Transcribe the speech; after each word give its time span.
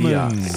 Willkommen 0.00 0.50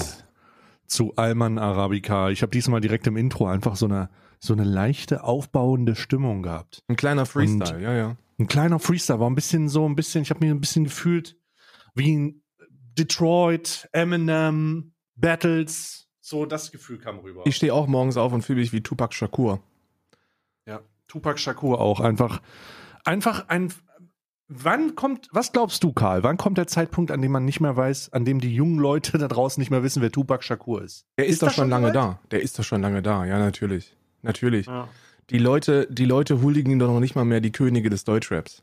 zu 0.87 1.13
Alman 1.17 1.57
Arabica. 1.57 2.29
Ich 2.29 2.41
habe 2.41 2.51
diesmal 2.51 2.79
direkt 2.79 3.05
im 3.05 3.17
Intro 3.17 3.47
einfach 3.47 3.75
so 3.75 3.85
eine, 3.85 4.09
so 4.39 4.53
eine 4.53 4.63
leichte 4.63 5.25
aufbauende 5.25 5.97
Stimmung 5.97 6.41
gehabt. 6.41 6.83
Ein 6.87 6.95
kleiner 6.95 7.25
Freestyle, 7.25 7.81
ja, 7.81 7.93
ja. 7.93 8.17
Ein 8.39 8.47
kleiner 8.47 8.79
Freestyle 8.79 9.19
war 9.19 9.29
ein 9.29 9.35
bisschen 9.35 9.67
so 9.67 9.85
ein 9.85 9.97
bisschen, 9.97 10.21
ich 10.21 10.29
habe 10.29 10.39
mich 10.39 10.51
ein 10.51 10.61
bisschen 10.61 10.85
gefühlt 10.85 11.37
wie 11.95 12.15
ein 12.15 12.43
Detroit, 12.97 13.89
Eminem, 13.91 14.93
Battles, 15.15 16.07
so 16.21 16.45
das 16.45 16.71
Gefühl 16.71 16.99
kam 16.99 17.19
rüber. 17.19 17.41
Ich 17.43 17.57
stehe 17.57 17.73
auch 17.73 17.87
morgens 17.87 18.15
auf 18.15 18.31
und 18.31 18.41
fühle 18.41 18.61
mich 18.61 18.71
wie 18.71 18.83
Tupac 18.83 19.13
Shakur. 19.13 19.61
ja, 20.65 20.79
Tupac 21.09 21.37
Shakur 21.39 21.81
auch 21.81 21.99
einfach, 21.99 22.41
einfach 23.03 23.49
ein. 23.49 23.73
Wann 24.47 24.95
kommt, 24.95 25.27
was 25.31 25.51
glaubst 25.51 25.83
du, 25.83 25.91
Karl? 25.91 26.21
Wann 26.21 26.37
kommt 26.37 26.59
der 26.59 26.67
Zeitpunkt, 26.67 27.09
an 27.09 27.21
dem 27.21 27.31
man 27.31 27.45
nicht 27.45 27.61
mehr 27.61 27.75
weiß, 27.75 28.13
an 28.13 28.25
dem 28.25 28.39
die 28.39 28.53
jungen 28.53 28.77
Leute 28.77 29.17
da 29.17 29.27
draußen 29.27 29.59
nicht 29.59 29.71
mehr 29.71 29.81
wissen, 29.81 30.03
wer 30.03 30.11
Tupac 30.11 30.43
Shakur 30.43 30.83
ist? 30.83 31.05
Der 31.17 31.25
ist, 31.25 31.33
Ist 31.33 31.43
doch 31.43 31.51
schon 31.51 31.69
lange 31.69 31.87
soweit? 31.87 31.95
da. 31.95 32.19
Der 32.29 32.41
ist 32.41 32.59
doch 32.59 32.63
schon 32.63 32.81
lange 32.81 33.01
da, 33.01 33.25
ja, 33.25 33.39
natürlich. 33.39 33.95
Natürlich. 34.21 34.67
Ja. 34.67 34.87
Die 35.31 35.39
Leute, 35.39 35.87
die 35.89 36.05
Leute 36.05 36.41
huldigen 36.41 36.77
doch 36.77 36.87
noch 36.91 36.99
nicht 36.99 37.15
mal 37.15 37.25
mehr 37.25 37.41
die 37.41 37.51
Könige 37.51 37.89
des 37.89 38.03
Deutschraps. 38.03 38.61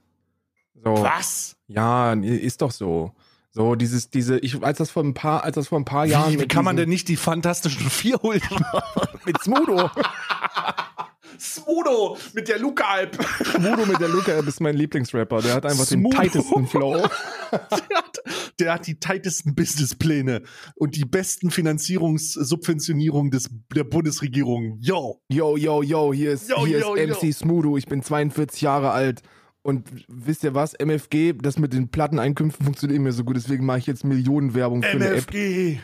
So. 0.84 1.02
Was? 1.02 1.56
Ja, 1.66 2.12
ist 2.12 2.62
doch 2.62 2.70
so. 2.70 3.12
So, 3.50 3.74
dieses, 3.74 4.08
diese, 4.08 4.38
ich, 4.38 4.62
als 4.62 4.78
das 4.78 4.90
vor 4.90 5.02
ein 5.02 5.14
paar, 5.14 5.44
als 5.44 5.56
das 5.56 5.68
vor 5.68 5.78
ein 5.78 5.84
paar 5.84 6.06
Jahren. 6.06 6.32
Wie, 6.32 6.40
wie 6.40 6.48
kann 6.48 6.64
man 6.64 6.76
denn 6.76 6.88
nicht 6.88 7.08
die 7.08 7.16
fantastischen 7.16 7.90
vier 7.90 8.16
holen? 8.22 8.40
mit 9.26 9.42
Smudo? 9.42 9.90
Smudo 11.38 12.16
mit 12.34 12.48
der 12.48 12.58
Luca-Alp. 12.58 13.18
Smudo 13.44 13.86
mit 13.86 14.00
der 14.00 14.08
Luca 14.08 14.32
ist 14.32 14.60
mein 14.60 14.76
Lieblingsrapper. 14.76 15.42
Der 15.42 15.54
hat 15.54 15.66
einfach 15.66 15.84
Smudo. 15.84 16.16
den 16.16 16.22
tightesten 16.22 16.66
Flow. 16.66 17.02
Der 17.52 17.98
hat, 17.98 18.18
der 18.58 18.72
hat 18.72 18.86
die 18.86 18.98
tightesten 18.98 19.54
Businesspläne 19.54 20.40
und 20.74 20.96
die 20.96 21.04
besten 21.04 21.50
Finanzierungssubventionierungen 21.50 23.30
des, 23.30 23.50
der 23.74 23.84
Bundesregierung. 23.84 24.78
Yo. 24.80 25.20
Yo, 25.28 25.58
yo, 25.58 25.82
yo, 25.82 26.14
hier 26.14 26.32
ist, 26.32 26.48
Yo, 26.48 26.64
hier 26.66 26.80
yo, 26.80 26.94
ist 26.94 27.22
yo. 27.22 27.26
MC 27.26 27.34
Smudo. 27.34 27.76
Ich 27.76 27.84
bin 27.86 28.02
42 28.02 28.62
Jahre 28.62 28.92
alt. 28.92 29.20
Und 29.62 29.88
wisst 30.08 30.44
ihr 30.44 30.54
was? 30.54 30.74
MFG, 30.74 31.34
das 31.34 31.58
mit 31.58 31.72
den 31.72 31.88
Platteneinkünften 31.88 32.64
funktioniert 32.64 33.00
mehr 33.00 33.12
so 33.12 33.22
gut. 33.22 33.36
Deswegen 33.36 33.64
mache 33.66 33.78
ich 33.78 33.86
jetzt 33.86 34.04
Millionenwerbung 34.04 34.82
für 34.82 34.88
eine 34.90 35.08
App. 35.08 35.32
MFG. 35.32 35.78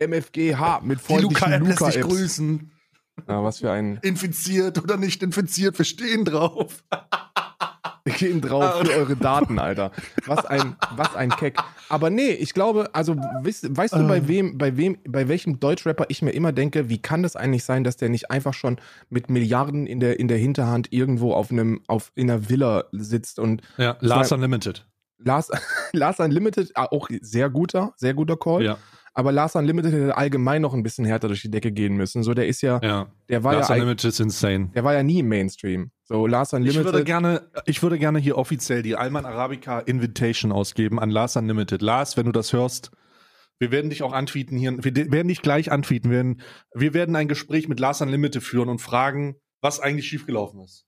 MFGH 0.00 0.80
mit 0.82 1.00
freundlichen 1.00 1.52
Luca-App 1.52 1.62
lässt 1.66 1.96
dich 1.96 2.02
grüßen. 2.02 2.70
Ja, 3.28 3.42
was 3.42 3.58
für 3.58 3.70
ein. 3.70 3.98
Infiziert 4.02 4.82
oder 4.82 4.96
nicht 4.96 5.22
infiziert, 5.22 5.78
wir 5.78 5.84
stehen 5.84 6.24
drauf. 6.24 6.84
Wir 8.06 8.12
gehen 8.12 8.42
drauf 8.42 8.80
für 8.82 8.92
eure 8.92 9.16
Daten, 9.16 9.58
Alter. 9.58 9.90
Was 10.26 10.44
ein, 10.44 10.76
was 10.94 11.14
ein 11.16 11.30
Keck. 11.30 11.56
Aber 11.88 12.10
nee, 12.10 12.32
ich 12.32 12.52
glaube, 12.52 12.90
also 12.92 13.16
weißt, 13.16 13.74
weißt 13.74 13.94
du, 13.94 14.06
bei 14.06 14.18
Ähm. 14.18 14.28
wem, 14.28 14.58
bei 14.58 14.76
wem, 14.76 14.98
bei 15.08 15.26
welchem 15.26 15.58
Deutschrapper 15.58 16.04
ich 16.08 16.20
mir 16.20 16.32
immer 16.32 16.52
denke, 16.52 16.90
wie 16.90 16.98
kann 17.00 17.22
das 17.22 17.34
eigentlich 17.34 17.64
sein, 17.64 17.82
dass 17.82 17.96
der 17.96 18.10
nicht 18.10 18.30
einfach 18.30 18.52
schon 18.52 18.78
mit 19.08 19.30
Milliarden 19.30 19.86
in 19.86 20.00
der, 20.00 20.20
in 20.20 20.28
der 20.28 20.36
Hinterhand 20.36 20.92
irgendwo 20.92 21.32
auf 21.32 21.50
einem, 21.50 21.80
auf, 21.86 22.12
in 22.14 22.30
einer 22.30 22.50
Villa 22.50 22.84
sitzt 22.92 23.38
und 23.38 23.62
Ja, 23.78 23.96
Lars 24.00 24.32
Unlimited. 24.32 24.86
Lars, 25.16 25.50
Lars 25.92 26.20
Unlimited, 26.20 26.72
ah, 26.74 26.84
auch 26.90 27.08
sehr 27.22 27.48
guter, 27.48 27.94
sehr 27.96 28.12
guter 28.12 28.36
Call. 28.36 28.64
Ja, 28.64 28.76
Aber 29.16 29.30
Lars 29.30 29.54
Unlimited 29.54 29.92
hätte 29.92 30.16
allgemein 30.16 30.60
noch 30.60 30.74
ein 30.74 30.82
bisschen 30.82 31.04
härter 31.04 31.28
durch 31.28 31.40
die 31.42 31.50
Decke 31.50 31.70
gehen 31.70 31.96
müssen. 31.96 32.24
So, 32.24 32.34
der 32.34 32.48
ist 32.48 32.62
ja, 32.62 32.80
ja. 32.82 33.06
der 33.28 33.44
war 33.44 33.54
Lars 33.54 33.68
ja, 33.68 33.76
Unlimited 33.76 34.04
ist 34.06 34.18
insane. 34.20 34.70
der 34.74 34.82
war 34.82 34.92
ja 34.92 35.04
nie 35.04 35.20
im 35.20 35.28
Mainstream. 35.28 35.92
So, 36.02 36.26
Lars 36.26 36.48
Ich 36.52 36.56
Unlimited. 36.58 36.84
würde 36.84 37.04
gerne, 37.04 37.48
ich 37.64 37.80
würde 37.82 37.98
gerne 37.98 38.18
hier 38.18 38.36
offiziell 38.36 38.82
die 38.82 38.96
Alman 38.96 39.24
Arabica 39.24 39.78
Invitation 39.78 40.50
ausgeben 40.50 40.98
an 40.98 41.10
Lars 41.10 41.36
Unlimited. 41.36 41.80
Lars, 41.80 42.16
wenn 42.16 42.26
du 42.26 42.32
das 42.32 42.52
hörst, 42.52 42.90
wir 43.60 43.70
werden 43.70 43.88
dich 43.88 44.02
auch 44.02 44.12
antweeten 44.12 44.58
hier. 44.58 44.76
Wir 44.82 44.90
de- 44.92 45.12
werden 45.12 45.28
dich 45.28 45.42
gleich 45.42 45.70
antweeten. 45.70 46.10
Wir 46.10 46.16
werden, 46.16 46.40
wir 46.74 46.92
werden 46.92 47.14
ein 47.14 47.28
Gespräch 47.28 47.68
mit 47.68 47.78
Lars 47.78 48.00
Unlimited 48.00 48.42
führen 48.42 48.68
und 48.68 48.80
fragen, 48.80 49.36
was 49.62 49.78
eigentlich 49.78 50.08
schiefgelaufen 50.08 50.60
ist. 50.60 50.86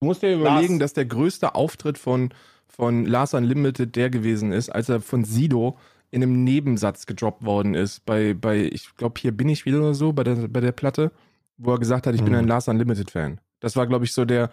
Du 0.00 0.06
musst 0.06 0.22
dir 0.22 0.34
überlegen, 0.34 0.74
Lars. 0.74 0.80
dass 0.80 0.92
der 0.92 1.06
größte 1.06 1.54
Auftritt 1.54 1.96
von, 1.96 2.28
von 2.68 3.06
Lars 3.06 3.32
Unlimited 3.32 3.96
der 3.96 4.10
gewesen 4.10 4.52
ist, 4.52 4.68
als 4.68 4.90
er 4.90 5.00
von 5.00 5.24
Sido 5.24 5.78
in 6.10 6.22
einem 6.22 6.44
Nebensatz 6.44 7.06
gedroppt 7.06 7.44
worden 7.44 7.74
ist. 7.74 8.04
Bei, 8.06 8.34
bei 8.34 8.64
ich 8.64 8.94
glaube, 8.96 9.20
hier 9.20 9.32
bin 9.32 9.48
ich 9.48 9.66
wieder 9.66 9.78
oder 9.78 9.94
so, 9.94 10.12
bei 10.12 10.24
der, 10.24 10.48
bei 10.48 10.60
der 10.60 10.72
Platte, 10.72 11.12
wo 11.56 11.72
er 11.72 11.78
gesagt 11.78 12.06
hat, 12.06 12.14
ich 12.14 12.22
bin 12.22 12.32
Mhm. 12.32 12.38
ein 12.40 12.48
Lars 12.48 12.68
Unlimited-Fan. 12.68 13.40
Das 13.60 13.76
war, 13.76 13.86
glaube 13.86 14.04
ich, 14.04 14.12
so 14.12 14.24
der, 14.24 14.50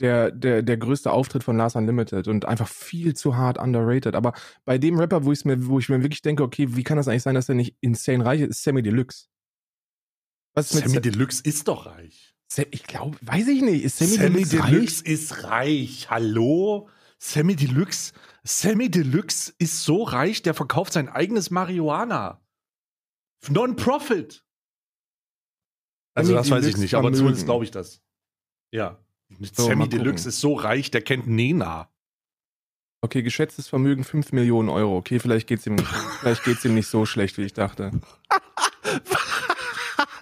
der, 0.00 0.30
der, 0.30 0.62
der 0.62 0.76
größte 0.76 1.10
Auftritt 1.10 1.44
von 1.44 1.56
Lars 1.56 1.76
Unlimited 1.76 2.28
und 2.28 2.44
einfach 2.44 2.68
viel 2.68 3.14
zu 3.14 3.36
hart 3.36 3.58
underrated. 3.58 4.14
Aber 4.14 4.32
bei 4.64 4.78
dem 4.78 4.98
Rapper, 4.98 5.24
wo, 5.24 5.32
mir, 5.44 5.66
wo 5.66 5.78
ich 5.78 5.88
mir 5.88 6.02
wirklich 6.02 6.22
denke, 6.22 6.42
okay, 6.42 6.76
wie 6.76 6.84
kann 6.84 6.96
das 6.96 7.08
eigentlich 7.08 7.22
sein, 7.22 7.34
dass 7.34 7.46
der 7.46 7.54
nicht 7.56 7.76
insane 7.80 8.24
reich 8.24 8.40
ist, 8.40 8.50
ist 8.50 8.62
Sammy 8.64 8.82
Deluxe. 8.82 9.26
Was 10.54 10.72
ist 10.72 10.82
Sammy 10.82 10.94
mit 10.96 11.04
Deluxe 11.04 11.42
ist 11.44 11.68
doch 11.68 11.86
reich. 11.86 12.34
Sa 12.50 12.62
ich 12.70 12.84
glaube, 12.84 13.16
weiß 13.20 13.46
ich 13.48 13.62
nicht, 13.62 13.84
ist 13.84 13.98
Sammy, 13.98 14.10
Sammy 14.12 14.44
Deluxe, 14.44 14.56
Deluxe 14.56 15.04
reich? 15.04 15.12
ist 15.12 15.44
reich. 15.44 16.10
Hallo? 16.10 16.88
Sammy 17.18 17.56
Deluxe, 17.56 18.12
Sammy 18.44 18.90
Deluxe 18.90 19.52
ist 19.58 19.84
so 19.84 20.04
reich, 20.04 20.42
der 20.42 20.54
verkauft 20.54 20.92
sein 20.92 21.08
eigenes 21.08 21.50
Marihuana. 21.50 22.40
Non-Profit. 23.48 24.44
Also 26.14 26.32
Sammy 26.32 26.38
das 26.38 26.50
weiß 26.50 26.64
ich 26.64 26.74
Deluxe 26.74 26.80
nicht, 26.80 26.94
aber 26.94 27.12
zumindest 27.12 27.44
glaube 27.44 27.64
ich 27.64 27.70
das. 27.70 28.02
Ja. 28.72 28.98
So, 29.40 29.66
Sammy 29.66 29.88
Deluxe 29.88 30.28
ist 30.28 30.40
so 30.40 30.54
reich, 30.54 30.90
der 30.90 31.02
kennt 31.02 31.26
Nena. 31.26 31.90
Okay, 33.00 33.22
geschätztes 33.22 33.68
Vermögen 33.68 34.02
5 34.02 34.32
Millionen 34.32 34.68
Euro. 34.68 34.96
Okay, 34.96 35.20
vielleicht 35.20 35.46
geht's 35.46 35.66
ihm, 35.66 35.78
vielleicht 36.20 36.44
geht's 36.44 36.64
ihm 36.64 36.74
nicht 36.74 36.88
so 36.88 37.06
schlecht, 37.06 37.38
wie 37.38 37.44
ich 37.44 37.52
dachte. 37.52 37.92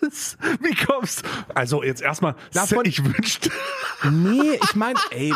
Was? 0.06 0.37
Wie 0.61 0.75
kommst 0.75 1.22
Also 1.55 1.83
jetzt 1.83 2.03
erstmal, 2.03 2.34
ich 2.84 3.05
wünschte, 3.05 3.50
Nee, 4.11 4.59
ich 4.62 4.75
meine, 4.75 4.99
ey, 5.11 5.33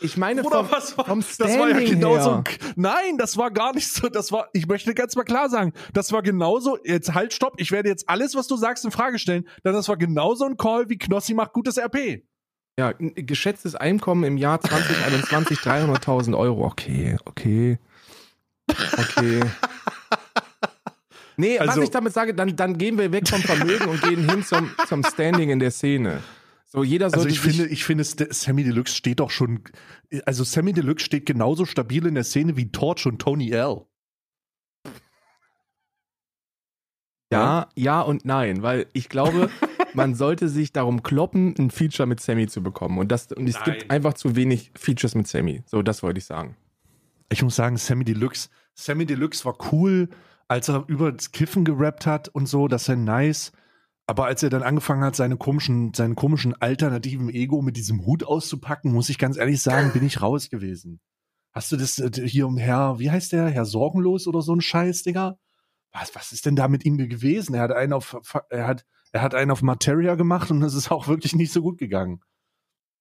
ich 0.00 0.16
meine 0.16 0.42
Bruder, 0.42 0.64
vom, 0.64 0.70
was 0.70 0.98
war, 0.98 1.04
vom 1.04 1.20
das 1.20 1.58
war 1.58 1.68
ja 1.68 1.78
genauso. 1.78 2.42
Nein, 2.76 3.16
das 3.18 3.36
war 3.36 3.50
gar 3.50 3.74
nicht 3.74 3.88
so. 3.88 4.08
Das 4.08 4.32
war, 4.32 4.48
ich 4.52 4.66
möchte 4.66 4.94
ganz 4.94 5.16
mal 5.16 5.24
klar 5.24 5.48
sagen, 5.48 5.72
das 5.92 6.12
war 6.12 6.22
genauso. 6.22 6.78
Jetzt 6.84 7.14
halt, 7.14 7.32
stopp. 7.32 7.54
Ich 7.58 7.70
werde 7.70 7.88
jetzt 7.88 8.08
alles, 8.08 8.34
was 8.34 8.48
du 8.48 8.56
sagst, 8.56 8.84
in 8.84 8.90
Frage 8.90 9.18
stellen. 9.18 9.46
Denn 9.64 9.72
das 9.72 9.88
war 9.88 9.96
genauso 9.96 10.44
ein 10.44 10.56
Call 10.56 10.88
wie 10.88 10.98
Knossi 10.98 11.34
macht 11.34 11.52
gutes 11.52 11.78
RP. 11.78 12.24
Ja, 12.78 12.92
geschätztes 12.98 13.74
Einkommen 13.74 14.24
im 14.24 14.36
Jahr 14.36 14.60
2021 14.60 15.58
300.000 15.58 16.36
Euro. 16.36 16.64
Okay, 16.64 17.16
okay, 17.26 17.78
okay. 18.98 19.42
Nee, 21.36 21.58
was 21.58 21.70
Also- 21.70 21.82
ich 21.82 21.90
damit 21.90 22.12
sage, 22.12 22.34
dann, 22.34 22.54
dann 22.56 22.78
gehen 22.78 22.98
wir 22.98 23.12
weg 23.12 23.28
vom 23.28 23.40
Vermögen 23.40 23.86
und 23.88 24.02
gehen 24.02 24.28
hin 24.28 24.42
zum, 24.42 24.70
zum 24.86 25.02
Standing 25.04 25.50
in 25.50 25.58
der 25.58 25.70
Szene. 25.70 26.22
So, 26.66 26.82
jeder 26.82 27.06
Also 27.06 27.18
sollte 27.18 27.34
ich 27.34 27.40
sich, 27.40 27.56
finde, 27.56 27.70
ich 27.70 27.84
finde, 27.84 28.04
Sammy 28.04 28.64
Deluxe 28.64 28.94
steht 28.94 29.20
doch 29.20 29.30
schon. 29.30 29.60
Also 30.24 30.42
Sammy 30.42 30.72
Deluxe 30.72 31.04
steht 31.04 31.26
genauso 31.26 31.66
stabil 31.66 32.06
in 32.06 32.14
der 32.14 32.24
Szene 32.24 32.56
wie 32.56 32.72
Torch 32.72 33.06
und 33.06 33.20
Tony 33.20 33.50
L. 33.50 33.82
Ja, 37.30 37.68
ja 37.74 38.00
und 38.02 38.24
nein, 38.24 38.62
weil 38.62 38.86
ich 38.92 39.08
glaube, 39.08 39.50
man 39.94 40.14
sollte 40.14 40.48
sich 40.48 40.72
darum 40.72 41.02
kloppen, 41.02 41.54
ein 41.58 41.70
Feature 41.70 42.06
mit 42.06 42.20
Sammy 42.20 42.46
zu 42.46 42.62
bekommen. 42.62 42.98
Und, 42.98 43.10
das, 43.10 43.32
und 43.32 43.48
es 43.48 43.54
Nein. 43.54 43.64
gibt 43.64 43.90
einfach 43.90 44.14
zu 44.14 44.36
wenig 44.36 44.70
Features 44.74 45.14
mit 45.14 45.26
Sammy. 45.26 45.62
So, 45.66 45.82
das 45.82 46.02
wollte 46.02 46.18
ich 46.18 46.24
sagen. 46.24 46.56
Ich 47.30 47.42
muss 47.42 47.56
sagen, 47.56 47.76
Sammy 47.78 48.04
Deluxe, 48.04 48.48
Sammy 48.74 49.06
Deluxe 49.06 49.44
war 49.44 49.56
cool, 49.72 50.08
als 50.52 50.68
er 50.68 50.84
über 50.86 51.12
das 51.12 51.32
Kiffen 51.32 51.64
gerappt 51.64 52.04
hat 52.04 52.28
und 52.28 52.46
so, 52.46 52.68
das 52.68 52.82
ist 52.82 52.88
ja 52.88 52.96
nice. 52.96 53.52
Aber 54.06 54.26
als 54.26 54.42
er 54.42 54.50
dann 54.50 54.62
angefangen 54.62 55.02
hat, 55.02 55.16
seine 55.16 55.38
komischen, 55.38 55.94
seinen 55.94 56.14
komischen 56.14 56.54
alternativen 56.60 57.30
Ego 57.30 57.62
mit 57.62 57.78
diesem 57.78 58.04
Hut 58.04 58.22
auszupacken, 58.22 58.92
muss 58.92 59.08
ich 59.08 59.16
ganz 59.16 59.38
ehrlich 59.38 59.62
sagen, 59.62 59.92
bin 59.92 60.04
ich 60.04 60.20
raus 60.20 60.50
gewesen. 60.50 61.00
Hast 61.52 61.72
du 61.72 61.76
das 61.76 61.98
äh, 61.98 62.28
hier 62.28 62.46
um 62.46 62.58
Herr, 62.58 62.98
wie 62.98 63.10
heißt 63.10 63.32
der, 63.32 63.48
Herr 63.48 63.64
Sorgenlos 63.64 64.26
oder 64.26 64.42
so 64.42 64.54
ein 64.54 64.60
Scheiß, 64.60 65.04
Digga? 65.04 65.38
Was, 65.90 66.14
was 66.14 66.32
ist 66.32 66.44
denn 66.44 66.56
da 66.56 66.68
mit 66.68 66.84
ihm 66.84 66.98
gewesen? 66.98 67.54
Er 67.54 67.62
hat 67.62 67.72
einen 67.72 67.94
auf, 67.94 68.16
er 68.50 68.66
hat, 68.66 68.84
er 69.12 69.22
hat 69.22 69.34
einen 69.34 69.50
auf 69.50 69.62
Materia 69.62 70.16
gemacht 70.16 70.50
und 70.50 70.60
das 70.60 70.74
ist 70.74 70.90
auch 70.90 71.08
wirklich 71.08 71.34
nicht 71.34 71.52
so 71.52 71.62
gut 71.62 71.78
gegangen. 71.78 72.20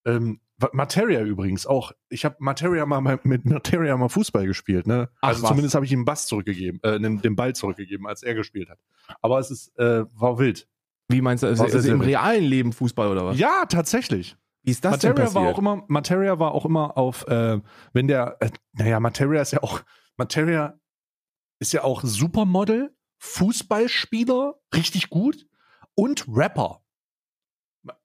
Ähm, 0.06 0.40
Materia 0.74 1.22
übrigens 1.22 1.66
auch. 1.66 1.92
Ich 2.10 2.26
habe 2.26 2.36
Materia 2.40 2.86
mal 2.86 3.20
mit 3.24 3.46
Materia 3.46 3.96
mal 3.98 4.10
Fußball 4.10 4.46
gespielt, 4.46 4.88
ne? 4.88 5.10
Ach, 5.22 5.30
also 5.30 5.44
was. 5.44 5.50
zumindest 5.50 5.76
habe 5.76 5.86
ich 5.86 5.92
ihm 5.92 6.02
den 6.02 6.06
Bass 6.06 6.28
zurückgegeben, 6.28 6.80
äh, 6.84 7.00
den, 7.00 7.36
Ball 7.36 7.54
zurückgegeben, 7.54 8.08
als 8.08 8.24
er 8.24 8.34
gespielt 8.36 8.70
hat. 8.70 8.80
Aber 9.22 9.40
es 9.40 9.52
ist 9.52 9.78
äh, 9.78 10.06
war 10.14 10.38
wild. 10.40 10.68
Wie 11.08 11.22
meinst 11.22 11.44
du, 11.44 11.48
also, 11.48 11.64
sehr, 11.64 11.74
also 11.74 11.80
sehr 11.80 11.94
im 11.94 12.02
realen 12.02 12.44
Leben 12.44 12.74
Fußball 12.74 13.08
oder 13.08 13.26
was? 13.26 13.38
Ja, 13.38 13.66
tatsächlich. 13.68 14.38
Wie 14.64 14.72
ist 14.72 14.86
das 14.86 15.00
denn 15.00 15.10
Materia 15.12 15.26
passiert? 15.26 15.44
war 15.44 15.52
auch 15.52 15.58
immer, 15.58 15.84
Materia 15.88 16.40
war 16.40 16.54
auch 16.54 16.66
immer 16.66 16.98
auf, 16.98 17.28
äh, 17.28 17.60
wenn 17.94 18.08
der, 18.08 18.38
äh, 18.40 18.50
naja, 18.74 19.00
Materia 19.00 19.42
ist 19.42 19.52
ja 19.52 19.64
auch, 19.64 19.82
Materia 20.18 20.80
ist 21.60 21.74
ja 21.74 21.84
auch 21.84 22.02
Supermodel, 22.04 22.96
Fußballspieler, 23.20 24.56
richtig 24.74 25.10
gut 25.10 25.48
und 25.96 26.26
Rapper. 26.28 26.82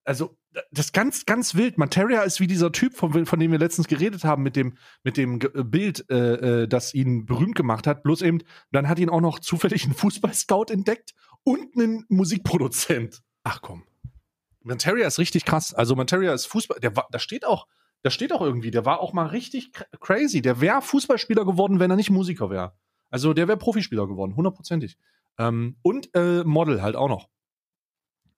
Also 0.03 0.37
das 0.71 0.87
ist 0.87 0.93
ganz, 0.93 1.25
ganz 1.25 1.55
wild. 1.55 1.77
Materia 1.77 2.21
ist 2.21 2.39
wie 2.39 2.47
dieser 2.47 2.71
Typ, 2.71 2.95
von, 2.95 3.25
von 3.25 3.39
dem 3.39 3.51
wir 3.51 3.59
letztens 3.59 3.87
geredet 3.87 4.23
haben, 4.23 4.43
mit 4.43 4.55
dem, 4.55 4.77
mit 5.03 5.17
dem 5.17 5.39
Ge- 5.39 5.63
Bild, 5.63 6.09
äh, 6.09 6.63
äh, 6.63 6.67
das 6.67 6.93
ihn 6.93 7.25
berühmt 7.25 7.55
gemacht 7.55 7.87
hat. 7.87 8.03
Bloß 8.03 8.21
eben, 8.21 8.39
dann 8.71 8.87
hat 8.87 8.99
ihn 8.99 9.09
auch 9.09 9.21
noch 9.21 9.39
zufällig 9.39 9.85
ein 9.85 9.93
Fußballscout 9.93 10.65
entdeckt 10.69 11.13
und 11.43 11.75
einen 11.75 12.05
Musikproduzent. 12.09 13.21
Ach 13.43 13.61
komm. 13.61 13.83
Materia 14.61 15.07
ist 15.07 15.19
richtig 15.19 15.45
krass. 15.45 15.73
Also 15.73 15.95
Materia 15.95 16.33
ist 16.33 16.45
Fußball, 16.47 16.79
der 16.79 16.95
war, 16.95 17.07
da 17.11 17.19
steht 17.19 17.45
auch, 17.45 17.67
da 18.03 18.09
steht 18.09 18.33
auch 18.33 18.41
irgendwie, 18.41 18.71
der 18.71 18.85
war 18.85 18.99
auch 18.99 19.13
mal 19.13 19.27
richtig 19.27 19.71
cr- 19.73 19.97
crazy. 19.99 20.41
Der 20.41 20.61
wäre 20.61 20.81
Fußballspieler 20.81 21.45
geworden, 21.45 21.79
wenn 21.79 21.89
er 21.89 21.97
nicht 21.97 22.09
Musiker 22.09 22.49
wäre. 22.49 22.73
Also 23.09 23.33
der 23.33 23.47
wäre 23.47 23.57
Profispieler 23.57 24.07
geworden, 24.07 24.35
hundertprozentig. 24.35 24.97
Ähm, 25.37 25.77
und 25.81 26.09
äh, 26.13 26.43
Model 26.43 26.81
halt 26.81 26.95
auch 26.95 27.07
noch. 27.09 27.29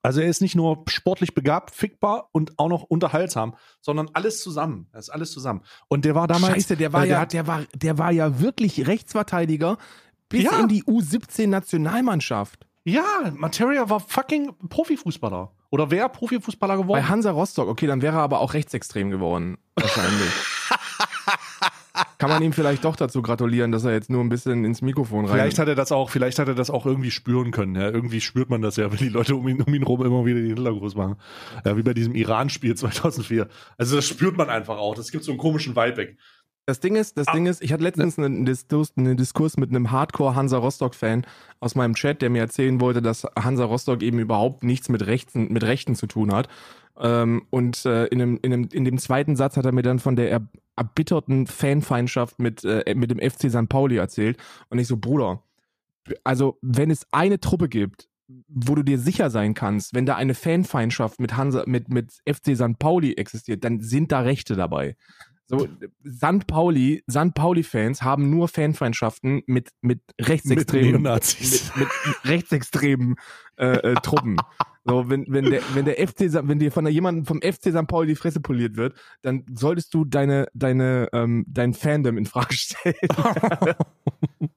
Also 0.02 0.22
er 0.22 0.30
ist 0.30 0.42
nicht 0.42 0.56
nur 0.56 0.84
sportlich 0.88 1.34
begabt, 1.36 1.76
fickbar 1.76 2.30
und 2.32 2.58
auch 2.58 2.70
noch 2.70 2.84
unterhaltsam, 2.84 3.56
sondern 3.82 4.10
alles 4.14 4.42
zusammen. 4.42 4.88
Das 4.94 5.06
ist 5.08 5.10
alles 5.10 5.32
zusammen. 5.32 5.62
Und 5.90 6.06
der 6.06 6.16
war 6.16 6.28
damals. 6.28 6.54
Scheiße, 6.54 6.78
der 6.78 6.94
war 6.94 7.06
äh, 7.06 7.10
ja, 7.10 7.20
hat- 7.22 7.34
der 7.34 7.48
war, 7.48 7.64
der 7.76 7.98
war 7.98 8.12
ja 8.12 8.40
wirklich 8.40 8.88
Rechtsverteidiger 8.88 9.78
bis 10.30 10.44
Ja. 10.44 10.60
in 10.60 10.68
die 10.70 10.84
U17-Nationalmannschaft. 10.84 12.66
Ja, 12.86 13.04
Materia 13.36 13.90
war 13.90 14.00
fucking 14.00 14.52
Profifußballer. 14.70 15.52
Oder 15.72 15.92
wäre 15.92 16.10
Profifußballer 16.10 16.78
Bei 16.78 16.82
geworden. 16.82 17.10
Hansa 17.10 17.32
Rostock, 17.32 17.68
okay, 17.68 17.86
dann 17.86 18.02
wäre 18.02 18.18
er 18.18 18.22
aber 18.24 18.40
auch 18.40 18.54
rechtsextrem 18.54 19.12
geworden. 19.12 19.58
Wahrscheinlich. 19.76 20.32
Kann 22.20 22.30
man 22.30 22.44
ihm 22.44 22.54
vielleicht 22.54 22.86
doch 22.86 22.96
dazu 22.96 23.22
gratulieren, 23.24 23.72
dass 23.72 23.86
er 23.86 23.94
jetzt 23.94 24.10
nur 24.10 24.22
ein 24.24 24.30
bisschen 24.30 24.66
ins 24.66 24.82
Mikrofon 24.84 25.26
rein. 25.26 25.34
Vielleicht 25.36 25.58
hat 25.58 25.68
er 25.70 25.76
das 25.76 25.92
auch, 25.92 26.10
vielleicht 26.10 26.38
hat 26.38 26.48
er 26.50 26.54
das 26.54 26.70
auch 26.70 26.86
irgendwie 26.86 27.10
spüren 27.12 27.50
können. 27.52 27.76
Ja, 27.76 27.90
irgendwie 27.90 28.22
spürt 28.22 28.50
man 28.50 28.62
das 28.62 28.76
ja, 28.76 28.92
wenn 28.92 28.98
die 29.00 29.10
Leute 29.10 29.36
um 29.36 29.48
ihn, 29.48 29.62
um 29.62 29.74
ihn 29.74 29.84
rum 29.84 30.06
immer 30.06 30.26
wieder 30.26 30.42
die 30.42 30.50
Hitlergruß 30.50 30.96
machen. 30.96 31.16
Ja, 31.66 31.76
wie 31.78 31.82
bei 31.82 31.94
diesem 31.96 32.14
Iran-Spiel 32.16 32.76
2004. 32.78 33.48
Also 33.78 33.96
das 33.96 34.06
spürt 34.06 34.38
man 34.38 34.50
einfach 34.50 34.78
auch. 34.78 34.94
Das 34.96 35.12
gibt 35.12 35.24
so 35.24 35.32
einen 35.32 35.40
komischen 35.40 35.76
Vibe 35.76 35.98
weg. 35.98 36.18
Das 36.66 36.80
Ding 36.80 36.98
ist, 36.98 37.18
das 37.18 37.28
Ah. 37.28 37.32
Ding 37.34 37.48
ist, 37.48 37.64
ich 37.64 37.74
hatte 37.74 37.82
letztens 37.82 38.20
einen 38.20 38.46
Diskurs, 38.46 38.94
einen 38.96 39.18
Diskurs 39.18 39.58
mit 39.58 39.72
einem 39.72 39.90
Hardcore 39.90 40.36
Hansa 40.36 40.60
Rostock 40.60 40.94
Fan 40.94 41.26
aus 41.60 41.74
meinem 41.74 41.96
Chat, 41.96 42.22
der 42.22 42.30
mir 42.30 42.42
erzählen 42.42 42.80
wollte, 42.80 43.02
dass 43.02 43.24
Hansa 43.36 43.66
Rostock 43.66 44.04
eben 44.04 44.20
überhaupt 44.20 44.64
nichts 44.64 44.88
mit 44.88 45.08
Rechten, 45.08 45.52
mit 45.52 45.64
Rechten 45.64 45.96
zu 45.96 46.06
tun 46.06 46.32
hat. 46.32 46.48
Ähm, 47.00 47.44
und 47.50 47.86
äh, 47.86 48.06
in, 48.08 48.20
dem, 48.20 48.40
in, 48.42 48.52
dem, 48.52 48.70
in 48.72 48.86
dem 48.86 48.98
zweiten 48.98 49.36
Satz 49.36 49.58
hat 49.58 49.66
er 49.66 49.72
mir 49.72 49.82
dann 49.82 50.00
von 50.00 50.16
der 50.16 50.30
er, 50.30 50.48
erbitterten 50.76 51.48
Fanfeindschaft 51.48 52.40
mit, 52.40 52.64
äh, 52.64 52.94
mit 52.96 53.12
dem 53.12 53.20
FC 53.20 53.50
St. 53.50 53.70
Pauli 53.70 53.98
erzählt. 53.98 54.38
Und 54.70 54.80
ich 54.80 54.88
so, 54.88 54.98
Bruder, 54.98 55.44
also 56.24 56.58
wenn 56.62 56.92
es 56.92 57.06
eine 57.12 57.40
Truppe 57.40 57.70
gibt, 57.70 58.10
wo 58.48 58.76
du 58.76 58.84
dir 58.84 59.00
sicher 59.00 59.30
sein 59.30 59.54
kannst, 59.54 59.94
wenn 59.94 60.06
da 60.06 60.16
eine 60.16 60.36
Fanfeindschaft 60.36 61.20
mit 61.20 61.36
Hansa, 61.36 61.64
mit, 61.66 61.90
mit 61.90 62.22
FC 62.28 62.56
St. 62.56 62.78
Pauli 62.78 63.14
existiert, 63.14 63.64
dann 63.64 63.82
sind 63.82 64.12
da 64.12 64.20
Rechte 64.22 64.56
dabei. 64.56 64.96
So, 65.48 65.68
St. 66.08 66.46
Pauli, 66.46 67.04
St. 67.10 67.34
Pauli-Fans 67.34 68.04
haben 68.04 68.30
nur 68.30 68.48
Fanfeindschaften 68.48 69.42
mit, 69.48 69.72
mit 69.82 70.02
rechtsextremen, 70.22 71.02
Mit 71.02 71.38
mit, 71.40 71.72
mit 71.76 71.88
rechtsextremen 72.26 73.16
äh, 73.56 73.66
äh, 73.66 73.96
Truppen. 73.96 74.38
So, 74.86 75.10
wenn, 75.10 75.26
wenn 75.28 75.46
der, 75.46 75.62
wenn 75.74 75.86
der 75.86 75.96
FC, 76.08 76.22
wenn 76.48 76.60
dir 76.60 76.72
von 76.72 76.88
jemandem 76.88 77.26
vom 77.26 77.42
FC 77.42 77.72
St. 77.72 77.88
Pauli 77.88 78.08
die 78.08 78.16
Fresse 78.16 78.40
poliert 78.40 78.78
wird, 78.78 78.96
dann 79.22 79.46
solltest 79.54 79.94
du 79.94 80.06
deine, 80.06 80.48
deine, 80.54 81.10
ähm, 81.14 81.46
dein 81.48 81.74
Fandom 81.74 82.18
in 82.18 82.26
Frage 82.26 82.54
stellen. 82.54 82.96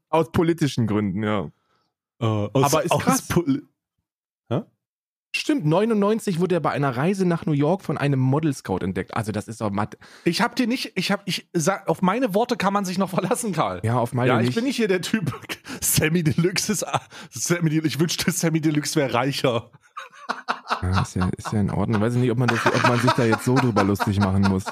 Aus 0.08 0.30
politischen 0.30 0.86
Gründen, 0.86 1.22
ja. 1.22 1.50
Äh, 2.20 2.24
aus, 2.24 2.74
Aber 2.74 2.84
ist 2.84 2.90
krass. 3.00 3.28
Stimmt, 5.34 5.64
99 5.64 6.40
wurde 6.40 6.56
er 6.56 6.60
bei 6.60 6.72
einer 6.72 6.94
Reise 6.94 7.24
nach 7.24 7.46
New 7.46 7.52
York 7.52 7.82
von 7.82 7.96
einem 7.96 8.20
Model 8.20 8.52
Scout 8.52 8.78
entdeckt. 8.80 9.14
Also 9.14 9.32
das 9.32 9.48
ist 9.48 9.62
doch 9.62 9.70
matt. 9.70 9.96
Ich 10.24 10.42
hab 10.42 10.56
dir 10.56 10.66
nicht, 10.66 10.92
ich 10.94 11.10
hab, 11.10 11.26
ich 11.26 11.48
sag, 11.54 11.88
auf 11.88 12.02
meine 12.02 12.34
Worte 12.34 12.58
kann 12.58 12.74
man 12.74 12.84
sich 12.84 12.98
noch 12.98 13.08
verlassen, 13.08 13.52
Karl. 13.52 13.80
Ja, 13.82 13.98
auf 13.98 14.12
meine 14.12 14.28
ja, 14.28 14.40
ich 14.40 14.48
nicht. 14.48 14.54
bin 14.56 14.64
nicht 14.64 14.76
hier 14.76 14.88
der 14.88 15.00
Typ. 15.00 15.32
Sammy 15.80 16.22
Deluxe 16.22 16.72
ist, 16.72 16.84
Sammy, 17.30 17.70
Del- 17.70 17.86
ich 17.86 17.98
wünschte, 17.98 18.30
Sammy 18.30 18.60
Deluxe 18.60 18.94
wäre 18.96 19.14
reicher. 19.14 19.70
Ja, 20.82 21.02
ist, 21.02 21.14
ja, 21.14 21.28
ist 21.36 21.52
ja 21.52 21.60
in 21.60 21.70
Ordnung. 21.70 22.00
Weiß 22.00 22.14
ich 22.14 22.20
nicht, 22.20 22.30
ob 22.30 22.38
man, 22.38 22.48
das, 22.48 22.64
ob 22.66 22.82
man 22.88 22.98
sich 22.98 23.12
da 23.12 23.24
jetzt 23.24 23.44
so 23.44 23.54
drüber 23.54 23.84
lustig 23.84 24.18
machen 24.18 24.42
muss. 24.42 24.64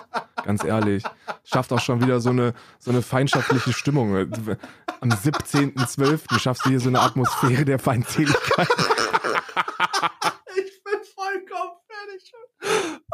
Ganz 0.44 0.64
ehrlich. 0.64 1.05
Schafft 1.44 1.73
auch 1.73 1.81
schon 1.81 2.00
wieder 2.02 2.20
so 2.20 2.31
eine, 2.31 2.55
so 2.79 2.91
eine 2.91 3.02
feindschaftliche 3.02 3.73
Stimmung. 3.73 4.17
Am 4.17 5.11
17.12. 5.11 6.38
schaffst 6.38 6.64
du 6.64 6.70
hier 6.70 6.81
so 6.81 6.88
eine 6.88 7.00
Atmosphäre 7.00 7.64
der 7.64 7.79
Feindseligkeit. 7.79 8.69
Ich 10.56 10.82
bin 10.82 10.99
vollkommen 11.14 11.76
fertig. 11.87 12.32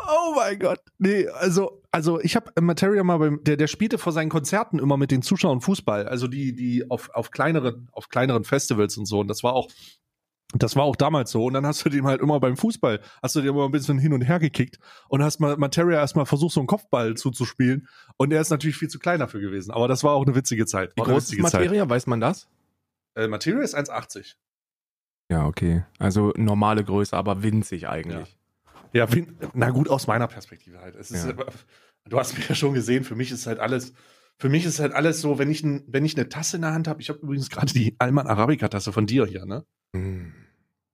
Oh 0.08 0.34
mein 0.34 0.58
Gott. 0.58 0.80
Nee, 0.98 1.28
also, 1.28 1.82
also 1.90 2.20
ich 2.20 2.36
habe 2.36 2.50
Materia 2.60 3.02
mal 3.04 3.18
beim, 3.18 3.42
der, 3.44 3.56
der 3.56 3.66
spielte 3.66 3.98
vor 3.98 4.12
seinen 4.12 4.30
Konzerten 4.30 4.78
immer 4.78 4.96
mit 4.96 5.10
den 5.10 5.22
Zuschauern 5.22 5.60
Fußball. 5.60 6.08
Also 6.08 6.28
die, 6.28 6.54
die 6.54 6.88
auf, 6.90 7.10
auf 7.12 7.30
kleineren, 7.30 7.88
auf 7.92 8.08
kleineren 8.08 8.44
Festivals 8.44 8.96
und 8.96 9.06
so. 9.06 9.20
Und 9.20 9.28
das 9.28 9.42
war 9.42 9.52
auch, 9.52 9.68
das 10.54 10.76
war 10.76 10.84
auch 10.84 10.96
damals 10.96 11.30
so. 11.30 11.44
Und 11.44 11.54
dann 11.54 11.66
hast 11.66 11.84
du 11.84 11.88
den 11.88 12.06
halt 12.06 12.20
immer 12.20 12.38
beim 12.40 12.56
Fußball, 12.56 13.00
hast 13.22 13.34
du 13.34 13.40
den 13.40 13.50
immer 13.50 13.64
ein 13.64 13.72
bisschen 13.72 13.98
hin 13.98 14.12
und 14.12 14.22
her 14.22 14.38
gekickt 14.38 14.78
und 15.08 15.22
hast 15.22 15.40
mal 15.40 15.56
Materia 15.56 15.98
erstmal 15.98 16.26
versucht, 16.26 16.54
so 16.54 16.60
einen 16.60 16.66
Kopfball 16.66 17.14
zuzuspielen. 17.16 17.88
Und 18.16 18.32
er 18.32 18.40
ist 18.40 18.50
natürlich 18.50 18.76
viel 18.76 18.88
zu 18.88 18.98
klein 18.98 19.20
dafür 19.20 19.40
gewesen. 19.40 19.72
Aber 19.72 19.88
das 19.88 20.04
war 20.04 20.12
auch 20.12 20.24
eine 20.24 20.34
witzige 20.34 20.66
Zeit. 20.66 20.92
Wie 20.96 21.02
groß 21.02 21.32
ist 21.32 21.38
Materia? 21.40 21.88
Weiß 21.88 22.06
man 22.06 22.20
das? 22.20 22.42
Zeit. 22.42 23.24
Äh, 23.24 23.28
Materia 23.28 23.62
ist 23.62 23.76
1,80. 23.76 24.34
Ja, 25.30 25.46
okay. 25.46 25.84
Also 25.98 26.32
normale 26.36 26.84
Größe, 26.84 27.16
aber 27.16 27.42
winzig 27.42 27.88
eigentlich. 27.88 28.38
Ja, 28.92 29.12
wie, 29.12 29.26
na 29.52 29.70
gut, 29.70 29.88
aus 29.88 30.06
meiner 30.06 30.28
Perspektive 30.28 30.80
halt. 30.80 30.94
Es 30.94 31.10
ist, 31.10 31.26
Ja. 31.26 31.34
du 32.08 32.18
hast 32.18 32.36
mich 32.36 32.48
ja 32.48 32.54
schon 32.54 32.74
gesehen, 32.74 33.04
für 33.04 33.16
mich 33.16 33.32
ist 33.32 33.46
halt 33.46 33.58
alles, 33.58 33.92
für 34.38 34.48
mich 34.48 34.64
ist 34.64 34.78
halt 34.78 34.92
alles 34.92 35.20
so, 35.20 35.38
wenn 35.38 35.50
ich, 35.50 35.62
ein, 35.64 35.84
wenn 35.88 36.04
ich 36.04 36.16
eine 36.16 36.28
Tasse 36.28 36.56
in 36.56 36.62
der 36.62 36.72
Hand 36.72 36.86
habe, 36.88 37.00
ich 37.02 37.08
habe 37.08 37.18
übrigens 37.18 37.50
gerade 37.50 37.72
die 37.72 37.96
Alman 37.98 38.26
Arabica 38.26 38.68
Tasse 38.68 38.92
von 38.92 39.06
dir 39.06 39.26
hier, 39.26 39.44
ne? 39.44 39.64
Hm. 39.94 40.32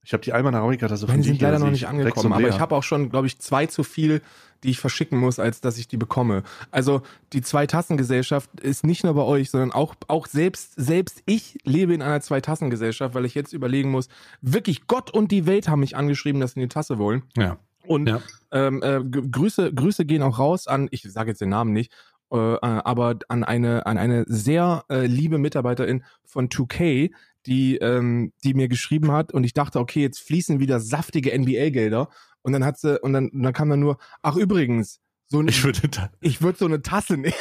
Ich 0.04 0.12
habe 0.12 0.22
die 0.22 0.32
Alman 0.32 0.54
Arabica 0.54 0.88
von 0.88 0.98
Die 0.98 1.16
dir 1.16 1.22
sind 1.22 1.40
leider 1.40 1.58
sehe 1.58 1.60
noch 1.60 1.66
ich 1.72 1.82
nicht 1.82 1.88
angekommen, 1.88 2.32
aber 2.32 2.48
ich 2.48 2.58
habe 2.58 2.74
auch 2.74 2.82
schon, 2.82 3.08
glaube 3.10 3.28
ich, 3.28 3.38
zwei 3.38 3.66
zu 3.66 3.84
viel, 3.84 4.20
die 4.64 4.70
ich 4.70 4.80
verschicken 4.80 5.18
muss, 5.18 5.38
als 5.38 5.60
dass 5.60 5.78
ich 5.78 5.86
die 5.86 5.96
bekomme. 5.96 6.42
Also 6.70 7.02
die 7.32 7.40
Zwei-Tassen-Gesellschaft 7.40 8.50
ist 8.60 8.84
nicht 8.84 9.04
nur 9.04 9.14
bei 9.14 9.22
euch, 9.22 9.50
sondern 9.50 9.72
auch, 9.72 9.94
auch 10.08 10.26
selbst, 10.26 10.74
selbst 10.76 11.22
ich 11.26 11.58
lebe 11.64 11.94
in 11.94 12.02
einer 12.02 12.20
Zwei-Tassen-Gesellschaft, 12.20 13.14
weil 13.14 13.24
ich 13.24 13.34
jetzt 13.34 13.52
überlegen 13.52 13.90
muss, 13.90 14.08
wirklich 14.40 14.86
Gott 14.86 15.12
und 15.12 15.30
die 15.30 15.46
Welt 15.46 15.68
haben 15.68 15.80
mich 15.80 15.96
angeschrieben, 15.96 16.40
dass 16.40 16.52
sie 16.54 16.60
eine 16.60 16.68
Tasse 16.68 16.98
wollen. 16.98 17.22
ja. 17.36 17.58
Und 17.84 18.08
Ja. 18.08 18.20
ähm, 18.52 18.80
äh, 18.80 19.00
Grüße, 19.02 19.74
Grüße 19.74 20.04
gehen 20.04 20.22
auch 20.22 20.38
raus 20.38 20.68
an, 20.68 20.86
ich 20.92 21.02
sage 21.02 21.30
jetzt 21.30 21.40
den 21.40 21.48
Namen 21.48 21.72
nicht, 21.72 21.92
äh, 22.32 22.36
äh, 22.54 22.58
aber 22.60 23.16
an 23.26 23.42
eine, 23.42 23.86
an 23.86 23.98
eine 23.98 24.24
sehr 24.28 24.84
äh, 24.88 25.04
liebe 25.06 25.38
Mitarbeiterin 25.38 26.04
von 26.24 26.48
2K, 26.48 27.10
die, 27.46 27.76
ähm, 27.76 28.32
die 28.44 28.54
mir 28.54 28.68
geschrieben 28.68 29.12
hat 29.12 29.32
und 29.32 29.44
ich 29.44 29.52
dachte, 29.54 29.78
okay, 29.80 30.00
jetzt 30.02 30.20
fließen 30.20 30.60
wieder 30.60 30.80
saftige 30.80 31.36
NBA-Gelder 31.38 32.08
und 32.42 32.52
dann 32.52 32.64
hat 32.64 32.78
sie, 32.78 33.00
und 33.00 33.12
dann, 33.12 33.28
und 33.28 33.42
dann 33.42 33.52
kam 33.52 33.68
dann 33.70 33.80
nur, 33.80 33.98
ach 34.22 34.36
übrigens, 34.36 35.00
so 35.28 35.40
ein, 35.40 35.48
Ich 35.48 35.64
würde 35.64 35.80
ich 36.20 36.42
würde 36.42 36.58
so 36.58 36.66
eine 36.66 36.82
Tasse 36.82 37.16
nehmen. 37.16 37.34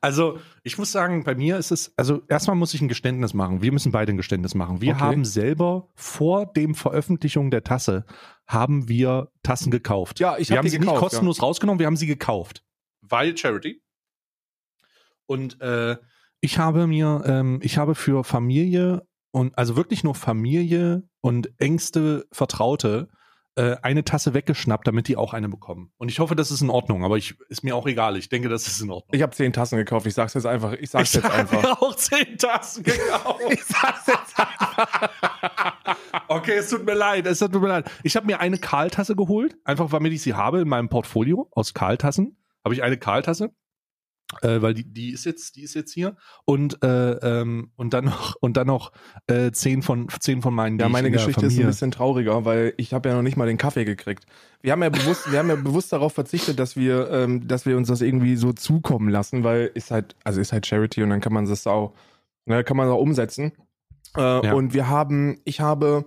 Also, 0.00 0.38
ich 0.62 0.78
muss 0.78 0.92
sagen, 0.92 1.24
bei 1.24 1.34
mir 1.34 1.58
ist 1.58 1.70
es, 1.70 1.92
also 1.96 2.22
erstmal 2.28 2.56
muss 2.56 2.72
ich 2.74 2.80
ein 2.80 2.88
Geständnis 2.88 3.34
machen. 3.34 3.62
Wir 3.62 3.72
müssen 3.72 3.92
beide 3.92 4.12
ein 4.12 4.16
Geständnis 4.16 4.54
machen. 4.54 4.80
Wir 4.80 4.92
Okay. 4.94 5.00
haben 5.00 5.24
selber 5.24 5.88
vor 5.94 6.46
dem 6.46 6.74
Veröffentlichung 6.74 7.50
der 7.50 7.64
Tasse, 7.64 8.04
haben 8.46 8.88
wir 8.88 9.30
Tassen 9.42 9.70
gekauft. 9.70 10.20
Ja, 10.20 10.36
ich 10.38 10.48
wir 10.48 10.54
hab 10.54 10.58
haben 10.58 10.64
die 10.66 10.70
sie 10.70 10.78
gekauft, 10.78 10.94
nicht 10.94 11.10
kostenlos 11.10 11.42
rausgenommen, 11.42 11.78
wir 11.78 11.86
haben 11.86 11.96
sie 11.96 12.06
gekauft. 12.06 12.64
Weil 13.02 13.36
Charity. 13.36 13.82
Und 15.26 15.60
äh, 15.60 15.96
ich 16.40 16.58
habe 16.58 16.86
mir, 16.86 17.22
ähm, 17.26 17.60
ich 17.62 17.78
habe 17.78 17.94
für 17.94 18.24
Familie 18.24 19.06
und 19.30 19.56
also 19.58 19.76
wirklich 19.76 20.04
nur 20.04 20.14
Familie 20.14 21.02
und 21.20 21.50
engste 21.58 22.26
Vertraute 22.30 23.08
äh, 23.56 23.76
eine 23.82 24.04
Tasse 24.04 24.34
weggeschnappt, 24.34 24.86
damit 24.86 25.06
die 25.08 25.16
auch 25.16 25.32
eine 25.32 25.48
bekommen. 25.48 25.92
Und 25.96 26.10
ich 26.10 26.18
hoffe, 26.18 26.34
das 26.34 26.50
ist 26.50 26.60
in 26.60 26.70
Ordnung, 26.70 27.04
aber 27.04 27.16
ich 27.16 27.36
ist 27.48 27.62
mir 27.62 27.76
auch 27.76 27.86
egal. 27.86 28.16
Ich 28.16 28.28
denke, 28.28 28.48
das 28.48 28.66
ist 28.66 28.80
in 28.80 28.90
Ordnung. 28.90 29.10
Ich 29.14 29.22
habe 29.22 29.32
zehn 29.32 29.52
Tassen 29.52 29.76
gekauft, 29.76 30.06
ich 30.06 30.14
sag's 30.14 30.34
jetzt 30.34 30.44
einfach, 30.46 30.72
ich 30.72 30.90
sag's 30.90 31.10
Ich 31.10 31.14
jetzt 31.14 31.24
habe 31.24 31.34
einfach. 31.34 31.62
mir 31.62 31.82
auch 31.82 31.94
zehn 31.94 32.36
Tassen 32.36 32.82
gekauft. 32.84 33.40
Ich 33.50 33.64
sag's 33.64 34.06
jetzt 34.08 34.38
einfach. 34.38 35.10
Okay, 36.28 36.54
es 36.56 36.68
tut 36.68 36.84
mir 36.84 36.94
leid, 36.94 37.26
es 37.26 37.38
tut 37.38 37.52
mir 37.54 37.68
leid. 37.68 37.90
Ich 38.02 38.16
habe 38.16 38.26
mir 38.26 38.40
eine 38.40 38.58
Karl-Tasse 38.58 39.14
geholt, 39.16 39.56
einfach 39.64 39.88
damit 39.90 40.12
ich 40.12 40.22
sie 40.22 40.34
habe 40.34 40.60
in 40.60 40.68
meinem 40.68 40.88
Portfolio 40.88 41.48
aus 41.52 41.74
Karl-Tassen. 41.74 42.36
Habe 42.64 42.74
ich 42.74 42.82
eine 42.82 42.98
Karl-Tasse, 42.98 43.50
äh, 44.42 44.62
weil 44.62 44.74
die, 44.74 44.84
die 44.84 45.10
ist 45.10 45.24
jetzt, 45.24 45.56
die 45.56 45.62
ist 45.62 45.74
jetzt 45.74 45.92
hier 45.92 46.16
und 46.44 46.82
äh, 46.82 47.12
ähm, 47.12 47.70
und 47.76 47.94
dann 47.94 48.06
noch 48.06 48.34
und 48.40 48.56
dann 48.56 48.66
noch 48.66 48.92
äh, 49.26 49.50
zehn 49.52 49.82
von 49.82 50.08
zehn 50.20 50.42
von 50.42 50.54
meinen. 50.54 50.78
Ja, 50.78 50.88
meine 50.88 51.10
Geschichte 51.10 51.46
ist 51.46 51.58
ein 51.58 51.66
bisschen 51.66 51.90
trauriger, 51.90 52.44
weil 52.44 52.74
ich 52.76 52.92
habe 52.92 53.08
ja 53.08 53.14
noch 53.14 53.22
nicht 53.22 53.36
mal 53.36 53.46
den 53.46 53.58
Kaffee 53.58 53.84
gekriegt. 53.84 54.24
Wir 54.62 54.72
haben 54.72 54.82
ja 54.82 54.88
bewusst, 54.88 55.30
wir 55.30 55.38
haben 55.38 55.48
ja 55.48 55.56
bewusst 55.56 55.92
darauf 55.92 56.14
verzichtet, 56.14 56.58
dass 56.58 56.76
wir, 56.76 57.10
ähm, 57.10 57.46
dass 57.46 57.66
wir 57.66 57.76
uns 57.76 57.88
das 57.88 58.00
irgendwie 58.00 58.36
so 58.36 58.52
zukommen 58.52 59.08
lassen, 59.08 59.44
weil 59.44 59.70
ist 59.74 59.90
halt, 59.90 60.16
also 60.24 60.40
ist 60.40 60.52
halt 60.52 60.66
Charity 60.66 61.02
und 61.02 61.10
dann 61.10 61.20
kann 61.20 61.34
man 61.34 61.46
das 61.46 61.66
auch, 61.66 61.92
ne, 62.46 62.64
kann 62.64 62.76
man 62.76 62.88
auch 62.88 63.00
umsetzen. 63.00 63.52
Äh, 64.16 64.20
Ja. 64.20 64.54
Und 64.54 64.72
wir 64.72 64.88
haben, 64.88 65.38
ich 65.44 65.60
habe 65.60 66.06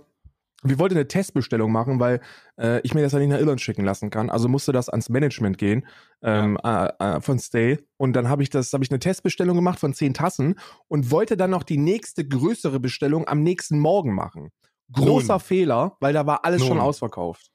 wir 0.64 0.80
wollten 0.80 0.96
eine 0.96 1.08
Testbestellung 1.08 1.72
machen, 1.72 2.00
weil 2.00 2.20
äh, 2.60 2.82
ich 2.82 2.94
mir 2.94 3.02
das 3.02 3.12
ja 3.14 3.20
nicht 3.20 3.30
nach 3.30 3.40
Irland 3.40 3.62
schicken 3.62 3.84
lassen 3.86 4.10
kann. 4.10 4.30
Also 4.30 4.48
musste 4.48 4.72
das 4.72 4.90
ans 4.90 5.10
Management 5.10 5.58
gehen 5.58 5.86
ähm, 6.22 6.58
äh, 6.64 6.88
äh, 7.00 7.22
von 7.22 7.40
Stay. 7.40 7.80
Und 7.98 8.14
dann 8.14 8.30
habe 8.30 8.44
ich 8.44 8.50
das, 8.50 8.74
habe 8.74 8.84
ich 8.84 8.92
eine 8.92 9.00
Testbestellung 9.00 9.56
gemacht 9.56 9.80
von 9.80 9.94
zehn 9.94 10.14
Tassen 10.14 10.56
und 10.88 11.12
wollte 11.12 11.38
dann 11.38 11.50
noch 11.52 11.64
die 11.64 11.78
nächste 11.78 12.28
größere 12.28 12.80
Bestellung 12.80 13.28
am 13.28 13.42
nächsten 13.44 13.80
Morgen 13.80 14.14
machen. 14.14 14.50
Großer 14.92 15.34
Nun. 15.34 15.40
Fehler, 15.42 15.98
weil 16.00 16.14
da 16.14 16.26
war 16.26 16.46
alles 16.46 16.62
schon 16.66 16.78
Nun. 16.78 16.86
ausverkauft. 16.86 17.52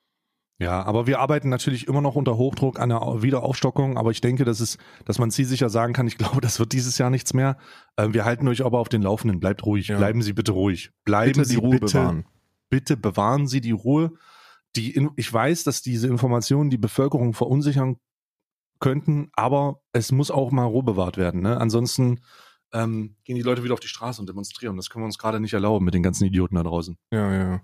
Ja, 0.59 0.83
aber 0.85 1.09
wir 1.09 1.19
arbeiten 1.19 1.49
natürlich 1.49 1.89
immer 1.89 2.01
noch 2.01 2.15
unter 2.15 2.37
Hochdruck 2.37 2.79
an 2.79 2.91
der 2.91 3.01
Wiederaufstockung, 3.21 3.97
aber 3.99 4.13
ich 4.13 4.21
denke, 4.21 4.45
dass 4.45 4.61
es, 4.61 4.79
dass 5.05 5.19
man 5.19 5.33
zielsicher 5.33 5.69
sagen 5.71 5.93
kann, 5.93 6.07
ich 6.07 6.19
glaube, 6.19 6.41
das 6.41 6.61
wird 6.61 6.73
dieses 6.73 6.99
Jahr 6.99 7.11
nichts 7.11 7.35
mehr. 7.35 7.57
Äh, 7.97 8.09
wir 8.13 8.25
halten 8.25 8.47
euch 8.47 8.65
aber 8.65 8.79
auf 8.79 8.89
den 8.89 9.03
Laufenden. 9.03 9.41
Bleibt 9.41 9.65
ruhig, 9.67 9.89
Ja. 9.89 9.97
bleiben 9.99 10.23
Sie 10.23 10.33
bitte 10.35 10.53
ruhig. 10.53 10.91
Bleiben 11.05 11.33
Bitte 11.33 11.45
Sie 11.47 11.55
die 11.57 11.61
Ruhe 11.61 11.81
bitte, 11.81 11.99
bewahren. 11.99 12.25
bitte 12.69 12.97
bewahren 12.97 13.47
Sie 13.49 13.61
die 13.61 13.73
Ruhe. 13.73 14.13
Die, 14.77 15.09
ich 15.17 15.33
weiß, 15.33 15.65
dass 15.65 15.83
diese 15.83 16.09
Informationen 16.09 16.71
die 16.71 16.79
Bevölkerung 16.79 17.35
verunsichern 17.35 17.97
könnten, 18.81 19.31
aber 19.35 19.81
es 19.93 20.13
muss 20.13 20.31
auch 20.31 20.51
mal 20.51 20.65
Ruhe 20.65 20.83
bewahrt 20.83 21.17
werden. 21.17 21.43
Ne? 21.43 21.59
Ansonsten 21.59 22.21
ähm, 22.73 23.17
gehen 23.25 23.37
die 23.37 23.43
Leute 23.43 23.65
wieder 23.65 23.75
auf 23.75 23.81
die 23.81 23.89
Straße 23.89 24.21
und 24.21 24.29
demonstrieren. 24.29 24.77
Das 24.77 24.91
können 24.91 25.03
wir 25.03 25.07
uns 25.07 25.19
gerade 25.19 25.41
nicht 25.41 25.53
erlauben 25.53 25.85
mit 25.85 25.95
den 25.95 26.03
ganzen 26.03 26.25
Idioten 26.25 26.57
da 26.57 26.63
draußen. 26.63 26.97
Ja, 27.11 27.33
ja. 27.33 27.61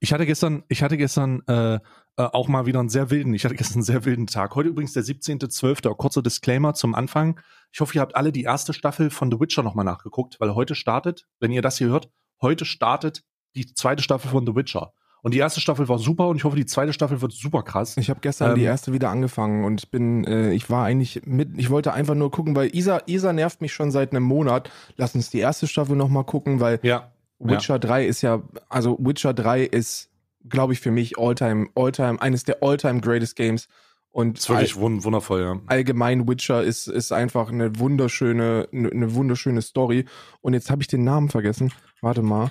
Ich 0.00 0.12
hatte 0.12 0.26
gestern, 0.26 0.64
ich 0.68 0.82
hatte 0.82 0.96
gestern 0.96 1.42
äh, 1.46 1.74
äh, 1.74 1.80
auch 2.16 2.48
mal 2.48 2.66
wieder 2.66 2.80
einen 2.80 2.88
sehr 2.88 3.10
wilden, 3.10 3.34
ich 3.34 3.44
hatte 3.44 3.54
gestern 3.54 3.76
einen 3.76 3.84
sehr 3.84 4.04
wilden 4.04 4.26
Tag. 4.26 4.54
Heute 4.54 4.68
übrigens 4.68 4.92
der 4.92 5.02
17.12. 5.02 5.94
Kurzer 5.94 6.22
Disclaimer 6.22 6.74
zum 6.74 6.94
Anfang. 6.94 7.40
Ich 7.72 7.80
hoffe, 7.80 7.94
ihr 7.94 8.00
habt 8.00 8.16
alle 8.16 8.32
die 8.32 8.42
erste 8.42 8.72
Staffel 8.72 9.10
von 9.10 9.30
The 9.30 9.40
Witcher 9.40 9.62
nochmal 9.62 9.84
nachgeguckt, 9.84 10.40
weil 10.40 10.54
heute 10.54 10.74
startet, 10.74 11.26
wenn 11.40 11.52
ihr 11.52 11.62
das 11.62 11.78
hier 11.78 11.88
hört, 11.88 12.10
heute 12.40 12.64
startet 12.64 13.24
die 13.54 13.72
zweite 13.74 14.02
Staffel 14.02 14.30
von 14.30 14.46
The 14.46 14.54
Witcher. 14.54 14.92
Und 15.22 15.34
die 15.34 15.38
erste 15.38 15.60
Staffel 15.60 15.88
war 15.88 15.98
super 15.98 16.28
und 16.28 16.36
ich 16.36 16.44
hoffe, 16.44 16.56
die 16.56 16.66
zweite 16.66 16.92
Staffel 16.92 17.20
wird 17.20 17.32
super 17.32 17.62
krass. 17.62 17.96
Ich 17.96 18.08
habe 18.08 18.20
gestern 18.20 18.50
Ähm, 18.50 18.56
die 18.56 18.62
erste 18.62 18.92
wieder 18.92 19.10
angefangen 19.10 19.64
und 19.64 19.80
ich 19.82 19.90
bin, 19.90 20.24
äh, 20.24 20.52
ich 20.52 20.70
war 20.70 20.84
eigentlich 20.84 21.22
mit, 21.24 21.50
ich 21.58 21.70
wollte 21.70 21.92
einfach 21.92 22.14
nur 22.14 22.30
gucken, 22.30 22.54
weil 22.54 22.74
Isa, 22.74 23.02
Isa 23.06 23.32
nervt 23.32 23.60
mich 23.60 23.72
schon 23.72 23.90
seit 23.90 24.12
einem 24.12 24.22
Monat. 24.24 24.70
Lass 24.96 25.14
uns 25.14 25.30
die 25.30 25.40
erste 25.40 25.66
Staffel 25.66 25.96
nochmal 25.96 26.24
gucken, 26.24 26.60
weil 26.60 26.78
Ja. 26.82 27.10
Witcher 27.40 27.78
3 27.78 28.04
ist 28.06 28.22
ja, 28.22 28.42
also 28.68 28.96
Witcher 29.00 29.32
3 29.34 29.62
ist, 29.64 30.10
glaube 30.48 30.72
ich, 30.72 30.80
für 30.80 30.90
mich 30.90 31.18
Alltime, 31.18 31.68
Alltime, 31.74 32.20
eines 32.20 32.44
der 32.44 32.62
Alltime 32.62 33.00
Greatest 33.00 33.36
Games. 33.36 33.68
Und 34.10 34.38
Ist 34.38 34.48
wirklich 34.48 34.74
wun 34.76 35.04
wundervoll, 35.04 35.42
ja. 35.42 35.60
allgemein 35.66 36.26
Witcher 36.26 36.62
ist, 36.64 36.88
ist 36.88 37.12
einfach 37.12 37.50
eine 37.52 37.78
wunderschöne, 37.78 38.66
eine, 38.72 38.90
eine 38.90 39.14
wunderschöne 39.14 39.62
Story. 39.62 40.06
Und 40.40 40.54
jetzt 40.54 40.70
habe 40.70 40.82
ich 40.82 40.88
den 40.88 41.04
Namen 41.04 41.28
vergessen. 41.28 41.72
Warte 42.00 42.22
mal. 42.22 42.50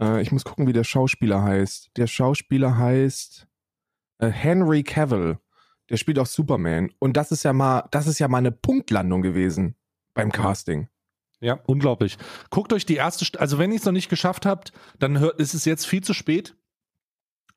Äh, 0.00 0.22
ich 0.22 0.32
muss 0.32 0.44
gucken, 0.44 0.66
wie 0.66 0.72
der 0.72 0.84
Schauspieler 0.84 1.42
heißt. 1.42 1.90
Der 1.96 2.06
Schauspieler 2.06 2.76
heißt 2.76 3.46
äh, 4.18 4.28
Henry 4.28 4.82
Cavill. 4.82 5.38
Der 5.90 5.96
spielt 5.96 6.18
auch 6.18 6.26
Superman. 6.26 6.90
Und 6.98 7.16
das 7.16 7.32
ist 7.32 7.44
ja 7.44 7.52
mal, 7.52 7.86
das 7.90 8.06
ist 8.06 8.18
ja 8.18 8.28
mal 8.28 8.38
eine 8.38 8.52
Punktlandung 8.52 9.22
gewesen 9.22 9.76
beim 10.14 10.32
Casting. 10.32 10.88
Ja, 11.40 11.60
unglaublich. 11.66 12.16
Guckt 12.50 12.72
euch 12.72 12.86
die 12.86 12.96
erste, 12.96 13.24
St 13.24 13.38
also 13.38 13.58
wenn 13.58 13.70
ihr 13.70 13.76
es 13.76 13.84
noch 13.84 13.92
nicht 13.92 14.08
geschafft 14.08 14.46
habt, 14.46 14.72
dann 14.98 15.18
hört, 15.18 15.38
ist 15.38 15.54
es 15.54 15.64
jetzt 15.64 15.86
viel 15.86 16.02
zu 16.02 16.14
spät. 16.14 16.56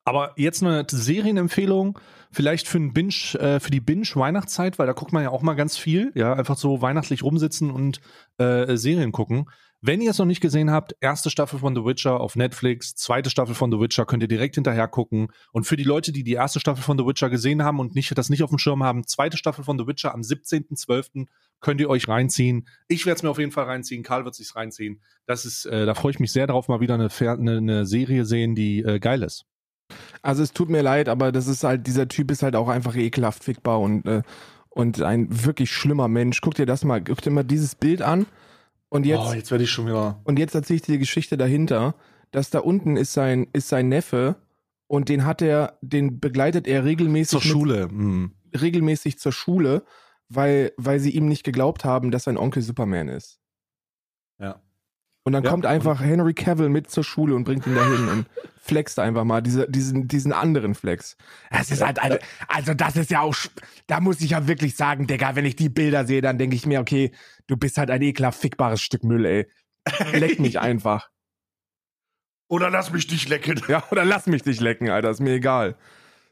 Aber 0.03 0.34
jetzt 0.38 0.63
eine 0.63 0.86
Serienempfehlung, 0.89 2.00
vielleicht 2.31 2.67
für, 2.67 2.79
ein 2.79 2.93
Binge, 2.93 3.13
äh, 3.36 3.60
für 3.60 3.69
die 3.69 3.79
Binge-Weihnachtszeit, 3.79 4.79
weil 4.79 4.88
da 4.88 4.93
guckt 4.93 5.13
man 5.13 5.24
ja 5.24 5.29
auch 5.29 5.43
mal 5.43 5.53
ganz 5.53 5.77
viel, 5.77 6.12
ja, 6.15 6.34
einfach 6.34 6.58
so 6.58 6.81
weihnachtlich 6.81 7.24
rumsitzen 7.24 7.69
und 7.69 8.01
äh, 8.38 8.75
Serien 8.75 9.12
gucken. 9.12 9.50
Wenn 9.81 10.01
ihr 10.01 10.12
es 10.12 10.17
noch 10.17 10.25
nicht 10.25 10.41
gesehen 10.41 10.71
habt, 10.71 10.93
erste 11.00 11.29
Staffel 11.29 11.57
von 11.57 11.74
The 11.74 11.86
Witcher 11.86 12.19
auf 12.19 12.36
Netflix, 12.36 12.95
zweite 12.95 13.29
Staffel 13.29 13.55
von 13.55 13.71
The 13.71 13.79
Witcher 13.79 14.05
könnt 14.05 14.21
ihr 14.21 14.27
direkt 14.27 14.55
hinterher 14.55 14.89
gucken. 14.89 15.29
Und 15.53 15.63
für 15.63 15.77
die 15.77 15.86
Leute, 15.86 16.12
die 16.12 16.25
die 16.25 16.33
erste 16.33 16.59
Staffel 16.59 16.83
von 16.83 16.98
The 16.98 17.05
Witcher 17.05 17.29
gesehen 17.29 17.63
haben 17.63 17.79
und 17.79 17.95
nicht, 17.95 18.17
das 18.17 18.29
nicht 18.29 18.43
auf 18.43 18.50
dem 18.50 18.59
Schirm 18.59 18.83
haben, 18.83 19.07
zweite 19.07 19.38
Staffel 19.38 19.63
von 19.63 19.79
The 19.79 19.88
Witcher 19.88 20.13
am 20.13 20.19
17.12. 20.19 21.27
könnt 21.62 21.79
ihr 21.79 21.89
euch 21.89 22.09
reinziehen. 22.09 22.67
Ich 22.89 23.05
werde 23.05 23.17
es 23.17 23.24
mir 23.24 23.29
auf 23.29 23.39
jeden 23.39 23.53
Fall 23.53 23.65
reinziehen. 23.65 24.03
Karl 24.03 24.25
wird 24.25 24.36
sich's 24.36 24.53
reinziehen. 24.57 25.01
Das 25.25 25.45
ist, 25.45 25.65
äh, 25.65 25.86
da 25.86 25.93
freue 25.93 26.12
ich 26.12 26.19
mich 26.19 26.33
sehr 26.33 26.48
drauf, 26.48 26.67
mal 26.67 26.81
wieder 26.81 26.95
eine, 26.95 27.07
eine, 27.09 27.57
eine 27.57 27.86
Serie 27.86 28.25
sehen, 28.25 28.55
die 28.55 28.79
äh, 28.79 29.00
geil 29.00 29.24
ist. 29.24 29.45
Also 30.21 30.43
es 30.43 30.51
tut 30.51 30.69
mir 30.69 30.81
leid, 30.81 31.07
aber 31.07 31.31
das 31.31 31.48
ist 31.48 31.63
halt, 31.63 31.88
dieser 31.88 32.09
Typ 32.09 32.31
ist 32.31 32.43
halt 32.43 32.57
auch 32.57 32.67
einfach 32.67 32.98
ekelhaft 32.98 33.45
fickbar 33.45 33.79
und, 33.79 34.05
äh, 34.05 34.24
und 34.69 35.01
ein 35.01 35.27
wirklich 35.45 35.71
schlimmer 35.71 36.09
Mensch. 36.09 36.41
Guck 36.41 36.55
dir 36.55 36.65
das 36.65 36.83
mal, 36.83 37.01
guck 37.01 37.21
dir 37.21 37.31
mal 37.31 37.43
dieses 37.43 37.75
Bild 37.75 38.01
an. 38.01 38.25
Und 38.89 39.05
jetzt, 39.05 39.22
oh, 39.27 39.34
jetzt 39.34 39.51
werde 39.51 39.63
ich 39.63 39.72
schon 39.72 39.86
wieder. 39.86 40.19
und 40.24 40.39
jetzt 40.39 40.55
erzähle 40.55 40.75
ich 40.77 40.81
dir 40.81 40.93
die 40.93 41.00
Geschichte 41.00 41.38
dahinter, 41.38 41.96
dass 42.31 42.50
da 42.50 42.60
unten 42.60 42.98
ist 42.98 43.13
sein, 43.13 43.48
ist 43.53 43.69
sein 43.69 43.88
Neffe 43.89 44.36
und 44.88 45.10
den 45.10 45.25
hat 45.25 45.41
er, 45.41 45.77
den 45.81 46.19
begleitet 46.19 46.67
er 46.67 46.86
regelmäßig 46.86 47.29
Zur 47.29 47.39
mit- 47.41 47.48
Schule. 47.51 47.88
Hm. 47.89 48.31
regelmäßig 48.60 49.19
zur 49.19 49.31
Schule, 49.31 49.84
weil, 50.27 50.72
weil 50.77 51.00
sie 51.00 51.12
ihm 51.12 51.27
nicht 51.27 51.43
geglaubt 51.43 51.86
haben, 51.86 52.10
dass 52.12 52.24
sein 52.24 52.38
Onkel 52.38 52.62
Superman 52.63 53.08
ist. 53.10 53.38
Und 55.29 55.33
dann 55.33 55.43
Ja, 55.43 55.51
kommt 55.51 55.67
einfach 55.67 56.01
Henry 56.01 56.33
Cavill 56.33 56.69
mit 56.69 56.89
zur 56.89 57.03
Schule 57.03 57.36
und 57.36 57.43
bringt 57.43 57.67
ihn 57.67 57.75
dahin 57.75 58.09
und 58.09 58.25
flext 58.63 58.98
einfach 58.98 59.25
mal 59.25 59.41
diese, 59.41 59.69
diesen, 59.69 60.07
diesen 60.07 60.33
anderen 60.33 60.74
Flex. 60.74 61.17
Das 61.51 61.69
ist 61.69 61.86
halt, 61.86 62.01
also, 62.01 62.17
also 62.48 62.74
das 62.74 62.95
ist 62.95 63.12
ja 63.12 63.21
auch, 63.21 63.36
da 63.86 64.00
muss 64.00 64.21
ich 64.21 64.31
ja 64.31 64.48
wirklich 64.48 64.75
sagen, 64.75 65.05
Digga, 65.05 65.36
wenn 65.36 65.45
ich 65.45 65.55
die 65.55 65.69
Bilder 65.69 66.07
sehe, 66.07 66.21
dann 66.21 66.39
denke 66.39 66.55
ich 66.55 66.65
mir, 66.65 66.79
okay, 66.79 67.12
du 67.45 67.57
bist 67.57 67.77
halt 67.77 67.91
ein 67.91 68.01
ekelhaft 68.01 68.41
fickbares 68.41 68.81
Stück 68.81 69.03
Müll, 69.03 69.24
ey. 69.27 69.48
Leck 70.13 70.39
mich 70.39 70.59
einfach. 70.59 71.12
Oder 72.48 72.71
lass 72.71 72.91
mich 72.91 73.05
dich 73.05 73.29
lecken. 73.29 73.62
Ja, 73.67 73.83
oder 73.91 74.03
lass 74.03 74.25
mich 74.25 74.41
dich 74.41 74.59
lecken, 74.59 74.89
Alter, 74.89 75.12
ist 75.12 75.19
mir 75.19 75.33
egal. 75.33 75.75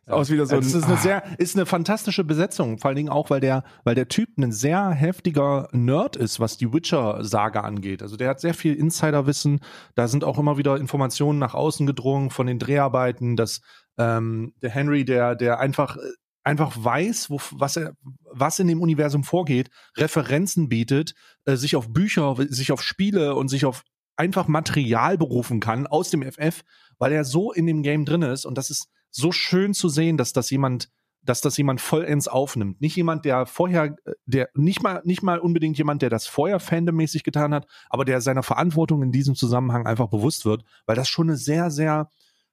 Aus 0.08 0.30
wieder 0.30 0.46
so 0.46 0.56
ein, 0.56 0.62
das 0.62 0.74
ist 0.74 0.86
eine 0.86 0.94
ah. 0.94 0.98
sehr, 0.98 1.24
ist 1.38 1.56
eine 1.56 1.66
fantastische 1.66 2.24
Besetzung, 2.24 2.78
vor 2.78 2.90
allen 2.90 2.96
Dingen 2.96 3.10
auch, 3.10 3.30
weil 3.30 3.42
der, 3.42 3.64
weil 3.84 3.94
der 3.94 4.08
Typ 4.08 4.38
ein 4.38 4.54
sehr 4.54 4.90
heftiger 4.92 5.68
Nerd 5.74 6.16
ist, 6.16 6.40
was 6.40 6.58
die 6.58 6.72
Witcher-Saga 6.72 7.62
angeht. 7.62 8.02
Also 8.02 8.16
der 8.16 8.30
hat 8.30 8.40
sehr 8.40 8.54
viel 8.54 8.74
Insiderwissen. 8.74 9.60
Da 9.96 10.08
sind 10.08 10.24
auch 10.24 10.40
immer 10.40 10.58
wieder 10.58 10.78
Informationen 10.78 11.40
nach 11.40 11.54
außen 11.54 11.86
gedrungen 11.86 12.30
von 12.30 12.48
den 12.48 12.58
Dreharbeiten, 12.58 13.36
dass 13.36 13.60
ähm, 13.98 14.54
der 14.62 14.70
Henry, 14.70 15.04
der, 15.04 15.36
der 15.36 15.60
einfach, 15.60 15.98
einfach 16.44 16.74
weiß, 16.78 17.30
wo, 17.30 17.42
was 17.52 17.76
er, 17.76 17.94
was 18.32 18.60
in 18.60 18.68
dem 18.68 18.82
Universum 18.82 19.26
vorgeht, 19.26 19.70
Referenzen 19.98 20.70
bietet, 20.70 21.16
äh, 21.44 21.58
sich 21.58 21.76
auf 21.76 21.92
Bücher, 21.92 22.36
sich 22.48 22.72
auf 22.72 22.82
Spiele 22.82 23.36
und 23.36 23.50
sich 23.50 23.66
auf 23.66 23.84
einfach 24.16 24.48
Material 24.48 25.18
berufen 25.18 25.60
kann 25.60 25.86
aus 25.86 26.10
dem 26.10 26.24
FF, 26.24 26.62
weil 26.98 27.12
er 27.12 27.26
so 27.26 27.52
in 27.52 27.68
dem 27.68 27.84
Game 27.84 28.06
drin 28.06 28.22
ist 28.22 28.46
und 28.46 28.58
das 28.58 28.70
ist 28.70 28.88
so 29.10 29.32
schön 29.32 29.74
zu 29.74 29.90
sehen, 29.90 30.18
dass 30.18 30.34
das 30.34 30.50
jemand, 30.50 30.90
dass 31.24 31.42
das 31.42 31.58
jemand 31.58 31.82
vollends 31.82 32.28
aufnimmt. 32.28 32.82
Nicht 32.82 32.96
jemand, 32.96 33.26
der 33.26 33.46
vorher, 33.46 33.96
äh, 34.06 34.14
der 34.26 34.50
nicht 34.54 34.82
mal, 34.82 35.02
nicht 35.04 35.24
mal 35.24 35.40
unbedingt 35.40 35.78
jemand, 35.78 36.02
der 36.02 36.10
das 36.10 36.28
vorher 36.28 36.60
fandommäßig 36.60 37.24
getan 37.24 37.54
hat, 37.54 37.68
aber 37.90 38.06
der 38.06 38.22
seiner 38.22 38.44
Verantwortung 38.44 39.04
in 39.04 39.12
diesem 39.12 39.36
Zusammenhang 39.36 39.86
einfach 39.86 40.08
bewusst 40.08 40.46
wird, 40.46 40.64
weil 40.86 40.96
das 40.96 41.10
schon 41.10 41.30
eine 41.30 41.38
sehr, 41.38 41.72
sehr, 41.72 42.10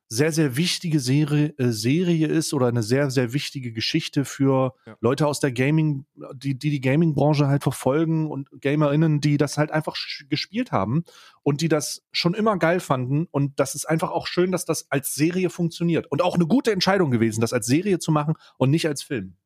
sehr, 0.08 0.32
sehr 0.32 0.56
wichtige 0.56 1.00
Serie, 1.00 1.54
äh, 1.58 1.70
Serie 1.70 2.28
ist 2.28 2.52
oder 2.52 2.66
eine 2.68 2.82
sehr, 2.82 3.11
sehr 3.11 3.32
wichtige 3.32 3.73
Geschichte 3.73 4.25
für 4.25 4.75
Ja. 4.87 4.96
Leute 5.00 5.26
aus 5.26 5.40
der 5.40 5.50
Gaming, 5.50 6.04
die, 6.34 6.58
die 6.58 6.70
die 6.70 6.80
Gaming-Branche 6.80 7.46
halt 7.49 7.62
verfolgen 7.62 8.30
und 8.30 8.49
GamerInnen, 8.61 9.20
die 9.20 9.38
das 9.38 9.56
halt 9.58 9.70
einfach 9.70 9.96
gespielt 10.28 10.73
haben 10.73 11.04
und 11.42 11.62
die 11.62 11.68
das 11.68 12.02
schon 12.12 12.34
immer 12.34 12.58
geil 12.58 12.80
fanden. 12.80 13.26
Und 13.30 13.58
das 13.58 13.75
ist 13.75 13.87
einfach 13.87 14.11
auch 14.11 14.26
schön, 14.26 14.52
dass 14.52 14.64
das 14.64 14.90
als 14.90 15.14
Serie 15.14 15.49
funktioniert. 15.50 16.06
Und 16.11 16.23
auch 16.23 16.34
eine 16.34 16.46
gute 16.46 16.70
Entscheidung 16.73 17.11
gewesen, 17.11 17.40
das 17.40 17.52
als 17.52 17.66
Serie 17.66 17.99
zu 17.99 18.12
machen 18.12 18.34
und 18.58 18.70
nicht 18.70 18.87
als 18.87 19.02
Film. 19.02 19.37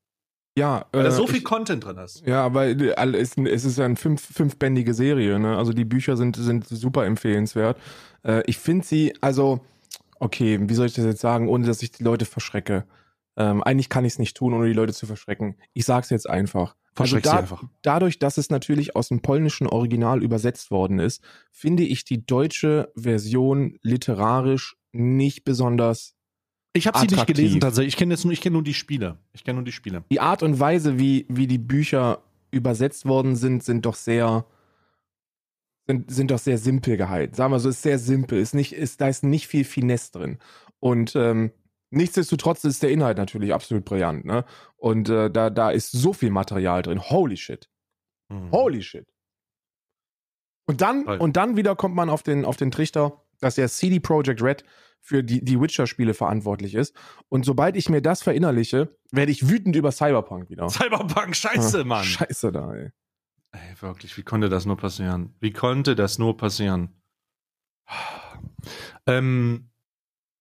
ja, 0.58 0.86
Weil 0.90 1.04
da 1.04 1.10
äh, 1.10 1.12
so 1.12 1.28
viel 1.28 1.36
ich- 1.38 1.44
Content 1.44 1.84
drin 1.84 1.98
ist. 1.98 2.24
Ja, 2.26 2.44
aber 2.44 2.66
äh, 2.66 2.94
es 3.16 3.36
es 3.38 3.64
ist 3.64 3.78
ja 3.78 3.84
eine 3.84 3.94
fünf, 3.96 4.20
fünfbändige 4.20 4.92
Serie, 4.92 5.38
ne? 5.38 5.56
Also 5.56 5.72
die 5.72 5.84
Bücher 5.84 6.16
sind, 6.16 6.34
sind 6.34 6.66
super 6.66 7.06
empfehlenswert. 7.06 7.78
Äh, 8.24 8.42
ich 8.46 8.58
finde 8.58 8.84
sie, 8.84 9.14
also, 9.20 9.60
okay, 10.20 10.58
wie 10.62 10.74
soll 10.74 10.86
ich 10.86 10.94
das 10.94 11.04
jetzt 11.04 11.20
sagen, 11.20 11.48
ohne 11.48 11.66
dass 11.66 11.82
ich 11.82 11.92
die 11.92 12.02
Leute 12.02 12.24
verschrecke? 12.24 12.84
Ähm, 13.36 13.62
eigentlich 13.62 13.88
kann 13.88 14.04
ich 14.04 14.14
es 14.14 14.18
nicht 14.18 14.36
tun, 14.36 14.52
ohne 14.52 14.66
die 14.66 14.72
Leute 14.72 14.92
zu 14.92 15.06
verschrecken. 15.06 15.56
Ich 15.72 15.84
sag's 15.84 16.10
jetzt 16.10 16.28
einfach. 16.28 16.74
Verschreck 16.92 17.24
also 17.26 17.30
sie 17.30 17.36
da, 17.36 17.40
einfach. 17.40 17.64
dadurch, 17.82 18.18
dass 18.18 18.38
es 18.38 18.50
natürlich 18.50 18.96
aus 18.96 19.08
dem 19.08 19.20
polnischen 19.20 19.68
Original 19.68 20.22
übersetzt 20.22 20.72
worden 20.72 20.98
ist, 20.98 21.22
finde 21.52 21.84
ich 21.84 22.04
die 22.04 22.26
deutsche 22.26 22.92
Version 22.96 23.78
literarisch 23.82 24.76
nicht 24.92 25.44
besonders 25.44 26.16
Ich 26.72 26.88
habe 26.88 26.98
sie 26.98 27.06
nicht 27.06 27.26
gelesen 27.26 27.60
tatsächlich. 27.60 27.94
Ich 27.94 27.96
kenne 27.96 28.14
jetzt 28.14 28.24
nur, 28.24 28.32
ich 28.32 28.40
kenne 28.40 28.54
nur 28.54 28.64
die 28.64 28.74
Spiele. 28.74 29.18
Ich 29.32 29.44
kenne 29.44 29.58
nur 29.58 29.64
die 29.64 29.72
Spiele. 29.72 30.02
die 30.10 30.20
Art 30.20 30.42
und 30.42 30.58
Weise, 30.58 30.98
wie, 30.98 31.26
wie 31.28 31.46
die 31.46 31.58
Bücher 31.58 32.22
übersetzt 32.50 33.06
worden 33.06 33.36
sind, 33.36 33.62
sind 33.62 33.86
doch 33.86 33.94
sehr, 33.94 34.44
sind, 35.88 36.10
sind 36.10 36.30
doch 36.30 36.38
sehr 36.38 36.58
simpel 36.58 36.96
gehalten. 36.96 37.34
Sagen 37.34 37.52
wir 37.52 37.60
so, 37.60 37.70
ist 37.70 37.82
sehr 37.82 37.98
simpel. 37.98 38.38
Ist 38.38 38.54
nicht, 38.54 38.72
ist, 38.72 39.00
da 39.00 39.08
ist 39.08 39.24
nicht 39.24 39.48
viel 39.48 39.64
Finesse 39.64 40.12
drin. 40.12 40.38
Und 40.80 41.16
ähm, 41.16 41.50
nichtsdestotrotz 41.90 42.62
ist 42.64 42.82
der 42.82 42.90
Inhalt 42.90 43.16
natürlich 43.16 43.54
absolut 43.54 43.84
brillant, 43.84 44.24
ne? 44.24 44.44
Und 44.76 45.08
äh, 45.08 45.30
da, 45.30 45.50
da 45.50 45.70
ist 45.70 45.90
so 45.90 46.12
viel 46.12 46.30
Material 46.30 46.82
drin. 46.82 47.00
Holy 47.00 47.36
shit. 47.36 47.68
Mhm. 48.28 48.52
Holy 48.52 48.82
shit. 48.82 49.08
Und 50.66 50.82
dann, 50.82 51.04
Toll. 51.06 51.16
und 51.18 51.36
dann 51.36 51.56
wieder 51.56 51.74
kommt 51.74 51.94
man 51.94 52.10
auf 52.10 52.22
den, 52.22 52.44
auf 52.44 52.56
den 52.58 52.70
Trichter, 52.70 53.24
dass 53.40 53.56
ja 53.56 53.66
CD 53.66 53.98
Projekt 53.98 54.42
Red 54.42 54.64
für 55.00 55.24
die, 55.24 55.42
die 55.42 55.58
Witcher-Spiele 55.58 56.12
verantwortlich 56.12 56.74
ist. 56.74 56.94
Und 57.30 57.46
sobald 57.46 57.76
ich 57.76 57.88
mir 57.88 58.02
das 58.02 58.22
verinnerliche, 58.22 58.94
werde 59.10 59.32
ich 59.32 59.48
wütend 59.48 59.74
über 59.74 59.90
Cyberpunk 59.90 60.50
wieder. 60.50 60.68
Cyberpunk, 60.68 61.34
scheiße, 61.34 61.80
Ah, 61.80 61.84
Mann. 61.84 62.04
Scheiße 62.04 62.52
da, 62.52 62.74
ey. 62.74 62.90
Ey, 63.52 63.80
wirklich, 63.80 64.16
wie 64.18 64.22
konnte 64.22 64.48
das 64.48 64.66
nur 64.66 64.76
passieren? 64.76 65.34
Wie 65.40 65.52
konnte 65.52 65.94
das 65.96 66.18
nur 66.18 66.36
passieren? 66.36 66.90
Ähm, 69.06 69.70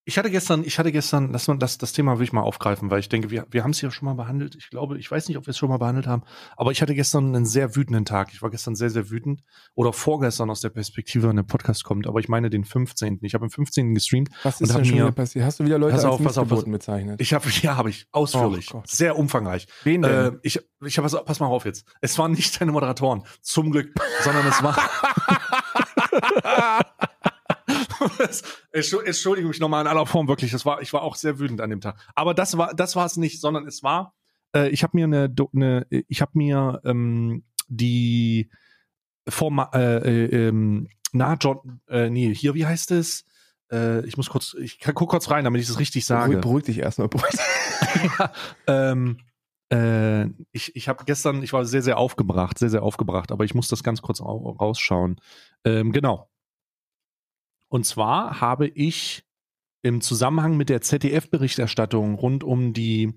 ich 0.08 0.18
hatte 0.18 0.32
gestern, 0.32 0.64
ich 0.64 0.80
hatte 0.80 0.94
gestern, 0.94 1.34
lass 1.34 1.50
mal 1.50 1.58
das, 1.58 1.78
das 1.78 1.92
Thema 1.92 2.18
will 2.18 2.24
ich 2.24 2.32
mal 2.32 2.40
aufgreifen, 2.40 2.90
weil 2.90 3.02
ich 3.02 3.10
denke, 3.10 3.30
wir, 3.30 3.46
wir 3.52 3.66
haben 3.66 3.72
es 3.72 3.82
ja 3.82 3.92
schon 3.92 4.06
mal 4.06 4.14
behandelt. 4.14 4.56
Ich 4.56 4.70
glaube, 4.70 4.98
ich 4.98 5.12
weiß 5.12 5.28
nicht, 5.28 5.38
ob 5.38 5.48
wir 5.48 5.52
es 5.52 5.58
schon 5.58 5.68
mal 5.68 5.80
behandelt 5.80 6.08
haben, 6.08 6.24
aber 6.56 6.72
ich 6.72 6.82
hatte 6.82 6.96
gestern 6.96 7.36
einen 7.36 7.46
sehr 7.46 7.76
wütenden 7.76 8.06
Tag. 8.06 8.30
Ich 8.32 8.42
war 8.42 8.50
gestern 8.50 8.74
sehr, 8.74 8.90
sehr 8.90 9.10
wütend. 9.10 9.44
Oder 9.76 9.92
vorgestern 9.92 10.50
aus 10.50 10.62
der 10.62 10.70
Perspektive, 10.70 11.28
wenn 11.28 11.36
der 11.36 11.44
Podcast 11.44 11.84
kommt, 11.84 12.08
aber 12.08 12.22
ich 12.22 12.30
meine 12.30 12.50
den 12.50 12.64
15. 12.64 13.20
Ich 13.24 13.34
habe 13.34 13.44
am 13.44 13.50
15. 13.50 13.94
gestreamt. 13.94 14.30
Was 14.44 14.62
Und 14.62 14.68
ist 14.68 14.74
hab 14.74 14.78
denn 14.78 14.86
schon 14.86 14.98
wieder 14.98 15.12
passiert? 15.12 15.44
Hast 15.44 15.60
du 15.60 15.66
wieder 15.66 15.78
Leute 15.78 15.96
Pass 15.96 16.06
als 16.06 16.14
auf, 16.14 16.24
pass 16.24 16.38
auf, 16.38 16.64
bezeichnet? 16.64 17.20
Ich 17.20 17.34
habe, 17.34 17.50
ja, 17.62 17.76
habe 17.76 17.90
ich, 17.90 18.08
ausführlich. 18.14 18.74
Oh 18.74 18.84
sehr 18.86 19.18
umfangreich. 19.18 19.68
Wen 19.84 20.04
denn? 20.04 20.36
Äh, 20.36 20.38
ich, 20.42 20.62
ich 20.86 20.98
habe, 20.98 21.10
pass 21.26 21.40
mal 21.42 21.48
auf 21.48 21.66
jetzt. 21.66 21.86
Es 22.00 22.18
waren 22.18 22.32
nicht 22.32 22.62
deine 22.62 22.72
Moderatoren, 22.72 23.24
zum 23.42 23.72
Glück, 23.72 23.94
sondern 24.24 24.48
es 24.48 24.64
war. 24.64 24.78
Es- 28.30 28.44
Entschu- 28.74 29.02
Entschuldige 29.04 29.48
mich 29.48 29.60
nochmal 29.60 29.82
in 29.82 29.88
aller 29.88 30.06
Form, 30.06 30.28
wirklich. 30.28 30.52
Das 30.52 30.66
war, 30.66 30.82
ich 30.82 30.94
war 30.94 31.02
auch 31.02 31.16
sehr 31.16 31.40
wütend 31.40 31.62
an 31.62 31.70
dem 31.70 31.82
Tag. 31.82 31.98
Aber 32.16 32.34
das 32.34 32.58
war, 32.58 32.74
das 32.74 32.96
war 32.96 33.06
es 33.06 33.18
nicht, 33.18 33.40
sondern 33.42 33.66
es 33.68 33.84
war, 33.84 34.14
äh, 34.56 34.70
ich 34.70 34.84
habe 34.84 34.96
mir 34.98 35.06
eine, 35.06 35.34
eine 35.54 35.86
ich 35.90 36.22
habe 36.22 36.32
mir 36.36 36.82
ähm, 36.86 37.44
die 37.68 38.50
Forma, 39.28 39.70
äh, 39.74 39.98
äh, 40.26 40.48
ähm, 40.48 40.88
na, 41.12 41.36
John, 41.40 41.82
äh, 41.90 42.10
nee, 42.10 42.34
hier, 42.34 42.54
wie 42.54 42.66
heißt 42.66 42.92
es? 42.92 43.26
Äh, 43.72 44.06
ich 44.06 44.16
muss 44.18 44.30
kurz, 44.30 44.56
ich 44.60 44.80
kann, 44.80 44.94
guck 44.96 45.10
kurz 45.10 45.30
rein, 45.30 45.44
damit 45.44 45.62
ich 45.62 45.68
das 45.68 45.80
richtig 45.80 46.06
sage. 46.06 46.38
Beruhig, 46.38 46.42
beruhig 46.42 46.64
dich 46.66 46.78
erstmal. 46.80 47.10
beruhig 47.10 47.32
dich. 47.32 48.12
ja, 48.20 48.32
ähm, 48.68 49.18
äh, 49.70 50.28
ich 50.54 50.74
ich 50.78 50.88
habe 50.88 51.04
gestern, 51.04 51.44
ich 51.44 51.52
war 51.52 51.66
sehr, 51.66 51.82
sehr 51.82 51.98
aufgebracht, 51.98 52.58
sehr, 52.58 52.70
sehr 52.70 52.84
aufgebracht, 52.84 53.32
aber 53.34 53.44
ich 53.44 53.54
muss 53.54 53.68
das 53.68 53.84
ganz 53.84 54.02
kurz 54.02 54.22
au- 54.22 54.52
rausschauen. 54.52 55.20
Ähm, 55.66 55.92
genau. 55.92 56.30
Und 57.70 57.86
zwar 57.86 58.40
habe 58.42 58.68
ich 58.68 59.24
im 59.82 60.02
Zusammenhang 60.02 60.58
mit 60.58 60.70
der 60.70 60.82
ZDF-Berichterstattung 60.82 62.16
rund 62.16 62.44
um 62.44 62.74
die, 62.74 63.14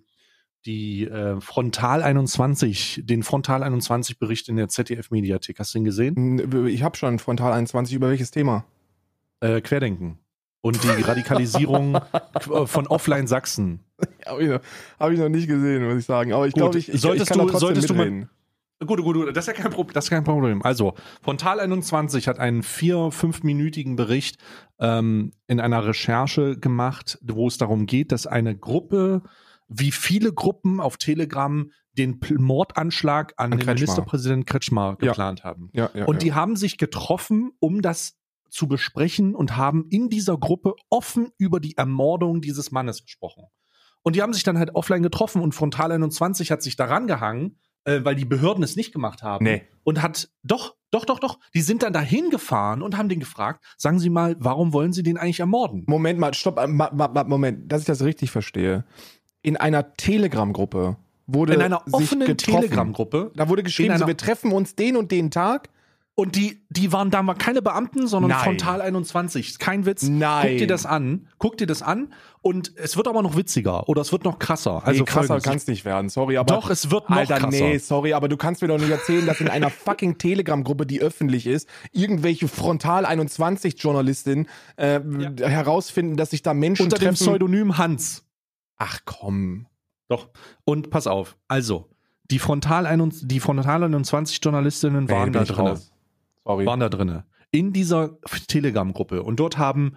die 0.66 1.04
äh, 1.06 1.40
Frontal 1.40 2.02
21, 2.02 3.02
den 3.04 3.22
Frontal 3.22 3.62
21-Bericht 3.62 4.48
in 4.48 4.56
der 4.56 4.68
ZDF-Mediathek, 4.68 5.58
hast 5.58 5.74
du 5.74 5.78
ihn 5.78 5.84
gesehen? 5.84 6.66
Ich 6.68 6.82
habe 6.82 6.96
schon 6.96 7.18
Frontal 7.18 7.52
21. 7.52 7.94
Über 7.94 8.08
welches 8.10 8.30
Thema? 8.30 8.64
Äh, 9.40 9.60
Querdenken. 9.60 10.18
Und 10.62 10.82
die 10.84 10.88
Radikalisierung 11.02 11.94
äh, 12.34 12.66
von 12.66 12.86
Offline 12.88 13.26
Sachsen. 13.26 13.80
Habe 14.26 14.42
ich, 14.42 14.48
noch- 14.50 14.60
hab 14.98 15.10
ich 15.10 15.18
noch 15.18 15.28
nicht 15.30 15.48
gesehen, 15.48 15.84
muss 15.86 15.98
ich 15.98 16.04
sagen. 16.04 16.32
Aber 16.34 16.46
ich 16.46 16.52
glaube, 16.54 16.78
ich, 16.78 16.88
ich, 16.88 16.94
ich 16.96 17.02
kann 17.02 17.12
du- 17.16 17.18
da 17.18 17.50
trotzdem 17.52 17.58
solltest 17.58 17.88
du 17.90 17.94
mal- 17.94 18.10
mitreden. 18.10 18.30
Gut, 18.86 19.02
gut, 19.02 19.14
gut, 19.14 19.36
das 19.36 19.46
ist 19.46 19.56
ja 19.56 19.62
kein 19.62 19.70
Problem. 19.72 19.92
Das 19.92 20.04
ist 20.06 20.10
kein 20.10 20.24
Problem. 20.24 20.62
Also, 20.62 20.94
Frontal 21.22 21.60
21 21.60 22.26
hat 22.28 22.38
einen 22.38 22.62
vier-, 22.62 23.10
fünfminütigen 23.10 23.94
Bericht 23.94 24.38
ähm, 24.78 25.32
in 25.46 25.60
einer 25.60 25.84
Recherche 25.86 26.58
gemacht, 26.58 27.18
wo 27.22 27.46
es 27.46 27.58
darum 27.58 27.84
geht, 27.84 28.10
dass 28.10 28.26
eine 28.26 28.56
Gruppe, 28.56 29.22
wie 29.68 29.92
viele 29.92 30.32
Gruppen 30.32 30.80
auf 30.80 30.96
Telegram, 30.96 31.70
den 31.98 32.20
P- 32.20 32.34
Mordanschlag 32.38 33.34
an, 33.36 33.52
An 33.52 33.58
den 33.58 33.66
Kretschmar. 33.66 33.74
Ministerpräsident 33.74 34.46
Kretschmar 34.46 34.96
Ja. 35.02 35.08
geplant 35.08 35.44
haben. 35.44 35.68
Ja, 35.74 35.90
ja, 35.92 36.06
Und 36.06 36.14
ja. 36.14 36.20
die 36.20 36.32
haben 36.32 36.56
sich 36.56 36.78
getroffen, 36.78 37.50
um 37.60 37.82
das 37.82 38.16
zu 38.48 38.66
besprechen 38.66 39.34
und 39.34 39.56
haben 39.58 39.86
in 39.90 40.08
dieser 40.08 40.38
Gruppe 40.38 40.74
offen 40.88 41.32
über 41.36 41.60
die 41.60 41.76
Ermordung 41.76 42.40
dieses 42.40 42.70
Mannes 42.72 43.02
gesprochen. 43.02 43.44
Und 44.02 44.16
die 44.16 44.22
haben 44.22 44.32
sich 44.32 44.42
dann 44.42 44.56
halt 44.58 44.74
offline 44.74 45.02
getroffen 45.02 45.42
und 45.42 45.54
Frontal 45.54 45.92
21 45.92 46.50
hat 46.50 46.62
sich 46.62 46.76
daran 46.76 47.06
gehangen, 47.06 47.58
äh, 47.84 48.00
weil 48.02 48.14
die 48.14 48.24
Behörden 48.24 48.62
es 48.62 48.76
nicht 48.76 48.92
gemacht 48.92 49.22
haben. 49.22 49.44
Nee. 49.44 49.62
Und 49.84 50.02
hat, 50.02 50.28
doch, 50.42 50.74
doch, 50.90 51.04
doch, 51.04 51.18
doch, 51.18 51.38
die 51.54 51.60
sind 51.60 51.82
dann 51.82 51.92
dahin 51.92 52.30
gefahren 52.30 52.82
und 52.82 52.96
haben 52.96 53.08
den 53.08 53.20
gefragt, 53.20 53.64
sagen 53.76 53.98
Sie 53.98 54.10
mal, 54.10 54.36
warum 54.38 54.72
wollen 54.72 54.92
Sie 54.92 55.02
den 55.02 55.16
eigentlich 55.16 55.40
ermorden? 55.40 55.84
Moment 55.86 56.18
mal, 56.18 56.34
stopp, 56.34 56.58
äh, 56.58 56.66
ma, 56.66 56.90
ma, 56.92 57.08
ma, 57.08 57.24
Moment, 57.24 57.70
dass 57.70 57.82
ich 57.82 57.86
das 57.86 58.02
richtig 58.02 58.30
verstehe. 58.30 58.84
In 59.42 59.56
einer 59.56 59.94
Telegram-Gruppe 59.94 60.96
wurde 61.26 61.54
In 61.54 61.62
einer 61.62 61.82
offenen. 61.92 62.36
Telegram-Gruppe. 62.36 63.32
Da 63.34 63.48
wurde 63.48 63.62
geschrieben, 63.62 63.96
so, 63.98 64.06
wir 64.06 64.16
treffen 64.16 64.52
uns 64.52 64.74
den 64.74 64.96
und 64.96 65.10
den 65.10 65.30
Tag. 65.30 65.70
Und 66.16 66.36
die, 66.36 66.66
die 66.68 66.92
waren 66.92 67.10
da 67.10 67.22
mal 67.22 67.34
keine 67.34 67.62
Beamten, 67.62 68.06
sondern 68.06 68.30
Nein. 68.30 68.40
Frontal 68.40 68.82
21. 68.82 69.58
Kein 69.58 69.86
Witz. 69.86 70.02
Nein. 70.02 70.48
Guck 70.50 70.58
dir 70.58 70.66
das 70.66 70.84
an. 70.84 71.28
Guck 71.38 71.56
dir 71.56 71.66
das 71.66 71.80
an. 71.80 72.12
Und 72.42 72.76
es 72.76 72.96
wird 72.96 73.08
aber 73.08 73.22
noch 73.22 73.36
witziger 73.36 73.88
oder 73.88 74.02
es 74.02 74.12
wird 74.12 74.24
noch 74.24 74.38
krasser. 74.38 74.82
Also 74.84 75.00
nee, 75.00 75.04
krasser 75.06 75.40
kann 75.40 75.56
es 75.56 75.66
nicht 75.66 75.84
werden, 75.84 76.10
sorry, 76.10 76.36
aber. 76.36 76.54
Doch, 76.54 76.68
es 76.68 76.90
wird 76.90 77.08
noch 77.08 77.16
Alter, 77.16 77.38
krasser. 77.38 77.50
nee, 77.50 77.78
sorry, 77.78 78.12
aber 78.12 78.28
du 78.28 78.36
kannst 78.36 78.60
mir 78.60 78.68
doch 78.68 78.78
nicht 78.78 78.90
erzählen, 78.90 79.24
dass 79.24 79.40
in 79.40 79.48
einer 79.48 79.70
fucking 79.70 80.18
Telegram-Gruppe, 80.18 80.84
die 80.84 81.00
öffentlich 81.00 81.46
ist, 81.46 81.68
irgendwelche 81.92 82.48
Frontal 82.48 83.06
21-Journalistinnen 83.06 84.46
äh, 84.76 85.00
herausfinden, 85.40 86.16
dass 86.16 86.30
sich 86.30 86.42
da 86.42 86.52
Menschen 86.54 86.84
Unter 86.84 86.98
dem 86.98 87.10
treffen. 87.14 87.24
Pseudonym 87.24 87.78
Hans. 87.78 88.26
Ach 88.76 88.98
komm. 89.04 89.66
Doch. 90.08 90.28
Und 90.64 90.90
pass 90.90 91.06
auf. 91.06 91.36
Also, 91.48 91.88
die 92.30 92.38
Frontal 92.38 92.86
21, 92.86 93.28
die 93.28 93.40
Frontal 93.40 93.84
21 93.84 94.40
Journalistinnen 94.42 95.04
Nee, 95.04 95.12
waren 95.12 95.32
bin 95.32 95.44
da 95.44 95.54
raus. 95.54 95.92
Sorry. 96.50 96.66
Waren 96.66 96.80
da 96.80 96.88
drinne. 96.88 97.24
In 97.52 97.72
dieser 97.72 98.20
Telegram-Gruppe. 98.48 99.22
Und 99.22 99.40
dort 99.40 99.58
haben 99.58 99.96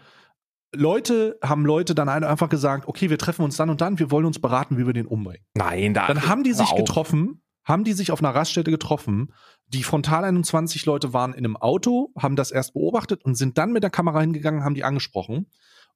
Leute, 0.75 1.37
haben 1.43 1.65
Leute 1.65 1.93
dann 1.95 2.09
einfach 2.09 2.49
gesagt, 2.49 2.87
okay, 2.87 3.09
wir 3.09 3.17
treffen 3.17 3.43
uns 3.43 3.57
dann 3.57 3.69
und 3.69 3.81
dann, 3.81 3.99
wir 3.99 4.11
wollen 4.11 4.25
uns 4.25 4.39
beraten, 4.39 4.77
wie 4.77 4.85
wir 4.85 4.93
den 4.93 5.05
umbringen. 5.05 5.45
Nein, 5.55 5.93
da. 5.93 6.07
Dann 6.07 6.27
haben 6.27 6.43
die 6.43 6.53
sich 6.53 6.71
auf. 6.71 6.77
getroffen, 6.77 7.41
haben 7.63 7.83
die 7.83 7.93
sich 7.93 8.11
auf 8.11 8.19
einer 8.19 8.33
Raststätte 8.33 8.71
getroffen. 8.71 9.33
Die 9.67 9.83
Frontal 9.83 10.23
21 10.23 10.85
Leute 10.85 11.13
waren 11.13 11.33
in 11.33 11.39
einem 11.39 11.57
Auto, 11.57 12.11
haben 12.17 12.35
das 12.35 12.51
erst 12.51 12.73
beobachtet 12.73 13.23
und 13.23 13.35
sind 13.35 13.57
dann 13.57 13.71
mit 13.71 13.83
der 13.83 13.91
Kamera 13.91 14.21
hingegangen, 14.21 14.63
haben 14.63 14.75
die 14.75 14.83
angesprochen. 14.83 15.47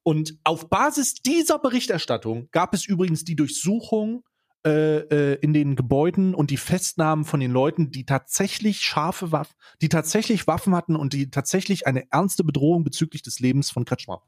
Und 0.04 0.38
auf 0.44 0.70
Basis 0.70 1.14
dieser 1.14 1.58
Berichterstattung 1.58 2.48
gab 2.52 2.72
es 2.72 2.86
übrigens 2.86 3.24
die 3.24 3.36
Durchsuchung 3.36 4.22
äh, 4.68 4.98
äh, 5.32 5.38
in 5.40 5.52
den 5.52 5.76
Gebäuden 5.76 6.34
und 6.34 6.50
die 6.50 6.56
Festnahmen 6.56 7.24
von 7.24 7.40
den 7.40 7.50
Leuten, 7.50 7.90
die 7.90 8.04
tatsächlich 8.04 8.80
scharfe 8.80 9.32
Waffen, 9.32 9.54
die 9.80 9.88
tatsächlich 9.88 10.46
Waffen 10.46 10.74
hatten 10.74 10.94
und 10.94 11.14
die 11.14 11.30
tatsächlich 11.30 11.86
eine 11.86 12.10
ernste 12.12 12.44
Bedrohung 12.44 12.84
bezüglich 12.84 13.22
des 13.22 13.40
Lebens 13.40 13.70
von 13.70 13.84
Kretschmer. 13.84 14.22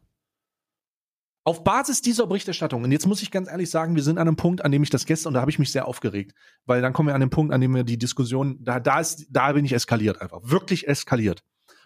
Auf 1.44 1.62
Basis 1.64 2.00
dieser 2.00 2.26
Berichterstattung, 2.26 2.84
und 2.84 2.92
jetzt 2.92 3.06
muss 3.06 3.22
ich 3.22 3.30
ganz 3.30 3.50
ehrlich 3.50 3.70
sagen, 3.70 3.96
wir 3.96 4.02
sind 4.02 4.18
an 4.18 4.28
einem 4.28 4.36
Punkt, 4.36 4.64
an 4.64 4.72
dem 4.72 4.82
ich 4.82 4.90
das 4.90 5.04
gestern, 5.04 5.30
und 5.30 5.34
da 5.34 5.40
habe 5.40 5.50
ich 5.50 5.58
mich 5.58 5.72
sehr 5.72 5.86
aufgeregt, 5.86 6.34
weil 6.64 6.80
dann 6.80 6.92
kommen 6.92 7.08
wir 7.08 7.14
an 7.14 7.20
den 7.20 7.30
Punkt, 7.30 7.52
an 7.52 7.60
dem 7.60 7.74
wir 7.74 7.84
die 7.84 7.98
Diskussion, 7.98 8.58
da, 8.62 8.80
da 8.80 9.00
ist, 9.00 9.26
da 9.30 9.52
bin 9.52 9.64
ich 9.64 9.72
eskaliert 9.72 10.20
einfach, 10.20 10.40
wirklich 10.42 10.88
eskaliert. 10.88 11.42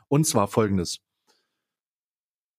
Und 0.08 0.26
zwar 0.26 0.48
folgendes. 0.48 1.00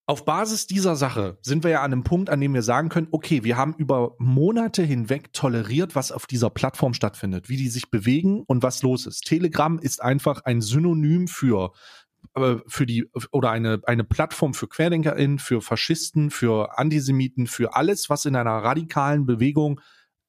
Auf 0.07 0.23
Basis 0.23 0.67
dieser 0.67 0.95
Sache 0.95 1.39
sind 1.41 1.63
wir 1.63 1.71
ja 1.71 1.81
an 1.81 1.91
einem 1.91 2.03
Punkt, 2.03 2.29
an 2.29 2.39
dem 2.39 2.53
wir 2.53 2.61
sagen 2.61 2.89
können, 2.89 3.07
okay, 3.09 3.43
wir 3.43 3.57
haben 3.57 3.73
über 3.75 4.15
Monate 4.19 4.83
hinweg 4.83 5.33
toleriert, 5.33 5.95
was 5.95 6.11
auf 6.11 6.27
dieser 6.27 6.51
Plattform 6.51 6.93
stattfindet, 6.93 7.49
wie 7.49 7.57
die 7.57 7.69
sich 7.69 7.89
bewegen 7.89 8.43
und 8.45 8.61
was 8.61 8.83
los 8.83 9.07
ist. 9.07 9.25
Telegram 9.25 9.79
ist 9.79 10.03
einfach 10.03 10.41
ein 10.45 10.61
Synonym 10.61 11.27
für 11.27 11.71
äh, 12.35 12.57
für 12.67 12.85
die 12.85 13.09
oder 13.31 13.49
eine 13.49 13.81
eine 13.87 14.03
Plattform 14.03 14.53
für 14.53 14.67
QuerdenkerInnen, 14.67 15.39
für 15.39 15.59
Faschisten, 15.59 16.29
für 16.29 16.77
Antisemiten, 16.77 17.47
für 17.47 17.75
alles, 17.75 18.07
was 18.07 18.25
in 18.25 18.35
einer 18.35 18.57
radikalen 18.63 19.25
Bewegung 19.25 19.81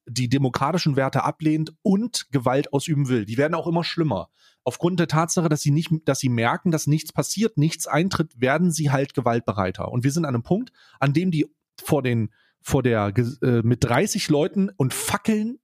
die 0.07 0.31
demokratischen 0.31 0.97
Werte 0.97 1.23
ablehnt 1.23 1.75
und 1.83 2.31
Gewalt 2.31 2.73
ausüben 2.73 3.09
will. 3.09 3.27
Die 3.27 3.37
werden 3.37 3.55
auch 3.55 3.67
immer 3.67 3.85
schlimmer. 3.85 4.29
Aufgrund 4.67 4.99
der 4.99 5.07
Tatsache, 5.07 5.49
dass 5.49 5.61
sie 5.61 5.71
nicht, 5.71 5.93
dass 6.07 6.19
sie 6.19 6.29
merken, 6.29 6.73
dass 6.73 6.89
nichts 6.89 7.13
passiert, 7.13 7.57
nichts 7.57 7.87
eintritt, 7.87 8.41
werden 8.41 8.73
sie 8.73 8.91
halt 8.91 9.15
gewaltbereiter. 9.15 9.93
Und 9.93 10.03
wir 10.03 10.11
sind 10.11 10.25
an 10.25 10.35
einem 10.35 10.43
Punkt, 10.43 10.73
an 10.99 11.13
dem 11.13 11.31
die 11.31 11.47
vor 11.81 12.03
den, 12.03 12.31
vor 12.61 12.83
der, 12.83 13.13
äh, 13.43 13.63
mit 13.63 13.85
30 13.85 14.29
Leuten 14.29 14.71
und 14.77 14.93
Fackeln 14.93 15.61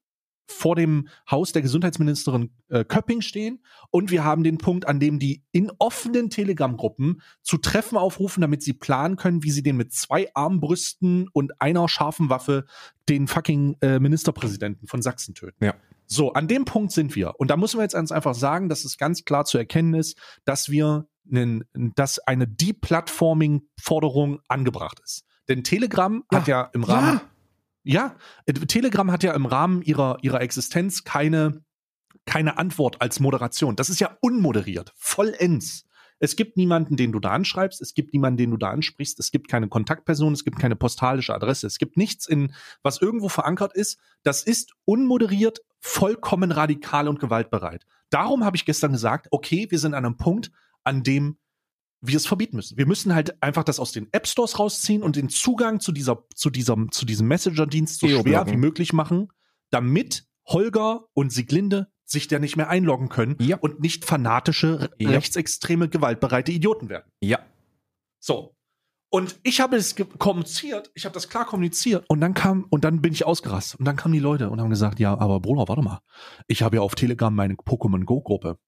vor 0.47 0.77
dem 0.77 1.09
Haus 1.29 1.51
der 1.51 1.63
Gesundheitsministerin 1.63 2.51
äh, 2.69 2.85
Köpping 2.85 3.23
stehen 3.23 3.65
und 3.91 4.13
wir 4.13 4.23
haben 4.23 4.45
den 4.45 4.59
Punkt, 4.59 4.87
an 4.87 5.01
dem 5.01 5.19
die 5.19 5.43
in 5.51 5.73
offenen 5.79 6.31
Telegram-Gruppen 6.31 7.23
zu 7.43 7.59
Treffen 7.59 7.99
aufrufen, 7.99 8.41
damit 8.41 8.63
sie 8.63 8.73
planen 8.73 9.17
können, 9.17 9.43
wie 9.43 9.51
sie 9.51 9.65
den 9.65 9.77
mit 9.77 9.93
zwei 9.93 10.29
Armbrüsten 10.35 11.29
und 11.33 11.61
einer 11.61 11.89
scharfen 11.89 12.29
Waffe 12.29 12.67
den 13.09 13.27
fucking 13.27 13.77
äh, 13.81 13.99
Ministerpräsidenten 13.99 14.87
von 14.87 15.03
Sachsen 15.03 15.35
töten. 15.35 15.65
Ja. 15.65 15.75
So, 16.07 16.33
an 16.33 16.49
dem 16.49 16.65
Punkt 16.65 16.93
sind 16.93 17.15
wir. 17.17 17.35
Und 17.39 17.51
da 17.51 17.57
müssen 17.57 17.79
wir 17.79 17.83
jetzt 17.83 17.95
ganz 17.95 18.13
einfach 18.13 18.35
sagen, 18.35 18.69
dass 18.69 18.85
es 18.85 18.99
ganz 18.99 19.25
klar 19.25 19.45
zu 19.45 19.59
erkennen 19.59 19.95
ist, 19.95 20.19
dass 20.45 20.69
wir 20.69 21.07
einen, 21.31 21.65
dass 21.95 22.19
eine 22.19 22.47
Deplatforming-Forderung 22.49 24.41
angebracht 24.49 25.01
ist. 25.05 25.25
Denn 25.49 25.65
Telegram 25.65 26.23
Ja. 26.31 26.39
hat 26.39 26.49
ja 26.49 26.71
im 26.73 26.85
Rahmen 26.85 27.21
ja, 27.85 28.17
äh, 28.47 28.53
Telegram 28.53 29.11
hat 29.11 29.23
ja 29.23 29.35
im 29.35 29.47
Rahmen 29.47 29.83
ihrer, 29.83 30.19
ihrer 30.23 30.41
Existenz 30.41 31.05
keine, 31.05 31.65
keine 32.27 32.59
Antwort 32.59 33.01
als 33.03 33.21
Moderation. 33.21 33.77
Das 33.77 33.91
ist 33.91 34.01
ja 34.01 34.17
unmoderiert, 34.21 34.93
vollends. 34.97 35.85
Es 36.21 36.37
gibt 36.37 36.57
niemanden, 36.57 36.97
den 36.97 37.11
du 37.11 37.19
da 37.19 37.31
anschreibst, 37.31 37.83
es 37.83 37.95
gibt 37.95 38.13
niemanden, 38.13 38.37
den 38.37 38.53
du 38.53 38.57
da 38.57 38.71
ansprichst, 38.71 39.19
es 39.19 39.33
gibt 39.33 39.49
keine 39.49 39.69
Kontaktperson, 39.69 40.33
es 40.33 40.45
gibt 40.45 40.61
keine 40.61 40.77
postalische 40.77 41.35
Adresse, 41.35 41.67
es 41.67 41.79
gibt 41.79 41.97
nichts 41.97 42.29
in, 42.29 42.55
was 42.85 43.03
irgendwo 43.03 43.29
verankert 43.29 43.75
ist. 43.75 43.99
Das 44.23 44.45
ist 44.45 44.73
unmoderiert, 44.85 45.63
vollkommen 45.83 46.53
radikal 46.53 47.09
und 47.09 47.19
gewaltbereit. 47.21 47.85
Darum 48.09 48.45
habe 48.45 48.57
ich 48.57 48.65
gestern 48.65 48.93
gesagt, 48.93 49.27
okay, 49.31 49.67
wir 49.71 49.79
sind 49.79 49.95
an 49.95 50.05
einem 50.07 50.17
Punkt, 50.17 50.51
an 50.85 51.03
dem 51.03 51.39
wir 52.01 52.17
es 52.17 52.27
verbieten 52.27 52.57
müssen. 52.57 52.77
Wir 52.79 52.87
müssen 52.87 53.15
halt 53.15 53.43
einfach 53.43 53.65
das 53.65 53.79
aus 53.79 53.93
den 53.93 54.09
App 54.13 54.27
Stores 54.27 54.59
rausziehen 54.59 55.03
und 55.03 55.17
den 55.17 55.29
Zugang 55.29 55.81
zu 55.81 55.93
dieser, 55.93 56.25
zu 56.35 56.51
diesem, 56.51 56.91
zu 56.91 57.05
diesem 57.05 57.29
Messenger-Dienst 57.29 58.01
so 58.01 58.09
schwer 58.09 58.47
wie 58.47 58.57
möglich 58.57 58.93
machen, 58.93 59.29
damit 59.71 60.27
Holger 60.47 61.05
und 61.15 61.33
Sieglinde 61.33 61.89
sich 62.05 62.29
da 62.29 62.39
nicht 62.39 62.57
mehr 62.57 62.69
einloggen 62.69 63.09
können 63.09 63.37
Ja. 63.41 63.57
und 63.59 63.81
nicht 63.81 64.05
fanatische, 64.05 64.91
Ja. 64.99 65.11
rechtsextreme, 65.11 65.89
gewaltbereite 65.89 66.53
Idioten 66.53 66.89
werden. 66.89 67.11
Ja. 67.21 67.39
So. 68.19 68.55
Und 69.15 69.39
ich 69.43 69.61
habe 69.61 69.77
es 69.77 69.95
kommuniziert, 70.19 70.91
ich 70.95 71.05
habe 71.05 71.13
das 71.13 71.29
klar 71.29 71.45
kommuniziert 71.45 72.07
und 72.09 72.23
dann 72.23 72.33
kam, 72.33 72.65
und 72.71 72.83
dann 72.83 73.03
bin 73.03 73.13
ich 73.13 73.27
ausgerastet 73.27 73.79
und 73.79 73.85
dann 73.85 73.95
kamen 73.97 74.15
die 74.15 74.21
Leute 74.21 74.49
und 74.49 74.59
haben 74.59 74.71
gesagt, 74.71 74.99
ja, 75.01 75.19
aber 75.19 75.39
Bruder, 75.39 75.69
warte 75.69 75.83
mal, 75.83 76.01
ich 76.47 76.63
habe 76.63 76.77
ja 76.77 76.83
auf 76.83 76.95
Telegram 76.95 77.35
meine 77.35 77.55
Pokémon 77.55 78.05
Go 78.05 78.23
Gruppe. 78.23 78.59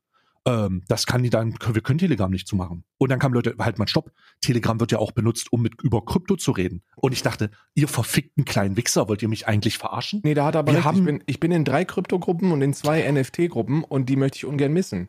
Ähm, 0.46 0.83
das 0.87 1.07
kann 1.07 1.22
die 1.22 1.30
dann, 1.30 1.54
wir 1.72 1.80
können 1.80 1.98
Telegram 1.98 2.30
nicht 2.30 2.46
zumachen. 2.46 2.85
Und 2.98 3.09
dann 3.11 3.18
kamen 3.18 3.35
Leute, 3.35 3.54
halt 3.59 3.78
mal 3.78 3.88
stopp, 3.88 4.12
Telegram 4.42 4.78
wird 4.78 4.92
ja 4.92 4.98
auch 4.98 5.12
benutzt, 5.12 5.50
um 5.50 5.62
mit 5.62 5.80
über 5.83 6.04
Krypto 6.04 6.37
zu 6.37 6.52
reden. 6.52 6.83
Und 6.96 7.12
ich 7.12 7.22
dachte, 7.22 7.50
ihr 7.74 7.88
verfickten 7.88 8.44
kleinen 8.44 8.76
Wichser, 8.76 9.09
wollt 9.09 9.22
ihr 9.22 9.28
mich 9.30 9.48
eigentlich 9.48 9.78
verarschen? 9.78 10.20
Nee, 10.24 10.35
da 10.35 10.44
hat 10.44 10.57
er 10.57 10.59
aber 10.59 10.72
Wir 10.72 10.76
recht. 10.76 10.85
haben- 10.87 10.98
ich, 10.98 11.04
bin, 11.07 11.22
ich 11.24 11.40
bin 11.40 11.52
in 11.52 11.64
drei 11.64 11.87
Kryptogruppen 11.87 12.52
und 12.52 12.61
in 12.61 12.74
zwei 12.74 13.11
NFT-Gruppen 13.11 13.83
und 13.83 14.11
die 14.11 14.16
möchte 14.16 14.37
ich 14.37 14.44
ungern 14.44 14.74
missen. 14.74 15.09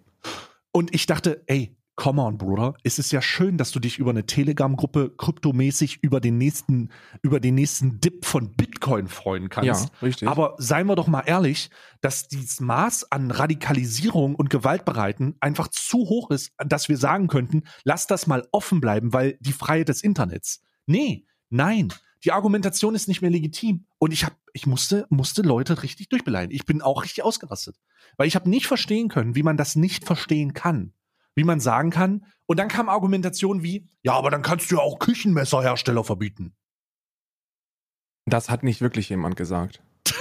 Und 0.72 0.96
ich 0.96 1.06
dachte, 1.08 1.44
ey, 1.48 1.76
come 1.96 2.22
on, 2.22 2.38
Bruder, 2.38 2.76
es 2.84 3.00
ist 3.00 3.12
ja 3.12 3.22
schön, 3.22 3.58
dass 3.58 3.72
du 3.72 3.80
dich 3.80 4.00
über 4.00 4.10
eine 4.10 4.26
Telegram-Gruppe 4.26 5.14
kryptomäßig 5.18 6.00
über 6.02 6.20
den 6.20 6.38
nächsten, 6.38 6.90
über 7.22 7.40
den 7.40 7.56
nächsten 7.56 8.00
Dip 8.02 8.26
von 8.26 8.54
Bitcoin 8.54 9.08
freuen 9.08 9.50
kannst. 9.50 9.86
Ja, 9.86 9.92
richtig. 10.02 10.28
Aber 10.28 10.56
seien 10.58 10.88
wir 10.88 10.96
doch 10.96 11.08
mal 11.08 11.22
ehrlich, 11.22 11.70
dass 12.02 12.28
dieses 12.28 12.60
Maß 12.60 13.12
an 13.12 13.32
Radikalisierung 13.32 14.36
und 14.36 14.50
Gewaltbereiten 14.50 15.36
einfach 15.40 15.70
zu 15.70 16.00
hoch 16.00 16.32
ist, 16.32 16.52
dass 16.58 16.90
wir 16.90 16.98
sagen 16.98 17.28
könnten, 17.28 17.64
lass 17.84 18.08
das 18.08 18.28
mal 18.28 18.48
offen 18.52 18.82
bleiben, 18.82 19.14
weil 19.14 19.38
die 19.40 19.54
Freiheit 19.54 19.90
des 19.90 20.04
Internets. 20.04 20.62
Nee, 20.86 21.26
nein. 21.50 21.94
Die 22.24 22.32
Argumentation 22.32 22.96
ist 22.96 23.08
nicht 23.08 23.22
mehr 23.22 23.32
legitim. 23.32 23.86
Und 24.00 24.12
ich 24.12 24.26
hab, 24.26 24.36
ich 24.54 24.66
musste, 24.66 25.06
musste 25.10 25.44
Leute 25.44 25.84
richtig 25.84 26.10
durchbeleidigen. 26.10 26.56
Ich 26.56 26.66
bin 26.66 26.82
auch 26.82 27.04
richtig 27.04 27.24
ausgerastet. 27.24 27.78
Weil 28.18 28.28
ich 28.28 28.36
habe 28.36 28.50
nicht 28.50 28.66
verstehen 28.66 29.10
können, 29.10 29.36
wie 29.36 29.44
man 29.44 29.58
das 29.58 29.76
nicht 29.76 30.06
verstehen 30.06 30.54
kann. 30.54 30.94
Wie 31.36 31.44
man 31.44 31.60
sagen 31.60 31.90
kann. 31.90 32.26
Und 32.46 32.58
dann 32.60 32.68
kam 32.70 32.90
Argumentation 32.90 33.62
wie, 33.62 33.88
ja, 34.02 34.14
aber 34.14 34.32
dann 34.32 34.42
kannst 34.42 34.72
du 34.72 34.76
ja 34.76 34.82
auch 34.82 35.00
Küchenmesserhersteller 35.00 36.04
verbieten. 36.04 36.56
Das 38.26 38.50
hat 38.50 38.64
nicht 38.64 38.82
wirklich 38.82 39.10
jemand 39.10 39.36
gesagt. 39.36 39.84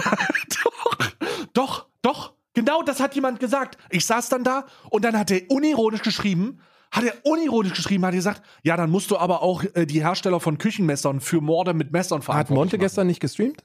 doch, 0.65 1.11
doch, 1.53 1.89
doch. 2.03 2.35
Genau 2.55 2.83
das 2.83 3.01
hat 3.01 3.15
jemand 3.15 3.41
gesagt. 3.41 3.79
Ich 3.91 4.07
saß 4.07 4.29
dann 4.29 4.45
da 4.45 4.67
und 4.91 5.05
dann 5.05 5.19
hat 5.19 5.31
er 5.31 5.43
unironisch 5.51 6.03
geschrieben, 6.03 6.61
hat 6.93 7.05
er 7.05 7.15
unironisch 7.25 7.75
geschrieben, 7.75 8.05
hat 8.05 8.13
er 8.13 8.19
gesagt, 8.19 8.43
ja, 8.63 8.77
dann 8.77 8.91
musst 8.91 9.11
du 9.11 9.19
aber 9.19 9.43
auch 9.43 9.65
äh, 9.75 9.87
die 9.87 10.03
Hersteller 10.03 10.39
von 10.39 10.59
Küchenmessern 10.59 11.21
für 11.21 11.41
Morde 11.41 11.75
mit 11.75 11.91
Messern 11.91 12.19
Hat 12.19 12.25
verantwortlich 12.25 12.57
Monte 12.57 12.77
machen. 12.77 12.85
gestern 12.85 13.07
nicht 13.09 13.21
gestreamt? 13.21 13.65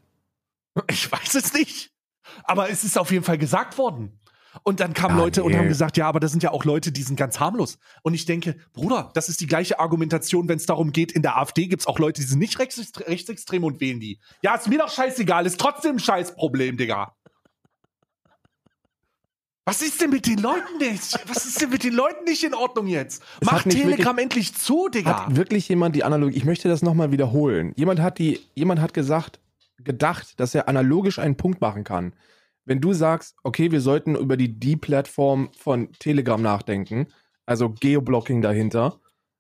Ich 0.90 1.12
weiß 1.12 1.36
es 1.36 1.54
nicht. 1.54 1.92
Aber 2.44 2.70
es 2.70 2.84
ist 2.84 2.98
auf 2.98 3.12
jeden 3.12 3.24
Fall 3.24 3.38
gesagt 3.38 3.78
worden. 3.78 4.19
Und 4.64 4.80
dann 4.80 4.94
kamen 4.94 5.18
Ja, 5.18 5.24
Leute 5.24 5.44
und 5.44 5.52
nee. 5.52 5.58
haben 5.58 5.68
gesagt, 5.68 5.98
ja, 5.98 6.08
aber 6.08 6.20
das 6.20 6.32
sind 6.32 6.44
ja 6.44 6.52
auch 6.52 6.66
Leute, 6.66 6.92
die 6.92 7.04
sind 7.04 7.16
ganz 7.16 7.40
harmlos. 7.40 7.78
Und 8.02 8.14
ich 8.14 8.26
denke, 8.26 8.56
Bruder, 8.74 9.12
das 9.14 9.30
ist 9.30 9.42
die 9.42 9.48
gleiche 9.48 9.80
Argumentation, 9.80 10.48
wenn 10.48 10.58
es 10.58 10.66
darum 10.66 10.92
geht, 10.92 11.12
in 11.12 11.22
der 11.22 11.38
AfD 11.38 11.68
gibt 11.68 11.82
es 11.82 11.88
auch 11.88 12.00
Leute, 12.00 12.22
die 12.22 12.28
sind 12.28 12.40
nicht 12.40 12.60
rechtsextre 12.60 13.08
rechtsextrem 13.08 13.64
und 13.64 13.80
wählen 13.80 14.00
die. 14.00 14.20
Ja, 14.42 14.56
ist 14.56 14.68
mir 14.68 14.80
doch 14.80 14.92
scheißegal, 14.92 15.46
ist 15.46 15.60
trotzdem 15.60 15.96
ein 15.96 16.00
Scheißproblem, 16.00 16.78
Digga. 16.78 17.14
Was 19.70 19.84
ist 19.84 20.02
denn 20.02 20.10
mit 20.10 20.26
den 20.26 20.40
Leuten 20.40 20.80
nicht? 20.80 21.20
Was 21.28 21.46
ist 21.46 21.62
denn 21.62 21.70
mit 21.70 21.84
den 21.84 21.94
Leuten 21.94 22.24
nicht 22.24 22.44
in 22.44 22.56
Ordnung 22.56 22.88
jetzt? 22.88 23.22
Es 23.40 23.46
Mach 23.52 23.62
Telegram 23.62 24.18
endlich 24.18 24.56
zu, 24.56 24.90
Digga. 24.90 25.28
Hat 25.28 25.36
wirklich 25.36 25.70
jemand 25.70 25.96
die 25.96 26.04
Analogie, 26.04 26.38
ich 26.38 26.46
möchte 26.46 26.68
das 26.70 26.82
nochmal 26.82 27.12
wiederholen. 27.12 27.74
Jemand 27.76 28.00
hat 28.00 28.18
die, 28.18 28.40
jemand 28.56 28.82
hat 28.82 28.96
gesagt, 28.96 29.40
gedacht, 29.78 30.40
dass 30.40 30.56
er 30.56 30.68
analogisch 30.68 31.20
einen 31.20 31.38
Punkt 31.38 31.62
machen 31.62 31.84
kann. 31.84 32.14
Wenn 32.70 32.82
du 32.82 32.94
sagst, 32.94 33.36
okay, 33.42 33.72
wir 33.72 33.82
sollten 33.82 34.16
über 34.16 34.38
die 34.38 34.60
D-Plattform 34.60 35.50
von 35.58 35.92
Telegram 35.94 36.40
nachdenken, 36.40 37.08
also 37.48 37.70
Geoblocking 37.70 38.44
dahinter, 38.44 39.00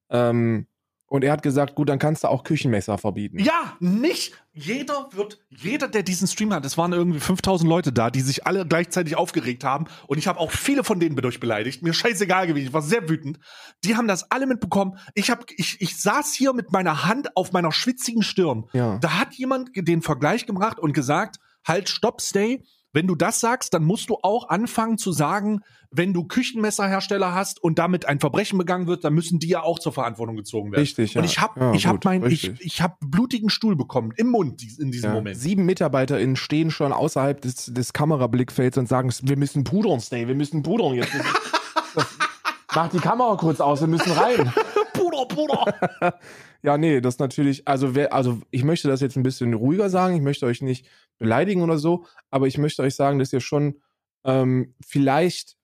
ähm, 0.10 0.66
und 1.06 1.24
er 1.24 1.32
hat 1.32 1.44
gesagt, 1.44 1.76
gut, 1.76 1.90
dann 1.90 2.00
kannst 2.00 2.24
du 2.24 2.28
auch 2.28 2.44
Küchenmesser 2.44 2.98
verbieten. 2.98 3.38
Ja, 3.38 3.78
nicht 3.80 4.34
jeder 4.52 5.10
wird, 5.12 5.40
jeder, 5.50 5.88
der 5.88 6.02
diesen 6.02 6.28
Stream 6.28 6.52
hat, 6.54 6.66
es 6.66 6.76
waren 6.76 6.92
irgendwie 6.92 7.20
5000 7.20 7.70
Leute 7.70 7.92
da, 7.92 8.10
die 8.10 8.22
sich 8.22 8.48
alle 8.48 8.66
gleichzeitig 8.66 9.16
aufgeregt 9.16 9.64
haben 9.64 9.86
und 10.08 10.18
ich 10.18 10.28
habe 10.28 10.40
auch 10.40 10.50
viele 10.50 10.84
von 10.84 11.00
denen 11.00 11.16
durch 11.16 11.40
beleidigt. 11.40 11.84
Mir 11.84 11.94
scheißegal 11.94 12.48
gewesen, 12.48 12.68
ich 12.68 12.74
war 12.74 12.82
sehr 12.82 13.10
wütend. 13.10 13.38
Die 13.84 13.96
haben 13.96 14.08
das 14.08 14.32
alle 14.32 14.48
mitbekommen. 14.48 14.98
Ich 15.14 15.30
hab, 15.30 15.46
ich, 15.56 15.80
ich 15.82 16.02
saß 16.02 16.34
hier 16.34 16.54
mit 16.54 16.72
meiner 16.72 17.06
Hand 17.06 17.38
auf 17.38 17.52
meiner 17.52 17.72
schwitzigen 17.72 18.24
Stirn. 18.24 18.66
Ja. 18.74 18.98
Da 18.98 19.20
hat 19.20 19.36
jemand 19.36 19.70
den 19.76 20.02
Vergleich 20.02 20.48
gebracht 20.48 20.80
und 20.80 20.94
gesagt, 20.94 21.38
halt, 21.64 21.90
stopp, 21.90 22.22
stay. 22.22 22.64
Wenn 22.92 23.06
du 23.08 23.16
das 23.16 23.40
sagst, 23.40 23.74
dann 23.74 23.84
musst 23.84 24.10
du 24.10 24.18
auch 24.24 24.50
anfangen 24.50 24.98
zu 24.98 25.12
sagen, 25.12 25.62
wenn 25.92 26.14
du 26.14 26.24
Küchenmesserhersteller 26.26 27.34
hast 27.34 27.62
und 27.64 27.80
damit 27.80 28.06
ein 28.06 28.20
Verbrechen 28.20 28.58
begangen 28.58 28.88
wird, 28.88 29.04
dann 29.04 29.14
müssen 29.14 29.40
die 29.40 29.48
ja 29.50 29.62
auch 29.62 29.80
zur 29.80 29.92
Verantwortung 29.94 30.36
gezogen 30.36 30.72
werden. 30.72 30.82
Richtig, 30.82 31.16
Und 31.16 31.24
ja. 31.24 31.30
ich 31.30 31.40
habe 31.40 31.60
Ja, 31.60 31.74
ich 31.74 31.86
hab 31.88 31.94
gut, 31.96 32.06
mein 32.06 32.24
ich, 32.26 32.44
richtig. 32.50 32.62
ich 32.62 32.82
habe 32.82 32.96
blutigen 33.02 33.50
Stuhl 33.50 33.76
bekommen 33.76 34.12
im 34.18 34.28
Mund 34.28 34.62
in 34.80 34.92
diesem 34.92 35.10
Ja. 35.12 35.16
Moment. 35.16 35.38
Sieben 35.38 35.66
MitarbeiterInnen 35.66 36.36
stehen 36.36 36.72
schon 36.72 36.92
außerhalb 36.94 37.40
des, 37.42 37.66
des 37.66 37.94
Kamerablickfelds 37.94 38.78
und 38.78 38.88
sagen, 38.88 39.12
wir 39.24 39.38
müssen 39.38 39.64
pudern, 39.64 40.00
Stay, 40.00 40.28
wir 40.28 40.36
müssen 40.36 40.64
pudern 40.64 40.94
jetzt. 40.96 41.12
Mach 42.76 42.90
die 42.90 43.00
Kamera 43.00 43.36
kurz 43.36 43.60
aus, 43.60 43.82
wir 43.82 43.88
müssen 43.88 44.12
rein. 44.12 44.52
Puder, 44.94 45.26
Puder. 45.28 46.20
Ja, 46.62 46.78
nee, 46.78 47.00
das 47.00 47.20
natürlich, 47.20 47.66
also 47.70 47.96
wer, 47.96 48.12
also 48.12 48.42
ich 48.52 48.66
möchte 48.66 48.90
das 48.90 49.00
jetzt 49.00 49.16
ein 49.16 49.24
bisschen 49.24 49.54
ruhiger 49.54 49.90
sagen, 49.90 50.18
ich 50.18 50.22
möchte 50.22 50.46
euch 50.46 50.62
nicht 50.62 50.86
beleidigen 51.20 51.62
oder 51.62 51.78
so, 51.78 52.06
aber 52.32 52.48
ich 52.48 52.58
möchte 52.58 52.82
euch 52.82 52.96
sagen, 52.96 53.20
dass 53.20 53.32
ihr 53.32 53.42
schon 53.42 53.82
ähm, 54.24 54.74
vielleicht, 54.86 55.58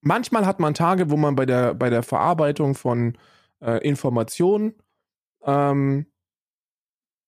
manchmal 0.00 0.44
hat 0.44 0.60
man 0.60 0.74
Tage, 0.74 1.10
wo 1.10 1.16
man 1.16 1.34
bei 1.34 1.46
der, 1.46 1.74
bei 1.74 1.88
der 1.88 2.02
Verarbeitung 2.02 2.74
von 2.74 3.16
äh, 3.60 3.78
Informationen 3.86 4.74
ähm, 5.44 6.06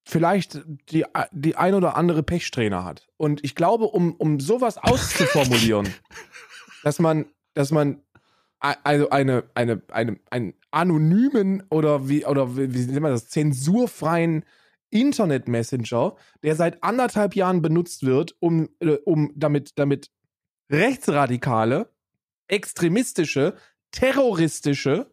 vielleicht 0.07 0.63
die, 0.91 1.05
die 1.33 1.57
ein 1.57 1.75
oder 1.75 1.97
andere 1.97 2.23
Pechsträhne 2.23 2.85
hat. 2.85 3.09
Und 3.17 3.43
ich 3.43 3.55
glaube, 3.55 3.87
um, 3.87 4.15
um 4.15 4.39
sowas 4.41 4.77
auszuformulieren, 4.77 5.89
dass 6.83 6.99
man, 6.99 7.27
dass 7.55 7.71
man 7.71 8.03
also 8.59 9.11
eine, 9.11 9.45
eine, 9.55 9.83
eine, 9.93 10.19
einen 10.31 10.55
anonymen 10.71 11.63
oder 11.71 12.09
wie, 12.09 12.25
oder 12.25 12.57
wie, 12.57 12.73
wie 12.73 12.87
nennt 12.87 13.03
man 13.03 13.13
das, 13.13 13.29
zensurfreien 13.29 14.45
Internet-Messenger, 14.91 16.17
der 16.43 16.57
seit 16.57 16.83
anderthalb 16.83 17.37
Jahren 17.37 17.63
benutzt 17.63 18.05
wird, 18.05 18.35
um, 18.41 18.69
äh, 18.81 18.97
um 19.05 19.33
damit, 19.35 19.79
damit 19.79 20.11
rechtsradikale, 20.71 21.91
extremistische, 22.49 23.57
terroristische 23.91 25.11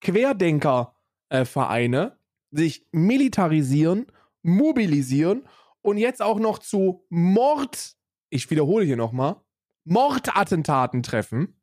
Querdenker-Vereine 0.00 2.18
sich 2.50 2.86
militarisieren, 2.92 4.06
mobilisieren 4.42 5.46
und 5.82 5.98
jetzt 5.98 6.22
auch 6.22 6.38
noch 6.38 6.58
zu 6.58 7.04
Mord, 7.08 7.96
ich 8.30 8.50
wiederhole 8.50 8.84
hier 8.84 8.96
nochmal, 8.96 9.36
Mordattentaten 9.84 11.02
treffen, 11.02 11.60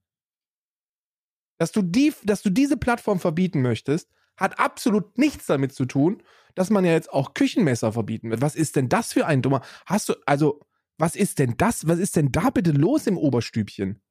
dass 1.57 1.71
du, 1.71 1.81
die, 1.81 2.13
dass 2.23 2.41
du 2.41 2.49
diese 2.49 2.77
Plattform 2.77 3.19
verbieten 3.19 3.62
möchtest, 3.62 4.10
hat 4.36 4.60
absolut 4.60 5.17
nichts 5.17 5.47
damit 5.47 5.73
zu 5.73 5.86
tun, 5.86 6.21
dass 6.57 6.69
man 6.69 6.83
ja 6.85 6.91
jetzt 6.91 7.11
auch 7.13 7.33
Küchenmesser 7.33 7.91
verbieten 7.93 8.29
wird. 8.31 8.41
Was 8.41 8.55
ist 8.55 8.75
denn 8.75 8.89
das 8.89 9.13
für 9.13 9.25
ein 9.27 9.41
dummer? 9.41 9.61
Hast 9.85 10.09
du, 10.09 10.15
also, 10.25 10.59
was 10.97 11.15
ist 11.15 11.39
denn 11.39 11.55
das? 11.57 11.87
Was 11.87 11.99
ist 11.99 12.15
denn 12.15 12.31
da 12.31 12.49
bitte 12.49 12.71
los 12.71 13.05
im 13.07 13.17
Oberstübchen? 13.17 14.01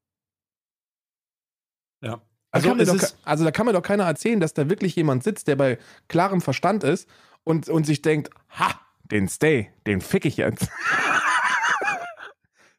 Ja. 2.00 2.22
Also, 2.52 2.72
es 2.76 2.88
doch, 2.88 3.08
also 3.24 3.44
da 3.44 3.50
kann 3.50 3.66
mir 3.66 3.72
doch 3.72 3.82
keiner 3.82 4.04
erzählen, 4.04 4.38
dass 4.40 4.54
da 4.54 4.70
wirklich 4.70 4.94
jemand 4.96 5.24
sitzt, 5.24 5.48
der 5.48 5.56
bei 5.56 5.78
klarem 6.08 6.40
Verstand 6.40 6.84
ist 6.84 7.08
und, 7.44 7.68
und 7.68 7.84
sich 7.84 8.00
denkt, 8.02 8.30
ha, 8.50 8.80
den 9.10 9.28
Stay, 9.28 9.70
den 9.86 10.00
fick 10.00 10.24
ich 10.24 10.36
jetzt. 10.38 10.68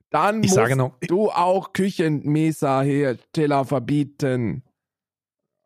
Dann 0.09 0.41
Ich 0.41 0.55
musst 0.55 0.75
noch- 0.77 0.97
du 1.01 1.29
auch 1.29 1.73
Küchenmesserhersteller 1.73 3.65
verbieten. 3.65 4.63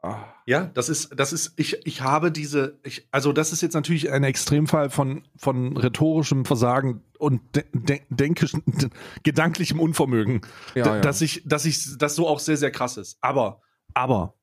Ah. 0.01 0.30
Ja, 0.45 0.65
das 0.73 0.89
ist, 0.89 1.11
das 1.19 1.33
ist, 1.33 1.53
ich, 1.57 1.85
ich 1.85 2.01
habe 2.01 2.31
diese, 2.31 2.79
ich, 2.83 3.07
also 3.11 3.31
das 3.33 3.51
ist 3.51 3.61
jetzt 3.61 3.73
natürlich 3.73 4.11
ein 4.11 4.23
Extremfall 4.23 4.89
von, 4.89 5.23
von 5.35 5.77
rhetorischem 5.77 6.45
Versagen 6.45 7.01
und 7.17 7.41
de, 7.55 7.63
de, 7.73 8.01
denkischem, 8.09 8.63
de, 8.65 8.89
gedanklichem 9.23 9.79
Unvermögen, 9.79 10.41
Ja, 10.75 10.95
ja. 10.95 11.01
dass 11.01 11.21
ich, 11.21 11.43
dass 11.45 11.65
ich, 11.65 11.97
das 11.97 12.15
so 12.15 12.27
auch 12.27 12.39
sehr, 12.39 12.57
sehr 12.57 12.71
krass 12.71 12.97
ist. 12.97 13.17
Aber, 13.21 13.61
aber, 13.93 14.33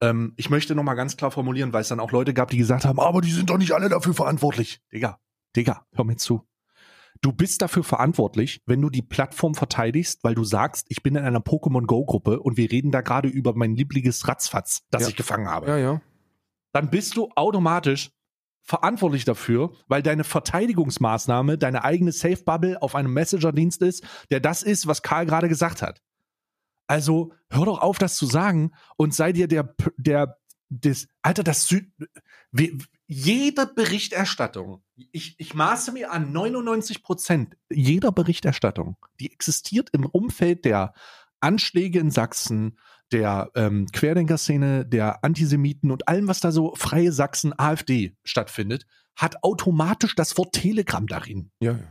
Ähm, 0.00 0.32
ich 0.36 0.50
möchte 0.50 0.74
nochmal 0.74 0.96
ganz 0.96 1.16
klar 1.16 1.30
formulieren, 1.30 1.72
weil 1.72 1.82
es 1.82 1.88
dann 1.88 2.00
auch 2.00 2.10
Leute 2.10 2.34
gab, 2.34 2.50
die 2.50 2.58
gesagt 2.58 2.84
haben, 2.84 2.98
aber 2.98 3.20
die 3.20 3.30
sind 3.30 3.48
doch 3.48 3.58
nicht 3.58 3.72
alle 3.72 3.88
dafür 3.88 4.12
verantwortlich. 4.12 4.82
Digga, 4.92 5.20
Digga, 5.54 5.86
hör 5.92 6.04
mir 6.04 6.16
zu. 6.16 6.44
Du 7.24 7.32
bist 7.32 7.62
dafür 7.62 7.84
verantwortlich, 7.84 8.60
wenn 8.66 8.82
du 8.82 8.90
die 8.90 9.00
Plattform 9.00 9.54
verteidigst, 9.54 10.22
weil 10.24 10.34
du 10.34 10.44
sagst, 10.44 10.84
ich 10.90 11.02
bin 11.02 11.16
in 11.16 11.24
einer 11.24 11.40
Pokémon 11.40 11.86
Go 11.86 12.04
Gruppe 12.04 12.38
und 12.38 12.58
wir 12.58 12.70
reden 12.70 12.90
da 12.90 13.00
gerade 13.00 13.28
über 13.28 13.54
mein 13.54 13.74
liebliches 13.74 14.28
Ratzfatz, 14.28 14.82
das 14.90 15.04
Ja. 15.04 15.08
ich 15.08 15.16
gefangen 15.16 15.48
habe. 15.48 15.68
Ja, 15.68 15.78
ja. 15.78 16.02
Dann 16.72 16.90
bist 16.90 17.16
du 17.16 17.30
automatisch 17.34 18.10
verantwortlich 18.62 19.24
dafür, 19.24 19.72
weil 19.88 20.02
deine 20.02 20.22
Verteidigungsmaßnahme 20.22 21.56
deine 21.56 21.82
eigene 21.82 22.12
Safe 22.12 22.44
Bubble 22.44 22.82
auf 22.82 22.94
einem 22.94 23.14
Messenger-Dienst 23.14 23.80
ist, 23.80 24.04
der 24.30 24.40
das 24.40 24.62
ist, 24.62 24.86
was 24.86 25.00
Karl 25.00 25.24
gerade 25.24 25.48
gesagt 25.48 25.80
hat. 25.80 26.02
Also 26.86 27.32
hör 27.48 27.64
doch 27.64 27.80
auf, 27.80 27.96
das 27.96 28.16
zu 28.16 28.26
sagen 28.26 28.72
und 28.98 29.14
sei 29.14 29.32
dir 29.32 29.48
der, 29.48 29.74
der, 29.96 30.36
des, 30.68 31.08
Alter, 31.22 31.42
das 31.42 31.68
Süd, 31.68 31.90
jede 33.06 33.66
Berichterstattung, 33.66 34.83
ich, 34.96 35.34
ich 35.38 35.54
maße 35.54 35.92
mir 35.92 36.12
an 36.12 36.32
99 36.32 37.02
Prozent 37.02 37.56
jeder 37.70 38.12
Berichterstattung, 38.12 38.96
die 39.20 39.32
existiert 39.32 39.90
im 39.92 40.06
Umfeld 40.06 40.64
der 40.64 40.94
Anschläge 41.40 41.98
in 41.98 42.10
Sachsen, 42.10 42.78
der 43.12 43.50
ähm, 43.54 43.86
Querdenker-Szene, 43.92 44.86
der 44.86 45.24
Antisemiten 45.24 45.90
und 45.90 46.08
allem, 46.08 46.28
was 46.28 46.40
da 46.40 46.52
so 46.52 46.74
freie 46.74 47.12
Sachsen 47.12 47.52
AfD 47.58 48.16
stattfindet, 48.24 48.86
hat 49.14 49.42
automatisch 49.42 50.14
das 50.14 50.36
Wort 50.38 50.54
Telegram 50.54 51.06
darin 51.06 51.50
Ja, 51.60 51.72
ja. 51.72 51.84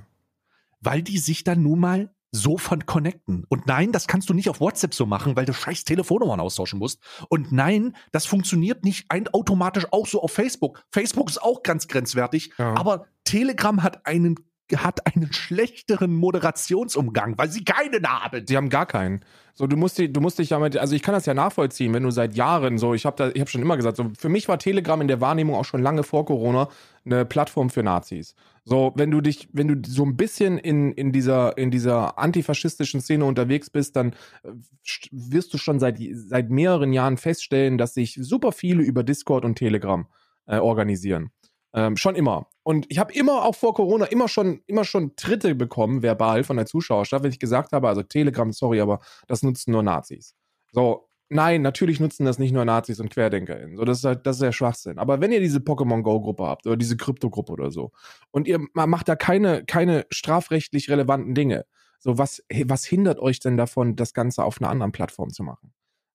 weil 0.79 1.01
die 1.01 1.19
sich 1.19 1.43
dann 1.43 1.61
nun 1.61 1.79
mal 1.79 2.13
so 2.35 2.57
von 2.57 2.85
connecten. 2.85 3.45
Und 3.47 3.67
nein, 3.67 3.91
das 3.91 4.07
kannst 4.07 4.27
du 4.29 4.33
nicht 4.33 4.49
auf 4.49 4.59
WhatsApp 4.59 4.93
so 4.93 5.05
machen, 5.05 5.35
weil 5.35 5.45
du 5.45 5.53
scheiß 5.53 5.83
Telefonnummern 5.85 6.39
austauschen 6.39 6.79
musst. 6.79 6.99
Und 7.29 7.51
nein, 7.51 7.95
das 8.11 8.25
funktioniert 8.25 8.83
nicht 8.83 9.05
ein 9.09 9.27
automatisch 9.27 9.85
auch 9.91 10.07
so 10.07 10.21
auf 10.21 10.31
Facebook. 10.33 10.83
Facebook 10.91 11.29
ist 11.29 11.41
auch 11.41 11.61
ganz 11.63 11.87
grenzwertig, 11.87 12.51
Ja. 12.57 12.73
aber 12.75 13.05
Telegram 13.23 13.83
hat 13.83 14.05
einen 14.07 14.35
hat 14.77 15.05
einen 15.07 15.31
schlechteren 15.31 16.13
Moderationsumgang, 16.15 17.37
weil 17.37 17.49
sie 17.49 17.63
keinen 17.63 18.07
haben. 18.07 18.45
Die 18.45 18.57
haben 18.57 18.69
gar 18.69 18.85
keinen. 18.85 19.23
So, 19.55 19.67
du 19.67 19.77
musst, 19.77 19.99
du 19.99 20.21
musst 20.21 20.39
dich 20.39 20.49
damit, 20.49 20.77
also 20.77 20.95
ich 20.95 21.03
kann 21.03 21.13
das 21.13 21.27
ja 21.27 21.33
nachvollziehen, 21.33 21.93
wenn 21.93 22.03
du 22.03 22.09
seit 22.09 22.35
Jahren 22.35 22.79
so, 22.79 22.93
ich 22.95 23.05
habe 23.05 23.15
da, 23.17 23.29
ich 23.29 23.39
habe 23.39 23.49
schon 23.49 23.61
immer 23.61 23.77
gesagt, 23.77 23.97
so, 23.97 24.11
für 24.17 24.29
mich 24.29 24.47
war 24.47 24.57
Telegram 24.57 24.99
in 24.99 25.07
der 25.07 25.21
Wahrnehmung 25.21 25.55
auch 25.55 25.65
schon 25.65 25.83
lange 25.83 26.03
vor 26.03 26.25
Corona 26.25 26.69
eine 27.05 27.23
Plattform 27.23 27.69
für 27.69 27.83
Nazis. 27.83 28.33
So, 28.65 28.93
wenn 28.95 29.11
du 29.11 29.21
dich, 29.21 29.49
wenn 29.53 29.67
du 29.67 29.87
so 29.87 30.03
ein 30.05 30.17
bisschen 30.17 30.57
in, 30.57 30.91
in 30.93 31.11
dieser, 31.11 31.57
in 31.57 31.69
dieser 31.69 32.17
antifaschistischen 32.17 33.01
Szene 33.01 33.25
unterwegs 33.25 33.69
bist, 33.69 33.95
dann 33.95 34.13
äh, 34.43 34.49
st- 34.83 35.09
wirst 35.11 35.53
du 35.53 35.57
schon 35.57 35.79
seit, 35.79 35.99
seit 36.13 36.49
mehreren 36.49 36.93
Jahren 36.93 37.17
feststellen, 37.17 37.77
dass 37.77 37.93
sich 37.93 38.17
super 38.19 38.53
viele 38.53 38.81
über 38.81 39.03
Discord 39.03 39.45
und 39.45 39.55
Telegram 39.55 40.07
äh, 40.47 40.57
organisieren. 40.57 41.29
Ähm, 41.73 41.97
schon 41.97 42.15
immer. 42.15 42.47
Und 42.63 42.85
ich 42.89 42.97
habe 42.97 43.13
immer 43.13 43.43
auch 43.43 43.55
vor 43.55 43.73
Corona 43.73 44.05
immer 44.05 44.27
schon, 44.27 44.61
immer 44.67 44.85
schon 44.85 45.15
Tritte 45.15 45.53
bekommen, 45.53 46.01
verbal 46.01 46.43
von 46.43 46.55
der 46.57 46.65
Zuschauerschaft, 46.65 47.23
wenn 47.23 47.31
ich 47.31 47.39
gesagt 47.39 47.73
habe, 47.73 47.87
also 47.89 48.03
Telegram, 48.03 48.51
sorry, 48.53 48.79
aber 48.79 49.01
das 49.27 49.43
nutzen 49.43 49.71
nur 49.71 49.83
Nazis. 49.83 50.35
So, 50.71 51.09
nein, 51.29 51.61
natürlich 51.61 51.99
nutzen 51.99 52.25
das 52.25 52.39
nicht 52.39 52.53
nur 52.53 52.63
Nazis 52.63 52.99
und 53.01 53.13
QuerdenkerInnen. 53.13 53.75
So, 53.75 53.83
das 53.83 53.97
ist 53.99 54.05
halt, 54.05 54.25
das 54.25 54.37
ist 54.37 54.43
ja 54.43 54.51
Schwachsinn. 54.53 54.97
Aber 54.97 55.19
wenn 55.19 55.31
ihr 55.31 55.41
diese 55.41 55.59
Pokémon 55.59 56.01
Go-Gruppe 56.03 56.45
habt 56.45 56.65
oder 56.65 56.77
diese 56.77 56.95
Krypto-Gruppe 56.95 57.51
oder 57.51 57.69
so 57.69 57.91
und 58.31 58.47
ihr 58.47 58.59
ma- 58.73 58.87
macht 58.87 59.09
da 59.09 59.15
keine, 59.15 59.65
keine 59.65 60.05
strafrechtlich 60.09 60.89
relevanten 60.89 61.35
Dinge, 61.35 61.65
so 61.99 62.17
was, 62.17 62.43
was 62.65 62.85
hindert 62.85 63.19
euch 63.19 63.39
denn 63.39 63.57
davon, 63.57 63.95
das 63.95 64.13
Ganze 64.13 64.43
auf 64.43 64.61
einer 64.61 64.69
anderen 64.69 64.91
Plattform 64.91 65.31
zu 65.31 65.43
machen? 65.43 65.73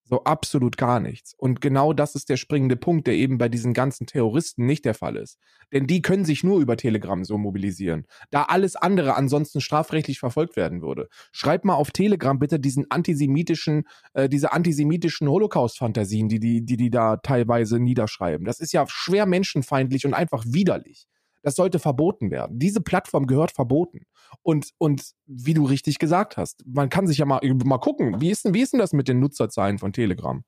So 0.08 0.24
absolut 0.24 0.78
gar 0.78 1.00
nichts. 1.00 1.34
Und 1.36 1.60
genau 1.60 1.92
das 1.92 2.14
ist 2.14 2.30
der 2.30 2.38
springende 2.38 2.76
Punkt, 2.76 3.06
der 3.06 3.14
eben 3.14 3.36
bei 3.36 3.50
diesen 3.50 3.74
ganzen 3.74 4.06
Terroristen 4.06 4.64
nicht 4.64 4.86
der 4.86 4.94
Fall 4.94 5.16
ist. 5.16 5.38
Denn 5.70 5.86
die 5.86 6.00
können 6.00 6.24
sich 6.24 6.42
nur 6.42 6.60
über 6.60 6.78
Telegram 6.78 7.24
so 7.24 7.36
mobilisieren, 7.36 8.06
da 8.30 8.44
alles 8.44 8.74
andere 8.74 9.16
ansonsten 9.16 9.60
strafrechtlich 9.60 10.18
verfolgt 10.18 10.56
werden 10.56 10.80
würde. 10.80 11.08
Schreibt 11.30 11.66
mal 11.66 11.74
auf 11.74 11.90
Telegram 11.90 12.38
bitte 12.38 12.58
diesen 12.58 12.90
antisemitischen, 12.90 13.84
äh, 14.14 14.30
diese 14.30 14.52
antisemitischen 14.52 15.28
Holocaust-Fantasien, 15.28 16.30
die, 16.30 16.40
die, 16.40 16.64
die 16.64 16.78
die 16.78 16.90
da 16.90 17.18
teilweise 17.18 17.78
niederschreiben. 17.78 18.46
Das 18.46 18.60
ist 18.60 18.72
ja 18.72 18.86
schwer 18.88 19.26
menschenfeindlich 19.26 20.06
und 20.06 20.14
einfach 20.14 20.42
widerlich. 20.46 21.06
Das 21.48 21.56
sollte 21.56 21.78
verboten 21.78 22.30
werden. 22.30 22.58
Diese 22.58 22.82
Plattform 22.82 23.26
gehört 23.26 23.52
verboten. 23.52 24.00
Und, 24.42 24.72
und 24.76 25.12
wie 25.24 25.54
du 25.54 25.64
richtig 25.64 25.98
gesagt 25.98 26.36
hast, 26.36 26.62
man 26.66 26.90
kann 26.90 27.06
sich 27.06 27.16
ja 27.16 27.24
mal, 27.24 27.40
mal 27.64 27.78
gucken, 27.78 28.20
wie 28.20 28.28
ist, 28.28 28.44
denn, 28.44 28.52
wie 28.52 28.60
ist 28.60 28.74
denn 28.74 28.80
das 28.80 28.92
mit 28.92 29.08
den 29.08 29.18
Nutzerzahlen 29.18 29.78
von 29.78 29.94
Telegram? 29.94 30.44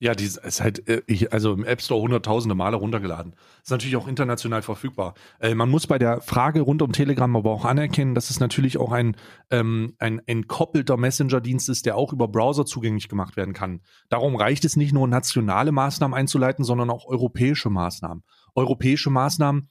Ja, 0.00 0.14
die 0.14 0.24
ist 0.24 0.60
halt, 0.60 0.86
äh, 0.88 1.02
ich, 1.06 1.32
also 1.32 1.52
im 1.52 1.64
App 1.64 1.80
Store 1.80 2.00
hunderttausende 2.00 2.54
Male 2.54 2.76
runtergeladen. 2.76 3.34
Ist 3.62 3.70
natürlich 3.70 3.96
auch 3.96 4.06
international 4.06 4.62
verfügbar. 4.62 5.14
Äh, 5.40 5.54
man 5.54 5.70
muss 5.70 5.86
bei 5.86 5.98
der 5.98 6.20
Frage 6.20 6.60
rund 6.60 6.82
um 6.82 6.92
Telegram 6.92 7.34
aber 7.34 7.50
auch 7.50 7.64
anerkennen, 7.64 8.14
dass 8.14 8.30
es 8.30 8.38
natürlich 8.38 8.76
auch 8.78 8.92
ein, 8.92 9.16
ähm, 9.50 9.94
ein 9.98 10.20
entkoppelter 10.26 10.96
Messenger-Dienst 10.96 11.68
ist, 11.70 11.86
der 11.86 11.96
auch 11.96 12.12
über 12.12 12.28
Browser 12.28 12.66
zugänglich 12.66 13.08
gemacht 13.08 13.36
werden 13.36 13.54
kann. 13.54 13.80
Darum 14.10 14.36
reicht 14.36 14.64
es 14.64 14.76
nicht 14.76 14.92
nur, 14.92 15.08
nationale 15.08 15.72
Maßnahmen 15.72 16.14
einzuleiten, 16.14 16.64
sondern 16.64 16.90
auch 16.90 17.06
europäische 17.06 17.70
Maßnahmen. 17.70 18.22
Europäische 18.54 19.10
Maßnahmen 19.10 19.68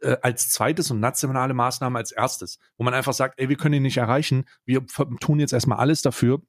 äh, 0.00 0.16
als 0.22 0.48
zweites 0.50 0.90
und 0.90 1.00
nationale 1.00 1.54
Maßnahmen 1.54 1.96
als 1.96 2.12
erstes, 2.12 2.58
wo 2.76 2.84
man 2.84 2.94
einfach 2.94 3.12
sagt, 3.12 3.40
ey, 3.40 3.48
wir 3.48 3.56
können 3.56 3.74
ihn 3.74 3.82
nicht 3.82 3.96
erreichen, 3.96 4.44
wir 4.64 4.84
tun 5.20 5.40
jetzt 5.40 5.52
erstmal 5.52 5.78
alles 5.78 6.02
dafür, 6.02 6.40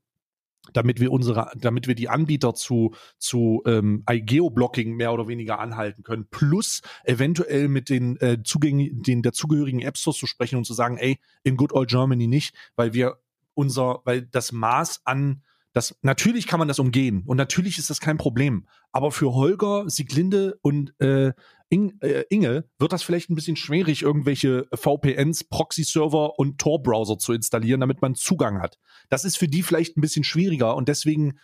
damit 0.73 0.99
wir 0.99 1.11
unsere, 1.11 1.51
damit 1.55 1.87
wir 1.87 1.95
die 1.95 2.09
Anbieter 2.09 2.53
zu, 2.53 2.93
zu 3.17 3.63
ähm, 3.65 4.03
Geoblocking 4.05 4.95
mehr 4.95 5.13
oder 5.13 5.27
weniger 5.27 5.59
anhalten 5.59 6.03
können, 6.03 6.27
plus 6.29 6.81
eventuell 7.03 7.67
mit 7.67 7.89
den, 7.89 8.17
äh, 8.17 8.43
Zugäng 8.43 9.01
den 9.01 9.21
dazugehörigen 9.21 9.81
App 9.81 9.97
Stores 9.97 10.17
zu 10.17 10.27
sprechen 10.27 10.57
und 10.57 10.65
zu 10.65 10.73
sagen, 10.73 10.97
ey, 10.97 11.19
in 11.43 11.57
Good 11.57 11.73
Old 11.73 11.89
Germany 11.89 12.27
nicht, 12.27 12.55
weil 12.75 12.93
wir 12.93 13.17
unser, 13.53 14.01
weil 14.05 14.23
das 14.23 14.51
Maß 14.51 15.01
an 15.05 15.41
das, 15.73 15.95
natürlich 16.01 16.47
kann 16.47 16.57
man 16.59 16.67
das 16.67 16.79
umgehen 16.79 17.23
und 17.25 17.37
natürlich 17.37 17.77
ist 17.77 17.91
das 17.91 17.99
kein 17.99 18.17
Problem. 18.17 18.67
Aber 18.91 19.11
für 19.11 19.33
Holger, 19.33 19.87
Sieglinde 19.87 20.57
und 20.61 20.99
äh, 20.99 21.33
Ing, 21.69 21.97
äh, 22.01 22.23
Inge 22.29 22.69
wird 22.79 22.93
das 22.93 23.03
vielleicht 23.03 23.29
ein 23.29 23.35
bisschen 23.35 23.57
schwierig, 23.57 24.01
irgendwelche 24.01 24.67
VPNs, 24.73 25.45
Proxy-Server 25.45 26.39
und 26.39 26.59
Tor-Browser 26.59 27.17
zu 27.17 27.33
installieren, 27.33 27.81
damit 27.81 28.01
man 28.01 28.15
Zugang 28.15 28.61
hat. 28.61 28.77
Das 29.09 29.25
ist 29.25 29.37
für 29.37 29.47
die 29.47 29.63
vielleicht 29.63 29.97
ein 29.97 30.01
bisschen 30.01 30.23
schwieriger 30.23 30.75
und 30.75 30.87
deswegen 30.87 31.39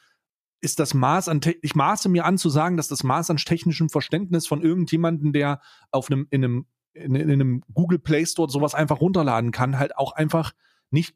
ist 0.62 0.80
das 0.80 0.94
Maß 0.94 1.28
an, 1.28 1.42
ich 1.62 1.76
maße 1.76 2.08
mir 2.08 2.24
an 2.24 2.38
zu 2.38 2.50
sagen, 2.50 2.78
dass 2.78 2.88
das 2.88 3.04
Maß 3.04 3.30
an 3.30 3.38
technischem 3.38 3.90
Verständnis 3.90 4.48
von 4.48 4.62
irgendjemandem, 4.62 5.34
der 5.34 5.60
auf 5.92 6.10
einem, 6.10 6.28
in 6.30 6.44
einem, 6.44 6.66
in, 6.94 7.16
in 7.16 7.30
einem 7.30 7.64
Google 7.74 8.00
Play 8.00 8.26
Store 8.26 8.50
sowas 8.50 8.74
einfach 8.74 9.02
runterladen 9.02 9.52
kann, 9.52 9.78
halt 9.78 9.98
auch 9.98 10.14
einfach 10.14 10.54
nicht 10.90 11.16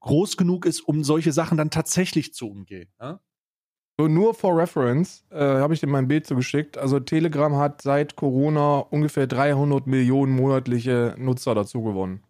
groß 0.00 0.36
genug 0.36 0.66
ist, 0.66 0.80
um 0.80 1.04
solche 1.04 1.32
Sachen 1.32 1.56
dann 1.56 1.70
tatsächlich 1.70 2.34
zu 2.34 2.48
umgehen. 2.48 2.90
Ja? 3.00 3.20
So, 4.00 4.06
nur 4.06 4.32
for 4.32 4.56
reference 4.56 5.24
äh, 5.30 5.40
habe 5.40 5.74
ich 5.74 5.80
dir 5.80 5.88
mein 5.88 6.06
Bild 6.06 6.24
zugeschickt. 6.24 6.78
Also 6.78 7.00
Telegram 7.00 7.56
hat 7.56 7.82
seit 7.82 8.14
Corona 8.14 8.78
ungefähr 8.78 9.26
300 9.26 9.88
Millionen 9.88 10.36
monatliche 10.36 11.16
Nutzer 11.18 11.56
dazu 11.56 11.82
gewonnen. 11.82 12.22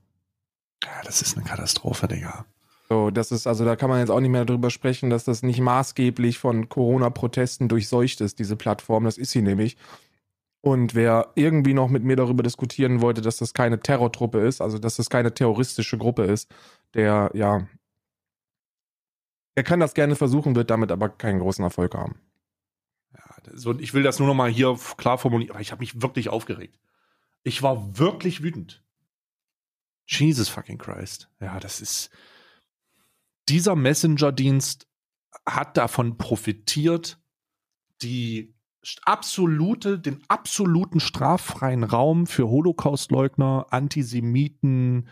ja, 0.83 1.03
das 1.05 1.21
ist 1.21 1.37
eine 1.37 1.45
Katastrophe, 1.47 2.09
Digga. 2.09 2.47
So, 2.89 3.11
das 3.11 3.33
ist, 3.33 3.47
also 3.47 3.67
da 3.67 3.77
kann 3.77 3.91
man 3.91 4.01
jetzt 4.01 4.09
auch 4.09 4.21
nicht 4.21 4.31
mehr 4.31 4.47
darüber 4.47 4.71
sprechen, 4.71 5.11
dass 5.11 5.25
das 5.25 5.43
nicht 5.43 5.61
maßgeblich 5.61 6.39
von 6.39 6.71
Corona-Protesten 6.71 7.69
durchseucht 7.69 8.23
ist, 8.23 8.39
diese 8.39 8.57
Plattform. 8.57 9.05
Das 9.05 9.19
ist 9.19 9.33
sie 9.33 9.43
nämlich. 9.43 9.77
Und 10.63 10.95
wer 10.95 11.33
irgendwie 11.35 11.75
noch 11.75 11.89
mit 11.89 12.03
mir 12.03 12.17
darüber 12.17 12.43
diskutieren 12.43 13.03
wollte, 13.03 13.21
dass 13.21 13.37
das 13.37 13.53
keine 13.53 13.79
Terrortruppe 13.79 14.39
ist, 14.41 14.63
also 14.63 14.79
dass 14.79 14.97
das 14.97 15.11
keine 15.11 15.35
terroristische 15.35 15.99
Gruppe 15.99 16.25
ist, 16.25 16.51
der, 16.95 17.31
ja, 17.35 17.69
der 19.59 19.65
kann 19.65 19.81
das 19.81 19.95
gerne 19.95 20.15
versuchen, 20.15 20.55
wird 20.55 20.71
damit 20.71 20.93
aber 20.93 21.09
keinen 21.09 21.41
großen 21.41 21.65
Erfolg 21.65 21.97
haben. 21.97 22.21
Ja, 23.13 23.35
so, 23.55 23.77
ich 23.77 23.93
will 23.93 24.05
das 24.05 24.21
nur 24.21 24.29
noch 24.29 24.35
mal 24.37 24.49
hier 24.49 24.79
klar 24.97 25.19
formulieren, 25.19 25.51
aber 25.51 25.61
ich 25.61 25.73
habe 25.73 25.81
mich 25.81 26.01
wirklich 26.01 26.29
aufgeregt. 26.29 26.79
Ich 27.43 27.61
war 27.61 27.99
wirklich 27.99 28.45
wütend. 28.45 28.85
Jesus 30.07 30.49
fucking 30.49 30.79
Christ. 30.79 31.29
Ja, 31.41 31.59
das 31.59 31.81
ist. 31.81 32.11
Dieser 33.49 33.75
Messenger-Dienst 33.75 34.87
hat 35.45 35.77
davon 35.77 36.19
profitiert, 36.19 37.19
die 38.01 38.55
absolute, 39.07 39.99
den 39.99 40.23
absoluten 40.29 41.01
straffreien 41.01 41.83
Raum 41.83 42.29
für 42.29 42.49
Holocaustleugner, 42.49 43.67
Antisemiten, 43.71 45.09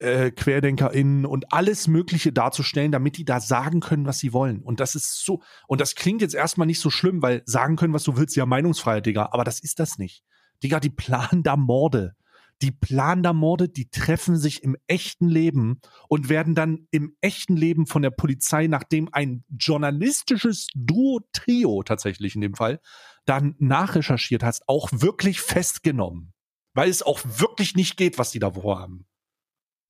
äh, 0.00 0.30
QuerdenkerInnen 0.30 1.26
und 1.26 1.52
alles 1.52 1.88
Mögliche 1.88 2.32
darzustellen, 2.32 2.92
damit 2.92 3.16
die 3.16 3.24
da 3.24 3.40
sagen 3.40 3.80
können, 3.80 4.06
was 4.06 4.18
sie 4.18 4.32
wollen. 4.32 4.62
Und 4.62 4.80
das 4.80 4.94
ist 4.94 5.24
so, 5.24 5.42
und 5.66 5.80
das 5.80 5.94
klingt 5.94 6.22
jetzt 6.22 6.34
erstmal 6.34 6.66
nicht 6.66 6.80
so 6.80 6.90
schlimm, 6.90 7.22
weil 7.22 7.42
sagen 7.46 7.76
können, 7.76 7.94
was 7.94 8.04
du 8.04 8.16
willst, 8.16 8.36
ja 8.36 8.46
Meinungsfreiheit, 8.46 9.06
Digga, 9.06 9.30
aber 9.32 9.44
das 9.44 9.60
ist 9.60 9.80
das 9.80 9.98
nicht. 9.98 10.22
Digga, 10.62 10.80
die 10.80 10.90
planen 10.90 11.42
da 11.42 11.56
Morde. 11.56 12.14
die 12.62 12.72
planen 12.72 13.22
da 13.22 13.32
Morde, 13.32 13.68
die 13.68 13.88
treffen 13.88 14.36
sich 14.36 14.62
im 14.62 14.76
echten 14.86 15.28
Leben 15.28 15.80
und 16.08 16.28
werden 16.28 16.54
dann 16.54 16.88
im 16.90 17.16
echten 17.20 17.56
Leben 17.56 17.86
von 17.86 18.02
der 18.02 18.10
Polizei, 18.10 18.66
nachdem 18.66 19.08
ein 19.12 19.44
journalistisches 19.48 20.68
Duo-Trio 20.74 21.82
tatsächlich 21.84 22.34
in 22.34 22.40
dem 22.40 22.54
Fall, 22.54 22.80
dann 23.26 23.54
nachrecherchiert 23.58 24.42
hast, 24.42 24.68
auch 24.68 24.88
wirklich 24.92 25.40
festgenommen. 25.40 26.32
Weil 26.74 26.90
es 26.90 27.02
auch 27.02 27.20
wirklich 27.24 27.76
nicht 27.76 27.96
geht, 27.96 28.18
was 28.18 28.30
die 28.30 28.38
da 28.38 28.50
vorhaben. 28.50 29.06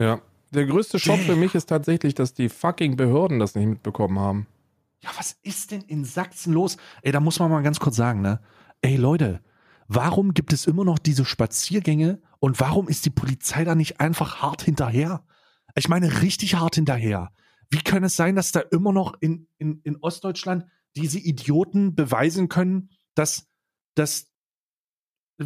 Ja. 0.00 0.20
Der 0.50 0.64
größte 0.64 0.98
Schock 0.98 1.18
für 1.20 1.37
mich 1.37 1.54
ist 1.54 1.66
tatsächlich, 1.66 2.14
dass 2.14 2.32
die 2.32 2.48
fucking 2.48 2.96
Behörden 2.96 3.38
das 3.38 3.54
nicht 3.54 3.66
mitbekommen 3.66 4.18
haben. 4.18 4.46
Ja, 5.02 5.11
was 5.18 5.37
ist 5.42 5.70
denn 5.70 5.82
in 5.82 6.04
Sachsen 6.04 6.52
los? 6.52 6.78
Ey, 7.02 7.12
da 7.12 7.20
muss 7.20 7.38
man 7.38 7.50
mal 7.50 7.62
ganz 7.62 7.78
kurz 7.78 7.96
sagen, 7.96 8.22
ne? 8.22 8.40
Ey, 8.80 8.96
Leute, 8.96 9.40
warum 9.87 10.32
gibt 10.32 10.52
es 10.52 10.66
immer 10.66 10.84
noch 10.84 10.98
diese 10.98 11.24
Spaziergänge 11.24 12.20
und 12.40 12.61
warum 12.61 12.88
ist 12.88 13.04
die 13.04 13.11
Polizei 13.11 13.64
da 13.64 13.74
nicht 13.74 14.00
einfach 14.00 14.40
hart 14.40 14.62
hinterher? 14.62 15.24
Ich 15.74 15.88
meine, 15.88 16.22
richtig 16.22 16.54
hart 16.54 16.76
hinterher. 16.76 17.30
Wie 17.70 17.82
kann 17.82 18.02
es 18.02 18.16
sein, 18.16 18.34
dass 18.34 18.50
da 18.50 18.61
immer 18.61 18.92
noch 18.92 19.14
in, 19.20 19.46
in, 19.58 19.80
in 19.84 19.96
Ostdeutschland 20.00 20.64
diese 20.96 21.18
Idioten 21.18 21.94
beweisen 21.94 22.48
können, 22.48 22.90
dass, 23.14 23.46
dass 23.94 24.27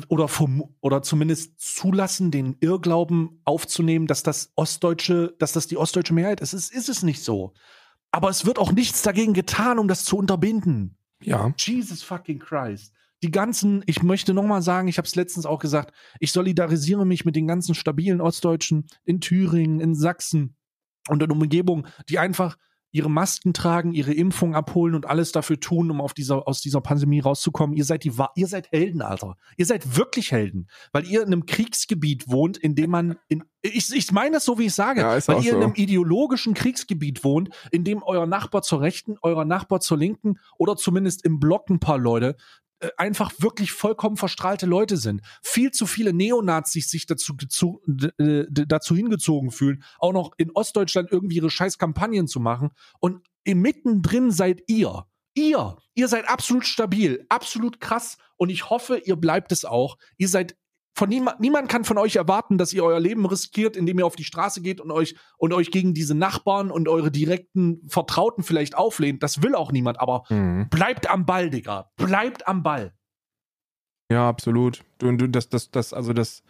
oder, 0.08 0.28
vom, 0.28 0.74
oder 0.80 1.02
zumindest 1.02 1.60
zulassen, 1.60 2.30
den 2.30 2.56
Irrglauben 2.60 3.40
aufzunehmen, 3.44 4.06
dass 4.06 4.22
das 4.22 4.52
Ostdeutsche, 4.56 5.34
dass 5.38 5.52
das 5.52 5.66
die 5.66 5.76
ostdeutsche 5.76 6.14
Mehrheit 6.14 6.40
ist. 6.40 6.54
Es 6.54 6.70
ist 6.70 6.88
es 6.88 7.02
nicht 7.02 7.22
so. 7.22 7.52
Aber 8.10 8.28
es 8.28 8.46
wird 8.46 8.58
auch 8.58 8.72
nichts 8.72 9.02
dagegen 9.02 9.34
getan, 9.34 9.78
um 9.78 9.88
das 9.88 10.04
zu 10.04 10.16
unterbinden. 10.16 10.96
Ja. 11.22 11.52
Jesus 11.56 12.02
fucking 12.02 12.38
Christ. 12.38 12.92
Die 13.22 13.30
ganzen, 13.30 13.84
ich 13.86 14.02
möchte 14.02 14.34
nochmal 14.34 14.62
sagen, 14.62 14.88
ich 14.88 14.98
habe 14.98 15.06
es 15.06 15.14
letztens 15.14 15.46
auch 15.46 15.60
gesagt, 15.60 15.94
ich 16.18 16.32
solidarisiere 16.32 17.06
mich 17.06 17.24
mit 17.24 17.36
den 17.36 17.46
ganzen 17.46 17.74
stabilen 17.74 18.20
Ostdeutschen 18.20 18.86
in 19.04 19.20
Thüringen, 19.20 19.80
in 19.80 19.94
Sachsen 19.94 20.56
und 21.08 21.22
in 21.22 21.30
Umgebung, 21.30 21.86
die 22.08 22.18
einfach 22.18 22.56
ihre 22.92 23.10
Masken 23.10 23.54
tragen, 23.54 23.92
ihre 23.92 24.12
Impfung 24.12 24.54
abholen 24.54 24.94
und 24.94 25.06
alles 25.06 25.32
dafür 25.32 25.58
tun, 25.58 25.90
um 25.90 26.00
auf 26.00 26.12
dieser, 26.12 26.46
aus 26.46 26.60
dieser 26.60 26.82
Pandemie 26.82 27.20
rauszukommen. 27.20 27.74
Ihr 27.74 27.84
seid 27.84 28.04
die, 28.04 28.12
ihr 28.36 28.46
seid 28.46 28.70
Helden, 28.70 29.00
Alter. 29.02 29.36
Ihr 29.56 29.66
seid 29.66 29.96
wirklich 29.96 30.30
Helden, 30.30 30.68
weil 30.92 31.06
ihr 31.06 31.22
in 31.22 31.28
einem 31.28 31.46
Kriegsgebiet 31.46 32.28
wohnt, 32.28 32.58
in 32.58 32.74
dem 32.74 32.90
man, 32.90 33.16
in, 33.28 33.44
ich, 33.62 33.90
ich 33.92 34.12
meine 34.12 34.32
das 34.32 34.44
so, 34.44 34.58
wie 34.58 34.66
ich 34.66 34.74
sage, 34.74 35.00
Ja, 35.00 35.18
weil 35.26 35.42
ihr 35.42 35.52
in 35.52 35.60
so. 35.60 35.64
einem 35.64 35.74
ideologischen 35.74 36.52
Kriegsgebiet 36.52 37.24
wohnt, 37.24 37.48
in 37.70 37.84
dem 37.84 38.02
euer 38.02 38.26
Nachbar 38.26 38.62
zur 38.62 38.82
Rechten, 38.82 39.16
euer 39.22 39.44
Nachbar 39.44 39.80
zur 39.80 39.96
Linken 39.96 40.38
oder 40.58 40.76
zumindest 40.76 41.24
im 41.24 41.40
Block 41.40 41.70
ein 41.70 41.80
paar 41.80 41.98
Leute 41.98 42.36
einfach 42.96 43.32
wirklich 43.38 43.72
vollkommen 43.72 44.16
verstrahlte 44.16 44.66
Leute 44.66 44.96
sind. 44.96 45.22
Viel 45.42 45.70
zu 45.70 45.86
viele 45.86 46.12
Neonazis 46.12 46.90
sich 46.90 47.06
dazu, 47.06 47.36
äh, 48.18 48.44
dazu 48.48 48.94
hingezogen 48.94 49.50
fühlen, 49.50 49.82
auch 49.98 50.12
noch 50.12 50.32
in 50.36 50.50
Ostdeutschland 50.52 51.10
irgendwie 51.10 51.36
ihre 51.36 51.50
scheiß 51.50 51.78
Kampagnen 51.78 52.26
zu 52.26 52.40
machen. 52.40 52.70
Und 53.00 53.26
mittendrin 53.46 54.30
seid 54.30 54.62
ihr. 54.66 55.06
Ihr. 55.34 55.76
Ihr 55.94 56.08
seid 56.08 56.28
absolut 56.28 56.66
stabil, 56.66 57.24
absolut 57.28 57.80
krass. 57.80 58.18
Und 58.36 58.50
ich 58.50 58.70
hoffe, 58.70 58.98
ihr 58.98 59.16
bleibt 59.16 59.52
es 59.52 59.64
auch. 59.64 59.96
Ihr 60.16 60.28
seid 60.28 60.56
von 60.94 61.08
niemand, 61.08 61.40
niemand 61.40 61.68
kann 61.68 61.84
von 61.84 61.96
euch 61.98 62.16
erwarten, 62.16 62.58
dass 62.58 62.72
ihr 62.72 62.84
euer 62.84 63.00
Leben 63.00 63.24
riskiert, 63.24 63.76
indem 63.76 63.98
ihr 63.98 64.06
auf 64.06 64.16
die 64.16 64.24
Straße 64.24 64.60
geht 64.60 64.80
und 64.80 64.90
euch 64.90 65.16
und 65.38 65.52
euch 65.52 65.70
gegen 65.70 65.94
diese 65.94 66.14
Nachbarn 66.14 66.70
und 66.70 66.86
eure 66.88 67.10
direkten 67.10 67.80
Vertrauten 67.88 68.44
vielleicht 68.44 68.76
auflehnt. 68.76 69.22
Das 69.22 69.42
will 69.42 69.54
auch 69.54 69.72
niemand, 69.72 70.00
aber 70.00 70.24
Mhm. 70.28 70.68
bleibt 70.68 71.08
am 71.08 71.24
Ball, 71.24 71.48
Digga. 71.50 71.90
Bleibt 71.96 72.46
am 72.46 72.62
Ball. 72.62 72.92
Ja, 74.10 74.28
absolut. 74.28 74.82
Du, 74.98 75.10
du, 75.16 75.28
das, 75.28 75.48
das, 75.48 75.70
das, 75.70 75.94
also 75.94 76.12
das, 76.12 76.42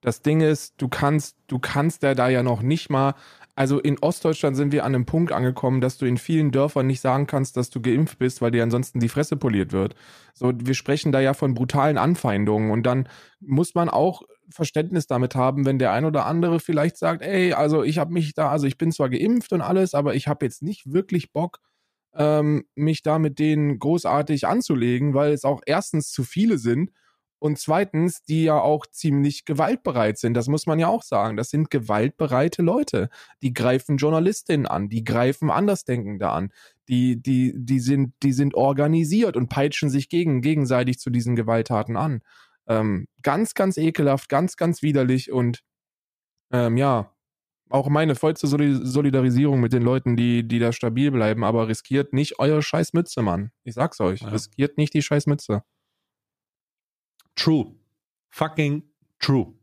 das 0.00 0.22
Ding 0.22 0.40
ist, 0.40 0.74
du 0.78 0.88
kannst, 0.88 1.36
du 1.46 1.58
kannst 1.60 2.02
ja 2.02 2.14
da 2.14 2.28
ja 2.28 2.42
noch 2.42 2.62
nicht 2.62 2.90
mal, 2.90 3.14
also 3.56 3.80
in 3.80 3.98
Ostdeutschland 4.00 4.54
sind 4.54 4.70
wir 4.70 4.84
an 4.84 4.94
einem 4.94 5.06
Punkt 5.06 5.32
angekommen, 5.32 5.80
dass 5.80 5.96
du 5.96 6.04
in 6.04 6.18
vielen 6.18 6.50
Dörfern 6.50 6.86
nicht 6.86 7.00
sagen 7.00 7.26
kannst, 7.26 7.56
dass 7.56 7.70
du 7.70 7.80
geimpft 7.80 8.18
bist, 8.18 8.42
weil 8.42 8.50
dir 8.50 8.62
ansonsten 8.62 9.00
die 9.00 9.08
Fresse 9.08 9.36
poliert 9.36 9.72
wird. 9.72 9.94
So, 10.34 10.52
wir 10.54 10.74
sprechen 10.74 11.10
da 11.10 11.20
ja 11.20 11.32
von 11.32 11.54
brutalen 11.54 11.96
Anfeindungen 11.96 12.70
und 12.70 12.84
dann 12.84 13.08
muss 13.40 13.74
man 13.74 13.88
auch 13.88 14.22
Verständnis 14.50 15.06
damit 15.06 15.34
haben, 15.34 15.64
wenn 15.64 15.78
der 15.78 15.92
ein 15.92 16.04
oder 16.04 16.26
andere 16.26 16.60
vielleicht 16.60 16.98
sagt, 16.98 17.22
ey, 17.22 17.54
also 17.54 17.82
ich 17.82 17.96
habe 17.96 18.12
mich 18.12 18.34
da, 18.34 18.50
also 18.50 18.66
ich 18.66 18.76
bin 18.76 18.92
zwar 18.92 19.08
geimpft 19.08 19.52
und 19.54 19.62
alles, 19.62 19.94
aber 19.94 20.14
ich 20.14 20.28
habe 20.28 20.44
jetzt 20.44 20.62
nicht 20.62 20.92
wirklich 20.92 21.32
Bock, 21.32 21.60
ähm, 22.14 22.66
mich 22.74 23.02
da 23.02 23.18
mit 23.18 23.38
denen 23.38 23.78
großartig 23.78 24.46
anzulegen, 24.46 25.14
weil 25.14 25.32
es 25.32 25.44
auch 25.44 25.62
erstens 25.64 26.10
zu 26.10 26.24
viele 26.24 26.58
sind 26.58 26.90
und 27.46 27.58
zweitens, 27.58 28.22
die 28.24 28.44
ja 28.44 28.60
auch 28.60 28.84
ziemlich 28.86 29.46
gewaltbereit 29.46 30.18
sind. 30.18 30.34
Das 30.34 30.48
muss 30.48 30.66
man 30.66 30.78
ja 30.78 30.88
auch 30.88 31.02
sagen. 31.02 31.36
Das 31.38 31.48
sind 31.48 31.70
gewaltbereite 31.70 32.60
Leute. 32.60 33.08
Die 33.42 33.54
greifen 33.54 33.96
Journalistinnen 33.96 34.66
an, 34.66 34.90
die 34.90 35.04
greifen 35.04 35.50
Andersdenkende 35.50 36.28
an, 36.28 36.52
die, 36.88 37.20
die, 37.22 37.54
die 37.56 37.80
sind, 37.80 38.12
die 38.22 38.32
sind 38.32 38.54
organisiert 38.54 39.36
und 39.36 39.48
peitschen 39.48 39.88
sich 39.88 40.08
gegen, 40.10 40.42
gegenseitig 40.42 40.98
zu 40.98 41.08
diesen 41.10 41.36
Gewalttaten 41.36 41.96
an. 41.96 42.20
Ähm, 42.68 43.06
ganz, 43.22 43.54
ganz 43.54 43.78
ekelhaft, 43.78 44.28
ganz, 44.28 44.56
ganz 44.56 44.82
widerlich 44.82 45.32
und 45.32 45.62
ähm, 46.52 46.76
ja, 46.76 47.12
auch 47.68 47.88
meine 47.88 48.14
vollste 48.14 48.46
Soli- 48.46 48.84
Solidarisierung 48.84 49.60
mit 49.60 49.72
den 49.72 49.82
Leuten, 49.82 50.16
die, 50.16 50.46
die 50.46 50.58
da 50.58 50.72
stabil 50.72 51.10
bleiben, 51.10 51.42
aber 51.42 51.66
riskiert 51.68 52.12
nicht 52.12 52.38
euer 52.38 52.62
scheiß 52.62 52.92
Mütze, 52.92 53.22
Mann. 53.22 53.50
Ich 53.64 53.74
sag's 53.74 54.00
euch, 54.00 54.20
Ja. 54.20 54.28
riskiert 54.28 54.78
nicht 54.78 54.94
die 54.94 55.02
scheiß 55.02 55.26
Mütze. 55.26 55.62
True. 57.36 57.66
Fucking 58.30 58.82
true. 59.18 59.54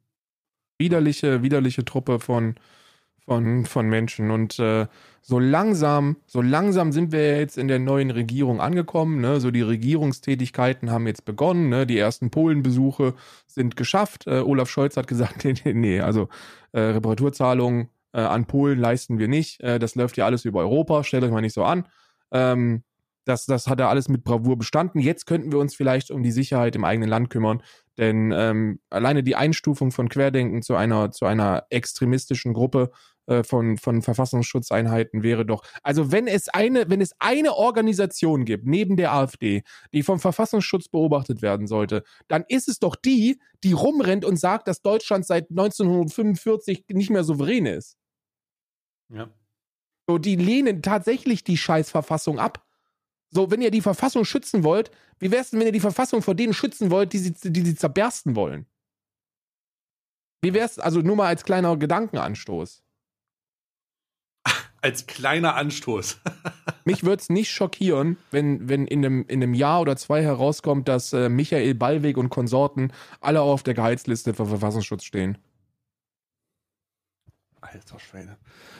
widerliche, 0.80 1.44
widerliche 1.44 1.86
Truppe 1.86 2.20
von, 2.20 2.56
von, 3.26 3.66
von 3.66 3.90
Menschen. 3.90 4.32
Und 4.32 4.58
äh, 4.60 4.88
so 5.22 5.40
langsam, 5.40 6.18
so 6.26 6.42
langsam 6.42 6.92
sind 6.92 7.12
wir 7.12 7.38
jetzt 7.40 7.58
in 7.58 7.68
der 7.68 7.80
neuen 7.80 8.12
Regierung 8.12 8.60
angekommen. 8.62 9.22
Ne? 9.22 9.40
So 9.40 9.52
die 9.52 9.62
Regierungstätigkeiten 9.62 10.92
haben 10.92 11.08
jetzt 11.08 11.26
begonnen. 11.26 11.70
Ne? 11.70 11.86
Die 11.86 11.98
ersten 11.98 12.30
Polenbesuche 12.30 13.14
sind 13.48 13.78
geschafft. 13.78 14.28
Äh, 14.28 14.40
Olaf 14.40 14.70
Scholz 14.70 14.98
hat 14.98 15.08
gesagt, 15.08 15.44
nee, 15.66 15.74
nee, 15.74 16.00
also 16.00 16.30
äh, 16.72 16.80
Reparaturzahlungen 16.80 17.90
äh, 18.14 18.22
an 18.22 18.46
Polen 18.46 18.80
leisten 18.80 19.20
wir 19.20 19.28
nicht. 19.28 19.62
Äh, 19.62 19.80
das 19.80 19.96
läuft 19.96 20.18
ja 20.18 20.26
alles 20.26 20.46
über 20.46 20.60
Europa. 20.62 21.04
Stellt 21.04 21.24
euch 21.24 21.32
mal 21.32 21.42
nicht 21.42 21.54
so 21.54 21.64
an. 21.64 21.88
Ähm, 22.32 22.84
das, 23.26 23.46
das 23.46 23.68
hat 23.68 23.80
er 23.80 23.90
alles 23.90 24.10
mit 24.10 24.24
Bravour 24.24 24.58
bestanden. 24.58 25.00
Jetzt 25.00 25.26
könnten 25.26 25.52
wir 25.52 25.60
uns 25.60 25.76
vielleicht 25.76 26.12
um 26.12 26.24
die 26.24 26.32
Sicherheit 26.32 26.76
im 26.76 26.84
eigenen 26.84 27.10
Land 27.10 27.30
kümmern. 27.30 27.64
Denn 27.98 28.34
ähm, 28.36 28.80
alleine 28.90 29.24
die 29.24 29.36
Einstufung 29.36 29.92
von 29.92 30.10
Querdenken 30.10 30.62
zu 30.62 30.76
einer, 30.76 31.12
zu 31.12 31.26
einer 31.26 31.66
extremistischen 31.70 32.54
Gruppe 32.54 32.92
äh, 33.28 33.44
von, 33.44 33.78
von 33.78 34.02
Verfassungsschutzeinheiten 34.02 35.24
wäre 35.24 35.46
doch. 35.46 35.64
Also 35.84 36.12
wenn 36.12 36.28
es 36.28 36.50
eine, 36.50 36.90
wenn 36.90 37.02
es 37.02 37.14
eine 37.20 37.56
Organisation 37.56 38.46
gibt, 38.46 38.66
neben 38.66 38.98
der 38.98 39.14
AfD, 39.14 39.64
die 39.94 40.04
vom 40.04 40.20
Verfassungsschutz 40.20 40.90
beobachtet 40.90 41.42
werden 41.42 41.68
sollte, 41.68 42.04
dann 42.28 42.44
ist 42.48 42.68
es 42.68 42.80
doch 42.80 42.96
die, 42.96 43.40
die 43.64 43.74
rumrennt 43.74 44.26
und 44.26 44.38
sagt, 44.38 44.68
dass 44.68 44.82
Deutschland 44.82 45.26
seit 45.26 45.50
1945 45.52 46.86
nicht 46.90 47.12
mehr 47.12 47.24
souverän 47.24 47.66
ist. 47.66 47.98
Ja. 49.10 49.30
So, 50.08 50.18
die 50.18 50.36
lehnen 50.36 50.82
tatsächlich 50.82 51.44
die 51.44 51.58
Scheißverfassung 51.58 52.40
ab. 52.40 52.66
So, 53.34 53.50
wenn 53.50 53.62
ihr 53.62 53.72
die 53.72 53.82
Verfassung 53.82 54.26
schützen 54.26 54.64
wollt, 54.64 54.92
wie 55.20 55.32
wär's 55.32 55.50
denn, 55.50 55.60
wenn 55.60 55.68
ihr 55.68 55.74
die 55.74 55.80
Verfassung 55.80 56.22
vor 56.22 56.36
denen 56.36 56.54
schützen 56.54 56.92
wollt, 56.92 57.14
die 57.14 57.18
sie, 57.18 57.34
die 57.34 57.62
sie 57.62 57.76
zerbersten 57.76 58.36
wollen? 58.36 58.68
Wie 60.44 60.54
wär's, 60.54 60.78
also 60.78 61.00
nur 61.00 61.16
mal 61.16 61.28
als 61.28 61.44
kleiner 61.44 61.76
Gedankenanstoß. 61.76 62.84
Als 64.82 65.08
kleiner 65.08 65.56
Anstoß. 65.56 66.20
Mich 66.84 67.06
würde 67.06 67.22
es 67.22 67.30
nicht 67.30 67.50
schockieren, 67.50 68.18
wenn, 68.32 68.68
wenn 68.68 68.86
in, 68.86 69.06
einem, 69.06 69.26
in 69.30 69.42
einem 69.42 69.54
Jahr 69.54 69.80
oder 69.80 69.96
zwei 69.96 70.22
herauskommt, 70.22 70.90
dass 70.90 71.14
äh, 71.14 71.30
Michael 71.30 71.74
Ballweg 71.74 72.18
und 72.18 72.30
Konsorten 72.30 72.92
alle 73.22 73.42
auf 73.42 73.64
der 73.64 73.74
Gehaltsliste 73.74 74.34
für 74.34 74.46
Verfassungsschutz 74.46 75.06
stehen. 75.06 75.38
Alter 77.64 78.00
Schwede. 78.00 78.38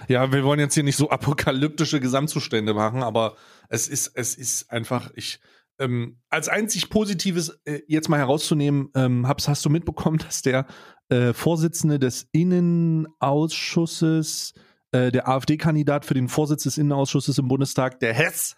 Ja, 0.08 0.32
wir 0.32 0.44
wollen 0.44 0.60
jetzt 0.60 0.74
hier 0.74 0.84
nicht 0.84 0.98
so 0.98 1.10
apokalyptische 1.10 2.00
Gesamtzustände 2.00 2.74
machen, 2.74 3.02
aber 3.02 3.36
es 3.70 3.88
ist, 3.88 4.12
es 4.16 4.36
ist 4.36 4.70
einfach, 4.72 5.12
ich, 5.16 5.40
ähm, 5.80 6.20
als 6.30 6.50
einzig 6.50 6.90
Positives 6.90 7.60
äh, 7.66 7.82
jetzt 7.88 8.10
mal 8.10 8.20
herauszunehmen, 8.20 8.90
ähm, 8.96 9.28
hab's, 9.28 9.48
hast 9.48 9.64
du 9.66 9.70
mitbekommen, 9.70 10.18
dass 10.18 10.42
der 10.42 10.66
äh, 11.10 11.34
Vorsitzende 11.34 11.98
des 11.98 12.28
Innenausschusses, 12.34 14.54
äh, 14.92 15.12
der 15.12 15.28
AfD-Kandidat 15.28 16.06
für 16.06 16.14
den 16.14 16.28
Vorsitz 16.28 16.64
des 16.64 16.78
Innenausschusses 16.78 17.38
im 17.38 17.48
Bundestag, 17.48 18.00
der 18.00 18.14
Hess, 18.14 18.56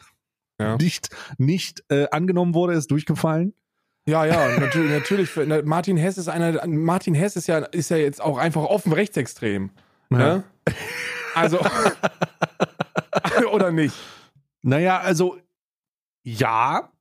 Ja. 0.60 0.76
nicht, 0.78 1.10
nicht 1.38 1.84
äh, 1.90 2.08
angenommen 2.12 2.54
wurde, 2.54 2.74
ist 2.74 2.92
durchgefallen. 2.92 3.54
Ja, 4.08 4.24
ja, 4.26 4.60
natürlich, 4.60 4.92
natürlich. 4.92 5.66
Martin 5.66 5.98
Hess 5.98 6.20
ist 6.20 6.28
einer, 6.28 6.68
Martin 6.68 7.16
Hess 7.16 7.36
ist 7.36 7.48
ja, 7.48 7.58
ist 7.60 7.90
ja 7.90 7.98
jetzt 7.98 8.22
auch 8.22 8.38
einfach 8.38 8.64
offen 8.64 8.94
rechtsextrem. 8.94 9.72
Ne? 10.10 10.44
Also. 11.34 11.60
oder 13.52 13.72
nicht? 13.72 13.96
Naja, 14.62 15.00
also 15.00 15.38
ja, 16.24 16.92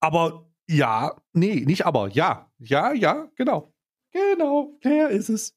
aber 0.00 0.46
ja, 0.68 1.16
nee, 1.32 1.64
nicht 1.66 1.86
aber, 1.86 2.08
ja, 2.08 2.50
ja, 2.58 2.92
ja, 2.92 3.28
genau. 3.36 3.72
Genau, 4.12 4.78
der 4.84 5.08
ist 5.10 5.28
es. 5.28 5.54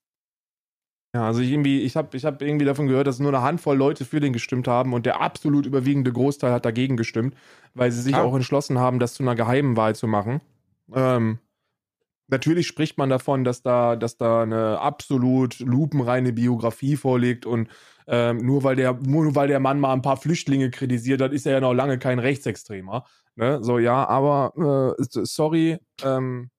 Ja, 1.14 1.26
also 1.28 1.42
ich 1.42 1.52
irgendwie, 1.52 1.82
ich 1.82 1.96
habe 1.98 2.16
ich 2.16 2.24
hab 2.26 2.42
irgendwie 2.42 2.66
davon 2.66 2.88
gehört, 2.88 3.06
dass 3.06 3.20
nur 3.20 3.34
eine 3.34 3.42
Handvoll 3.44 3.78
Leute 3.78 4.06
für 4.06 4.20
den 4.22 4.32
gestimmt 4.34 4.68
haben 4.68 4.94
und 4.94 5.06
der 5.06 5.20
absolut 5.22 5.66
überwiegende 5.66 6.12
Großteil 6.14 6.52
hat 6.54 6.66
dagegen 6.66 6.96
gestimmt, 6.96 7.36
weil 7.74 7.92
sie 7.92 8.02
sich 8.02 8.16
Ah. 8.16 8.24
auch 8.24 8.34
entschlossen 8.34 8.80
haben, 8.80 9.00
das 9.00 9.14
zu 9.14 9.24
einer 9.24 9.36
geheimen 9.36 9.76
Wahl 9.76 9.94
zu 9.96 10.08
machen. 10.08 10.40
Ähm, 10.94 11.40
natürlich 12.32 12.68
spricht 12.68 12.98
man 12.98 13.10
davon, 13.10 13.44
dass 13.44 13.62
da, 13.62 13.96
dass 13.96 14.18
da 14.18 14.44
eine 14.44 14.80
absolut 14.80 15.60
lupenreine 15.60 16.34
Biografie 16.34 16.96
vorliegt 16.96 17.46
und 17.46 17.70
ähm, 18.08 18.38
nur 18.38 18.64
weil 18.64 18.76
der, 18.76 18.94
nur 18.94 19.36
weil 19.36 19.48
der 19.48 19.60
Mann 19.60 19.80
mal 19.80 19.94
ein 19.94 20.02
paar 20.02 20.18
Flüchtlinge 20.18 20.72
kritisiert 20.72 21.22
hat, 21.22 21.34
ist 21.34 21.46
er 21.46 21.54
ja 21.54 21.62
noch 21.62 21.74
lange 21.74 22.00
kein 22.00 22.20
Rechtsextremer. 22.20 23.06
Ne? 23.36 23.64
So, 23.64 23.80
ja, 23.80 24.08
aber 24.08 24.96
äh, 24.98 25.04
sorry, 25.24 25.78
ähm, 26.04 26.50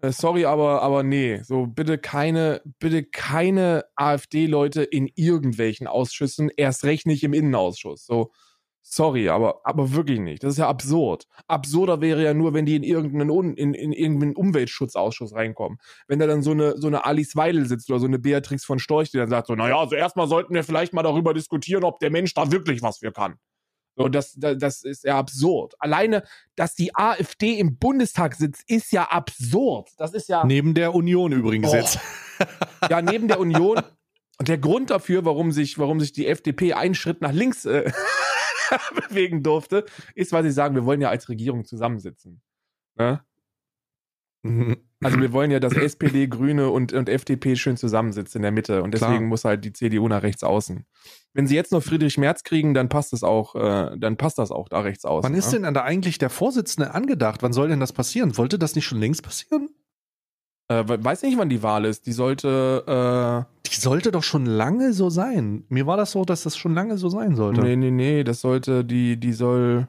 äh, 0.00 0.10
sorry, 0.10 0.44
aber, 0.44 0.82
aber 0.82 1.04
nee, 1.04 1.40
so 1.44 1.66
bitte 1.66 1.96
keine, 1.96 2.60
bitte 2.80 3.04
keine 3.04 3.84
AfD-Leute 3.94 4.82
in 4.82 5.08
irgendwelchen 5.14 5.86
Ausschüssen, 5.86 6.50
erst 6.56 6.84
recht 6.84 7.06
nicht 7.06 7.22
im 7.22 7.32
Innenausschuss. 7.32 8.04
So, 8.04 8.32
sorry, 8.82 9.28
aber, 9.28 9.60
aber 9.64 9.92
wirklich 9.92 10.20
nicht. 10.20 10.42
Das 10.42 10.52
ist 10.52 10.58
ja 10.58 10.68
absurd. 10.68 11.26
Absurder 11.46 12.00
wäre 12.00 12.22
ja 12.22 12.34
nur, 12.34 12.52
wenn 12.52 12.66
die 12.66 12.76
in 12.76 12.82
irgendeinen, 12.82 13.30
Un 13.30 13.54
in, 13.54 13.74
in 13.74 13.92
irgendeinen 13.92 14.36
Umweltschutzausschuss 14.36 15.34
reinkommen. 15.34 15.78
Wenn 16.08 16.18
da 16.18 16.26
dann 16.26 16.42
so 16.42 16.50
eine, 16.50 16.76
so 16.76 16.88
eine 16.88 17.04
Alice 17.04 17.36
Weidel 17.36 17.66
sitzt 17.66 17.90
oder 17.90 18.00
so 18.00 18.06
eine 18.06 18.18
Beatrix 18.18 18.64
von 18.64 18.78
Storch, 18.78 19.10
die 19.10 19.18
dann 19.18 19.30
sagt 19.30 19.46
so, 19.46 19.54
naja, 19.54 19.78
also 19.78 19.94
erstmal 19.94 20.26
sollten 20.26 20.54
wir 20.54 20.64
vielleicht 20.64 20.92
mal 20.92 21.02
darüber 21.02 21.32
diskutieren, 21.34 21.84
ob 21.84 21.98
der 22.00 22.10
Mensch 22.10 22.34
da 22.34 22.50
wirklich 22.52 22.82
was 22.82 22.98
für 22.98 23.12
kann. 23.12 23.36
So, 23.94 24.08
das, 24.08 24.32
das, 24.36 24.56
das 24.58 24.84
ist 24.84 25.04
ja 25.04 25.18
absurd. 25.18 25.74
Alleine, 25.78 26.22
dass 26.56 26.74
die 26.74 26.94
AfD 26.94 27.58
im 27.58 27.78
Bundestag 27.78 28.34
sitzt, 28.36 28.68
ist 28.68 28.90
ja 28.90 29.04
absurd. 29.04 29.90
Das 29.98 30.14
ist 30.14 30.28
ja, 30.28 30.44
Neben 30.44 30.72
der 30.74 30.94
Union 30.94 31.32
übrigens 31.32 31.70
Oh. 31.70 31.74
jetzt. 31.74 31.98
ja 32.90 33.02
neben 33.02 33.28
der 33.28 33.38
Union. 33.38 33.82
Und 34.38 34.48
der 34.48 34.58
Grund 34.58 34.90
dafür, 34.90 35.24
warum 35.24 35.52
sich, 35.52 35.78
warum 35.78 36.00
sich 36.00 36.12
die 36.12 36.26
FDP 36.26 36.72
einen 36.72 36.94
Schritt 36.94 37.20
nach 37.20 37.32
links 37.32 37.64
äh, 37.66 37.92
bewegen 39.08 39.42
durfte, 39.42 39.84
ist, 40.14 40.32
weil 40.32 40.42
sie 40.44 40.50
sagen, 40.50 40.74
wir 40.74 40.84
wollen 40.84 41.00
ja 41.00 41.10
als 41.10 41.28
Regierung 41.28 41.64
zusammensitzen. 41.64 42.42
Ne? 42.96 43.24
Also 45.00 45.20
wir 45.20 45.32
wollen 45.32 45.50
ja, 45.50 45.60
dass 45.60 45.72
SPD, 45.76 46.26
Grüne 46.26 46.70
und, 46.70 46.92
und 46.92 47.08
FDP 47.08 47.56
schön 47.56 47.76
zusammensitzen 47.76 48.38
in 48.38 48.42
der 48.42 48.50
Mitte 48.50 48.82
und 48.82 48.92
deswegen 48.92 49.12
Klar. 49.12 49.28
muss 49.28 49.44
halt 49.44 49.64
die 49.64 49.72
CDU 49.72 50.08
nach 50.08 50.22
rechts 50.22 50.42
außen. 50.42 50.84
Wenn 51.32 51.46
sie 51.46 51.54
jetzt 51.54 51.72
noch 51.72 51.82
Friedrich 51.82 52.18
Merz 52.18 52.42
kriegen, 52.42 52.74
dann 52.74 52.88
passt 52.88 53.12
das 53.12 53.22
auch, 53.22 53.54
äh, 53.54 53.96
dann 53.96 54.16
passt 54.16 54.38
das 54.38 54.50
auch 54.50 54.68
da 54.68 54.80
rechts 54.80 55.04
außen. 55.04 55.30
Wann 55.30 55.38
ist 55.38 55.52
ne? 55.52 55.60
denn 55.60 55.74
da 55.74 55.82
eigentlich 55.82 56.18
der 56.18 56.30
Vorsitzende 56.30 56.92
angedacht? 56.92 57.42
Wann 57.42 57.52
soll 57.52 57.68
denn 57.68 57.80
das 57.80 57.92
passieren? 57.92 58.36
Wollte 58.36 58.58
das 58.58 58.74
nicht 58.74 58.84
schon 58.84 58.98
längst 58.98 59.22
passieren? 59.22 59.68
Äh, 60.80 60.88
we- 60.88 61.04
weiß 61.04 61.22
nicht, 61.22 61.36
wann 61.38 61.48
die 61.48 61.62
Wahl 61.62 61.84
ist. 61.84 62.06
Die 62.06 62.12
sollte, 62.12 63.46
Die 63.66 63.76
sollte 63.80 64.10
doch 64.12 64.22
schon 64.22 64.46
lange 64.46 64.92
so 64.92 65.10
sein. 65.10 65.64
Mir 65.68 65.86
war 65.86 65.96
das 65.96 66.12
so, 66.12 66.24
dass 66.24 66.42
das 66.42 66.56
schon 66.56 66.74
lange 66.74 66.98
so 66.98 67.08
sein 67.08 67.32
äh, 67.32 67.36
sollte. 67.36 67.62
nee, 67.62 67.76
nee, 67.76 67.90
nee, 67.90 68.24
das 68.24 68.40
sollte, 68.40 68.84
die, 68.84 69.16
die 69.18 69.32
soll, 69.32 69.88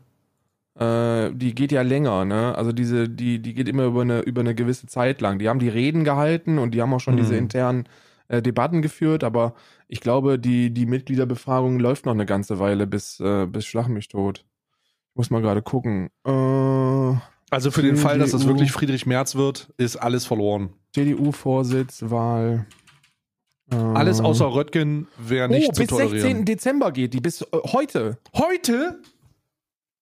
äh, 0.79 1.31
die 1.33 1.53
geht 1.53 1.71
ja 1.71 1.81
länger, 1.81 2.25
ne? 2.25 2.55
Also 2.55 2.71
diese, 2.71 3.07
die, 3.09 3.39
die 3.39 3.53
geht 3.53 3.67
immer 3.67 3.85
über 3.85 4.01
eine, 4.01 4.21
über 4.21 4.41
eine 4.41 4.55
gewisse 4.55 4.87
Zeit 4.87 5.21
lang. 5.21 5.39
Die 5.39 5.49
haben 5.49 5.59
die 5.59 5.69
Reden 5.69 6.03
gehalten 6.03 6.57
und 6.59 6.71
die 6.73 6.81
haben 6.81 6.93
auch 6.93 6.99
schon 6.99 7.15
Mhm. 7.15 7.19
diese 7.19 7.35
internen 7.35 7.87
äh, 8.29 8.41
Debatten 8.41 8.81
geführt, 8.81 9.23
aber 9.23 9.53
ich 9.87 9.99
glaube, 9.99 10.39
die, 10.39 10.71
die 10.73 10.85
Mitgliederbefragung 10.85 11.79
läuft 11.79 12.05
noch 12.05 12.13
eine 12.13 12.25
ganze 12.25 12.57
Weile 12.59 12.87
bis, 12.87 13.19
äh, 13.19 13.45
bis 13.45 13.65
Schlag 13.65 13.87
mich 13.89 14.07
tot. 14.07 14.45
Ich 15.11 15.15
muss 15.17 15.29
mal 15.29 15.41
gerade 15.41 15.61
gucken. 15.61 16.09
Äh, 16.25 17.15
Also 17.53 17.69
für 17.69 17.83
den 17.83 17.97
Fall, 17.97 18.17
dass 18.17 18.31
das 18.31 18.41
CDU. 18.41 18.55
wirklich 18.55 18.71
Friedrich 18.71 19.05
Merz 19.05 19.35
wird, 19.35 19.71
ist 19.77 19.95
alles 19.95 20.25
verloren. 20.25 20.73
CDU-Vorsitz, 20.93 22.03
Wahl. 22.07 22.65
Äh, 23.71 23.75
Alles 23.75 24.19
außer 24.21 24.53
Röttgen 24.53 25.07
wäre 25.17 25.49
nicht 25.49 25.69
oh, 25.69 25.71
zu 25.71 25.81
bis 25.81 25.89
tolerieren. 25.89 26.21
16. 26.21 26.45
Dezember 26.45 26.91
geht 26.91 27.13
die, 27.13 27.21
bis 27.21 27.41
äh, 27.41 27.45
heute. 27.71 28.17
Heute? 28.35 28.99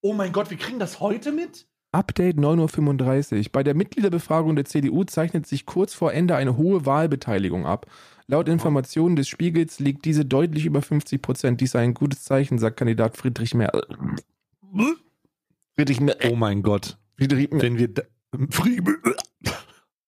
Oh 0.01 0.13
mein 0.13 0.31
Gott, 0.31 0.49
wir 0.49 0.57
kriegen 0.57 0.79
das 0.79 1.01
heute 1.01 1.31
mit? 1.31 1.67
Update 1.91 2.37
9.35 2.37 3.37
Uhr. 3.37 3.45
Bei 3.51 3.63
der 3.63 3.75
Mitgliederbefragung 3.75 4.55
der 4.55 4.65
CDU 4.65 5.03
zeichnet 5.03 5.45
sich 5.45 5.65
kurz 5.65 5.93
vor 5.93 6.13
Ende 6.13 6.37
eine 6.37 6.55
hohe 6.55 6.85
Wahlbeteiligung 6.85 7.65
ab. 7.65 7.85
Laut 8.27 8.47
Informationen 8.47 9.17
des 9.17 9.27
Spiegels 9.27 9.79
liegt 9.79 10.05
diese 10.05 10.23
deutlich 10.23 10.65
über 10.65 10.81
50 10.81 11.21
Prozent. 11.21 11.59
Dies 11.59 11.71
sei 11.71 11.83
ein 11.83 11.93
gutes 11.93 12.23
Zeichen, 12.23 12.59
sagt 12.59 12.77
Kandidat 12.77 13.17
Friedrich 13.17 13.53
Merz. 13.53 13.77
Friedrich 15.75 15.99
Merz. 15.99 16.25
Oh 16.31 16.35
mein 16.37 16.63
Gott. 16.63 16.97
Wenn 17.61 17.77
wir. 17.77 17.87
da- 17.93 18.03
Friede. 18.49 18.97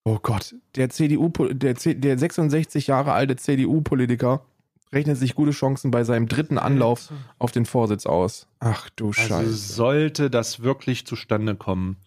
Oh 0.05 0.19
Gott. 0.21 0.55
Der 0.75 0.89
CDU, 0.89 1.29
der, 1.29 1.75
C- 1.75 1.93
der 1.95 2.17
66 2.17 2.87
Jahre 2.87 3.13
alte 3.13 3.35
CDU-Politiker 3.35 4.45
rechnet 4.91 5.17
sich 5.17 5.33
gute 5.35 5.51
Chancen 5.51 5.91
bei 5.91 6.03
seinem 6.03 6.27
dritten 6.27 6.57
Anlauf 6.57 7.11
auf 7.39 7.51
den 7.51 7.65
Vorsitz 7.65 8.05
aus. 8.05 8.47
Ach 8.59 8.89
du 8.91 9.07
Also 9.07 9.21
Scheiße. 9.21 9.51
sollte 9.53 10.29
das 10.29 10.61
wirklich 10.61 11.05
zustande 11.07 11.55
kommen, 11.55 11.97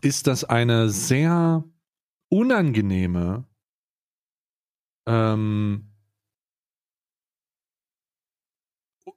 ist 0.00 0.26
das 0.26 0.44
eine 0.44 0.88
sehr 0.88 1.64
unangenehme 2.30 3.44
ähm, 5.06 5.90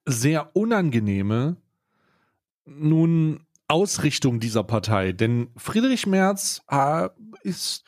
sehr 0.05 0.55
unangenehme 0.55 1.57
nun 2.65 3.46
Ausrichtung 3.67 4.39
dieser 4.39 4.63
Partei. 4.63 5.11
Denn 5.11 5.49
Friedrich 5.57 6.07
Merz 6.07 6.61
äh, 6.69 7.09
ist, 7.43 7.83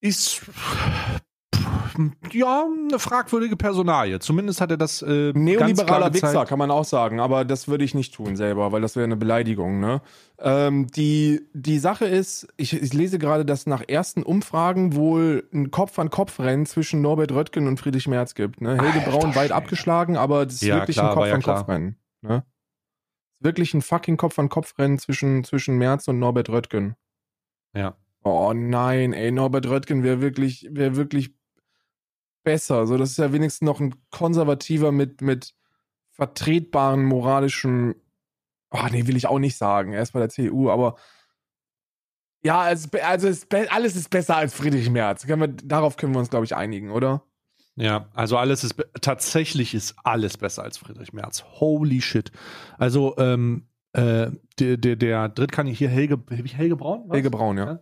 ist 0.00 0.42
ja 2.32 2.66
eine 2.88 2.98
fragwürdige 2.98 3.56
Personalie. 3.56 4.18
Zumindest 4.18 4.60
hat 4.60 4.70
er 4.70 4.76
das 4.76 5.02
äh, 5.02 5.32
Neoliberaler. 5.34 6.14
Wichser, 6.14 6.46
kann 6.46 6.58
man 6.58 6.70
auch 6.70 6.84
sagen, 6.84 7.20
aber 7.20 7.44
das 7.44 7.68
würde 7.68 7.84
ich 7.84 7.94
nicht 7.94 8.14
tun 8.14 8.36
selber, 8.36 8.72
weil 8.72 8.80
das 8.80 8.96
wäre 8.96 9.04
eine 9.04 9.16
Beleidigung. 9.16 9.80
Ne? 9.80 10.00
Ähm, 10.38 10.86
die, 10.88 11.42
die 11.52 11.78
Sache 11.78 12.06
ist, 12.06 12.48
ich, 12.56 12.72
ich 12.80 12.92
lese 12.92 13.18
gerade, 13.18 13.44
dass 13.44 13.66
nach 13.66 13.82
ersten 13.86 14.22
Umfragen 14.22 14.94
wohl 14.94 15.48
ein 15.52 15.70
Kopf-an-Kopf-Rennen 15.70 16.66
zwischen 16.66 17.02
Norbert 17.02 17.32
Röttgen 17.32 17.66
und 17.66 17.78
Friedrich 17.78 18.08
Merz 18.08 18.34
gibt. 18.34 18.60
Ne? 18.60 18.70
Helge 18.80 19.00
Alter 19.00 19.10
Braun 19.10 19.34
weit 19.34 19.52
abgeschlagen, 19.52 20.16
aber 20.16 20.46
das 20.46 20.54
ist 20.56 20.62
Ja, 20.62 20.76
wirklich 20.76 20.96
klar, 20.96 21.12
ein 21.12 21.16
war 21.18 21.28
ja. 21.28 21.34
Kopf-an-Kopf-Rennen. 21.34 21.96
Ne? 22.22 22.44
Wirklich 23.42 23.74
ein 23.74 23.82
fucking 23.82 24.16
Kopf-an-Kopf-Rennen 24.16 24.98
zwischen, 24.98 25.44
zwischen 25.44 25.76
Merz 25.76 26.08
und 26.08 26.18
Norbert 26.18 26.48
Röttgen. 26.48 26.96
Ja. 27.74 27.96
Oh 28.22 28.52
nein, 28.54 29.12
ey, 29.12 29.32
Norbert 29.32 29.68
Röttgen 29.68 30.04
wäre 30.04 30.20
wirklich, 30.20 30.68
wäre 30.70 30.94
wirklich 30.96 31.34
besser. 32.44 32.86
So, 32.86 32.96
das 32.96 33.10
ist 33.10 33.18
ja 33.18 33.32
wenigstens 33.32 33.66
noch 33.66 33.80
ein 33.80 33.94
Konservativer 34.10 34.92
mit, 34.92 35.20
mit 35.22 35.54
vertretbaren 36.10 37.04
moralischen. 37.04 37.94
Oh, 38.70 38.86
nee, 38.90 39.06
will 39.06 39.16
ich 39.16 39.26
auch 39.26 39.38
nicht 39.38 39.56
sagen. 39.56 39.92
Er 39.92 40.02
ist 40.02 40.12
bei 40.12 40.20
der 40.20 40.28
CDU, 40.28 40.70
aber. 40.70 40.96
Ja, 42.44 42.70
es, 42.70 42.92
also 42.94 43.28
es, 43.28 43.46
alles 43.70 43.94
ist 43.94 44.10
besser 44.10 44.36
als 44.36 44.54
Friedrich 44.54 44.90
Merz. 44.90 45.26
Können 45.26 45.40
wir, 45.40 45.48
darauf 45.48 45.96
können 45.96 46.12
wir 46.12 46.18
uns, 46.18 46.30
glaube 46.30 46.44
ich, 46.44 46.56
einigen, 46.56 46.90
oder? 46.90 47.24
Ja, 47.76 48.08
also 48.14 48.36
alles 48.36 48.64
ist 48.64 48.74
tatsächlich 49.00 49.74
ist 49.74 49.94
alles 50.04 50.36
besser 50.36 50.62
als 50.62 50.76
Friedrich 50.78 51.12
Merz. 51.12 51.42
Holy 51.58 52.00
shit. 52.02 52.30
Also 52.78 53.16
ähm, 53.18 53.66
äh, 53.94 54.30
der, 54.58 54.76
der, 54.76 54.96
der 54.96 55.28
Drittkandidat 55.30 55.78
hier 55.78 55.88
Helge 55.88 56.18
Helge 56.30 56.76
Braun. 56.76 57.04
was? 57.08 57.14
Helge 57.14 57.30
Braun, 57.30 57.56
ja. 57.58 57.80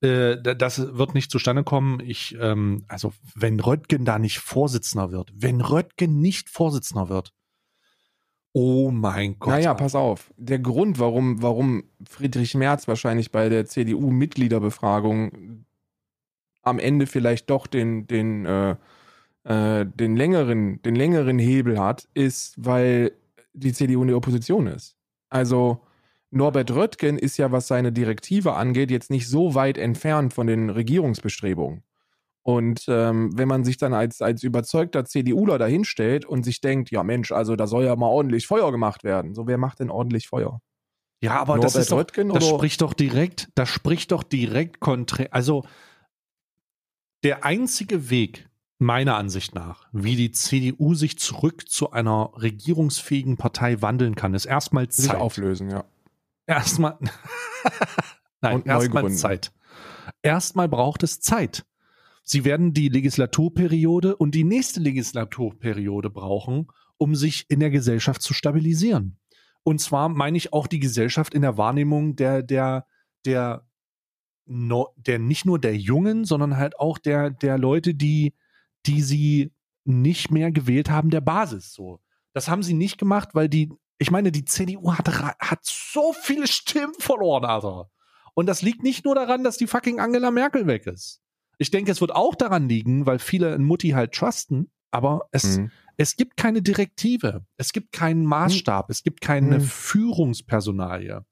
Äh, 0.00 0.40
da- 0.40 0.54
das 0.54 0.96
wird 0.96 1.14
nicht 1.14 1.30
zustande 1.30 1.64
kommen. 1.64 2.00
Ich 2.00 2.36
ähm, 2.40 2.84
also 2.88 3.12
wenn 3.34 3.58
Röttgen 3.60 4.04
da 4.04 4.18
nicht 4.18 4.38
Vorsitzender 4.38 5.10
wird, 5.10 5.32
wenn 5.34 5.60
Röttgen 5.60 6.20
nicht 6.20 6.48
Vorsitzender 6.48 7.08
wird. 7.08 7.32
Oh 8.54 8.90
mein 8.90 9.38
Gott. 9.38 9.54
naja, 9.54 9.72
pass 9.74 9.94
auf. 9.94 10.30
Der 10.36 10.58
Grund, 10.58 10.98
warum, 10.98 11.40
warum 11.42 11.84
Friedrich 12.08 12.54
Merz 12.54 12.86
wahrscheinlich 12.86 13.32
bei 13.32 13.48
der 13.48 13.64
CDU-Mitgliederbefragung 13.66 15.64
am 16.62 16.78
Ende 16.78 17.06
vielleicht 17.06 17.48
doch 17.50 17.66
den, 17.66 18.06
den, 18.06 18.44
äh, 18.44 18.76
äh, 19.44 19.86
den, 19.86 20.16
längeren, 20.16 20.80
den 20.82 20.94
längeren 20.94 21.38
Hebel 21.38 21.78
hat, 21.78 22.08
ist, 22.14 22.54
weil 22.56 23.12
die 23.52 23.72
CDU 23.72 24.02
in 24.02 24.08
der 24.08 24.16
Opposition 24.16 24.66
ist. 24.66 24.96
Also 25.28 25.80
Norbert 26.30 26.70
Röttgen 26.70 27.18
ist 27.18 27.36
ja, 27.36 27.52
was 27.52 27.66
seine 27.66 27.92
Direktive 27.92 28.54
angeht, 28.54 28.90
jetzt 28.90 29.10
nicht 29.10 29.28
so 29.28 29.54
weit 29.54 29.76
entfernt 29.78 30.32
von 30.32 30.46
den 30.46 30.70
Regierungsbestrebungen. 30.70 31.82
Und 32.44 32.86
ähm, 32.88 33.30
wenn 33.36 33.46
man 33.46 33.64
sich 33.64 33.76
dann 33.76 33.94
als, 33.94 34.20
als 34.20 34.42
überzeugter 34.42 35.04
CDUler 35.04 35.58
dahinstellt 35.58 36.24
und 36.24 36.42
sich 36.42 36.60
denkt, 36.60 36.90
ja 36.90 37.04
Mensch, 37.04 37.30
also 37.30 37.54
da 37.54 37.66
soll 37.66 37.84
ja 37.84 37.94
mal 37.94 38.08
ordentlich 38.08 38.46
Feuer 38.46 38.72
gemacht 38.72 39.04
werden. 39.04 39.34
So, 39.34 39.46
wer 39.46 39.58
macht 39.58 39.78
denn 39.78 39.90
ordentlich 39.90 40.26
Feuer? 40.26 40.60
Ja, 41.22 41.40
aber 41.40 41.58
das 41.58 41.74
Norbert 41.74 42.16
ist 42.16 42.18
doch, 42.18 42.34
das 42.34 42.48
spricht 42.48 42.80
doch 42.80 42.94
direkt, 42.94 43.48
das 43.54 43.68
spricht 43.68 44.10
doch 44.10 44.24
direkt 44.24 44.80
konträ. 44.80 45.28
Also 45.30 45.64
der 47.22 47.44
einzige 47.44 48.10
Weg, 48.10 48.48
meiner 48.82 49.16
Ansicht 49.16 49.54
nach, 49.54 49.86
wie 49.92 50.16
die 50.16 50.32
CDU 50.32 50.94
sich 50.94 51.18
zurück 51.18 51.68
zu 51.68 51.92
einer 51.92 52.32
regierungsfähigen 52.36 53.36
Partei 53.36 53.80
wandeln 53.82 54.14
kann, 54.14 54.34
ist 54.34 54.44
erstmal 54.44 54.90
Sich 54.90 55.06
Zeit. 55.10 55.20
auflösen, 55.20 55.70
ja. 55.70 55.84
Erstmal. 56.46 56.98
Nein, 58.40 58.62
erstmal. 58.64 59.10
Zeit. 59.12 59.52
Erstmal 60.22 60.68
braucht 60.68 61.02
es 61.02 61.20
Zeit. 61.20 61.64
sie 62.24 62.44
werden 62.44 62.72
die 62.72 62.88
Legislaturperiode 62.88 64.16
und 64.16 64.34
die 64.34 64.44
nächste 64.44 64.80
Legislaturperiode 64.80 66.10
brauchen, 66.10 66.68
um 66.98 67.14
sich 67.14 67.46
in 67.48 67.60
der 67.60 67.70
Gesellschaft 67.70 68.22
zu 68.22 68.32
stabilisieren. 68.32 69.18
Und 69.64 69.80
zwar 69.80 70.08
meine 70.08 70.36
ich 70.36 70.52
auch 70.52 70.66
die 70.66 70.80
Gesellschaft 70.80 71.34
in 71.34 71.42
der 71.42 71.56
Wahrnehmung 71.56 72.16
der, 72.16 72.42
der, 72.42 72.86
der, 73.24 73.66
der 74.46 75.18
nicht 75.18 75.44
nur 75.44 75.58
der 75.58 75.76
Jungen, 75.76 76.24
sondern 76.24 76.56
halt 76.56 76.78
auch 76.78 76.98
der, 76.98 77.30
der 77.30 77.58
Leute, 77.58 77.94
die, 77.94 78.34
die 78.86 79.02
sie 79.02 79.52
nicht 79.84 80.30
mehr 80.30 80.52
gewählt 80.52 80.90
haben, 80.90 81.10
der 81.10 81.20
Basis. 81.20 81.72
So. 81.72 82.00
Das 82.32 82.48
haben 82.48 82.62
sie 82.62 82.74
nicht 82.74 82.98
gemacht, 82.98 83.30
weil 83.34 83.48
die, 83.48 83.70
ich 83.98 84.10
meine, 84.10 84.32
die 84.32 84.44
CDU 84.44 84.94
hat, 84.94 85.08
hat 85.08 85.60
so 85.62 86.12
viele 86.12 86.46
Stimmen 86.46 86.94
verloren, 86.98 87.44
Alter. 87.44 87.90
Und 88.34 88.46
das 88.46 88.62
liegt 88.62 88.82
nicht 88.82 89.04
nur 89.04 89.14
daran, 89.14 89.44
dass 89.44 89.56
die 89.56 89.66
fucking 89.66 90.00
Angela 90.00 90.30
Merkel 90.30 90.66
weg 90.66 90.86
ist. 90.86 91.20
Ich 91.58 91.70
denke, 91.70 91.92
es 91.92 92.00
wird 92.00 92.14
auch 92.14 92.34
daran 92.34 92.68
liegen, 92.68 93.06
weil 93.06 93.18
viele 93.18 93.54
in 93.54 93.64
Mutti 93.64 93.90
halt 93.90 94.12
trusten, 94.12 94.72
aber 94.90 95.28
es, 95.30 95.58
mhm. 95.58 95.70
es 95.96 96.16
gibt 96.16 96.36
keine 96.36 96.62
Direktive, 96.62 97.44
es 97.56 97.72
gibt 97.72 97.92
keinen 97.92 98.24
Maßstab, 98.24 98.90
es 98.90 99.02
gibt 99.02 99.20
keine 99.20 99.58
mhm. 99.58 99.64
Führungspersonalie. 99.64 101.24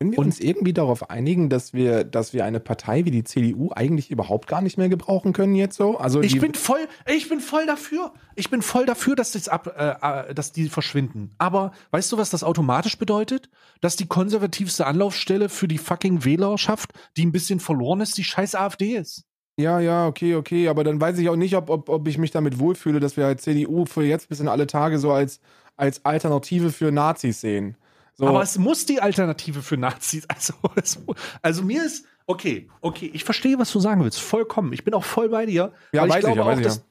Können 0.00 0.12
wir 0.12 0.18
und 0.18 0.26
uns 0.26 0.40
irgendwie 0.40 0.72
darauf 0.72 1.08
einigen, 1.08 1.48
dass 1.48 1.72
wir, 1.72 2.02
dass 2.02 2.32
wir 2.32 2.44
eine 2.44 2.58
Partei 2.58 3.04
wie 3.04 3.12
die 3.12 3.22
CDU 3.22 3.70
eigentlich 3.74 4.10
überhaupt 4.10 4.48
gar 4.48 4.60
nicht 4.60 4.76
mehr 4.76 4.88
gebrauchen 4.88 5.32
können 5.32 5.54
jetzt 5.54 5.76
so? 5.76 5.96
Also 5.98 6.20
ich 6.20 6.40
bin 6.40 6.54
voll, 6.54 6.88
ich 7.06 7.28
bin 7.28 7.40
voll 7.40 7.64
dafür. 7.66 8.12
Ich 8.34 8.50
bin 8.50 8.60
voll 8.60 8.86
dafür, 8.86 9.14
dass 9.14 9.32
das 9.32 9.48
ab, 9.48 9.72
äh, 9.78 10.30
äh, 10.30 10.34
dass 10.34 10.50
die 10.50 10.68
verschwinden. 10.68 11.30
Aber 11.38 11.72
weißt 11.92 12.10
du, 12.10 12.18
was 12.18 12.30
das 12.30 12.42
automatisch 12.42 12.98
bedeutet? 12.98 13.48
Dass 13.80 13.94
die 13.94 14.06
konservativste 14.06 14.86
Anlaufstelle 14.86 15.48
für 15.48 15.68
die 15.68 15.78
fucking 15.78 16.24
Wählerschaft, 16.24 16.92
die 17.16 17.24
ein 17.24 17.32
bisschen 17.32 17.60
verloren 17.60 18.00
ist, 18.00 18.18
die 18.18 18.24
scheiß 18.24 18.56
AfD 18.56 18.96
ist. 18.96 19.24
Ja, 19.56 19.78
ja, 19.78 20.08
okay, 20.08 20.34
okay, 20.34 20.66
aber 20.68 20.82
dann 20.82 21.00
weiß 21.00 21.16
ich 21.18 21.28
auch 21.28 21.36
nicht, 21.36 21.54
ob, 21.54 21.70
ob, 21.70 21.88
ob 21.88 22.08
ich 22.08 22.18
mich 22.18 22.32
damit 22.32 22.58
wohlfühle, 22.58 22.98
dass 22.98 23.16
wir 23.16 23.26
als 23.26 23.42
CDU 23.42 23.84
für 23.86 24.02
jetzt 24.02 24.28
bis 24.28 24.40
in 24.40 24.48
alle 24.48 24.66
Tage 24.66 24.98
so 24.98 25.12
als, 25.12 25.40
als 25.76 26.04
Alternative 26.04 26.72
für 26.72 26.90
Nazis 26.90 27.40
sehen. 27.40 27.76
So. 28.16 28.26
Aber 28.26 28.42
es 28.42 28.58
muss 28.58 28.86
die 28.86 29.00
Alternative 29.00 29.62
für 29.62 29.76
Nazis. 29.76 30.26
Also, 30.34 30.54
es, 30.76 31.02
also 31.42 31.62
mir 31.62 31.84
ist, 31.84 32.06
okay, 32.26 32.68
okay, 32.80 33.10
ich 33.12 33.24
verstehe, 33.24 33.58
was 33.58 33.72
du 33.72 33.80
sagen 33.80 34.02
willst. 34.02 34.20
Vollkommen. 34.20 34.72
Ich 34.72 34.84
bin 34.84 34.94
auch 34.94 35.04
voll 35.04 35.28
bei 35.28 35.46
dir. 35.46 35.72
Ja, 35.92 36.08
weiß 36.08 36.16
ich 36.16 36.32
glaube 36.32 36.40
ich, 36.40 36.46
ja, 36.46 36.52
auch, 36.52 36.60
dass 36.60 36.84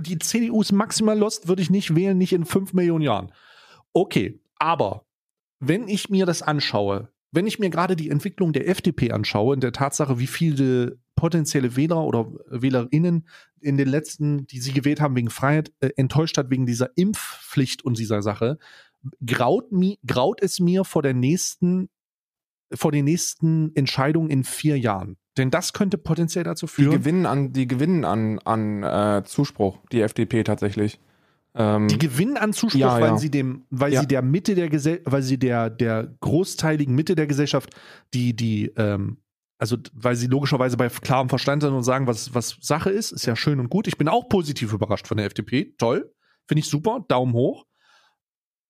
die 0.00 0.18
CDU 0.18 0.60
ist 0.60 0.72
maximal 0.72 1.16
lost, 1.16 1.48
würde 1.48 1.62
ich 1.62 1.70
nicht 1.70 1.94
wählen, 1.94 2.18
nicht 2.18 2.32
in 2.32 2.44
fünf 2.44 2.72
Millionen 2.72 3.02
Jahren. 3.02 3.32
Okay, 3.92 4.40
aber 4.58 5.04
wenn 5.60 5.86
ich 5.88 6.10
mir 6.10 6.26
das 6.26 6.42
anschaue, 6.42 7.08
wenn 7.30 7.46
ich 7.46 7.58
mir 7.58 7.70
gerade 7.70 7.96
die 7.96 8.10
Entwicklung 8.10 8.52
der 8.52 8.68
FDP 8.68 9.12
anschaue, 9.12 9.54
in 9.54 9.60
der 9.60 9.72
Tatsache, 9.72 10.18
wie 10.18 10.26
viele 10.26 10.98
potenzielle 11.16 11.76
Wähler 11.76 12.02
oder 12.02 12.32
WählerInnen 12.48 13.26
in 13.60 13.76
den 13.76 13.88
letzten, 13.88 14.46
die 14.46 14.60
sie 14.60 14.72
gewählt 14.72 15.00
haben 15.00 15.16
wegen 15.16 15.30
Freiheit, 15.30 15.72
äh, 15.80 15.90
enttäuscht 15.96 16.36
hat 16.36 16.50
wegen 16.50 16.66
dieser 16.66 16.90
Impfpflicht 16.96 17.84
und 17.84 17.98
dieser 17.98 18.22
Sache, 18.22 18.58
graut, 19.24 19.72
mi, 19.72 19.98
graut 20.06 20.42
es 20.42 20.60
mir 20.60 20.84
vor 20.84 21.02
der 21.02 21.14
nächsten, 21.14 21.88
vor 22.72 22.92
den 22.92 23.04
nächsten 23.04 23.74
Entscheidungen 23.74 24.30
in 24.30 24.44
vier 24.44 24.78
Jahren. 24.78 25.16
Denn 25.36 25.50
das 25.50 25.72
könnte 25.72 25.98
potenziell 25.98 26.44
dazu 26.44 26.66
führen. 26.66 26.90
Die 26.92 26.98
gewinnen 26.98 27.26
an, 27.26 27.52
die 27.52 27.66
gewinnen 27.66 28.04
an, 28.04 28.38
an 28.40 28.82
äh, 28.82 29.24
Zuspruch, 29.24 29.78
die 29.90 30.00
FDP 30.00 30.44
tatsächlich. 30.44 31.00
Ähm, 31.56 31.88
die 31.88 31.98
gewinnen 31.98 32.36
an 32.36 32.52
Zuspruch, 32.52 32.80
ja, 32.80 33.00
weil 33.00 33.10
ja. 33.10 33.18
sie 33.18 33.30
dem, 33.30 33.64
weil 33.70 33.92
ja. 33.92 34.00
sie 34.00 34.06
der 34.06 34.22
Mitte 34.22 34.54
der 34.54 34.68
Gesell 34.68 35.00
weil 35.04 35.22
sie 35.22 35.38
der, 35.38 35.70
der 35.70 36.14
großteiligen 36.20 36.94
Mitte 36.94 37.14
der 37.14 37.26
Gesellschaft, 37.26 37.70
die, 38.12 38.34
die, 38.34 38.72
ähm, 38.76 39.18
also 39.58 39.76
weil 39.92 40.16
sie 40.16 40.26
logischerweise 40.26 40.76
bei 40.76 40.88
klarem 40.88 41.28
Verstand 41.28 41.62
sind 41.62 41.72
und 41.72 41.84
sagen, 41.84 42.06
was, 42.06 42.34
was 42.34 42.58
Sache 42.60 42.90
ist, 42.90 43.12
ist 43.12 43.26
ja 43.26 43.36
schön 43.36 43.60
und 43.60 43.70
gut. 43.70 43.86
Ich 43.86 43.96
bin 43.96 44.08
auch 44.08 44.28
positiv 44.28 44.72
überrascht 44.72 45.06
von 45.06 45.16
der 45.16 45.26
FDP. 45.26 45.74
Toll. 45.78 46.12
Finde 46.46 46.60
ich 46.60 46.68
super. 46.68 47.04
Daumen 47.08 47.32
hoch. 47.32 47.64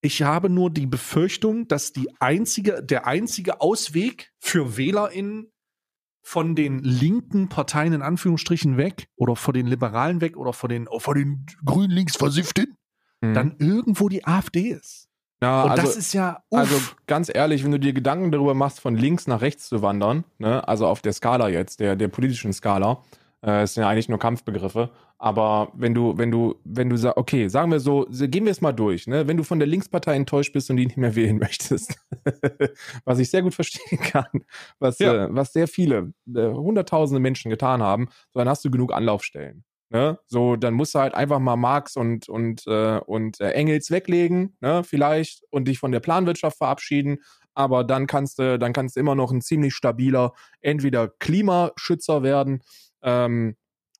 Ich 0.05 0.21
habe 0.21 0.51
nur 0.51 0.69
die 0.69 0.85
Befürchtung, 0.85 1.67
dass 1.67 1.91
die 1.91 2.07
einzige, 2.19 2.83
der 2.83 3.07
einzige 3.07 3.59
Ausweg 3.59 4.31
für 4.37 4.77
WählerInnen 4.77 5.51
von 6.21 6.53
den 6.53 6.77
linken 6.83 7.49
Parteien 7.49 7.91
in 7.91 8.03
Anführungsstrichen 8.03 8.77
weg 8.77 9.07
oder 9.15 9.35
vor 9.35 9.51
den 9.51 9.65
Liberalen 9.65 10.21
weg 10.21 10.37
oder 10.37 10.53
vor 10.53 10.69
den, 10.69 10.87
vor 10.99 11.15
den 11.15 11.47
grün 11.65 11.89
links 11.89 12.17
versifften, 12.17 12.77
mhm. 13.21 13.33
dann 13.33 13.55
irgendwo 13.57 14.07
die 14.07 14.27
AfD 14.27 14.69
ist. 14.69 15.09
Ja, 15.41 15.63
Und 15.63 15.71
also, 15.71 15.81
das 15.81 15.97
ist 15.97 16.13
ja. 16.13 16.43
Uff. 16.51 16.59
Also 16.59 16.75
ganz 17.07 17.31
ehrlich, 17.33 17.63
wenn 17.63 17.71
du 17.71 17.79
dir 17.79 17.93
Gedanken 17.93 18.31
darüber 18.31 18.53
machst, 18.53 18.81
von 18.81 18.95
links 18.95 19.25
nach 19.25 19.41
rechts 19.41 19.69
zu 19.69 19.81
wandern, 19.81 20.23
ne, 20.37 20.67
also 20.67 20.85
auf 20.85 21.01
der 21.01 21.13
Skala 21.13 21.49
jetzt, 21.49 21.79
der, 21.79 21.95
der 21.95 22.09
politischen 22.09 22.53
Skala, 22.53 23.01
äh, 23.45 23.61
es 23.61 23.75
sind 23.75 23.83
ja 23.83 23.89
eigentlich 23.89 24.09
nur 24.09 24.19
Kampfbegriffe. 24.19 24.89
Aber 25.17 25.71
wenn 25.75 25.93
du, 25.93 26.17
wenn 26.17 26.31
du, 26.31 26.55
wenn 26.63 26.89
du 26.89 26.97
sagst, 26.97 27.17
okay, 27.17 27.47
sagen 27.47 27.71
wir 27.71 27.79
so, 27.79 28.05
gehen 28.09 28.45
wir 28.45 28.51
es 28.51 28.61
mal 28.61 28.73
durch, 28.73 29.07
ne? 29.07 29.27
Wenn 29.27 29.37
du 29.37 29.43
von 29.43 29.59
der 29.59 29.67
Linkspartei 29.67 30.15
enttäuscht 30.15 30.51
bist 30.51 30.69
und 30.69 30.77
die 30.77 30.87
nicht 30.87 30.97
mehr 30.97 31.15
wählen 31.15 31.37
möchtest, 31.37 31.97
was 33.05 33.19
ich 33.19 33.29
sehr 33.29 33.43
gut 33.43 33.53
verstehen 33.53 33.99
kann, 33.99 34.43
was, 34.79 34.99
ja. 34.99 35.25
äh, 35.25 35.27
was 35.31 35.53
sehr 35.53 35.67
viele, 35.67 36.13
äh, 36.33 36.47
hunderttausende 36.47 37.19
Menschen 37.19 37.49
getan 37.49 37.83
haben, 37.83 38.09
so 38.33 38.39
dann 38.39 38.49
hast 38.49 38.65
du 38.65 38.71
genug 38.71 38.91
Anlaufstellen. 38.91 39.63
Ne? 39.91 40.17
So, 40.25 40.55
dann 40.55 40.73
musst 40.73 40.95
du 40.95 40.99
halt 40.99 41.13
einfach 41.13 41.39
mal 41.39 41.55
Marx 41.55 41.95
und, 41.95 42.27
und, 42.27 42.65
äh, 42.65 42.97
und 43.05 43.39
äh, 43.39 43.51
Engels 43.51 43.91
weglegen, 43.91 44.57
ne? 44.59 44.83
vielleicht, 44.83 45.43
und 45.51 45.67
dich 45.67 45.77
von 45.77 45.91
der 45.91 45.99
Planwirtschaft 45.99 46.57
verabschieden. 46.57 47.19
Aber 47.53 47.83
dann 47.83 48.07
kannst 48.07 48.39
du, 48.39 48.59
dann 48.59 48.73
kannst 48.73 48.95
du 48.95 48.99
immer 48.99 49.15
noch 49.15 49.31
ein 49.31 49.41
ziemlich 49.41 49.75
stabiler, 49.75 50.33
entweder 50.59 51.07
Klimaschützer 51.07 52.23
werden 52.23 52.61
ähm, 53.05 53.55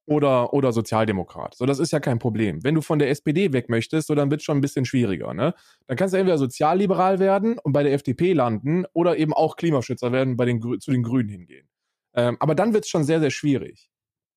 oder, 0.08 0.54
oder 0.54 0.72
Sozialdemokrat. 0.72 1.56
So, 1.56 1.66
das 1.66 1.80
ist 1.80 1.92
ja 1.92 2.00
kein 2.00 2.20
Problem. 2.20 2.64
Wenn 2.64 2.76
du 2.76 2.82
von 2.82 3.00
der 3.00 3.10
SPD 3.10 3.54
weg 3.54 3.70
möchtest, 3.70 4.08
so 4.08 4.16
dann 4.16 4.30
wird 4.30 4.42
es 4.42 4.46
schon 4.46 4.58
ein 4.58 4.62
bisschen 4.62 4.86
schwieriger. 4.86 5.34
Ne? 5.34 5.56
Dann 5.88 5.98
kannst 5.98 6.14
du 6.14 6.18
entweder 6.18 6.38
sozialliberal 6.38 7.20
werden 7.20 7.58
und 7.58 7.74
bei 7.74 7.84
der 7.84 7.94
FDP 7.94 8.34
landen 8.34 8.86
oder 8.94 9.18
eben 9.18 9.34
auch 9.34 9.56
Klimaschützer 9.56 10.12
werden 10.12 10.32
und 10.32 10.38
bei 10.38 10.46
den, 10.46 10.62
zu 10.80 10.92
den 10.92 11.02
Grünen 11.02 11.30
hingehen. 11.30 11.68
Ähm, 12.14 12.38
aber 12.40 12.54
dann 12.56 12.74
wird 12.74 12.86
es 12.86 12.90
schon 12.90 13.04
sehr, 13.04 13.20
sehr 13.20 13.32
schwierig. 13.32 13.90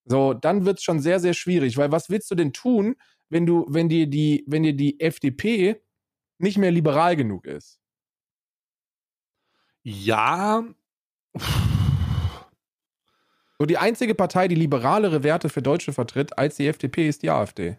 So, 0.06 0.32
dann 0.32 0.64
wird 0.64 0.78
es 0.78 0.84
schon 0.84 1.00
sehr, 1.00 1.20
sehr 1.20 1.34
schwierig, 1.34 1.76
weil 1.76 1.92
was 1.92 2.08
willst 2.08 2.30
du 2.30 2.34
denn 2.34 2.54
tun, 2.54 2.96
wenn 3.28 3.44
du, 3.44 3.66
wenn 3.68 3.90
dir 3.90 4.06
die, 4.06 4.44
wenn 4.46 4.62
dir 4.62 4.74
die 4.74 5.00
FDP 5.00 5.82
nicht 6.38 6.56
mehr 6.56 6.70
liberal 6.70 7.14
genug 7.14 7.46
ist? 7.46 7.78
Ja. 9.82 10.64
So 13.58 13.66
die 13.66 13.78
einzige 13.78 14.14
Partei, 14.14 14.46
die 14.46 14.54
liberalere 14.54 15.24
Werte 15.24 15.48
für 15.48 15.62
Deutsche 15.62 15.92
vertritt 15.92 16.38
als 16.38 16.56
die 16.56 16.68
FDP, 16.68 17.08
ist 17.08 17.22
die 17.22 17.30
AfD. 17.30 17.76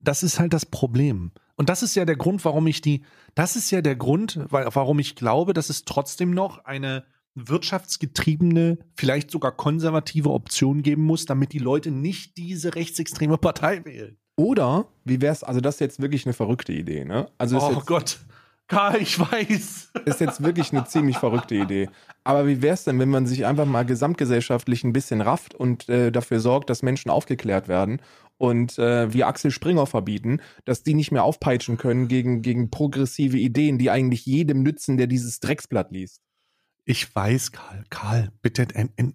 Das 0.00 0.22
ist 0.22 0.38
halt 0.38 0.52
das 0.52 0.66
Problem. 0.66 1.32
Und 1.56 1.70
das 1.70 1.82
ist 1.82 1.94
ja 1.94 2.04
der 2.04 2.16
Grund, 2.16 2.44
warum 2.44 2.66
ich 2.66 2.82
die, 2.82 3.02
das 3.34 3.56
ist 3.56 3.70
ja 3.70 3.80
der 3.80 3.96
Grund, 3.96 4.38
warum 4.50 4.98
ich 4.98 5.16
glaube, 5.16 5.54
dass 5.54 5.70
es 5.70 5.86
trotzdem 5.86 6.30
noch 6.30 6.66
eine 6.66 7.04
wirtschaftsgetriebene, 7.34 8.78
vielleicht 8.94 9.30
sogar 9.30 9.52
konservative 9.52 10.30
Option 10.30 10.82
geben 10.82 11.02
muss, 11.04 11.24
damit 11.24 11.52
die 11.52 11.58
Leute 11.58 11.90
nicht 11.90 12.36
diese 12.36 12.74
rechtsextreme 12.74 13.38
Partei 13.38 13.84
wählen. 13.84 14.18
Oder, 14.36 14.88
wie 15.04 15.22
wär's, 15.22 15.42
also 15.42 15.60
das 15.60 15.76
ist 15.76 15.80
jetzt 15.80 16.00
wirklich 16.02 16.26
eine 16.26 16.34
verrückte 16.34 16.72
Idee, 16.72 17.06
ne? 17.06 17.30
Also 17.38 17.58
oh 17.58 17.82
Gott. 17.86 18.18
Karl, 18.68 19.00
ich 19.00 19.18
weiß. 19.18 19.92
Ist 20.04 20.20
jetzt 20.20 20.42
wirklich 20.42 20.72
eine 20.72 20.84
ziemlich 20.84 21.18
verrückte 21.18 21.54
Idee. 21.54 21.88
Aber 22.24 22.46
wie 22.46 22.62
wäre 22.62 22.74
es 22.74 22.84
denn, 22.84 22.98
wenn 22.98 23.10
man 23.10 23.26
sich 23.26 23.46
einfach 23.46 23.66
mal 23.66 23.84
gesamtgesellschaftlich 23.84 24.82
ein 24.82 24.92
bisschen 24.92 25.20
rafft 25.20 25.54
und 25.54 25.88
äh, 25.88 26.10
dafür 26.10 26.40
sorgt, 26.40 26.68
dass 26.68 26.82
Menschen 26.82 27.10
aufgeklärt 27.10 27.68
werden 27.68 28.02
und 28.38 28.78
äh, 28.78 29.12
wie 29.12 29.22
Axel 29.22 29.52
Springer 29.52 29.86
verbieten, 29.86 30.40
dass 30.64 30.82
die 30.82 30.94
nicht 30.94 31.12
mehr 31.12 31.22
aufpeitschen 31.22 31.76
können 31.76 32.08
gegen, 32.08 32.42
gegen 32.42 32.70
progressive 32.70 33.38
Ideen, 33.38 33.78
die 33.78 33.90
eigentlich 33.90 34.26
jedem 34.26 34.62
nützen, 34.64 34.96
der 34.96 35.06
dieses 35.06 35.38
Drecksblatt 35.38 35.92
liest? 35.92 36.20
Ich 36.88 37.16
weiß, 37.16 37.50
Karl, 37.50 37.82
Karl, 37.90 38.30
bitte 38.42 38.68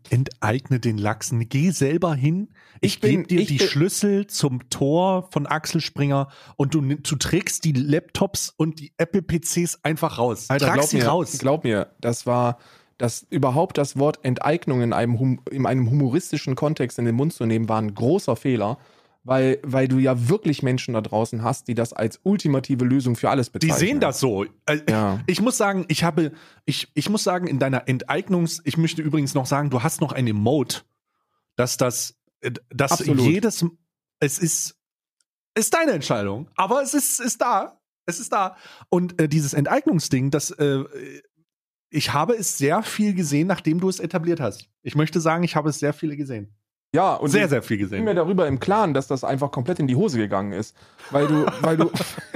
enteigne 0.09 0.79
den 0.81 0.97
Lachsen. 0.97 1.47
Geh 1.47 1.71
selber 1.71 2.13
hin. 2.13 2.49
Ich, 2.81 2.95
ich 2.95 3.01
gebe 3.01 3.23
dir 3.23 3.45
die 3.45 3.59
Schlüssel 3.59 4.27
zum 4.27 4.69
Tor 4.69 5.29
von 5.31 5.47
Axel 5.47 5.79
Springer 5.79 6.27
und 6.57 6.73
du, 6.73 6.81
du 6.81 7.15
trägst 7.15 7.63
die 7.63 7.71
Laptops 7.71 8.53
und 8.57 8.81
die 8.81 8.91
Apple-PCs 8.97 9.79
einfach 9.83 10.17
raus. 10.17 10.49
Alter, 10.49 10.65
Trag 10.65 10.75
glaub 10.75 10.89
sie 10.89 10.97
mir, 10.97 11.05
raus. 11.05 11.37
Glaub 11.39 11.63
mir, 11.63 11.95
das 12.01 12.25
war, 12.25 12.57
dass 12.97 13.25
überhaupt 13.29 13.77
das 13.77 13.97
Wort 13.97 14.19
Enteignung 14.23 14.81
in 14.81 14.91
einem, 14.91 15.39
in 15.49 15.65
einem 15.65 15.89
humoristischen 15.89 16.55
Kontext 16.55 16.99
in 16.99 17.05
den 17.05 17.15
Mund 17.15 17.31
zu 17.31 17.45
nehmen, 17.45 17.69
war 17.69 17.81
ein 17.81 17.95
großer 17.95 18.35
Fehler 18.35 18.79
weil, 19.23 19.59
weil 19.63 19.87
du 19.87 19.99
ja 19.99 20.29
wirklich 20.29 20.63
Menschen 20.63 20.93
da 20.93 21.01
draußen 21.01 21.43
hast, 21.43 21.67
die 21.67 21.75
das 21.75 21.93
als 21.93 22.19
ultimative 22.23 22.85
Lösung 22.85 23.15
für 23.15 23.29
alles 23.29 23.49
bezeichnen. 23.49 23.79
Die 23.79 23.85
sehen 23.85 23.99
das 23.99 24.19
so. 24.19 24.45
Äh, 24.65 24.79
ja. 24.89 25.19
Ich 25.27 25.41
muss 25.41 25.57
sagen, 25.57 25.85
ich 25.89 26.03
habe, 26.03 26.31
ich, 26.65 26.89
ich 26.95 27.09
muss 27.09 27.23
sagen, 27.23 27.47
in 27.47 27.59
deiner 27.59 27.87
Enteignungs, 27.87 28.61
ich 28.63 28.77
möchte 28.77 29.01
übrigens 29.01 29.33
noch 29.33 29.45
sagen, 29.45 29.69
du 29.69 29.83
hast 29.83 30.01
noch 30.01 30.11
ein 30.11 30.27
Emote, 30.27 30.81
dass 31.55 31.77
das, 31.77 32.17
äh, 32.41 32.51
dass 32.69 32.93
Absolut. 32.93 33.25
jedes, 33.25 33.65
es 34.19 34.39
ist, 34.39 34.75
ist 35.55 35.73
deine 35.73 35.91
Entscheidung, 35.91 36.49
aber 36.55 36.81
es 36.81 36.93
ist, 36.93 37.19
ist 37.19 37.41
da. 37.41 37.77
Es 38.07 38.19
ist 38.19 38.33
da. 38.33 38.57
Und 38.89 39.21
äh, 39.21 39.29
dieses 39.29 39.53
Enteignungsding, 39.53 40.31
das, 40.31 40.49
äh, 40.51 40.83
ich 41.91 42.13
habe 42.13 42.33
es 42.33 42.57
sehr 42.57 42.81
viel 42.81 43.13
gesehen, 43.13 43.47
nachdem 43.47 43.79
du 43.79 43.89
es 43.89 43.99
etabliert 43.99 44.39
hast. 44.39 44.67
Ich 44.81 44.95
möchte 44.95 45.21
sagen, 45.21 45.43
ich 45.43 45.55
habe 45.55 45.69
es 45.69 45.77
sehr 45.77 45.93
viele 45.93 46.17
gesehen. 46.17 46.55
Ja, 46.93 47.15
und 47.15 47.29
sehr, 47.29 47.45
ich 47.45 47.49
sehr 47.49 47.61
viel 47.61 47.77
bin 47.77 47.85
gesehen. 47.85 48.03
mir 48.03 48.13
darüber 48.13 48.47
im 48.47 48.59
Klaren, 48.59 48.93
dass 48.93 49.07
das 49.07 49.23
einfach 49.23 49.51
komplett 49.51 49.79
in 49.79 49.87
die 49.87 49.95
Hose 49.95 50.17
gegangen 50.17 50.51
ist. 50.51 50.75
Weil 51.09 51.27
du, 51.27 51.45
weil 51.61 51.77
du, 51.77 51.89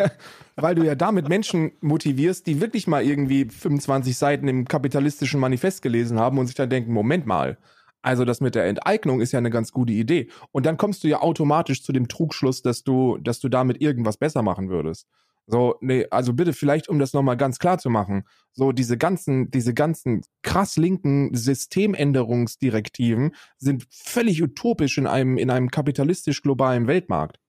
weil 0.56 0.76
du 0.76 0.84
ja 0.84 0.96
damit 0.96 1.28
Menschen 1.28 1.74
motivierst, 1.82 2.48
die 2.48 2.62
wirklich 2.62 2.88
mal 2.88 3.04
irgendwie 3.04 3.46
25 3.46 4.18
Seiten 4.18 4.48
im 4.48 4.66
kapitalistischen 4.66 5.42
Manifest 5.42 5.82
gelesen 5.82 6.20
haben 6.20 6.38
und 6.38 6.48
sich 6.48 6.56
dann 6.56 6.70
denken, 6.70 6.94
Moment 6.94 7.26
mal. 7.26 7.58
Also 8.02 8.24
das 8.24 8.40
mit 8.40 8.56
der 8.56 8.66
Enteignung 8.66 9.20
ist 9.20 9.32
ja 9.32 9.40
eine 9.40 9.50
ganz 9.50 9.72
gute 9.72 9.92
Idee. 9.92 10.30
Und 10.52 10.66
dann 10.66 10.78
kommst 10.78 11.04
du 11.04 11.08
ja 11.08 11.22
automatisch 11.22 11.84
zu 11.84 11.92
dem 11.92 12.08
Trugschluss, 12.08 12.62
dass 12.62 12.84
du, 12.84 13.18
dass 13.18 13.40
du 13.40 13.50
damit 13.50 13.82
irgendwas 13.82 14.18
besser 14.18 14.42
machen 14.42 14.70
würdest. 14.70 15.08
So, 15.48 15.76
nee, 15.80 16.08
also 16.10 16.34
bitte 16.34 16.54
vielleicht, 16.54 16.90
um 16.90 16.98
das 16.98 17.14
nochmal 17.14 17.38
ganz 17.38 17.60
klar 17.60 17.78
zu 17.78 17.92
machen, 17.92 18.24
so 18.52 18.72
diese 18.72 18.98
ganzen, 18.98 19.52
diese 19.52 19.76
ganzen 19.76 20.22
krass 20.42 20.76
linken 20.76 21.36
Systemänderungsdirektiven 21.36 23.36
sind 23.58 23.86
völlig 23.92 24.42
utopisch 24.42 24.98
in 24.98 25.06
einem, 25.06 25.38
in 25.38 25.52
einem 25.52 25.70
kapitalistisch 25.70 26.42
globalen 26.42 26.88
Weltmarkt. 26.88 27.40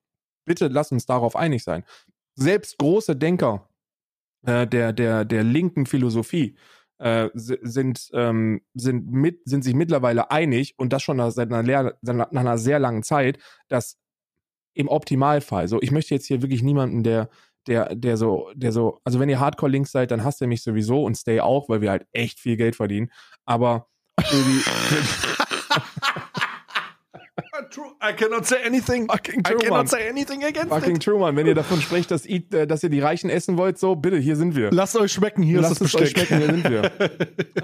Bitte 0.45 0.67
lass 0.67 0.91
uns 0.91 1.07
darauf 1.07 1.35
einig 1.35 1.63
sein. 1.63 1.83
Selbst 2.35 2.77
große 2.77 3.15
Denker 3.15 3.67
äh, 4.45 4.67
der, 4.67 4.93
der, 4.93 5.25
der 5.25 5.43
linken 5.43 5.87
Philosophie 5.87 6.55
äh, 6.99 7.29
si- 7.33 7.57
sind, 7.63 8.09
ähm, 8.13 8.61
sind, 8.75 9.11
mit, 9.11 9.41
sind 9.45 9.63
sich 9.63 9.73
mittlerweile 9.73 10.29
einig 10.29 10.75
und 10.77 10.93
das 10.93 11.01
schon 11.01 11.17
seit 11.31 11.51
einer, 11.51 11.95
nach 12.01 12.29
einer 12.29 12.57
sehr 12.59 12.77
langen 12.79 13.01
Zeit, 13.01 13.39
dass 13.69 13.97
im 14.73 14.87
Optimalfall, 14.87 15.67
so 15.67 15.81
ich 15.81 15.91
möchte 15.91 16.13
jetzt 16.13 16.27
hier 16.27 16.43
wirklich 16.43 16.61
niemanden, 16.61 17.03
der, 17.03 17.29
der, 17.67 17.93
der 17.95 18.17
so, 18.17 18.49
der 18.55 18.71
so, 18.71 18.99
also 19.03 19.19
wenn 19.19 19.29
ihr 19.29 19.39
Hardcore-Links 19.39 19.91
seid, 19.91 20.11
dann 20.11 20.23
hasst 20.23 20.41
ihr 20.41 20.47
mich 20.47 20.63
sowieso 20.63 21.03
und 21.03 21.15
Stay 21.15 21.39
auch, 21.41 21.69
weil 21.69 21.81
wir 21.81 21.91
halt 21.91 22.05
echt 22.11 22.39
viel 22.39 22.57
Geld 22.57 22.75
verdienen. 22.75 23.11
Aber 23.45 23.87
für 24.21 24.37
True. 27.71 27.91
I 28.01 28.13
cannot 28.13 28.45
say 28.45 28.57
anything. 28.65 29.07
Fucking 29.09 29.39
I 29.39 29.43
true, 29.43 29.57
cannot 29.57 29.77
Mann. 29.77 29.87
say 29.87 30.07
anything 30.07 30.43
against 30.43 30.69
Fucking 30.69 30.95
it. 30.97 31.03
true, 31.03 31.19
Mann. 31.19 31.35
Wenn 31.35 31.47
ihr 31.47 31.55
davon 31.55 31.81
sprecht, 31.81 32.11
dass, 32.11 32.25
ihr- 32.25 32.43
äh, 32.53 32.65
dass 32.67 32.81
ihr 32.83 32.89
die 32.89 32.99
Reichen 32.99 33.29
essen 33.29 33.57
wollt, 33.57 33.77
so, 33.77 33.95
bitte, 33.95 34.17
hier 34.17 34.35
sind 34.35 34.55
wir. 34.55 34.71
Lasst 34.71 34.95
euch 34.95 35.11
schmecken, 35.11 35.43
hier 35.43 35.59
Lasst 35.61 35.73
ist 35.73 35.81
das 35.81 35.87
es 35.89 35.95
euch 35.95 36.13
Besteck. 36.13 36.27
schmecken, 36.27 36.45
hier 36.45 36.53
sind 36.53 36.69
wir. 36.69 36.91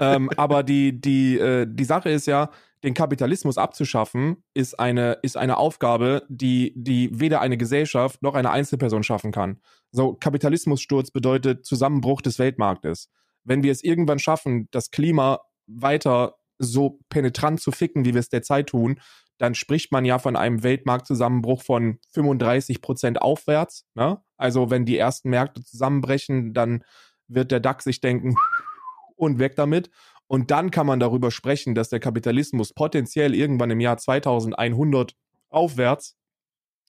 ähm, 0.00 0.30
aber 0.36 0.62
die, 0.62 1.00
die, 1.00 1.38
äh, 1.38 1.66
die 1.68 1.84
Sache 1.84 2.10
ist 2.10 2.26
ja, 2.26 2.50
den 2.84 2.94
Kapitalismus 2.94 3.56
abzuschaffen, 3.58 4.44
ist 4.52 4.78
eine, 4.78 5.18
ist 5.22 5.36
eine 5.36 5.56
Aufgabe, 5.56 6.24
die, 6.28 6.74
die 6.76 7.18
weder 7.18 7.40
eine 7.40 7.56
Gesellschaft 7.56 8.22
noch 8.22 8.34
eine 8.34 8.50
Einzelperson 8.50 9.02
schaffen 9.02 9.32
kann. 9.32 9.60
So, 9.90 10.14
Kapitalismussturz 10.14 11.10
bedeutet 11.10 11.64
Zusammenbruch 11.64 12.20
des 12.20 12.38
Weltmarktes. 12.38 13.10
Wenn 13.42 13.62
wir 13.62 13.72
es 13.72 13.82
irgendwann 13.82 14.18
schaffen, 14.18 14.68
das 14.70 14.90
Klima 14.90 15.40
weiter 15.66 16.36
so 16.58 17.00
penetrant 17.08 17.60
zu 17.60 17.72
ficken, 17.72 18.04
wie 18.04 18.12
wir 18.12 18.20
es 18.20 18.28
derzeit 18.28 18.68
tun, 18.68 19.00
dann 19.38 19.54
spricht 19.54 19.90
man 19.90 20.04
ja 20.04 20.18
von 20.18 20.36
einem 20.36 20.62
Weltmarktzusammenbruch 20.62 21.62
von 21.62 21.98
35 22.12 22.82
Prozent 22.82 23.20
aufwärts. 23.20 23.86
Ne? 23.94 24.22
Also 24.36 24.70
wenn 24.70 24.84
die 24.84 24.98
ersten 24.98 25.30
Märkte 25.30 25.64
zusammenbrechen, 25.64 26.52
dann 26.52 26.84
wird 27.28 27.50
der 27.50 27.60
DAX 27.60 27.84
sich 27.84 28.00
denken 28.00 28.36
und 29.16 29.38
weg 29.38 29.56
damit. 29.56 29.90
Und 30.26 30.50
dann 30.50 30.70
kann 30.70 30.86
man 30.86 31.00
darüber 31.00 31.30
sprechen, 31.30 31.74
dass 31.74 31.90
der 31.90 32.00
Kapitalismus 32.00 32.72
potenziell 32.72 33.34
irgendwann 33.34 33.70
im 33.70 33.80
Jahr 33.80 33.98
2100 33.98 35.14
aufwärts 35.50 36.16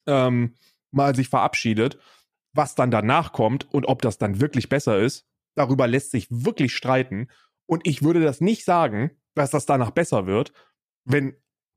ähm, 0.07 0.55
mal 0.91 1.15
sich 1.15 1.29
verabschiedet. 1.29 1.99
Was 2.53 2.75
dann 2.75 2.91
danach 2.91 3.33
kommt 3.33 3.71
und 3.73 3.86
ob 3.86 4.01
das 4.01 4.17
dann 4.17 4.39
wirklich 4.39 4.69
besser 4.69 4.99
ist, 4.99 5.25
darüber 5.55 5.88
lässt 5.88 6.11
sich 6.11 6.27
wirklich 6.29 6.73
streiten. 6.73 7.27
Und 7.65 7.86
ich 7.86 8.01
würde 8.01 8.21
das 8.21 8.39
nicht 8.39 8.63
sagen, 8.63 9.11
dass 9.33 9.51
das 9.51 9.65
danach 9.65 9.91
besser 9.91 10.25
wird, 10.25 10.53
wenn 11.03 11.36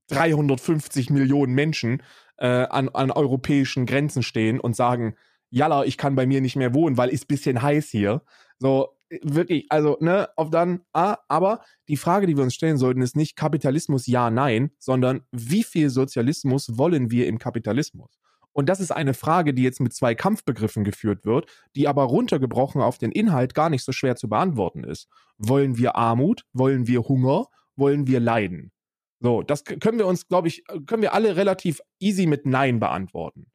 350 0.09 1.11
Millionen 1.11 1.54
Menschen 1.54 2.02
äh, 2.38 2.46
an, 2.46 2.88
an 2.90 3.11
europäischen 3.11 3.86
Grenzen 3.86 4.22
stehen 4.22 4.61
und 4.61 4.76
sagen, 4.76 5.16
Jalla, 5.50 5.84
ich 5.84 5.96
kann 5.96 6.14
bei 6.14 6.26
mir 6.26 6.40
nicht 6.40 6.56
mehr 6.56 6.74
wohnen, 6.74 6.96
weil 6.96 7.09
ist 7.09 7.26
bisschen 7.26 7.62
heiß 7.62 7.88
hier. 7.88 8.22
So, 8.59 8.97
wirklich, 9.22 9.66
also, 9.70 9.96
ne, 10.00 10.28
auf 10.36 10.50
dann, 10.50 10.80
ah, 10.92 11.16
aber 11.28 11.62
die 11.88 11.96
Frage, 11.96 12.26
die 12.26 12.36
wir 12.36 12.44
uns 12.44 12.54
stellen 12.54 12.78
sollten, 12.78 13.02
ist 13.02 13.16
nicht 13.16 13.36
Kapitalismus 13.36 14.06
ja, 14.06 14.30
nein, 14.30 14.70
sondern 14.78 15.22
wie 15.32 15.62
viel 15.62 15.90
Sozialismus 15.90 16.78
wollen 16.78 17.11
wir 17.11 17.26
im 17.26 17.38
Kapitalismus? 17.38 18.18
Und 18.52 18.68
das 18.68 18.80
ist 18.80 18.90
eine 18.90 19.14
Frage, 19.14 19.54
die 19.54 19.62
jetzt 19.62 19.80
mit 19.80 19.94
zwei 19.94 20.14
Kampfbegriffen 20.14 20.82
geführt 20.82 21.24
wird, 21.24 21.46
die 21.76 21.86
aber 21.86 22.02
runtergebrochen 22.02 22.82
auf 22.82 22.98
den 22.98 23.12
Inhalt 23.12 23.54
gar 23.54 23.70
nicht 23.70 23.84
so 23.84 23.92
schwer 23.92 24.16
zu 24.16 24.28
beantworten 24.28 24.82
ist. 24.82 25.09
Wollen 25.36 25.76
wir 25.76 25.94
Armut? 25.94 26.44
Wollen 26.52 26.88
wir 26.88 27.02
Hunger? 27.02 27.46
Wollen 27.76 28.09
wir 28.09 28.18
Leiden? 28.18 28.72
So, 29.20 29.42
das 29.42 29.64
können 29.64 29.98
wir 29.98 30.06
uns, 30.06 30.26
glaube 30.26 30.48
ich, 30.48 30.68
äh, 30.68 30.80
können 30.80 31.02
wir 31.02 31.14
alle 31.14 31.36
relativ 31.36 31.80
easy 32.00 32.26
mit 32.26 32.46
Nein 32.46 32.80
beantworten. 32.80 33.46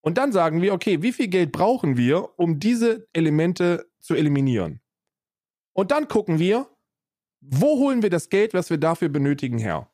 Und 0.00 0.18
dann 0.18 0.30
sagen 0.30 0.62
wir, 0.62 0.72
okay, 0.72 1.02
wie 1.02 1.12
viel 1.12 1.26
Geld 1.26 1.50
brauchen 1.50 1.96
wir, 1.96 2.38
um 2.38 2.60
diese 2.60 3.08
Elemente 3.12 3.88
zu 3.98 4.14
eliminieren? 4.14 4.80
Und 5.76 5.90
dann 5.90 6.08
gucken 6.08 6.38
wir, 6.38 6.68
wo 7.42 7.78
holen 7.78 8.02
wir 8.02 8.08
das 8.08 8.30
Geld, 8.30 8.54
was 8.54 8.70
wir 8.70 8.78
dafür 8.78 9.10
benötigen, 9.10 9.58
her? 9.58 9.90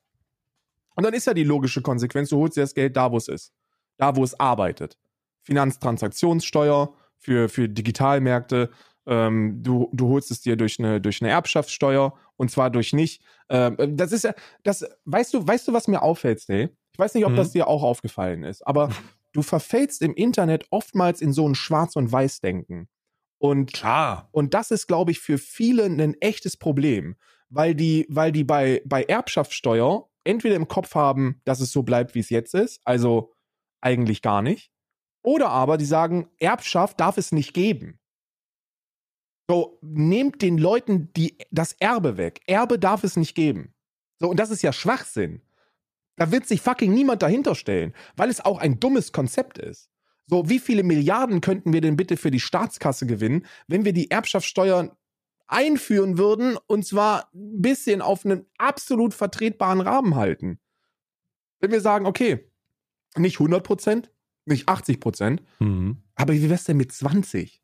Und 0.94 1.04
dann 1.04 1.12
ist 1.12 1.26
ja 1.26 1.34
die 1.34 1.42
logische 1.42 1.82
Konsequenz, 1.82 2.28
du 2.28 2.38
holst 2.38 2.56
dir 2.56 2.60
das 2.60 2.74
Geld 2.74 2.96
da, 2.96 3.10
wo 3.10 3.16
es 3.16 3.26
ist. 3.26 3.52
Da, 3.98 4.14
wo 4.14 4.22
es 4.22 4.38
arbeitet. 4.38 4.96
Finanztransaktionssteuer 5.42 6.94
für, 7.18 7.48
für 7.48 7.68
Digitalmärkte. 7.68 8.70
Ähm, 9.06 9.60
du, 9.62 9.90
du 9.92 10.08
holst 10.08 10.30
es 10.30 10.40
dir 10.40 10.54
durch 10.56 10.78
eine, 10.78 11.00
durch 11.00 11.20
eine 11.20 11.30
Erbschaftssteuer 11.30 12.16
und 12.36 12.50
zwar 12.52 12.70
durch 12.70 12.92
nicht. 12.92 13.20
Ähm, 13.48 13.76
das 13.96 14.12
ist 14.12 14.22
ja, 14.22 14.34
das, 14.62 14.84
weißt 15.06 15.34
du, 15.34 15.44
weißt 15.46 15.66
du, 15.66 15.72
was 15.72 15.88
mir 15.88 16.02
auffällt, 16.02 16.40
Stay? 16.40 16.68
Ich 16.92 16.98
weiß 16.98 17.14
nicht, 17.14 17.24
ob 17.26 17.32
Mhm. 17.32 17.36
das 17.36 17.50
dir 17.50 17.66
auch 17.66 17.82
aufgefallen 17.82 18.44
ist, 18.44 18.64
aber 18.64 18.88
du 19.32 19.42
verfällst 19.42 20.00
im 20.02 20.14
Internet 20.14 20.66
oftmals 20.70 21.20
in 21.20 21.32
so 21.32 21.48
ein 21.48 21.56
Schwarz- 21.56 21.96
und 21.96 22.12
Weiß-Denken. 22.12 22.88
Und 23.42 23.72
Klar. 23.72 24.28
und 24.30 24.54
das 24.54 24.70
ist, 24.70 24.86
glaube 24.86 25.10
ich, 25.10 25.18
für 25.18 25.36
viele 25.36 25.84
ein 25.84 26.14
echtes 26.20 26.56
Problem, 26.56 27.16
weil 27.48 27.74
die, 27.74 28.06
weil 28.08 28.30
die 28.30 28.44
bei, 28.44 28.82
bei 28.84 29.02
Erbschaftssteuer 29.02 30.08
entweder 30.22 30.54
im 30.54 30.68
Kopf 30.68 30.94
haben, 30.94 31.40
dass 31.44 31.58
es 31.58 31.72
so 31.72 31.82
bleibt, 31.82 32.14
wie 32.14 32.20
es 32.20 32.30
jetzt 32.30 32.54
ist, 32.54 32.80
also 32.84 33.34
eigentlich 33.80 34.22
gar 34.22 34.42
nicht, 34.42 34.70
oder 35.24 35.48
aber 35.48 35.76
die 35.76 35.84
sagen, 35.86 36.28
Erbschaft 36.38 37.00
darf 37.00 37.18
es 37.18 37.32
nicht 37.32 37.52
geben. 37.52 37.98
So, 39.50 39.76
nehmt 39.82 40.40
den 40.40 40.56
Leuten 40.56 41.12
die, 41.14 41.36
das 41.50 41.72
Erbe 41.80 42.16
weg. 42.16 42.42
Erbe 42.46 42.78
darf 42.78 43.02
es 43.02 43.16
nicht 43.16 43.34
geben. 43.34 43.74
So, 44.20 44.28
und 44.28 44.38
das 44.38 44.50
ist 44.50 44.62
ja 44.62 44.72
Schwachsinn. 44.72 45.42
Da 46.14 46.30
wird 46.30 46.46
sich 46.46 46.60
fucking 46.60 46.94
niemand 46.94 47.22
dahinter 47.22 47.56
stellen, 47.56 47.92
weil 48.14 48.30
es 48.30 48.44
auch 48.44 48.58
ein 48.58 48.78
dummes 48.78 49.10
Konzept 49.10 49.58
ist. 49.58 49.91
So, 50.26 50.48
wie 50.48 50.58
viele 50.58 50.82
Milliarden 50.82 51.40
könnten 51.40 51.72
wir 51.72 51.80
denn 51.80 51.96
bitte 51.96 52.16
für 52.16 52.30
die 52.30 52.40
Staatskasse 52.40 53.06
gewinnen, 53.06 53.44
wenn 53.66 53.84
wir 53.84 53.92
die 53.92 54.10
Erbschaftssteuer 54.10 54.96
einführen 55.48 56.16
würden 56.16 56.56
und 56.66 56.86
zwar 56.86 57.28
ein 57.34 57.60
bisschen 57.60 58.00
auf 58.00 58.24
einen 58.24 58.46
absolut 58.56 59.14
vertretbaren 59.14 59.80
Rahmen 59.80 60.14
halten? 60.14 60.58
Wenn 61.60 61.70
wir 61.72 61.80
sagen, 61.80 62.06
okay, 62.06 62.50
nicht 63.16 63.38
100 63.40 63.62
Prozent, 63.64 64.10
nicht 64.46 64.68
80 64.68 65.00
Prozent, 65.00 65.42
Mhm. 65.58 65.98
aber 66.14 66.32
wie 66.32 66.48
wär's 66.48 66.64
denn 66.64 66.76
mit 66.78 66.92
20? 66.92 67.60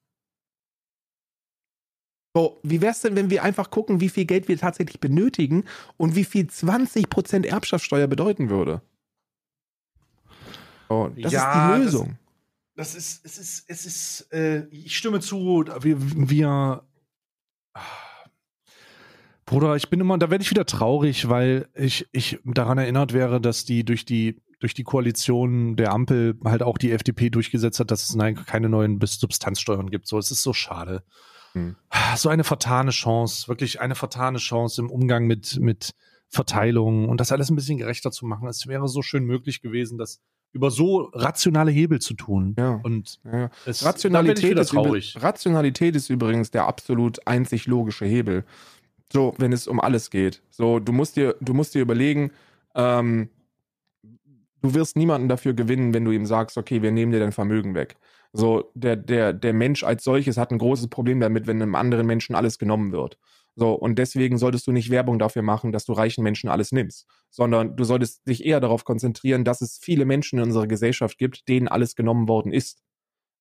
So, 2.34 2.60
wie 2.62 2.80
wär's 2.82 3.00
denn, 3.00 3.16
wenn 3.16 3.30
wir 3.30 3.42
einfach 3.42 3.70
gucken, 3.70 4.00
wie 4.00 4.10
viel 4.10 4.26
Geld 4.26 4.48
wir 4.48 4.58
tatsächlich 4.58 5.00
benötigen 5.00 5.64
und 5.96 6.14
wie 6.14 6.24
viel 6.24 6.46
20% 6.46 7.46
Erbschaftssteuer 7.46 8.06
bedeuten 8.06 8.50
würde? 8.50 8.82
So, 10.88 11.08
das 11.16 11.32
Ja, 11.32 11.40
ist 11.48 11.54
die 11.54 11.68
das- 11.84 11.84
Lösung. 11.84 12.18
Das 12.78 12.94
ist, 12.94 13.24
es 13.24 13.38
ist, 13.38 13.64
es 13.66 13.86
ist, 13.86 14.32
äh, 14.32 14.68
ich 14.68 14.96
stimme 14.96 15.18
zu, 15.18 15.64
wir, 15.80 15.96
wir 15.98 16.84
Bruder, 19.46 19.74
ich 19.74 19.90
bin 19.90 19.98
immer, 19.98 20.16
da 20.16 20.30
werde 20.30 20.42
ich 20.42 20.50
wieder 20.52 20.64
traurig, 20.64 21.28
weil 21.28 21.68
ich, 21.74 22.06
ich 22.12 22.38
daran 22.44 22.78
erinnert 22.78 23.12
wäre, 23.12 23.40
dass 23.40 23.64
die 23.64 23.82
durch 23.82 24.04
die, 24.04 24.40
durch 24.60 24.74
die 24.74 24.84
Koalition 24.84 25.74
der 25.74 25.90
Ampel 25.90 26.38
halt 26.44 26.62
auch 26.62 26.78
die 26.78 26.92
FDP 26.92 27.30
durchgesetzt 27.30 27.80
hat, 27.80 27.90
dass 27.90 28.08
es 28.08 28.14
nein, 28.14 28.36
keine 28.36 28.68
neuen 28.68 29.00
Substanzsteuern 29.04 29.90
gibt. 29.90 30.06
So, 30.06 30.16
es 30.16 30.30
ist 30.30 30.44
so 30.44 30.52
schade. 30.52 31.02
Hm. 31.54 31.74
So 32.14 32.28
eine 32.28 32.44
vertane 32.44 32.92
Chance, 32.92 33.48
wirklich 33.48 33.80
eine 33.80 33.96
vertane 33.96 34.38
Chance 34.38 34.82
im 34.82 34.88
Umgang 34.88 35.26
mit, 35.26 35.58
mit 35.58 35.96
Verteilung 36.28 37.08
und 37.08 37.20
das 37.20 37.32
alles 37.32 37.50
ein 37.50 37.56
bisschen 37.56 37.78
gerechter 37.78 38.12
zu 38.12 38.24
machen. 38.24 38.46
Es 38.46 38.68
wäre 38.68 38.86
so 38.86 39.02
schön 39.02 39.24
möglich 39.24 39.62
gewesen, 39.62 39.98
das 39.98 40.20
über 40.52 40.70
so 40.70 41.10
rationale 41.12 41.70
Hebel 41.70 42.00
zu 42.00 42.14
tun. 42.14 42.54
Ja. 42.58 42.80
Und 42.82 43.20
Ja. 43.24 43.50
es, 43.66 43.84
Rationalität, 43.84 44.58
ist 44.58 44.70
traurig. 44.70 45.16
Rationalität 45.20 45.94
ist 45.94 46.08
übrigens 46.10 46.50
der 46.50 46.66
absolut 46.66 47.26
einzig 47.26 47.66
logische 47.66 48.06
Hebel. 48.06 48.44
So, 49.12 49.34
wenn 49.38 49.52
es 49.52 49.66
um 49.66 49.80
alles 49.80 50.10
geht. 50.10 50.42
So, 50.50 50.80
du 50.80 50.92
musst 50.92 51.16
dir, 51.16 51.36
du 51.40 51.54
musst 51.54 51.74
dir 51.74 51.82
überlegen, 51.82 52.30
ähm, 52.74 53.30
du 54.62 54.74
wirst 54.74 54.96
niemanden 54.96 55.28
dafür 55.28 55.54
gewinnen, 55.54 55.94
wenn 55.94 56.04
du 56.04 56.10
ihm 56.10 56.26
sagst, 56.26 56.58
okay, 56.58 56.82
wir 56.82 56.90
nehmen 56.92 57.12
dir 57.12 57.20
dein 57.20 57.32
Vermögen 57.32 57.74
weg. 57.74 57.96
So, 58.32 58.70
der, 58.74 58.96
der, 58.96 59.32
der 59.32 59.52
Mensch 59.54 59.84
als 59.84 60.04
solches 60.04 60.36
hat 60.36 60.50
ein 60.50 60.58
großes 60.58 60.88
Problem 60.88 61.20
damit, 61.20 61.46
wenn 61.46 61.62
einem 61.62 61.74
anderen 61.74 62.06
Menschen 62.06 62.34
alles 62.34 62.58
genommen 62.58 62.92
wird. 62.92 63.18
So, 63.56 63.72
und 63.72 63.98
deswegen 63.98 64.38
solltest 64.38 64.66
du 64.66 64.72
nicht 64.72 64.90
Werbung 64.90 65.18
dafür 65.18 65.42
machen, 65.42 65.72
dass 65.72 65.84
du 65.84 65.92
reichen 65.92 66.22
Menschen 66.22 66.48
alles 66.48 66.70
nimmst, 66.70 67.06
sondern 67.38 67.76
du 67.76 67.84
solltest 67.84 68.26
dich 68.26 68.44
eher 68.44 68.58
darauf 68.58 68.84
konzentrieren, 68.84 69.44
dass 69.44 69.60
es 69.60 69.78
viele 69.78 70.04
Menschen 70.04 70.40
in 70.40 70.46
unserer 70.46 70.66
Gesellschaft 70.66 71.18
gibt, 71.18 71.46
denen 71.46 71.68
alles 71.68 71.94
genommen 71.94 72.26
worden 72.26 72.50
ist. 72.50 72.82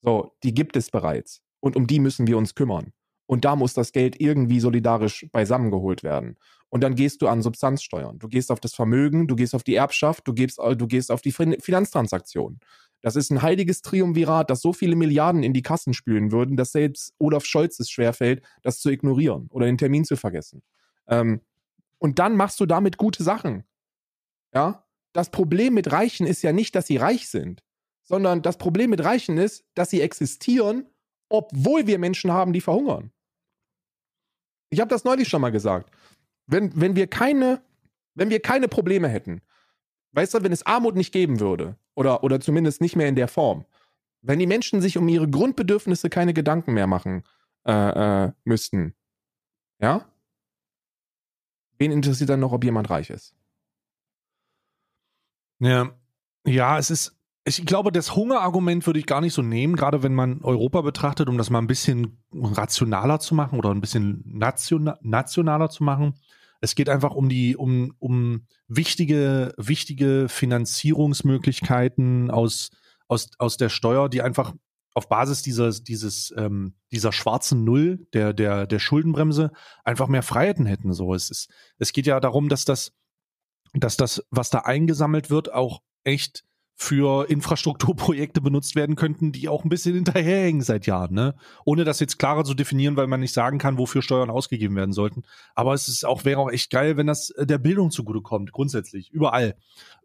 So, 0.04 0.34
die 0.44 0.54
gibt 0.54 0.78
es 0.78 0.92
bereits. 0.92 1.42
Und 1.62 1.76
um 1.76 1.88
die 1.88 2.00
müssen 2.00 2.28
wir 2.28 2.38
uns 2.38 2.54
kümmern. 2.54 2.94
Und 3.26 3.44
da 3.44 3.56
muss 3.56 3.74
das 3.74 3.94
Geld 3.94 4.22
irgendwie 4.22 4.60
solidarisch 4.60 5.26
beisammengeholt 5.32 6.04
werden. 6.04 6.38
Und 6.70 6.84
dann 6.84 6.94
gehst 6.94 7.24
du 7.24 7.28
an 7.28 7.42
Substanzsteuern. 7.42 8.20
Du 8.20 8.28
gehst 8.28 8.52
auf 8.52 8.60
das 8.60 8.76
Vermögen, 8.76 9.28
du 9.28 9.36
gehst 9.36 9.56
auf 9.56 9.64
die 9.64 9.74
Erbschaft, 9.74 10.28
du 10.28 10.34
gehst, 10.36 10.60
du 10.60 10.86
gehst 10.86 11.12
auf 11.12 11.24
die 11.24 11.32
Finanztransaktionen. 11.32 12.60
Das 13.02 13.16
ist 13.16 13.32
ein 13.32 13.42
heiliges 13.42 13.82
Triumvirat, 13.82 14.52
das 14.52 14.62
so 14.62 14.74
viele 14.74 14.96
Milliarden 14.96 15.42
in 15.42 15.54
die 15.54 15.64
Kassen 15.64 15.96
spülen 15.96 16.32
würden, 16.32 16.56
dass 16.56 16.72
selbst 16.72 17.16
Olaf 17.18 17.46
Scholz 17.46 17.80
es 17.80 17.90
schwerfällt, 17.90 18.44
das 18.62 18.80
zu 18.80 18.92
ignorieren 18.92 19.48
oder 19.50 19.66
den 19.66 19.80
Termin 19.80 20.06
zu 20.06 20.18
vergessen. 20.18 20.62
Ähm, 21.08 21.42
und 21.98 22.20
dann 22.20 22.36
machst 22.36 22.60
du 22.60 22.68
damit 22.68 22.98
gute 22.98 23.24
Sachen. 23.24 23.64
Ja? 24.54 24.84
Das 25.14 25.30
Problem 25.30 25.74
mit 25.74 25.92
Reichen 25.92 26.28
ist 26.28 26.42
ja 26.42 26.52
nicht, 26.52 26.76
dass 26.76 26.88
sie 26.88 26.98
reich 26.98 27.30
sind, 27.30 27.64
sondern 28.04 28.42
das 28.42 28.58
Problem 28.58 28.90
mit 28.90 29.04
Reichen 29.04 29.38
ist, 29.38 29.66
dass 29.74 29.90
sie 29.90 30.02
existieren, 30.02 30.86
obwohl 31.30 31.88
wir 31.88 32.00
Menschen 32.00 32.32
haben, 32.32 32.54
die 32.54 32.62
verhungern. 32.62 33.12
Ich 34.70 34.80
habe 34.80 34.90
das 34.90 35.04
neulich 35.04 35.28
schon 35.28 35.42
mal 35.42 35.52
gesagt. 35.52 35.92
Wenn, 36.46 36.80
wenn, 36.80 36.96
wir 36.96 37.08
keine, 37.08 37.62
wenn 38.16 38.30
wir 38.30 38.42
keine 38.42 38.68
Probleme 38.68 39.08
hätten, 39.08 39.42
weißt 40.12 40.36
du, 40.36 40.44
wenn 40.44 40.52
es 40.52 40.66
Armut 40.66 40.96
nicht 40.96 41.12
geben 41.12 41.40
würde, 41.40 41.78
oder, 41.96 42.24
oder 42.24 42.40
zumindest 42.40 42.80
nicht 42.80 42.96
mehr 42.96 43.08
in 43.08 43.16
der 43.16 43.28
Form, 43.28 43.66
wenn 44.22 44.40
die 44.40 44.48
Menschen 44.48 44.82
sich 44.82 44.98
um 44.98 45.08
ihre 45.08 45.30
Grundbedürfnisse 45.30 46.10
keine 46.10 46.34
Gedanken 46.34 46.74
mehr 46.74 46.88
machen 46.88 47.24
äh, 47.66 48.26
äh, 48.26 48.32
müssten, 48.44 48.94
ja? 49.80 50.06
Wen 51.80 51.92
interessiert 51.92 52.30
dann 52.30 52.40
noch, 52.40 52.54
ob 52.54 52.64
jemand 52.64 52.90
reich 52.90 53.10
ist? 53.10 53.36
Ja, 55.60 55.92
ja, 56.46 56.78
es 56.78 56.92
ist, 56.92 57.18
ich 57.46 57.66
glaube, 57.66 57.92
das 57.92 58.16
Hungerargument 58.16 58.86
würde 58.86 59.00
ich 59.00 59.06
gar 59.06 59.22
nicht 59.22 59.34
so 59.34 59.42
nehmen, 59.42 59.76
gerade 59.76 60.04
wenn 60.04 60.14
man 60.14 60.44
Europa 60.44 60.82
betrachtet, 60.82 61.30
um 61.30 61.38
das 61.38 61.50
mal 61.50 61.60
ein 61.60 61.68
bisschen 61.68 62.24
rationaler 62.34 63.20
zu 63.20 63.36
machen 63.36 63.58
oder 63.58 63.72
ein 63.72 63.82
bisschen 63.82 64.22
nationa 64.26 64.98
nationaler 65.02 65.70
zu 65.70 65.84
machen. 65.84 66.16
Es 66.60 66.76
geht 66.76 66.90
einfach 66.90 67.14
um 67.14 67.30
die, 67.30 67.56
um, 67.56 67.94
um 68.00 68.48
wichtige, 68.68 69.54
wichtige 69.58 70.28
Finanzierungsmöglichkeiten 70.28 72.32
aus, 72.32 72.72
aus, 73.08 73.30
aus 73.38 73.58
der 73.58 73.70
Steuer, 73.70 74.10
die 74.10 74.22
einfach 74.22 74.54
auf 74.94 75.10
Basis 75.10 75.44
dieses, 75.44 75.84
dieses, 75.84 76.34
ähm, 76.36 76.74
dieser 76.92 77.12
schwarzen 77.12 77.64
Null, 77.64 78.08
der, 78.14 78.34
der, 78.34 78.66
der 78.66 78.80
Schuldenbremse, 78.80 79.52
einfach 79.84 80.08
mehr 80.08 80.24
Freiheiten 80.24 80.66
hätten. 80.66 80.94
So, 80.94 81.14
es 81.14 81.30
ist, 81.30 81.50
es 81.78 81.94
geht 81.94 82.08
ja 82.08 82.20
darum, 82.20 82.50
dass 82.50 82.66
das, 82.66 82.94
dass 83.74 83.98
das, 83.98 84.24
was 84.30 84.50
da 84.50 84.60
eingesammelt 84.60 85.30
wird, 85.30 85.54
auch 85.54 85.82
echt 86.04 86.44
für 86.80 87.28
Infrastrukturprojekte 87.28 88.40
benutzt 88.42 88.76
werden 88.76 88.96
könnten, 88.96 89.32
die 89.32 89.50
auch 89.50 89.64
ein 89.64 89.70
bisschen 89.70 89.96
hinterherhängen 89.96 90.62
seit 90.62 90.86
Jahren, 90.86 91.16
ne? 91.16 91.36
Ohne 91.66 91.84
das 91.84 92.00
jetzt 92.00 92.20
klarer 92.20 92.44
zu 92.44 92.54
definieren, 92.54 92.96
weil 92.96 93.08
man 93.08 93.20
nicht 93.20 93.34
sagen 93.34 93.58
kann, 93.58 93.80
wofür 93.80 94.04
Steuern 94.04 94.30
ausgegeben 94.30 94.76
werden 94.76 94.94
sollten. 94.94 95.24
Aber 95.56 95.74
es 95.74 95.88
ist 95.88 96.06
auch, 96.06 96.24
wäre 96.24 96.40
auch 96.40 96.52
echt 96.52 96.70
geil, 96.70 96.96
wenn 96.96 97.08
das 97.08 97.32
äh, 97.32 97.48
der 97.48 97.58
Bildung 97.58 97.90
zugutekommt, 97.90 98.52
grundsätzlich, 98.52 99.10
überall. 99.12 99.56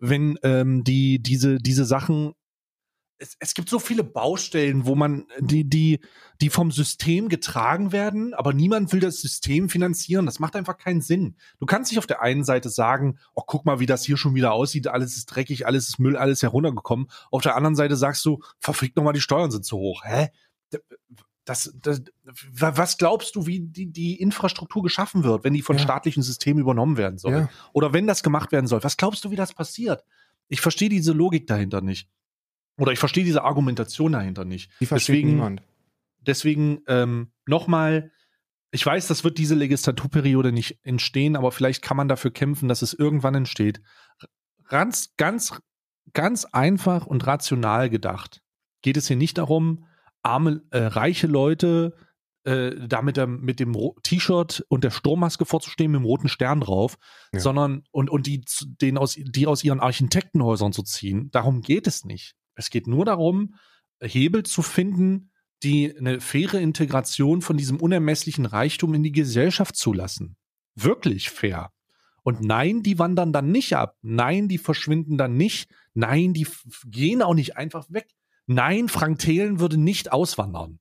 Wenn 0.01 0.39
ähm, 0.43 0.83
die, 0.83 1.23
diese, 1.23 1.59
diese 1.59 1.85
Sachen 1.85 2.33
es, 3.23 3.37
es 3.39 3.55
gibt 3.55 3.69
so 3.69 3.79
viele 3.79 4.03
Baustellen, 4.03 4.85
wo 4.85 4.97
man, 4.97 5.27
die, 5.39 5.65
die, 5.65 6.01
die 6.41 6.51
vom 6.51 6.73
System 6.73 7.29
getragen 7.29 7.93
werden, 7.93 8.35
aber 8.35 8.53
niemand 8.53 8.93
will 8.93 8.99
das 8.99 9.21
System 9.21 9.69
finanzieren. 9.69 10.27
Das 10.27 10.41
macht 10.41 10.57
einfach 10.57 10.77
keinen 10.77 11.01
Sinn. 11.01 11.37
Du 11.61 11.67
kannst 11.67 11.93
nicht 11.93 11.99
auf 12.01 12.07
der 12.07 12.21
einen 12.21 12.45
Seite 12.45 12.69
sagen, 12.69 13.19
oh, 13.35 13.43
guck 13.47 13.65
mal, 13.65 13.79
wie 13.79 13.87
das 13.87 14.05
hier 14.05 14.17
schon 14.17 14.35
wieder 14.35 14.53
aussieht, 14.53 14.89
alles 14.89 15.17
ist 15.17 15.27
dreckig, 15.27 15.67
alles 15.67 15.89
ist 15.89 15.99
Müll, 16.01 16.17
alles 16.17 16.43
heruntergekommen. 16.43 17.07
Auf 17.31 17.43
der 17.43 17.55
anderen 17.55 17.77
Seite 17.77 17.97
sagst 17.97 18.25
du, 18.27 18.43
verfickt 18.59 18.97
nochmal, 18.97 19.13
die 19.13 19.21
Steuern 19.21 19.53
sind 19.53 19.65
zu 19.65 19.77
hoch. 19.77 20.03
Hä? 20.05 20.29
Das, 21.45 21.73
das, 21.81 22.03
was 22.51 22.99
glaubst 22.99 23.37
du, 23.37 23.47
wie 23.47 23.61
die, 23.61 23.93
die 23.93 24.21
Infrastruktur 24.21 24.83
geschaffen 24.83 25.23
wird, 25.23 25.45
wenn 25.45 25.55
die 25.55 25.63
von 25.63 25.77
ja. 25.77 25.83
staatlichen 25.83 26.25
Systemen 26.25 26.61
übernommen 26.61 26.97
werden 26.97 27.19
soll? 27.19 27.33
Ja. 27.33 27.49
Oder 27.73 27.93
wenn 27.93 28.09
das 28.09 28.25
gemacht 28.25 28.51
werden 28.51 28.67
soll? 28.67 28.83
Was 28.83 28.97
glaubst 28.97 29.25
du, 29.25 29.31
wie 29.31 29.37
das 29.37 29.53
passiert? 29.53 30.05
Ich 30.49 30.61
verstehe 30.61 30.89
diese 30.89 31.13
Logik 31.13 31.47
dahinter 31.47 31.81
nicht. 31.81 32.09
Oder 32.79 32.93
ich 32.93 32.99
verstehe 32.99 33.25
diese 33.25 33.45
Argumentation 33.45 34.13
dahinter 34.13 34.45
nicht. 34.45 34.71
Die 34.81 34.87
versteht 34.87 35.17
deswegen, 35.17 35.31
niemand. 35.31 35.63
Deswegen 36.21 36.81
ähm, 36.87 37.33
nochmal, 37.47 38.11
ich 38.71 38.85
weiß, 38.85 39.07
das 39.09 39.25
wird 39.25 39.39
diese 39.39 39.55
Legislaturperiode 39.55 40.53
nicht 40.53 40.79
entstehen, 40.83 41.37
aber 41.37 41.53
vielleicht 41.53 41.83
kann 41.83 41.97
man 41.97 42.09
dafür 42.09 42.31
kämpfen, 42.31 42.69
dass 42.69 42.83
es 42.83 42.95
irgendwann 42.95 43.35
entsteht. 43.35 43.83
Ganz, 44.69 45.15
ganz, 45.17 45.61
ganz 46.13 46.45
einfach 46.47 47.07
und 47.07 47.27
rational 47.27 47.91
gedacht 47.91 48.43
geht 48.83 48.97
es 48.97 49.09
hier 49.09 49.17
nicht 49.17 49.39
darum, 49.39 49.85
arme, 50.23 50.63
äh, 50.71 50.79
reiche 50.79 51.27
Leute 51.27 51.97
äh, 52.45 52.73
da 52.87 53.03
mit, 53.03 53.17
der, 53.17 53.29
mit 53.29 53.61
dem 53.61 53.77
T-Shirt 54.03 54.65
und 54.69 54.85
der 54.85 54.91
Sturmmaske 54.91 55.45
vorzustehen 55.47 55.93
mit 55.93 56.01
dem 56.01 56.05
roten 56.05 56.29
Stern 56.29 56.61
drauf, 56.61 56.99
ja. 57.33 57.41
sondern 57.41 57.85
und, 57.93 58.11
und 58.11 58.27
die, 58.27 58.45
den 58.81 58.99
aus, 58.99 59.17
die 59.17 59.47
aus 59.47 59.65
ihren 59.65 59.81
Architektenhäusern 59.81 60.73
zu 60.73 60.83
ziehen. 60.83 61.31
Darum 61.31 61.63
geht 61.63 61.87
es 61.87 62.05
nicht. 62.05 62.35
Es 62.55 62.71
geht 62.71 62.87
nur 62.87 63.05
darum, 63.05 63.55
Hebel 64.01 64.43
zu 64.43 64.63
finden, 64.63 65.31
die 65.63 65.97
eine 65.97 66.21
faire 66.21 66.61
Integration 66.61 67.41
von 67.41 67.57
diesem 67.57 67.81
unermesslichen 67.81 68.47
Reichtum 68.47 68.95
in 68.95 69.03
die 69.03 69.13
Gesellschaft 69.13 69.77
zulassen. 69.77 70.37
Wirklich 70.75 71.31
fair. 71.31 71.71
Und 72.25 72.41
nein, 72.41 72.83
die 72.83 72.99
wandern 72.99 73.33
dann 73.33 73.51
nicht 73.51 73.75
ab. 73.75 73.97
Nein, 74.03 74.49
die 74.49 74.59
verschwinden 74.59 75.19
dann 75.19 75.37
nicht. 75.37 75.71
Nein, 75.95 76.33
die 76.35 76.47
gehen 76.87 77.23
auch 77.23 77.35
nicht 77.35 77.57
einfach 77.57 77.87
weg. 77.91 78.09
Nein, 78.47 78.89
Frank 78.89 79.19
Thelen 79.19 79.61
würde 79.61 79.77
nicht 79.77 80.13
auswandern. 80.13 80.79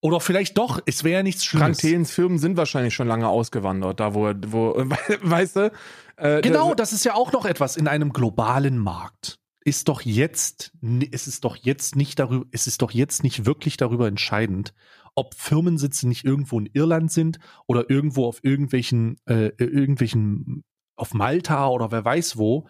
Oder 0.00 0.20
vielleicht 0.20 0.56
doch, 0.58 0.80
es 0.86 1.04
wäre 1.04 1.18
ja 1.18 1.22
nichts 1.22 1.44
Schlimmes. 1.44 1.66
Frank 1.66 1.78
Thelens 1.78 2.12
Firmen 2.12 2.38
sind 2.38 2.56
wahrscheinlich 2.56 2.94
schon 2.94 3.08
lange 3.08 3.28
ausgewandert, 3.28 3.98
da 3.98 4.14
wo, 4.14 4.32
wo 4.46 4.74
weißt 5.22 5.56
du? 5.56 5.72
Äh, 6.16 6.40
genau, 6.40 6.74
das 6.74 6.92
ist 6.92 7.04
ja 7.04 7.14
auch 7.14 7.32
noch 7.32 7.44
etwas 7.44 7.76
in 7.76 7.88
einem 7.88 8.12
globalen 8.12 8.78
Markt 8.78 9.40
ist 9.68 9.88
doch 9.88 10.00
jetzt, 10.00 10.72
es 11.12 11.26
ist 11.26 11.44
doch 11.44 11.56
jetzt 11.56 11.94
nicht 11.94 12.18
darüber, 12.18 12.46
es 12.50 12.66
ist 12.66 12.82
doch 12.82 12.90
jetzt 12.90 13.22
nicht 13.22 13.44
wirklich 13.44 13.76
darüber 13.76 14.08
entscheidend, 14.08 14.74
ob 15.14 15.34
Firmensitze 15.34 16.08
nicht 16.08 16.24
irgendwo 16.24 16.58
in 16.58 16.70
Irland 16.72 17.12
sind 17.12 17.38
oder 17.66 17.90
irgendwo 17.90 18.26
auf 18.26 18.42
irgendwelchen, 18.42 19.16
äh, 19.26 19.52
irgendwelchen, 19.58 20.64
auf 20.96 21.14
Malta 21.14 21.68
oder 21.68 21.92
wer 21.92 22.04
weiß 22.04 22.38
wo. 22.38 22.68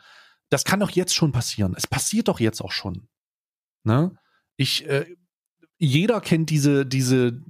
Das 0.51 0.65
kann 0.65 0.81
doch 0.81 0.91
jetzt 0.91 1.15
schon 1.15 1.33
passieren. 1.33 1.75
Es 1.77 1.87
passiert 1.87 2.29
doch 2.29 2.41
jetzt 2.41 2.61
auch 2.61 2.73
schon. 2.73 3.09
Ne? 3.85 4.19
Ich, 4.57 4.87
äh, 4.89 5.07
jeder 5.79 6.21
kennt 6.21 6.51
diese, 6.51 6.85
diese, 6.85 7.41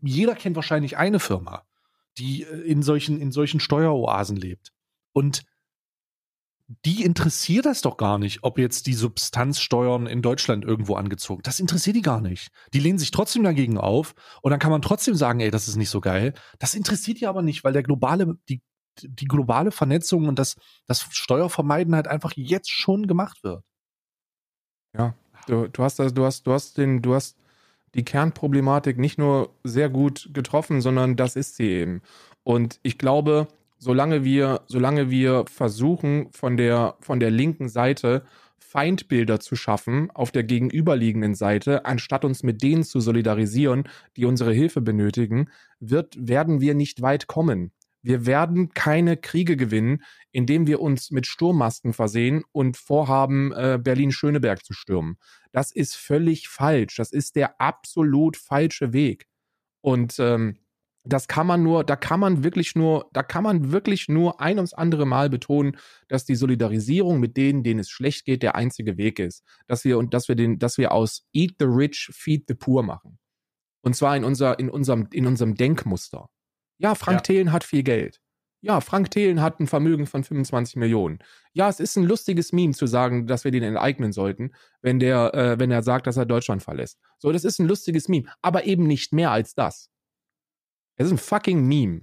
jeder 0.00 0.34
kennt 0.34 0.56
wahrscheinlich 0.56 0.96
eine 0.96 1.20
Firma, 1.20 1.66
die 2.18 2.44
äh, 2.44 2.60
in 2.62 2.82
solchen, 2.82 3.20
in 3.20 3.30
solchen 3.30 3.60
Steueroasen 3.60 4.36
lebt. 4.36 4.72
Und 5.12 5.44
die 6.68 7.04
interessiert 7.04 7.64
das 7.64 7.80
doch 7.80 7.96
gar 7.96 8.18
nicht, 8.18 8.42
ob 8.42 8.58
jetzt 8.58 8.86
die 8.86 8.94
Substanzsteuern 8.94 10.06
in 10.06 10.20
Deutschland 10.20 10.64
irgendwo 10.64 10.96
angezogen. 10.96 11.42
Das 11.44 11.60
interessiert 11.60 11.94
die 11.94 12.02
gar 12.02 12.20
nicht. 12.20 12.48
Die 12.74 12.80
lehnen 12.80 12.98
sich 12.98 13.12
trotzdem 13.12 13.44
dagegen 13.44 13.78
auf 13.78 14.14
und 14.42 14.50
dann 14.50 14.58
kann 14.58 14.72
man 14.72 14.82
trotzdem 14.82 15.14
sagen, 15.14 15.38
ey, 15.40 15.50
das 15.50 15.68
ist 15.68 15.76
nicht 15.76 15.90
so 15.90 16.00
geil. 16.00 16.34
Das 16.58 16.74
interessiert 16.74 17.20
die 17.20 17.26
aber 17.28 17.42
nicht, 17.42 17.62
weil 17.62 17.72
der 17.72 17.84
globale, 17.84 18.36
die, 18.48 18.62
die 19.02 19.26
globale 19.26 19.70
Vernetzung 19.70 20.26
und 20.26 20.38
das, 20.40 20.56
das 20.86 21.06
Steuervermeiden 21.10 21.94
halt 21.94 22.08
einfach 22.08 22.32
jetzt 22.34 22.70
schon 22.70 23.06
gemacht 23.06 23.44
wird. 23.44 23.62
Ja, 24.96 25.14
du, 25.46 25.68
du 25.68 25.82
hast 25.84 26.00
das, 26.00 26.14
du 26.14 26.24
hast, 26.24 26.48
du 26.48 26.52
hast 26.52 26.78
den, 26.78 27.00
du 27.00 27.14
hast 27.14 27.36
die 27.94 28.04
Kernproblematik 28.04 28.98
nicht 28.98 29.18
nur 29.18 29.54
sehr 29.62 29.88
gut 29.88 30.30
getroffen, 30.32 30.80
sondern 30.80 31.14
das 31.14 31.36
ist 31.36 31.56
sie 31.56 31.68
eben. 31.68 32.02
Und 32.42 32.80
ich 32.82 32.98
glaube, 32.98 33.46
solange 33.78 34.24
wir, 34.24 34.62
solange 34.66 35.10
wir 35.10 35.44
versuchen, 35.46 36.30
von 36.32 36.56
der, 36.56 36.96
von 37.00 37.20
der 37.20 37.30
linken 37.30 37.68
Seite 37.68 38.24
Feindbilder 38.58 39.40
zu 39.40 39.56
schaffen 39.56 40.10
auf 40.10 40.32
der 40.32 40.42
gegenüberliegenden 40.42 41.34
Seite, 41.34 41.84
anstatt 41.84 42.24
uns 42.24 42.42
mit 42.42 42.62
denen 42.62 42.84
zu 42.84 43.00
solidarisieren, 43.00 43.88
die 44.16 44.24
unsere 44.24 44.52
Hilfe 44.52 44.80
benötigen, 44.80 45.48
wird, 45.78 46.16
werden 46.18 46.60
wir 46.60 46.74
nicht 46.74 47.00
weit 47.00 47.26
kommen. 47.26 47.72
Wir 48.02 48.26
werden 48.26 48.70
keine 48.74 49.16
Kriege 49.16 49.56
gewinnen, 49.56 50.02
indem 50.30 50.66
wir 50.66 50.80
uns 50.80 51.10
mit 51.10 51.26
Sturmmasken 51.26 51.92
versehen 51.92 52.44
und 52.52 52.76
vorhaben, 52.76 53.52
äh, 53.52 53.80
Berlin-Schöneberg 53.82 54.64
zu 54.64 54.74
stürmen. 54.74 55.16
Das 55.52 55.72
ist 55.72 55.96
völlig 55.96 56.48
falsch. 56.48 56.96
Das 56.96 57.12
ist 57.12 57.34
der 57.34 57.60
absolut 57.60 58.36
falsche 58.36 58.92
Weg. 58.92 59.26
Und 59.80 60.16
ähm, 60.18 60.58
das 61.06 61.28
kann 61.28 61.46
man 61.46 61.62
nur, 61.62 61.84
da 61.84 61.96
kann 61.96 62.20
man 62.20 62.42
wirklich 62.44 62.74
nur, 62.74 63.08
da 63.12 63.22
kann 63.22 63.44
man 63.44 63.72
wirklich 63.72 64.08
nur 64.08 64.40
ein 64.40 64.56
ums 64.56 64.74
andere 64.74 65.06
Mal 65.06 65.30
betonen, 65.30 65.76
dass 66.08 66.24
die 66.24 66.34
Solidarisierung 66.34 67.20
mit 67.20 67.36
denen, 67.36 67.62
denen 67.62 67.80
es 67.80 67.90
schlecht 67.90 68.24
geht, 68.24 68.42
der 68.42 68.56
einzige 68.56 68.96
Weg 68.96 69.18
ist. 69.18 69.44
Dass 69.66 69.84
wir 69.84 69.98
und 69.98 70.14
dass 70.14 70.28
wir 70.28 70.34
den, 70.34 70.58
dass 70.58 70.78
wir 70.78 70.92
aus 70.92 71.26
Eat 71.32 71.54
the 71.58 71.66
Rich, 71.66 72.10
Feed 72.12 72.44
the 72.48 72.54
Poor 72.54 72.82
machen. 72.82 73.18
Und 73.82 73.94
zwar 73.94 74.16
in 74.16 74.24
unser, 74.24 74.58
in 74.58 74.68
unserem, 74.68 75.08
in 75.12 75.26
unserem 75.26 75.54
Denkmuster. 75.54 76.28
Ja, 76.78 76.94
Frank 76.94 77.18
Ja. 77.18 77.22
Thelen 77.22 77.52
hat 77.52 77.64
viel 77.64 77.84
Geld. 77.84 78.20
Ja, 78.62 78.80
Frank 78.80 79.12
Thelen 79.12 79.40
hat 79.40 79.60
ein 79.60 79.68
Vermögen 79.68 80.06
von 80.06 80.24
25 80.24 80.76
Millionen. 80.76 81.20
Ja, 81.52 81.68
es 81.68 81.78
ist 81.78 81.96
ein 81.96 82.04
lustiges 82.04 82.52
Meme 82.52 82.72
zu 82.72 82.86
sagen, 82.86 83.28
dass 83.28 83.44
wir 83.44 83.52
den 83.52 83.62
enteignen 83.62 84.12
sollten, 84.12 84.50
wenn 84.82 84.98
der, 84.98 85.34
äh, 85.34 85.58
wenn 85.60 85.70
er 85.70 85.84
sagt, 85.84 86.08
dass 86.08 86.16
er 86.16 86.26
Deutschland 86.26 86.64
verlässt. 86.64 86.98
So, 87.18 87.30
das 87.30 87.44
ist 87.44 87.60
ein 87.60 87.68
lustiges 87.68 88.08
Meme, 88.08 88.26
aber 88.42 88.64
eben 88.64 88.86
nicht 88.88 89.12
mehr 89.12 89.30
als 89.30 89.54
das. 89.54 89.90
Es 90.96 91.06
ist 91.06 91.12
ein 91.12 91.18
fucking 91.18 91.66
Meme. 91.66 92.02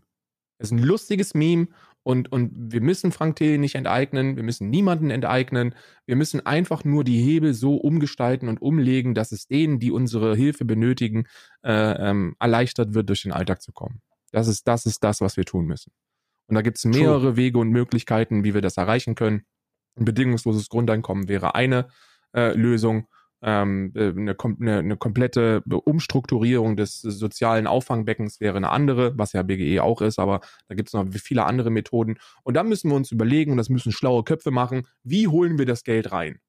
Es 0.57 0.67
ist 0.69 0.71
ein 0.71 0.83
lustiges 0.83 1.33
Meme 1.33 1.67
und, 2.03 2.31
und 2.31 2.51
wir 2.71 2.81
müssen 2.81 3.11
Frank 3.11 3.37
Thelen 3.37 3.61
nicht 3.61 3.75
enteignen, 3.75 4.35
wir 4.35 4.43
müssen 4.43 4.69
niemanden 4.69 5.09
enteignen, 5.09 5.73
wir 6.05 6.17
müssen 6.17 6.45
einfach 6.45 6.83
nur 6.83 7.03
die 7.05 7.19
Hebel 7.19 7.53
so 7.53 7.75
umgestalten 7.75 8.49
und 8.49 8.61
umlegen, 8.61 9.13
dass 9.13 9.31
es 9.31 9.47
denen, 9.47 9.79
die 9.79 9.91
unsere 9.91 10.35
Hilfe 10.35 10.65
benötigen, 10.65 11.25
äh, 11.63 11.71
ähm, 11.71 12.35
erleichtert 12.39 12.93
wird, 12.93 13.07
durch 13.07 13.23
den 13.23 13.31
Alltag 13.31 13.61
zu 13.61 13.71
kommen. 13.71 14.01
Das 14.31 14.47
ist, 14.47 14.67
das 14.67 14.85
ist 14.85 15.03
das, 15.03 15.21
was 15.21 15.37
wir 15.37 15.45
tun 15.45 15.65
müssen. 15.65 15.93
Und 16.47 16.55
da 16.55 16.61
gibt 16.61 16.77
es 16.77 16.85
mehrere 16.85 17.37
Wege 17.37 17.57
und 17.57 17.69
Möglichkeiten, 17.69 18.43
wie 18.43 18.53
wir 18.53 18.61
das 18.61 18.75
erreichen 18.75 19.15
können. 19.15 19.43
Ein 19.95 20.05
bedingungsloses 20.05 20.67
Grundeinkommen 20.67 21.29
wäre 21.29 21.55
eine 21.55 21.87
äh, 22.35 22.53
Lösung. 22.53 23.07
Ähm, 23.45 23.91
äh, 23.95 24.09
eine, 24.09 24.37
eine, 24.39 24.77
eine 24.79 24.97
komplette 24.97 25.61
Umstrukturierung 25.67 26.77
des 26.77 27.01
sozialen 27.01 27.67
Auffangbeckens 27.67 28.39
wäre 28.39 28.55
eine 28.55 28.69
andere, 28.69 29.17
was 29.17 29.33
ja 29.33 29.43
BGE 29.43 29.81
auch 29.81 30.01
ist, 30.01 30.17
aber 30.17 30.39
da 30.69 30.75
gibt 30.75 30.89
es 30.89 30.93
noch 30.93 31.05
viele 31.11 31.43
andere 31.45 31.69
Methoden. 31.69 32.17
Und 32.43 32.55
dann 32.55 32.69
müssen 32.69 32.89
wir 32.89 32.95
uns 32.95 33.11
überlegen, 33.11 33.51
und 33.51 33.57
das 33.57 33.69
müssen 33.69 33.91
schlaue 33.91 34.23
Köpfe 34.23 34.51
machen, 34.51 34.87
wie 35.03 35.27
holen 35.27 35.57
wir 35.57 35.65
das 35.65 35.83
Geld 35.83 36.13
rein? 36.13 36.39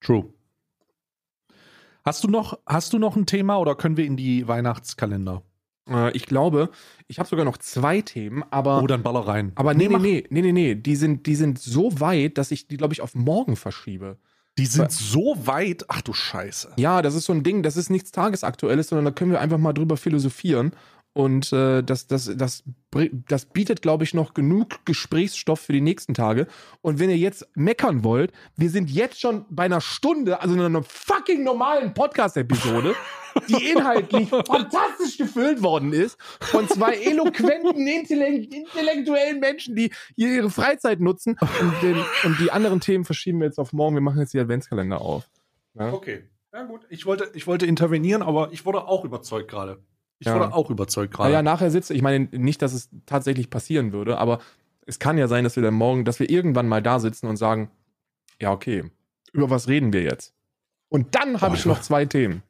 True. 0.00 0.34
Hast 2.04 2.22
du 2.22 2.28
noch, 2.28 2.58
hast 2.66 2.92
du 2.92 2.98
noch 2.98 3.16
ein 3.16 3.24
Thema 3.24 3.56
oder 3.56 3.74
können 3.74 3.96
wir 3.96 4.04
in 4.04 4.18
die 4.18 4.46
Weihnachtskalender? 4.46 5.42
Äh, 5.88 6.14
ich 6.14 6.26
glaube, 6.26 6.70
ich 7.08 7.18
habe 7.18 7.28
sogar 7.28 7.46
noch 7.46 7.56
zwei 7.56 8.02
Themen, 8.02 8.44
aber. 8.50 8.82
Oder 8.82 8.96
ein 8.96 9.02
Baller 9.02 9.26
rein. 9.26 9.52
Aber 9.54 9.72
nee, 9.72 9.88
nee, 9.88 9.96
nee, 9.96 10.24
nee, 10.28 10.42
nee, 10.42 10.52
nee. 10.52 10.74
Die 10.74 10.96
sind, 10.96 11.26
die 11.26 11.34
sind 11.34 11.58
so 11.58 12.00
weit, 12.00 12.36
dass 12.36 12.50
ich 12.50 12.68
die, 12.68 12.76
glaube 12.76 12.92
ich, 12.92 13.00
auf 13.00 13.14
morgen 13.14 13.56
verschiebe. 13.56 14.18
Die 14.56 14.66
sind 14.66 14.92
so 14.92 15.36
weit. 15.46 15.84
Ach 15.88 16.00
du 16.00 16.12
Scheiße. 16.12 16.74
Ja, 16.76 17.02
das 17.02 17.14
ist 17.14 17.24
so 17.24 17.32
ein 17.32 17.42
Ding, 17.42 17.62
das 17.62 17.76
ist 17.76 17.90
nichts 17.90 18.12
Tagesaktuelles, 18.12 18.88
sondern 18.88 19.04
da 19.04 19.10
können 19.10 19.32
wir 19.32 19.40
einfach 19.40 19.58
mal 19.58 19.72
drüber 19.72 19.96
philosophieren. 19.96 20.72
Und 21.14 21.52
äh, 21.52 21.82
das, 21.84 22.08
das, 22.08 22.30
das, 22.36 22.64
das 23.28 23.46
bietet, 23.46 23.82
glaube 23.82 24.02
ich, 24.02 24.14
noch 24.14 24.34
genug 24.34 24.84
Gesprächsstoff 24.84 25.60
für 25.60 25.72
die 25.72 25.80
nächsten 25.80 26.12
Tage. 26.12 26.48
Und 26.82 26.98
wenn 26.98 27.08
ihr 27.08 27.16
jetzt 27.16 27.46
meckern 27.54 28.02
wollt, 28.02 28.32
wir 28.56 28.68
sind 28.68 28.90
jetzt 28.90 29.20
schon 29.20 29.46
bei 29.48 29.62
einer 29.62 29.80
Stunde, 29.80 30.40
also 30.40 30.54
einer 30.60 30.82
fucking 30.82 31.44
normalen 31.44 31.94
Podcast-Episode, 31.94 32.96
die 33.48 33.70
inhaltlich 33.70 34.28
fantastisch 34.28 35.16
gefüllt 35.16 35.62
worden 35.62 35.92
ist 35.92 36.18
von 36.40 36.68
zwei 36.68 36.96
eloquenten, 36.96 37.86
intellekt 37.86 38.52
intellektuellen 38.52 39.38
Menschen, 39.38 39.76
die 39.76 39.92
hier 40.16 40.34
ihre 40.34 40.50
Freizeit 40.50 40.98
nutzen. 40.98 41.36
Und, 41.60 41.82
den, 41.82 41.96
und 42.24 42.40
die 42.40 42.50
anderen 42.50 42.80
Themen 42.80 43.04
verschieben 43.04 43.38
wir 43.38 43.46
jetzt 43.46 43.60
auf 43.60 43.72
morgen. 43.72 43.94
Wir 43.94 44.02
machen 44.02 44.18
jetzt 44.18 44.34
die 44.34 44.40
Adventskalender 44.40 45.00
auf. 45.00 45.30
Ja? 45.74 45.92
Okay. 45.92 46.24
Ja, 46.52 46.64
gut. 46.64 46.86
Ich 46.88 47.06
wollte, 47.06 47.30
ich 47.34 47.46
wollte 47.46 47.66
intervenieren, 47.66 48.22
aber 48.22 48.52
ich 48.52 48.66
wurde 48.66 48.88
auch 48.88 49.04
überzeugt 49.04 49.48
gerade. 49.48 49.78
Ich 50.24 50.30
Ja. 50.32 50.36
wurde 50.40 50.54
auch 50.54 50.70
überzeugt 50.70 51.12
gerade. 51.12 51.28
Naja, 51.30 51.42
nachher 51.42 51.70
sitze 51.70 51.92
ich 51.92 52.00
meine 52.00 52.20
nicht, 52.32 52.62
dass 52.62 52.72
es 52.72 52.88
tatsächlich 53.04 53.50
passieren 53.50 53.92
würde, 53.92 54.16
aber 54.16 54.40
es 54.86 54.98
kann 54.98 55.18
ja 55.18 55.28
sein, 55.28 55.44
dass 55.44 55.56
wir 55.56 55.62
dann 55.62 55.74
morgen, 55.74 56.06
dass 56.06 56.18
wir 56.18 56.30
irgendwann 56.30 56.66
mal 56.66 56.80
da 56.82 56.98
sitzen 56.98 57.26
und 57.26 57.36
sagen, 57.36 57.70
ja, 58.40 58.50
okay, 58.50 58.90
über 59.32 59.50
was 59.50 59.68
reden 59.68 59.92
wir 59.92 60.02
jetzt? 60.02 60.32
Und 60.88 61.14
dann 61.14 61.40
habe 61.42 61.56
ich 61.56 61.66
noch 61.66 61.80
zwei 61.82 62.06
Themen. 62.06 62.42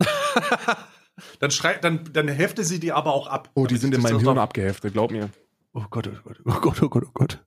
dann, 1.40 1.50
schrei, 1.50 1.74
dann, 1.74 2.04
dann 2.12 2.28
hefte 2.28 2.64
sie 2.64 2.80
die 2.80 2.92
aber 2.92 3.12
auch 3.12 3.26
ab. 3.26 3.50
Oh, 3.54 3.66
die 3.66 3.76
sind 3.76 3.94
in 3.94 4.00
meinem 4.00 4.20
Hirn 4.20 4.38
abgeheftet, 4.38 4.92
glaub 4.94 5.10
mir. 5.10 5.28
Oh 5.74 5.84
Gott, 5.90 6.08
oh 6.08 6.12
Gott, 6.24 6.38
oh 6.44 6.60
Gott, 6.60 6.82
oh 6.82 6.88
Gott, 6.88 7.04
oh 7.06 7.10
Gott. 7.12 7.44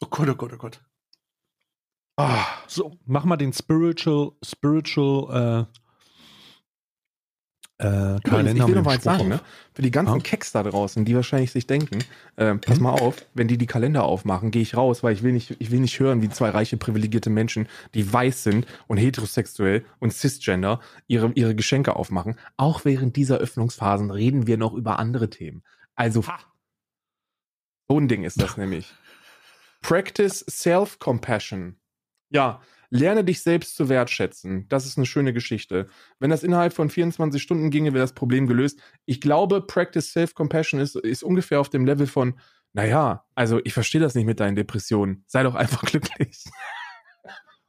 Oh 0.00 0.06
Gott, 0.10 0.28
oh 0.28 0.34
Gott, 0.34 0.52
oh 0.52 0.58
Gott. 0.58 0.80
Ah, 2.16 2.44
So, 2.66 2.92
mach 3.06 3.24
mal 3.24 3.36
den 3.36 3.52
Spiritual, 3.52 4.32
Spiritual, 4.44 5.66
äh, 5.70 5.78
äh, 7.82 8.16
Übrigens, 8.24 8.52
ich 8.60 8.66
will 8.66 8.74
noch 8.76 8.86
eins 8.86 9.02
sagen, 9.04 9.28
ne? 9.28 9.40
Für 9.74 9.82
die 9.82 9.90
ganzen 9.90 10.16
Ja. 10.16 10.20
Keks 10.22 10.52
da 10.52 10.62
draußen, 10.62 11.04
die 11.04 11.14
wahrscheinlich 11.16 11.50
sich 11.50 11.66
denken, 11.66 11.98
äh, 12.36 12.54
pass 12.54 12.76
Hm? 12.76 12.82
mal 12.84 12.92
auf, 12.92 13.16
wenn 13.34 13.48
die 13.48 13.58
die 13.58 13.66
Kalender 13.66 14.04
aufmachen, 14.04 14.50
gehe 14.50 14.62
ich 14.62 14.76
raus, 14.76 15.02
weil 15.02 15.14
ich 15.14 15.22
will 15.22 15.32
nicht, 15.32 15.56
ich 15.58 15.70
will 15.70 15.80
nicht 15.80 15.98
hören, 15.98 16.22
wie 16.22 16.28
zwei 16.30 16.50
reiche, 16.50 16.76
privilegierte 16.76 17.30
Menschen, 17.30 17.66
die 17.94 18.10
weiß 18.12 18.44
sind 18.44 18.66
und 18.86 18.98
heterosexuell 18.98 19.84
und 19.98 20.12
cisgender, 20.12 20.80
ihre, 21.08 21.32
ihre 21.34 21.54
Geschenke 21.54 21.96
aufmachen. 21.96 22.36
Auch 22.56 22.84
während 22.84 23.16
dieser 23.16 23.38
Öffnungsphasen 23.38 24.10
reden 24.10 24.46
wir 24.46 24.56
noch 24.58 24.74
über 24.74 24.98
andere 24.98 25.28
Themen. 25.30 25.62
Also, 25.94 26.22
so 27.88 27.98
ein 27.98 28.08
Ding 28.08 28.22
ist 28.24 28.40
das 28.40 28.56
nämlich. 28.56 28.92
Practice 29.82 30.44
Self-Compassion. 30.48 31.76
Ja, 32.30 32.60
lerne 32.92 33.24
dich 33.24 33.40
selbst 33.40 33.74
zu 33.74 33.88
wertschätzen. 33.88 34.68
Das 34.68 34.84
ist 34.84 34.98
eine 34.98 35.06
schöne 35.06 35.32
Geschichte. 35.32 35.88
Wenn 36.18 36.28
das 36.28 36.42
innerhalb 36.42 36.74
von 36.74 36.90
24 36.90 37.42
Stunden 37.42 37.70
ginge, 37.70 37.94
wäre 37.94 38.04
das 38.04 38.12
Problem 38.12 38.46
gelöst. 38.46 38.78
Ich 39.06 39.22
glaube, 39.22 39.62
Practice 39.62 40.12
Self-Compassion 40.12 40.78
ist, 40.78 40.96
ist 40.96 41.22
ungefähr 41.22 41.58
auf 41.58 41.70
dem 41.70 41.86
Level 41.86 42.06
von, 42.06 42.38
naja, 42.74 43.24
also 43.34 43.60
ich 43.64 43.72
verstehe 43.72 44.00
das 44.00 44.14
nicht 44.14 44.26
mit 44.26 44.40
deinen 44.40 44.56
Depressionen. 44.56 45.24
Sei 45.26 45.42
doch 45.42 45.54
einfach 45.54 45.82
glücklich. 45.86 46.44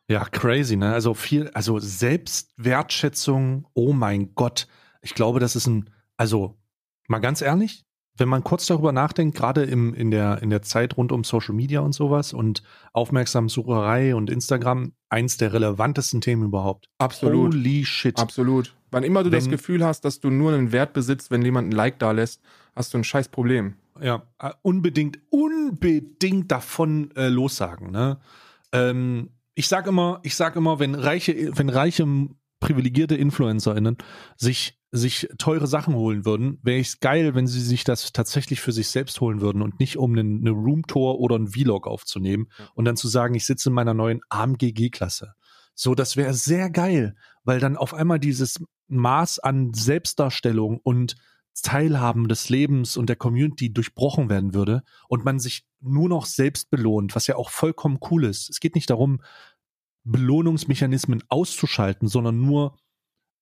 Ja, 0.10 0.26
crazy, 0.26 0.76
ne? 0.76 0.94
Also 0.94 1.14
viel, 1.14 1.50
also 1.54 1.80
Selbstwertschätzung, 1.80 3.66
oh 3.74 3.94
mein 3.94 4.36
Gott. 4.36 4.68
Ich 5.02 5.16
glaube, 5.16 5.40
das 5.40 5.56
ist 5.56 5.68
ein, 5.68 5.90
also 6.18 6.60
mal 7.08 7.20
ganz 7.20 7.42
ehrlich, 7.42 7.86
wenn 8.18 8.30
man 8.30 8.44
kurz 8.44 8.68
darüber 8.68 8.92
nachdenkt, 8.92 9.36
gerade 9.36 9.64
im, 9.64 9.94
in, 9.94 10.12
der, 10.12 10.42
in 10.44 10.50
der 10.50 10.62
Zeit 10.62 10.98
rund 10.98 11.12
um 11.12 11.24
Social 11.24 11.56
Media 11.56 11.80
und 11.80 11.94
sowas 11.94 12.32
und 12.34 12.62
Aufmerksamsucherei 12.94 14.16
und 14.16 14.30
Instagram, 14.30 14.94
eins 15.10 15.38
der 15.38 15.54
relevantesten 15.54 16.22
Themen 16.22 16.44
überhaupt. 16.44 16.90
Absolut. 17.00 17.54
Holy 17.54 17.86
shit. 17.86 18.20
Absolut. 18.20 18.76
Wann 18.92 19.04
immer 19.04 19.24
du 19.24 19.30
das 19.30 19.46
Wenn- 19.46 19.52
Gefühl 19.52 19.84
hast, 19.84 20.02
dass 20.06 20.20
du 20.20 20.30
nur 20.30 20.54
einen 20.54 20.72
Wert 20.72 20.94
besitzt, 20.94 21.32
wenn 21.32 21.42
jemand 21.42 21.70
ein 21.70 21.72
Like 21.72 22.00
da 22.00 22.12
lässt, 22.12 22.42
hast 22.76 22.94
du 22.94 23.00
ein 23.00 23.04
scheiß 23.04 23.30
Problem. 23.30 23.76
Ja, 24.02 24.24
äh, 24.40 24.52
unbedingt, 24.62 25.20
unbedingt 25.30 26.52
davon 26.52 27.12
äh, 27.16 27.30
lossagen. 27.30 27.92
Ne? 27.92 28.20
Ähm, 28.72 29.30
ich 29.56 29.68
sag 29.68 29.88
immer, 29.88 30.20
ich 30.24 30.36
sag 30.36 30.56
immer, 30.56 30.80
wenn 30.80 30.96
reiche, 30.96 31.56
wenn 31.58 31.70
reiche 31.70 32.08
privilegierte 32.60 33.16
InfluencerInnen 33.16 33.98
sich 34.38 34.80
sich 34.96 35.28
teure 35.40 35.66
Sachen 35.66 35.96
holen 35.96 36.24
würden, 36.24 36.60
wäre 36.62 36.80
es 36.80 37.00
geil, 37.00 37.34
wenn 37.34 37.48
sie 37.48 37.62
sich 37.62 37.84
das 37.84 38.14
tatsächlich 38.14 38.62
für 38.62 38.72
sich 38.72 38.90
selbst 38.90 39.20
holen 39.22 39.42
würden 39.42 39.64
und 39.64 39.80
nicht 39.80 39.98
um 39.98 40.12
einen, 40.12 40.42
eine 40.42 40.52
Roomtour 40.52 41.20
oder 41.20 41.36
einen 41.36 41.48
Vlog 41.48 41.88
aufzunehmen 41.88 42.48
und 42.76 42.86
dann 42.86 42.96
zu 42.96 43.08
sagen, 43.08 43.34
ich 43.34 43.48
sitze 43.48 43.70
in 43.70 43.76
meiner 43.76 43.96
neuen 43.96 44.22
AMG-G-Klasse. 44.30 45.34
So, 45.74 45.96
das 45.96 46.16
wäre 46.16 46.36
sehr 46.36 46.70
geil, 46.70 47.16
weil 47.44 47.60
dann 47.60 47.76
auf 47.76 47.96
einmal 47.96 48.20
dieses 48.20 48.64
Maß 48.88 49.40
an 49.40 49.74
Selbstdarstellung 49.74 50.80
und 50.84 51.16
Teilhaben 51.64 52.28
des 52.28 52.50
Lebens 52.50 52.96
und 52.96 53.10
der 53.10 53.16
Community 53.16 53.74
durchbrochen 53.74 54.30
werden 54.30 54.54
würde 54.54 54.84
und 55.08 55.26
man 55.26 55.40
sich 55.40 55.66
nur 55.82 56.08
noch 56.08 56.28
selbst 56.28 56.70
belohnt, 56.70 57.16
was 57.16 57.26
ja 57.26 57.36
auch 57.36 57.50
vollkommen 57.50 57.98
cool 58.12 58.26
ist. 58.26 58.52
Es 58.52 58.60
geht 58.60 58.76
nicht 58.76 58.92
darum, 58.92 59.22
Belohnungsmechanismen 60.04 61.24
auszuschalten, 61.30 62.08
sondern 62.08 62.42
nur 62.42 62.78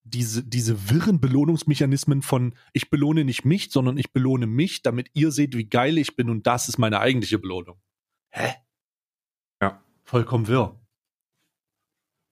diese, 0.04 0.43
diese 0.43 0.89
wirren 0.89 1.20
Belohnungsmechanismen 1.20 2.22
von 2.22 2.56
ich 2.74 2.89
belohne 2.89 3.24
nicht 3.24 3.45
mich, 3.45 3.72
sondern 3.72 3.97
ich 3.97 4.12
belohne 4.12 4.47
mich, 4.47 4.82
damit 4.82 5.10
ihr 5.14 5.32
seht, 5.32 5.56
wie 5.56 5.70
geil 5.70 5.97
ich 5.97 6.16
bin 6.16 6.30
und 6.30 6.47
das 6.47 6.70
ist 6.70 6.78
meine 6.78 6.99
eigentliche 6.99 7.39
Belohnung. 7.39 7.80
Hä? 8.30 8.56
Ja. 9.62 9.84
Vollkommen 10.04 10.47
wirr. 10.47 10.80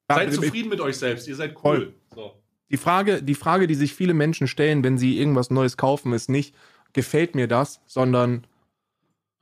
Ja, 0.09 0.15
seid 0.15 0.33
zufrieden 0.33 0.69
mit 0.69 0.81
euch 0.81 0.97
selbst, 0.97 1.27
ihr 1.27 1.35
seid 1.35 1.55
cool. 1.63 1.93
So. 2.13 2.41
Die 2.71 2.77
Frage, 2.77 3.21
die 3.21 3.35
Frage, 3.35 3.67
die 3.67 3.75
sich 3.75 3.93
viele 3.93 4.13
Menschen 4.13 4.47
stellen, 4.47 4.83
wenn 4.83 4.97
sie 4.97 5.19
irgendwas 5.19 5.49
Neues 5.49 5.77
kaufen, 5.77 6.13
ist 6.13 6.29
nicht, 6.29 6.55
gefällt 6.93 7.35
mir 7.35 7.47
das, 7.47 7.81
sondern 7.85 8.47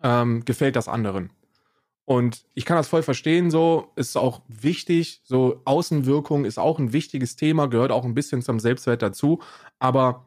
ähm, 0.03 0.43
gefällt 0.45 0.75
das 0.75 0.87
anderen. 0.87 1.29
Und 2.07 2.45
ich 2.53 2.63
kann 2.63 2.77
das 2.77 2.87
voll 2.87 3.03
verstehen, 3.03 3.51
so 3.51 3.91
ist 3.97 4.15
auch 4.15 4.41
wichtig, 4.47 5.19
so 5.25 5.61
Außenwirkung 5.65 6.45
ist 6.45 6.57
auch 6.57 6.79
ein 6.79 6.93
wichtiges 6.93 7.35
Thema, 7.35 7.67
gehört 7.67 7.91
auch 7.91 8.05
ein 8.05 8.13
bisschen 8.13 8.41
zum 8.41 8.61
Selbstwert 8.61 9.01
dazu, 9.01 9.41
aber 9.77 10.25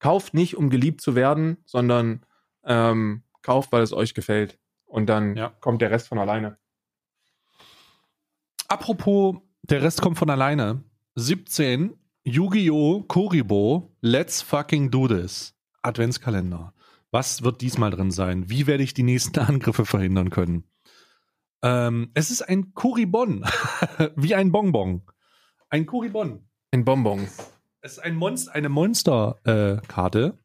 kauft 0.00 0.34
nicht, 0.34 0.56
um 0.56 0.68
geliebt 0.68 1.00
zu 1.00 1.14
werden, 1.14 1.58
sondern 1.64 2.26
ähm, 2.64 3.22
kauft, 3.42 3.70
weil 3.70 3.84
es 3.84 3.92
euch 3.92 4.14
gefällt. 4.14 4.58
Und 4.84 5.06
dann 5.06 5.36
Ja. 5.36 5.50
kommt 5.60 5.80
der 5.80 5.92
Rest 5.92 6.08
von 6.08 6.18
alleine. 6.18 6.58
Apropos, 8.66 9.36
der 9.62 9.82
Rest 9.82 10.02
kommt 10.02 10.18
von 10.18 10.28
alleine. 10.28 10.82
17, 11.14 11.96
Yu-Gi-Oh! 12.24 13.04
Kuribo, 13.06 13.94
Let's 14.00 14.42
fucking 14.42 14.90
do 14.90 15.06
this. 15.06 15.54
Adventskalender. 15.82 16.74
Was 17.12 17.42
wird 17.44 17.60
diesmal 17.60 17.90
drin 17.92 18.10
sein? 18.10 18.50
Wie 18.50 18.66
werde 18.66 18.82
ich 18.82 18.92
die 18.92 19.04
nächsten 19.04 19.38
Angriffe 19.38 19.86
verhindern 19.86 20.30
können? 20.30 20.64
Ähm, 21.66 22.10
es 22.14 22.30
ist 22.30 22.42
ein 22.42 22.74
Kuribon. 22.74 23.44
Wie 24.16 24.36
ein 24.36 24.52
Bonbon. 24.52 25.02
Ein 25.68 25.86
Kuribon. 25.86 26.48
Ein 26.70 26.84
Bonbon. 26.84 27.26
Es 27.80 27.92
ist 27.92 27.98
ein 27.98 28.14
Monster, 28.14 28.54
eine 28.54 28.68
Monsterkarte. 28.68 30.38
Äh. 30.38 30.42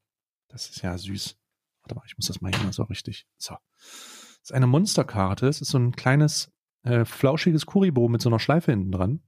Das 0.48 0.70
ist 0.70 0.82
ja 0.82 0.98
süß. 0.98 1.38
Warte 1.84 1.96
mal, 1.96 2.04
ich 2.08 2.18
muss 2.18 2.26
das 2.26 2.42
mal 2.42 2.52
hier 2.52 2.64
mal 2.64 2.74
so 2.74 2.84
richtig. 2.84 3.28
So. 3.38 3.56
Das 3.78 4.40
ist 4.46 4.52
eine 4.52 4.66
Monsterkarte. 4.66 5.48
Es 5.48 5.62
ist 5.62 5.70
so 5.70 5.78
ein 5.78 5.92
kleines, 5.96 6.52
äh, 6.82 7.06
flauschiges 7.06 7.68
Kuribo 7.68 8.08
mit 8.08 8.22
so 8.22 8.30
einer 8.30 8.40
Schleife 8.40 8.72
hinten 8.72 8.92
dran. 8.92 9.22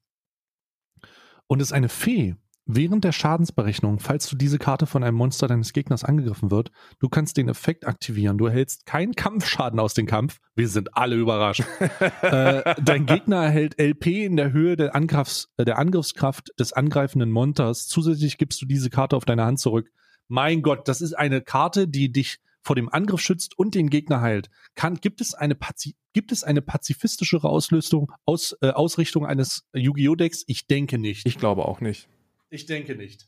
Und 1.46 1.62
es 1.62 1.68
ist 1.68 1.74
eine 1.74 1.90
Fee. 1.90 2.36
Während 2.66 3.04
der 3.04 3.12
Schadensberechnung, 3.12 4.00
falls 4.00 4.30
du 4.30 4.38
diese 4.38 4.58
Karte 4.58 4.86
von 4.86 5.04
einem 5.04 5.18
Monster 5.18 5.48
deines 5.48 5.74
Gegners 5.74 6.06
angegriffen 6.06 6.50
wird, 6.50 6.72
du 7.00 7.10
kannst 7.10 7.36
den 7.36 7.50
Effekt 7.50 7.86
aktivieren. 7.86 8.38
Du 8.38 8.46
erhältst 8.46 8.86
keinen 8.86 9.16
Kampfschaden 9.16 9.82
aus 9.82 9.94
dem 9.94 10.06
Kampf. 10.06 10.40
Wir 10.56 10.70
sind 10.70 10.96
alle 10.96 11.18
überrascht. 11.18 11.64
äh, 12.22 12.76
dein 12.82 13.06
Gegner 13.06 13.44
erhält 13.44 13.82
LP 13.82 14.08
in 14.26 14.38
der 14.38 14.54
Höhe 14.54 14.78
der, 14.78 14.96
Angriffs, 14.96 15.50
der 15.60 15.78
Angriffskraft 15.78 16.52
des 16.58 16.72
angreifenden 16.72 17.32
Monsters. 17.32 17.88
Zusätzlich 17.88 18.38
gibst 18.38 18.62
du 18.62 18.66
diese 18.66 18.90
Karte 18.90 19.18
auf 19.18 19.26
deine 19.26 19.44
Hand 19.44 19.60
zurück. 19.60 19.92
Mein 20.30 20.62
Gott, 20.62 20.88
das 20.88 21.02
ist 21.02 21.14
eine 21.14 21.42
Karte, 21.42 21.90
die 21.90 22.14
dich 22.14 22.40
vor 22.62 22.78
dem 22.78 22.88
Angriff 22.88 23.20
schützt 23.20 23.58
und 23.60 23.76
den 23.76 23.90
Gegner 23.90 24.22
heilt. 24.22 24.50
Kann, 24.76 24.96
gibt, 24.96 25.20
es 25.20 25.34
eine 25.34 25.56
Pazi 25.56 25.96
gibt 26.14 26.32
es 26.32 26.44
eine 26.44 26.62
pazifistischere 26.62 27.50
Auslösung, 27.50 28.12
aus, 28.26 28.56
äh, 28.62 28.70
Ausrichtung 28.70 29.26
eines 29.26 29.66
Yu-Gi-Oh! 29.74 30.16
Decks? 30.16 30.44
Ich 30.48 30.68
denke 30.68 30.98
nicht. 30.98 31.26
Ich 31.26 31.38
glaube 31.38 31.66
auch 31.66 31.82
nicht. 31.82 32.08
Ich 32.54 32.68
denke 32.68 32.96
nicht. 32.96 33.28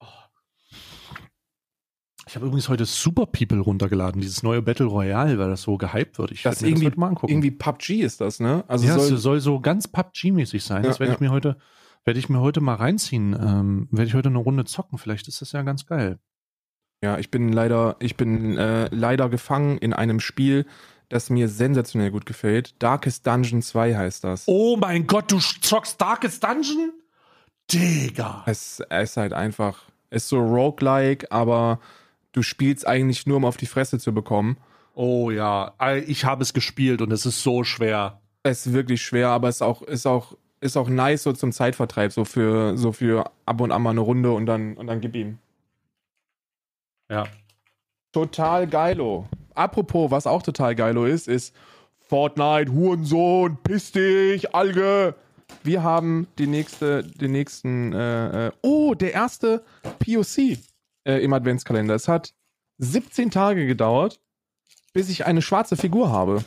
Oh. 0.00 0.06
Ich 2.28 2.36
habe 2.36 2.44
übrigens 2.46 2.68
heute 2.68 2.84
Super 2.84 3.24
People 3.24 3.60
runtergeladen, 3.60 4.20
dieses 4.20 4.42
neue 4.42 4.60
Battle 4.60 4.84
Royale, 4.86 5.38
weil 5.38 5.48
das 5.48 5.62
so 5.62 5.78
gehypt 5.78 6.18
wird. 6.18 6.30
Ich 6.30 6.42
Das 6.42 6.60
irgendwie- 6.60 6.84
heute 6.86 7.00
mal 7.00 7.08
angucken. 7.08 7.32
Irgendwie 7.32 7.50
PUBG 7.50 8.02
ist 8.02 8.20
das, 8.20 8.40
ne? 8.40 8.62
Also 8.68 8.86
ja, 8.86 8.98
soll, 8.98 9.14
es 9.14 9.22
soll 9.22 9.40
so 9.40 9.58
ganz 9.58 9.88
PUBG-mäßig 9.88 10.62
sein. 10.62 10.82
das 10.82 10.96
Ja, 10.96 11.00
werde 11.00 11.12
ja. 11.12 11.14
ich 11.14 11.20
mir 11.20 11.30
heute, 11.30 11.56
werde 12.04 12.18
ich 12.20 12.28
mir 12.28 12.40
heute 12.40 12.60
mal 12.60 12.74
reinziehen. 12.74 13.32
Ähm, 13.40 13.88
werde 13.90 14.08
ich 14.08 14.14
heute 14.14 14.28
eine 14.28 14.36
Runde 14.38 14.66
zocken. 14.66 14.98
Vielleicht 14.98 15.26
ist 15.26 15.40
das 15.40 15.52
ja 15.52 15.62
ganz 15.62 15.86
geil. 15.86 16.18
ja, 17.02 17.18
ich 17.18 17.30
bin 17.30 17.52
leider, 17.52 17.96
ich 18.00 18.16
bin 18.18 18.58
äh, 18.58 18.88
leider 18.94 19.30
gefangen 19.30 19.78
in 19.78 19.94
einem 19.94 20.20
Spiel, 20.20 20.66
das 21.08 21.30
mir 21.30 21.48
sensationell 21.48 22.10
gut 22.10 22.26
gefällt. 22.26 22.82
Darkest 22.82 23.26
Dungeon 23.26 23.62
2 23.62 23.94
heißt 23.96 24.24
das. 24.24 24.44
Oh 24.46 24.76
mein 24.76 25.06
Gott, 25.06 25.32
du 25.32 25.38
zockst 25.38 25.98
Darkest 26.00 26.42
Dungeon? 26.44 26.92
Digga. 27.72 28.42
Es, 28.46 28.80
es 28.88 29.10
ist 29.10 29.16
halt 29.16 29.32
einfach, 29.32 29.82
es 30.10 30.24
ist 30.24 30.28
so 30.28 30.40
roguelike, 30.40 31.30
aber 31.30 31.80
du 32.32 32.42
spielst 32.42 32.86
eigentlich 32.86 33.26
nur, 33.26 33.38
um 33.38 33.44
auf 33.44 33.56
die 33.56 33.66
Fresse 33.66 33.98
zu 33.98 34.12
bekommen. 34.12 34.56
Oh 34.94 35.30
ja, 35.30 35.74
ich 36.06 36.24
habe 36.24 36.42
es 36.42 36.52
gespielt 36.52 37.02
und 37.02 37.12
es 37.12 37.26
ist 37.26 37.42
so 37.42 37.64
schwer. 37.64 38.20
Es 38.42 38.66
ist 38.66 38.72
wirklich 38.72 39.02
schwer, 39.02 39.30
aber 39.30 39.48
es 39.48 39.56
ist 39.56 39.62
auch, 39.62 39.82
ist 39.82 40.06
auch, 40.06 40.36
ist 40.60 40.76
auch 40.76 40.88
nice 40.88 41.24
so 41.24 41.32
zum 41.32 41.52
Zeitvertreib, 41.52 42.12
so 42.12 42.24
für, 42.24 42.76
so 42.76 42.92
für 42.92 43.30
ab 43.46 43.60
und 43.60 43.72
an 43.72 43.82
mal 43.82 43.90
eine 43.90 44.00
Runde 44.00 44.32
und 44.32 44.46
dann, 44.46 44.76
und 44.76 44.86
dann 44.86 45.00
gib 45.00 45.16
ihm. 45.16 45.38
Ja. 47.10 47.24
Total 48.12 48.66
geilo. 48.68 49.26
Apropos, 49.54 50.10
was 50.10 50.26
auch 50.26 50.42
total 50.42 50.74
geilo 50.74 51.04
ist, 51.04 51.26
ist 51.26 51.54
Fortnite, 52.08 52.72
Hurensohn, 52.72 53.56
piss 53.62 53.92
dich, 53.92 54.54
Alge. 54.54 55.14
Wir 55.62 55.82
haben 55.82 56.26
die 56.38 56.46
nächste, 56.46 57.02
den 57.04 57.32
nächsten, 57.32 57.92
äh, 57.92 58.48
äh, 58.48 58.52
oh, 58.62 58.94
der 58.94 59.12
erste 59.12 59.64
POC 60.00 60.58
äh, 61.04 61.22
im 61.22 61.32
Adventskalender. 61.32 61.94
Es 61.94 62.08
hat 62.08 62.34
17 62.78 63.30
Tage 63.30 63.66
gedauert, 63.66 64.20
bis 64.92 65.08
ich 65.08 65.26
eine 65.26 65.42
schwarze 65.42 65.76
Figur 65.76 66.10
habe. 66.10 66.44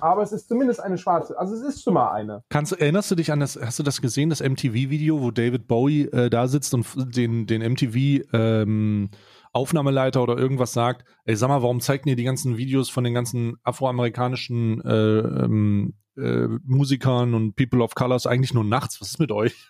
Aber 0.00 0.22
es 0.22 0.32
ist 0.32 0.48
zumindest 0.48 0.80
eine 0.80 0.98
schwarze. 0.98 1.38
Also 1.38 1.54
es 1.54 1.62
ist 1.62 1.82
schon 1.82 1.94
mal 1.94 2.12
eine. 2.12 2.42
Kannst, 2.48 2.72
erinnerst 2.72 3.10
du 3.10 3.14
dich 3.14 3.32
an 3.32 3.40
das, 3.40 3.58
hast 3.60 3.78
du 3.78 3.82
das 3.82 4.02
gesehen, 4.02 4.30
das 4.30 4.40
MTV-Video, 4.40 5.20
wo 5.20 5.30
David 5.30 5.66
Bowie 5.66 6.06
äh, 6.06 6.28
da 6.28 6.48
sitzt 6.48 6.74
und 6.74 7.16
den, 7.16 7.46
den 7.46 7.62
MTV 7.62 8.26
ähm, 8.32 9.10
Aufnahmeleiter 9.52 10.22
oder 10.22 10.36
irgendwas 10.36 10.74
sagt, 10.74 11.04
ey, 11.24 11.34
sag 11.34 11.48
mal, 11.48 11.62
warum 11.62 11.80
zeigt 11.80 12.06
ihr 12.06 12.16
die 12.16 12.24
ganzen 12.24 12.58
Videos 12.58 12.90
von 12.90 13.04
den 13.04 13.14
ganzen 13.14 13.56
afroamerikanischen 13.62 14.82
äh, 14.82 15.18
ähm, 15.18 15.94
äh, 16.16 16.48
Musikern 16.64 17.34
und 17.34 17.56
People 17.56 17.82
of 17.82 17.94
Colors 17.94 18.26
eigentlich 18.26 18.54
nur 18.54 18.64
nachts? 18.64 19.00
Was 19.00 19.08
ist 19.08 19.18
mit 19.18 19.32
euch? 19.32 19.68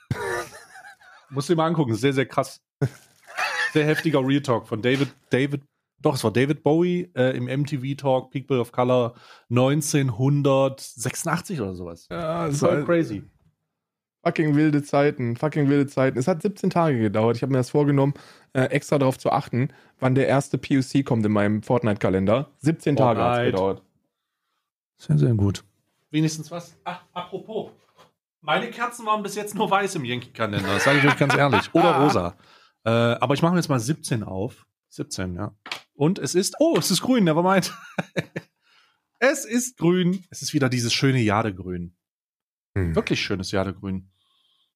Musst 1.30 1.49
du 1.49 1.55
dir 1.55 1.59
mal 1.59 1.66
angucken, 1.66 1.94
sehr, 1.94 2.12
sehr 2.12 2.26
krass. 2.26 2.61
Sehr 3.72 3.84
heftiger 3.84 4.26
Real 4.26 4.40
Talk 4.40 4.68
von 4.68 4.80
David, 4.80 5.09
David, 5.30 5.62
doch, 6.01 6.14
es 6.14 6.24
war 6.24 6.32
David 6.32 6.62
Bowie 6.62 7.11
äh, 7.14 7.36
im 7.36 7.44
MTV 7.44 7.97
Talk 7.97 8.30
People 8.30 8.61
of 8.61 8.72
Color 8.72 9.14
1986 9.51 11.61
oder 11.61 11.74
sowas. 11.74 12.07
Ja, 12.11 12.47
es 12.47 12.61
Voll 12.61 12.84
crazy. 12.84 13.22
Fucking 14.24 14.57
wilde 14.57 14.82
Zeiten, 14.82 15.36
fucking 15.36 15.68
wilde 15.68 15.86
Zeiten. 15.86 16.18
Es 16.18 16.26
hat 16.26 16.42
17 16.42 16.70
Tage 16.70 16.99
gedauert. 16.99 17.36
Ich 17.36 17.42
habe 17.42 17.53
mir 17.53 17.59
das 17.59 17.70
vorgenommen, 17.70 18.14
äh, 18.55 18.64
extra 18.64 18.99
darauf 18.99 19.18
zu 19.18 19.30
achten, 19.30 19.68
wann 20.01 20.14
der 20.14 20.26
erste 20.26 20.59
POC 20.59 21.05
kommt 21.05 21.24
in 21.24 21.32
meinem 21.32 21.62
Fortnite-Kalender. 21.62 22.51
17 22.59 22.97
Tage 22.97 23.20
hat 23.20 23.38
es 23.38 23.53
gedauert. 23.53 23.82
Sehr, 24.99 25.18
sehr 25.18 25.34
gut. 25.34 25.64
Wenigstens 26.11 26.50
was. 26.50 26.76
Ach, 26.84 27.02
apropos. 27.12 27.72
Meine 28.40 28.70
Kerzen 28.70 29.04
waren 29.07 29.22
bis 29.22 29.34
jetzt 29.34 29.54
nur 29.54 29.70
weiß 29.70 29.96
im 29.96 30.04
Yankee-Kalender, 30.04 30.74
das 30.74 30.84
sage 30.84 30.98
ich 30.98 31.04
euch 31.07 31.16
ganz 31.18 31.34
ehrlich. 31.34 31.74
Oder 31.74 31.98
rosa. 31.98 32.36
Äh, 32.84 32.90
aber 32.90 33.34
ich 33.34 33.42
mache 33.42 33.57
jetzt 33.57 33.68
mal 33.68 33.80
17 33.80 34.22
auf. 34.22 34.66
17, 34.90 35.34
ja. 35.34 35.54
Und 35.94 36.18
es 36.18 36.34
ist, 36.34 36.54
oh, 36.61 36.76
es 36.78 36.90
ist 36.90 37.02
grün, 37.02 37.24
nevermind. 37.24 37.74
es 39.18 39.44
ist 39.44 39.78
grün. 39.78 40.24
Es 40.30 40.42
ist 40.42 40.54
wieder 40.54 40.68
dieses 40.68 40.92
schöne 40.92 41.20
Jadegrün. 41.20 41.96
Hm. 42.76 42.94
Wirklich 42.94 43.20
schönes 43.20 43.50
Jadegrün. 43.50 44.12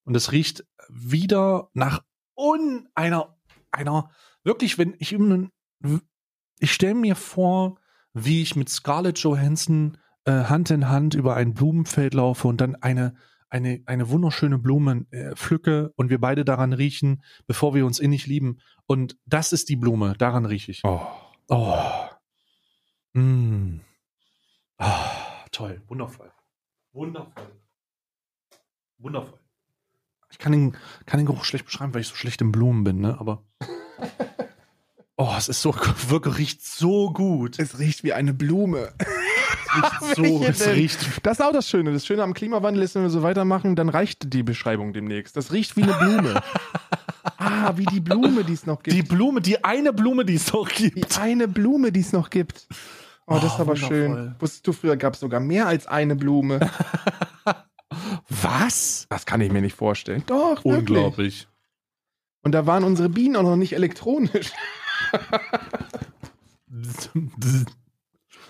Und 0.03 0.15
es 0.15 0.31
riecht 0.31 0.65
wieder 0.89 1.69
nach 1.73 2.03
un 2.35 2.89
einer, 2.95 3.37
einer, 3.71 4.11
wirklich, 4.43 4.77
wenn 4.77 4.95
ich 4.99 5.15
ich 6.59 6.73
stelle 6.73 6.95
mir 6.95 7.15
vor, 7.15 7.79
wie 8.13 8.41
ich 8.41 8.55
mit 8.55 8.69
Scarlett 8.69 9.19
Johansson 9.19 9.97
äh, 10.25 10.45
Hand 10.45 10.71
in 10.71 10.89
Hand 10.89 11.13
über 11.13 11.35
ein 11.35 11.53
Blumenfeld 11.53 12.13
laufe 12.13 12.47
und 12.47 12.61
dann 12.61 12.75
eine, 12.75 13.15
eine, 13.49 13.81
eine 13.85 14.09
wunderschöne 14.09 14.57
Blume 14.57 15.05
äh, 15.11 15.35
pflücke 15.35 15.91
und 15.95 16.09
wir 16.09 16.19
beide 16.19 16.45
daran 16.45 16.73
riechen, 16.73 17.23
bevor 17.47 17.73
wir 17.73 17.85
uns 17.85 17.99
innig 17.99 18.27
lieben. 18.27 18.59
Und 18.85 19.17
das 19.25 19.53
ist 19.53 19.69
die 19.69 19.75
Blume, 19.75 20.15
daran 20.17 20.45
rieche 20.45 20.71
ich. 20.71 20.81
Oh. 20.83 21.01
Oh. 21.49 21.77
Mm. 23.13 23.81
Ah, 24.77 25.45
toll, 25.51 25.81
wundervoll. 25.87 26.31
Wundervoll. 26.93 27.51
Wundervoll. 28.97 29.39
Ich 30.31 30.37
kann 30.37 30.51
den, 30.53 30.77
kann 31.05 31.19
den 31.19 31.25
Geruch 31.25 31.43
schlecht 31.43 31.65
beschreiben, 31.65 31.93
weil 31.93 32.01
ich 32.01 32.07
so 32.07 32.15
schlecht 32.15 32.41
in 32.41 32.51
Blumen 32.51 32.83
bin, 32.83 32.99
ne? 32.99 33.19
Aber. 33.19 33.43
Oh, 35.17 35.35
es 35.37 35.49
ist 35.49 35.61
so, 35.61 35.75
wirklich 36.07 36.35
riecht 36.39 36.65
so 36.65 37.13
gut. 37.13 37.59
Es 37.59 37.77
riecht 37.77 38.03
wie 38.03 38.11
eine 38.11 38.33
Blume. 38.33 38.91
Riecht 39.75 40.15
so, 40.15 40.43
es 40.43 40.67
riecht. 40.67 41.25
Das 41.25 41.39
ist 41.39 41.45
auch 41.45 41.53
das 41.53 41.69
Schöne. 41.69 41.93
Das 41.93 42.05
Schöne 42.05 42.23
am 42.23 42.33
Klimawandel 42.33 42.83
ist, 42.83 42.95
wenn 42.95 43.03
wir 43.03 43.09
so 43.09 43.23
weitermachen, 43.23 43.75
dann 43.75 43.89
reicht 43.89 44.33
die 44.33 44.43
Beschreibung 44.43 44.93
demnächst. 44.93 45.35
Das 45.37 45.51
riecht 45.51 45.77
wie 45.77 45.83
eine 45.83 45.93
Blume. 45.93 46.41
ah, 47.37 47.73
wie 47.77 47.85
die 47.85 47.99
Blume, 47.99 48.43
die 48.43 48.53
es 48.53 48.65
noch 48.65 48.83
gibt. 48.83 48.95
Die 48.95 49.03
Blume, 49.03 49.41
die 49.41 49.63
eine 49.63 49.93
Blume, 49.93 50.25
die 50.25 50.35
es 50.35 50.51
noch 50.51 50.67
gibt. 50.69 51.15
Die 51.15 51.19
eine 51.19 51.47
Blume, 51.47 51.91
die 51.91 52.01
es 52.01 52.11
noch 52.13 52.29
gibt. 52.29 52.67
Oh, 53.27 53.35
das 53.35 53.43
Oh, 53.43 53.47
ist 53.47 53.53
aber 53.53 53.65
wundervoll. 53.75 53.97
schön. 53.97 54.35
Wusstest 54.39 54.67
du, 54.67 54.73
früher 54.73 54.97
gab 54.97 55.13
es 55.13 55.19
sogar 55.21 55.39
mehr 55.39 55.67
als 55.67 55.87
eine 55.87 56.15
Blume. 56.15 56.59
Was? 58.29 59.05
Das 59.09 59.25
kann 59.25 59.41
ich 59.41 59.51
mir 59.51 59.61
nicht 59.61 59.75
vorstellen. 59.75 60.23
Doch, 60.25 60.63
wirklich. 60.65 60.79
Unglaublich. 60.79 61.47
Und 62.43 62.53
da 62.53 62.65
waren 62.65 62.83
unsere 62.83 63.09
Bienen 63.09 63.35
auch 63.35 63.43
noch 63.43 63.55
nicht 63.55 63.73
elektronisch. 63.73 64.51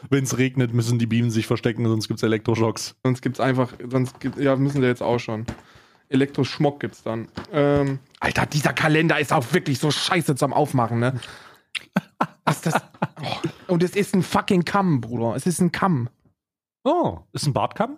Wenn 0.10 0.24
es 0.24 0.38
regnet, 0.38 0.74
müssen 0.74 1.00
die 1.00 1.06
Bienen 1.06 1.32
sich 1.32 1.48
verstecken, 1.48 1.86
sonst 1.86 2.08
gibt 2.08 2.20
es 2.20 2.24
Elektroschocks. 2.24 2.96
Sonst 3.04 3.22
gibt's 3.22 3.40
einfach, 3.40 3.74
sonst 3.90 4.20
gibt, 4.20 4.38
ja, 4.38 4.56
müssen 4.56 4.82
wir 4.82 4.90
jetzt 4.90 5.04
auch 5.04 5.20
schon. 5.20 5.46
Elektroschmock 6.10 6.80
gibt's 6.80 7.04
dann. 7.04 7.28
Ähm, 7.52 8.00
Alter, 8.20 8.46
dieser 8.46 8.74
Kalender 8.74 9.20
ist 9.20 9.32
auch 9.32 9.54
wirklich 9.54 9.80
so 9.80 9.92
scheiße 9.92 10.36
zum 10.36 10.54
Aufmachen, 10.54 11.00
ne? 11.00 11.20
Was 12.46 12.58
ist 12.58 12.66
das? 12.68 12.82
Oh. 13.22 13.74
Und 13.74 13.84
es 13.84 13.96
ist 13.96 14.14
ein 14.14 14.24
fucking 14.24 14.66
Kamm, 14.66 15.00
Bruder. 15.00 15.36
Es 15.36 15.46
ist 15.46 15.62
ein 15.62 15.72
Kamm. 15.72 16.10
Oh, 16.84 17.20
ist 17.32 17.46
ein 17.46 17.54
Bartkamm? 17.54 17.98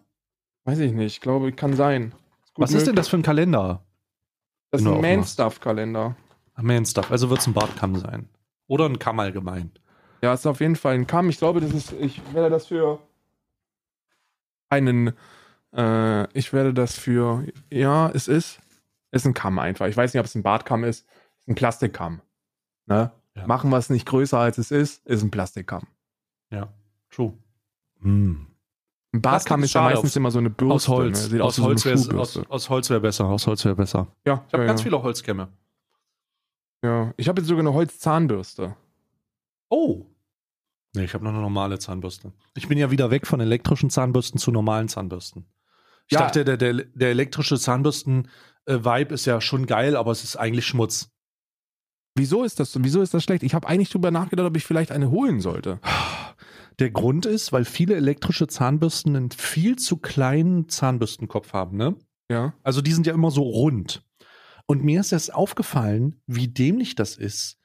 Weiß 0.66 0.80
ich 0.80 0.92
nicht. 0.92 1.16
Ich 1.16 1.22
glaube, 1.22 1.52
kann 1.54 1.76
sein. 1.76 2.12
gut 2.54 2.64
Was 2.64 2.72
ist 2.72 2.82
denn 2.82 2.88
möglich. 2.88 2.96
das 2.98 3.08
für 3.08 3.18
ein 3.18 3.24
Kalender? 3.24 3.84
Das 4.72 4.82
ist 4.82 4.88
ein? 4.88 5.02
Man-Stuff-Kalender. 5.02 6.16
Man 6.62 6.86
Stuff, 6.86 7.10
also 7.12 7.30
wird 7.30 7.40
es 7.40 7.48
ein 7.48 7.54
Bartkamm 7.54 7.96
sein. 7.96 8.30
Oder 8.68 8.86
ein 8.86 9.00
Kamm 9.00 9.20
allgemein. 9.20 9.72
Ja, 10.24 10.34
es 10.34 10.40
ist 10.40 10.46
auf 10.48 10.62
jeden 10.62 10.78
Fall 10.78 10.96
ein 10.96 11.06
Kamm. 11.06 11.30
Ich 11.30 11.38
glaube, 11.38 11.60
das 11.60 11.72
ist, 11.74 11.92
ich 11.94 12.22
werde 12.34 12.50
das 12.50 12.68
für 12.68 13.00
einen, 14.70 15.14
äh, 15.76 16.32
ich 16.38 16.54
werde 16.54 16.74
das 16.74 16.98
für, 16.98 17.46
ja, 17.70 18.10
es 18.12 18.28
ist, 18.28 18.60
ist 19.12 19.26
ein 19.26 19.34
Kamm 19.34 19.60
einfach. 19.60 19.88
Ich 19.88 19.98
weiß 19.98 20.14
nicht, 20.14 20.20
ob 20.22 20.26
es 20.26 20.36
ein 20.36 20.44
Bartkamm 20.44 20.84
ist. 20.86 21.06
Es 21.06 21.42
ist 21.42 21.48
ein 21.50 21.56
Plastikkamm. 21.56 22.22
Ne? 22.86 23.12
Ja. 23.36 23.48
Machen 23.48 23.70
wir 23.70 23.78
es 23.78 23.90
nicht 23.90 24.06
größer, 24.08 24.40
als 24.40 24.58
es 24.58 24.72
ist, 24.72 25.06
ist 25.06 25.24
ein 25.24 25.32
Plastikkamm. 25.32 25.88
Ja, 26.52 26.72
true. 27.10 27.34
Hm. 28.00 28.48
Ein 29.14 29.22
Bartkamm 29.22 29.64
ist 29.64 29.74
ja 29.74 29.82
meistens 29.82 30.12
aus- 30.12 30.16
immer 30.16 30.32
so 30.32 30.40
eine 30.40 30.50
Bürste. 30.50 30.74
Aus 30.74 30.88
Holz. 30.88 31.30
Ne? 31.32 31.44
Aus, 31.44 31.60
aus, 31.60 31.66
Holz 31.66 31.82
so 31.84 31.90
eine 32.12 32.20
aus, 32.22 32.38
aus 32.38 32.70
Holz 32.70 32.90
wäre 32.90 33.02
besser. 33.02 33.26
Aus 33.26 33.46
Holz 33.46 33.64
wäre 33.66 33.76
besser. 33.76 34.08
Ja, 34.26 34.44
Ich 34.48 34.54
habe 34.54 34.64
ja, 34.64 34.68
ganz 34.68 34.80
ja. 34.82 34.84
viele 34.86 35.04
Holzkämme. 35.04 35.50
Ja, 36.84 37.14
ich 37.18 37.28
habe 37.28 37.42
jetzt 37.42 37.48
sogar 37.50 37.60
eine 37.62 37.74
Holzzahnbürste. 37.74 38.76
Oh. 39.70 40.06
Nee, 40.96 41.06
ich 41.06 41.14
habe 41.14 41.24
noch 41.24 41.32
eine 41.32 41.42
normale 41.42 41.80
Zahnbürste. 41.80 42.34
Ich 42.56 42.68
bin 42.68 42.78
ja 42.78 42.92
wieder 42.92 43.10
weg 43.10 43.26
von 43.26 43.40
elektrischen 43.40 43.90
Zahnbürsten 43.90 44.40
zu 44.40 44.52
normalen 44.52 44.88
Zahnbürsten. 44.88 45.46
Ich 46.08 46.14
Ja. 46.14 46.20
dachte, 46.20 46.46
der, 46.46 46.58
der, 46.58 46.74
der 46.74 47.10
elektrische 47.10 47.58
Zahnbürsten-Vibe 47.58 49.14
ist 49.14 49.26
ja 49.26 49.42
schon 49.42 49.66
geil, 49.66 49.96
aber 49.96 50.12
es 50.12 50.24
ist 50.24 50.36
eigentlich 50.36 50.68
Schmutz. 50.68 51.10
Wieso 52.16 52.44
ist 52.44 52.60
das 52.60 52.72
so? 52.72 52.80
Wieso 52.84 53.02
ist 53.02 53.14
das 53.14 53.24
schlecht? 53.24 53.42
Ich 53.42 53.56
habe 53.56 53.68
eigentlich 53.68 53.90
drüber 53.90 54.12
nachgedacht, 54.12 54.48
ob 54.48 54.56
ich 54.58 54.66
vielleicht 54.66 54.92
eine 54.92 55.10
holen 55.10 55.40
sollte. 55.42 55.80
Der 56.80 56.92
Grund 56.92 57.26
ist, 57.26 57.52
weil 57.52 57.66
viele 57.66 57.96
elektrische 57.96 58.48
Zahnbürsten 58.48 59.16
einen 59.16 59.32
viel 59.32 59.78
zu 59.78 59.98
kleinen 59.98 60.70
Zahnbürstenkopf 60.70 61.54
haben, 61.54 61.78
ne? 61.78 61.96
Ja. 62.30 62.54
Also 62.64 62.82
die 62.82 62.94
sind 62.94 63.08
ja 63.08 63.14
immer 63.14 63.32
so 63.32 63.42
rund. 63.44 64.04
Und 64.68 64.84
mir 64.84 65.00
ist 65.02 65.12
erst 65.12 65.34
aufgefallen, 65.34 66.22
wie 66.28 66.48
dämlich 66.48 66.96
das 66.96 67.16
ist, 67.18 67.58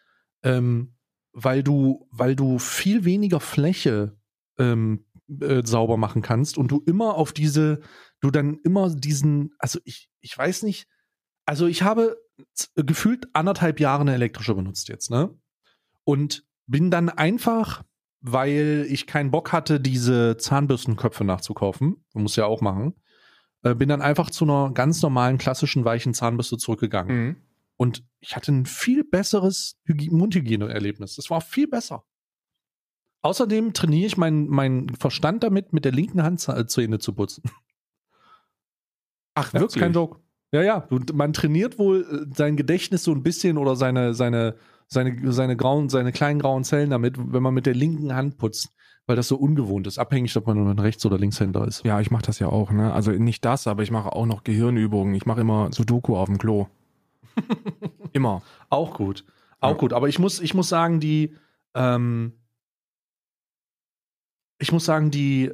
ähm, 0.42 0.94
weil 1.40 1.62
du, 1.62 2.08
weil 2.10 2.34
du 2.34 2.58
viel 2.58 3.04
weniger 3.04 3.38
Fläche 3.40 4.16
ähm, 4.58 5.04
äh, 5.40 5.62
sauber 5.64 5.96
machen 5.96 6.20
kannst 6.22 6.58
und 6.58 6.70
du 6.70 6.82
immer 6.86 7.14
auf 7.14 7.32
diese, 7.32 7.80
du 8.20 8.30
dann 8.30 8.58
immer 8.64 8.92
diesen, 8.94 9.54
also 9.58 9.78
ich, 9.84 10.10
ich 10.20 10.36
weiß 10.36 10.64
nicht, 10.64 10.88
also 11.46 11.66
ich 11.66 11.82
habe 11.82 12.16
z- 12.54 12.70
gefühlt 12.74 13.28
anderthalb 13.34 13.78
Jahre 13.78 14.00
eine 14.00 14.14
elektrische 14.14 14.54
benutzt 14.54 14.88
jetzt, 14.88 15.10
ne? 15.10 15.30
Und 16.04 16.44
bin 16.66 16.90
dann 16.90 17.08
einfach, 17.08 17.84
weil 18.20 18.86
ich 18.88 19.06
keinen 19.06 19.30
Bock 19.30 19.52
hatte, 19.52 19.78
diese 19.80 20.36
Zahnbürstenköpfe 20.38 21.22
nachzukaufen, 21.24 22.04
muss 22.14 22.36
ja 22.36 22.46
auch 22.46 22.60
machen, 22.60 22.94
äh, 23.62 23.74
bin 23.74 23.88
dann 23.88 24.02
einfach 24.02 24.30
zu 24.30 24.44
einer 24.44 24.72
ganz 24.72 25.02
normalen, 25.02 25.38
klassischen, 25.38 25.84
weichen 25.84 26.14
Zahnbürste 26.14 26.56
zurückgegangen. 26.56 27.16
Mhm. 27.16 27.36
Und 27.78 28.04
ich 28.20 28.36
hatte 28.36 28.52
ein 28.52 28.66
viel 28.66 29.04
besseres 29.04 29.78
Hygie 29.84 30.10
Mundhygieneerlebnis. 30.10 31.14
Das 31.16 31.30
war 31.30 31.40
viel 31.40 31.68
besser. 31.68 32.04
Außerdem 33.22 33.72
trainiere 33.72 34.06
ich 34.06 34.16
meinen 34.16 34.48
meinen 34.48 34.94
Verstand 34.96 35.42
damit, 35.42 35.72
mit 35.72 35.84
der 35.84 35.92
linken 35.92 36.22
Hand 36.22 36.40
Zäh- 36.40 36.66
Zähne 36.66 36.98
zu 36.98 37.14
putzen. 37.14 37.44
Ach, 39.34 39.52
wirklich? 39.54 39.76
Ist 39.76 39.80
kein 39.80 39.92
Joke. 39.92 40.20
Ja, 40.52 40.62
ja. 40.62 40.80
Du, 40.80 40.98
man 41.14 41.32
trainiert 41.32 41.78
wohl 41.78 42.02
äh, 42.30 42.34
sein 42.36 42.56
Gedächtnis 42.56 43.04
so 43.04 43.12
ein 43.12 43.22
bisschen 43.22 43.58
oder 43.58 43.76
seine, 43.76 44.14
seine, 44.14 44.56
seine, 44.88 45.32
seine 45.32 45.56
grauen, 45.56 45.88
seine 45.88 46.12
kleinen 46.12 46.40
grauen 46.40 46.64
Zellen 46.64 46.90
damit, 46.90 47.16
wenn 47.18 47.42
man 47.42 47.54
mit 47.54 47.66
der 47.66 47.74
linken 47.74 48.14
Hand 48.14 48.38
putzt, 48.38 48.70
weil 49.06 49.16
das 49.16 49.28
so 49.28 49.36
ungewohnt 49.36 49.86
ist, 49.86 49.98
abhängig, 49.98 50.36
ob 50.36 50.46
man 50.46 50.66
ein 50.66 50.78
Rechts- 50.78 51.04
oder 51.06 51.18
Linkshänder 51.18 51.66
ist. 51.66 51.84
Ja, 51.84 52.00
ich 52.00 52.10
mache 52.10 52.22
das 52.22 52.38
ja 52.38 52.48
auch, 52.48 52.72
ne? 52.72 52.92
Also 52.92 53.12
nicht 53.12 53.44
das, 53.44 53.66
aber 53.66 53.82
ich 53.82 53.90
mache 53.90 54.12
auch 54.12 54.26
noch 54.26 54.42
Gehirnübungen. 54.42 55.14
Ich 55.14 55.26
mache 55.26 55.42
immer 55.42 55.70
Sudoku 55.72 56.16
auf 56.16 56.26
dem 56.26 56.38
Klo. 56.38 56.66
immer. 58.12 58.42
Auch 58.70 58.94
gut. 58.94 59.24
Auch 59.60 59.70
Ja. 59.72 59.76
gut. 59.76 59.92
Aber 59.92 60.08
ich 60.08 60.18
muss, 60.18 60.40
ich 60.40 60.54
muss 60.54 60.68
sagen, 60.68 61.00
die, 61.00 61.34
ähm, 61.74 62.32
ich 64.58 64.72
muss 64.72 64.84
sagen, 64.84 65.10
die, 65.10 65.52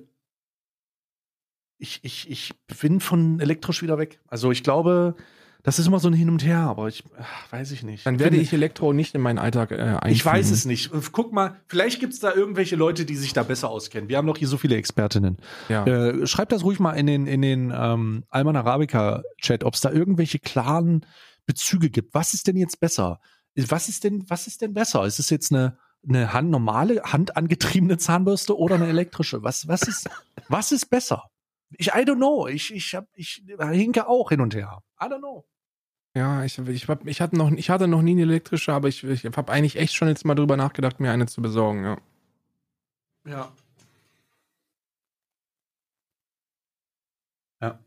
ich, 1.78 2.00
ich, 2.02 2.30
ich 2.30 2.54
bin 2.80 3.00
von 3.00 3.40
elektrisch 3.40 3.82
wieder 3.82 3.98
weg. 3.98 4.20
Also 4.28 4.50
ich 4.50 4.62
glaube, 4.62 5.14
das 5.62 5.78
ist 5.78 5.86
immer 5.86 5.98
so 5.98 6.08
ein 6.08 6.14
Hin 6.14 6.28
und 6.28 6.44
Her, 6.44 6.58
aber 6.60 6.88
ich, 6.88 7.04
ach, 7.18 7.50
weiß 7.52 7.72
ich 7.72 7.82
nicht. 7.82 8.04
Dann 8.06 8.18
werde 8.18 8.36
ich 8.36 8.52
Elektro 8.52 8.92
nicht 8.92 9.14
in 9.14 9.20
meinen 9.22 9.38
Alltag 9.38 9.72
äh, 9.72 9.76
einfügen. 9.76 10.12
Ich 10.12 10.24
weiß 10.24 10.50
es 10.50 10.66
nicht. 10.66 10.90
Guck 11.12 11.32
mal, 11.32 11.60
vielleicht 11.66 12.00
gibt 12.00 12.12
es 12.12 12.20
da 12.20 12.34
irgendwelche 12.34 12.76
Leute, 12.76 13.04
die 13.06 13.16
sich 13.16 13.32
da 13.32 13.42
besser 13.42 13.70
auskennen. 13.70 14.08
Wir 14.10 14.18
haben 14.18 14.26
doch 14.26 14.36
hier 14.36 14.48
so 14.48 14.58
viele 14.58 14.76
Expertinnen. 14.76 15.38
Ja. 15.70 15.86
Äh, 15.86 16.26
schreibt 16.26 16.52
das 16.52 16.64
ruhig 16.64 16.80
mal 16.80 16.92
in 16.92 17.06
den, 17.06 17.26
in 17.26 17.40
den 17.42 17.72
ähm, 17.74 18.24
Alman 18.28 18.56
Arabica-Chat, 18.56 19.64
ob 19.64 19.74
es 19.74 19.80
da 19.80 19.90
irgendwelche 19.90 20.38
klaren 20.38 21.06
Bezüge 21.46 21.90
gibt. 21.90 22.14
Was 22.14 22.34
ist 22.34 22.46
denn 22.46 22.56
jetzt 22.56 22.80
besser? 22.80 23.20
Was 23.56 23.88
ist 23.88 24.04
denn, 24.04 24.28
was 24.28 24.46
ist 24.46 24.62
denn 24.62 24.74
besser? 24.74 25.04
Ist 25.04 25.18
es 25.18 25.30
jetzt 25.30 25.52
eine, 25.52 25.78
eine 26.06 26.32
Hand, 26.32 26.50
normale, 26.50 27.02
handangetriebene 27.02 27.98
Zahnbürste 27.98 28.58
oder 28.58 28.76
eine 28.76 28.88
elektrische? 28.88 29.42
Was, 29.42 29.68
was, 29.68 29.82
ist, 29.82 30.08
was 30.48 30.72
ist 30.72 30.86
besser? 30.86 31.30
Ich, 31.70 31.88
I 31.88 32.00
don't 32.00 32.16
know. 32.16 32.46
Ich, 32.46 32.74
ich, 32.74 32.94
hab, 32.94 33.08
ich 33.14 33.42
hinke 33.58 34.08
auch 34.08 34.30
hin 34.30 34.40
und 34.40 34.54
her. 34.54 34.82
I 35.00 35.06
don't 35.06 35.18
know. 35.18 35.44
Ja, 36.16 36.44
ich, 36.44 36.58
ich, 36.58 36.88
hab, 36.88 37.06
ich, 37.06 37.20
hatte 37.20 37.36
noch, 37.36 37.50
ich 37.50 37.70
hatte 37.70 37.88
noch 37.88 38.02
nie 38.02 38.12
eine 38.12 38.22
elektrische, 38.22 38.72
aber 38.72 38.88
ich, 38.88 39.02
ich 39.02 39.24
habe 39.24 39.52
eigentlich 39.52 39.76
echt 39.76 39.94
schon 39.94 40.06
jetzt 40.08 40.24
mal 40.24 40.36
drüber 40.36 40.56
nachgedacht, 40.56 41.00
mir 41.00 41.10
eine 41.10 41.26
zu 41.26 41.42
besorgen, 41.42 41.84
ja. 41.84 41.98
Ja. 43.26 43.52
Ja. 47.60 47.78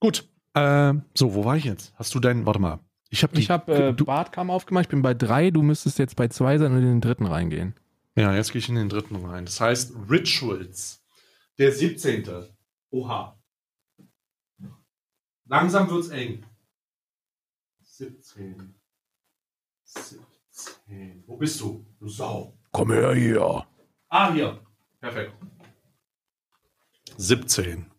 Gut. 0.00 0.31
Äh, 0.54 0.94
so, 1.14 1.34
wo 1.34 1.44
war 1.44 1.56
ich 1.56 1.64
jetzt? 1.64 1.92
Hast 1.96 2.14
du 2.14 2.20
deinen, 2.20 2.46
warte 2.46 2.60
mal. 2.60 2.80
Ich 3.10 3.22
habe 3.22 3.38
Ich 3.38 3.50
habe 3.50 3.72
äh, 3.72 3.92
du, 3.92 4.06
aufgemacht, 4.06 4.86
ich 4.86 4.88
bin 4.88 5.02
bei 5.02 5.14
drei, 5.14 5.50
du 5.50 5.62
müsstest 5.62 5.98
jetzt 5.98 6.16
bei 6.16 6.28
zwei 6.28 6.58
sein 6.58 6.72
und 6.72 6.78
in 6.78 6.84
den 6.84 7.00
dritten 7.00 7.26
reingehen. 7.26 7.74
Ja, 8.16 8.34
jetzt 8.34 8.52
gehe 8.52 8.58
ich 8.58 8.68
in 8.68 8.74
den 8.74 8.88
dritten 8.88 9.16
rein. 9.16 9.44
Das 9.44 9.60
heißt 9.60 9.94
Rituals. 10.10 11.02
Der 11.58 11.72
17. 11.72 12.24
Oha. 12.90 13.38
Langsam 15.46 15.90
wird's 15.90 16.08
eng. 16.08 16.44
17. 17.82 18.74
17. 19.84 21.24
Wo 21.26 21.36
bist 21.36 21.60
du? 21.60 21.86
Du 22.00 22.08
Sau. 22.08 22.58
Komm 22.70 22.92
her 22.92 23.14
hier. 23.14 23.66
Ah, 24.08 24.32
hier. 24.32 24.60
Perfekt. 25.00 25.32
17. 27.18 27.91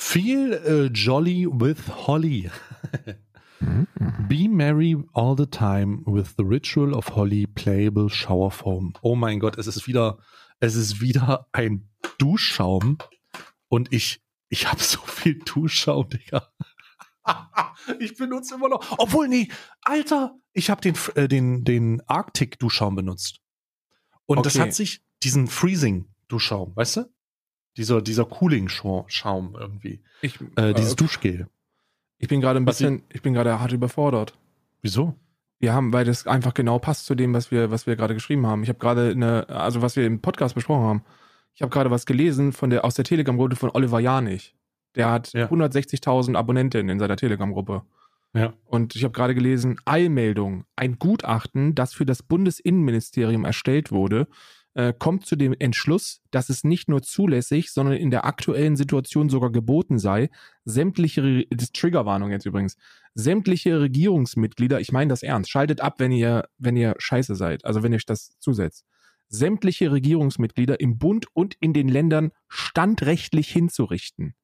Feel 0.00 0.52
äh, 0.52 0.86
jolly 0.94 1.44
with 1.50 2.06
Holly. 2.06 2.48
Be 4.28 4.46
merry 4.48 4.96
all 5.12 5.34
the 5.36 5.46
time 5.46 6.04
with 6.06 6.36
the 6.38 6.44
ritual 6.44 6.94
of 6.94 7.16
Holly 7.16 7.46
playable 7.48 8.08
shower 8.08 8.52
foam. 8.52 8.92
Oh 9.02 9.16
mein 9.16 9.40
Gott, 9.40 9.58
es 9.58 9.66
ist 9.66 9.88
wieder, 9.88 10.18
es 10.60 10.76
ist 10.76 11.00
wieder 11.00 11.48
ein 11.52 11.88
Duschschaum 12.18 12.98
und 13.66 13.92
ich, 13.92 14.22
ich 14.48 14.68
habe 14.68 14.80
so 14.80 15.00
viel 15.00 15.40
Duschschaum, 15.40 16.08
Digga. 16.08 16.46
ich 17.98 18.16
benutze 18.16 18.54
immer 18.54 18.68
noch, 18.68 18.98
obwohl 18.98 19.26
nee, 19.26 19.48
Alter, 19.82 20.38
ich 20.52 20.70
habe 20.70 20.80
den, 20.80 20.94
äh, 21.16 21.26
den, 21.26 21.64
den 21.64 22.00
Arctic 22.06 22.60
Duschschaum 22.60 22.94
benutzt. 22.94 23.40
Und 24.26 24.46
das 24.46 24.54
Okay. 24.54 24.62
hat 24.68 24.74
sich 24.74 25.02
diesen 25.24 25.48
Freezing 25.48 26.08
Duschschaum, 26.28 26.76
weißt 26.76 26.98
du? 26.98 27.12
Dieser, 27.78 28.02
dieser 28.02 28.24
Cooling 28.26 28.68
Schaum 28.68 29.56
irgendwie. 29.58 30.00
Ich, 30.20 30.38
Äh, 30.56 30.74
dieses 30.74 30.92
äh, 30.92 30.96
Duschgel. 30.96 31.48
ich 32.18 32.28
bin 32.28 32.40
gerade 32.40 32.60
ein 32.60 32.66
Was 32.66 32.78
bisschen, 32.78 33.02
ich 33.10 33.22
bin 33.22 33.32
gerade 33.32 33.58
hart 33.60 33.72
überfordert. 33.72 34.36
Wieso? 34.82 35.14
Wir 35.60 35.72
haben, 35.72 35.92
weil 35.92 36.04
das 36.04 36.26
einfach 36.26 36.54
genau 36.54 36.78
passt 36.78 37.06
zu 37.06 37.14
dem, 37.14 37.32
was 37.34 37.50
wir, 37.50 37.70
was 37.70 37.86
wir 37.86 37.96
gerade 37.96 38.14
geschrieben 38.14 38.46
haben. 38.46 38.62
Ich 38.62 38.68
habe 38.68 38.78
gerade 38.78 39.10
eine, 39.10 39.48
also 39.48 39.80
was 39.82 39.96
wir 39.96 40.06
im 40.06 40.20
Podcast 40.20 40.54
besprochen 40.54 40.84
haben. 40.84 41.04
Ich 41.54 41.62
habe 41.62 41.70
gerade 41.70 41.90
was 41.90 42.06
gelesen 42.06 42.52
von 42.52 42.70
der, 42.70 42.84
aus 42.84 42.94
der 42.94 43.04
Telegram-Gruppe 43.04 43.56
von 43.56 43.70
Oliver 43.70 43.98
Janich. 43.98 44.54
Der 44.94 45.10
hat 45.10 45.32
Ja. 45.32 45.46
160.000 45.46 46.36
Abonnentinnen 46.36 46.88
in 46.90 46.98
seiner 47.00 47.16
Telegram-Gruppe. 47.16 47.82
Ja. 48.34 48.52
Und 48.66 48.94
ich 48.94 49.02
habe 49.04 49.12
gerade 49.12 49.34
gelesen, 49.34 49.76
Eilmeldung. 49.84 50.64
Ein 50.76 50.98
Gutachten, 50.98 51.74
das 51.74 51.94
für 51.94 52.06
das 52.06 52.22
Bundesinnenministerium 52.22 53.44
erstellt 53.44 53.90
wurde, 53.90 54.28
äh, 54.74 54.92
kommt 54.96 55.26
zu 55.26 55.36
dem 55.36 55.54
Entschluss, 55.58 56.22
dass 56.30 56.48
es 56.48 56.64
nicht 56.64 56.88
nur 56.88 57.02
zulässig, 57.02 57.70
sondern 57.70 57.96
in 57.96 58.10
der 58.10 58.24
aktuellen 58.24 58.76
Situation 58.76 59.28
sogar 59.28 59.50
geboten 59.50 59.98
sei, 59.98 60.30
sämtliche, 60.64 61.46
das 61.50 61.72
Triggerwarnung 61.72 62.30
jetzt 62.30 62.46
übrigens, 62.46 62.76
sämtliche 63.14 63.80
Regierungsmitglieder, 63.80 64.80
ich 64.80 64.92
meine 64.92 65.08
das 65.08 65.22
ernst, 65.22 65.50
schaltet 65.50 65.80
ab, 65.80 65.96
wenn 65.98 66.12
ihr, 66.12 66.48
wenn 66.58 66.76
ihr 66.76 66.94
scheiße 66.98 67.34
seid, 67.34 67.64
also 67.64 67.82
wenn 67.82 67.92
ihr 67.92 67.96
euch 67.96 68.06
das 68.06 68.38
zusetzt, 68.38 68.84
sämtliche 69.28 69.92
Regierungsmitglieder 69.92 70.80
im 70.80 70.98
Bund 70.98 71.26
und 71.34 71.54
in 71.60 71.72
den 71.72 71.88
Ländern 71.88 72.30
standrechtlich 72.48 73.50
hinzurichten. 73.50 74.34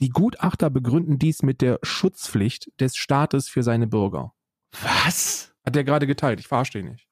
Die 0.00 0.10
Gutachter 0.10 0.68
begründen 0.68 1.18
dies 1.18 1.42
mit 1.42 1.62
der 1.62 1.78
Schutzpflicht 1.82 2.70
des 2.80 2.96
Staates 2.96 3.48
für 3.48 3.62
seine 3.62 3.86
Bürger. 3.86 4.34
Was? 4.82 5.54
Hat 5.64 5.74
der 5.74 5.84
gerade 5.84 6.06
geteilt, 6.06 6.40
ich 6.40 6.48
verstehe 6.48 6.84
nicht. 6.84 7.05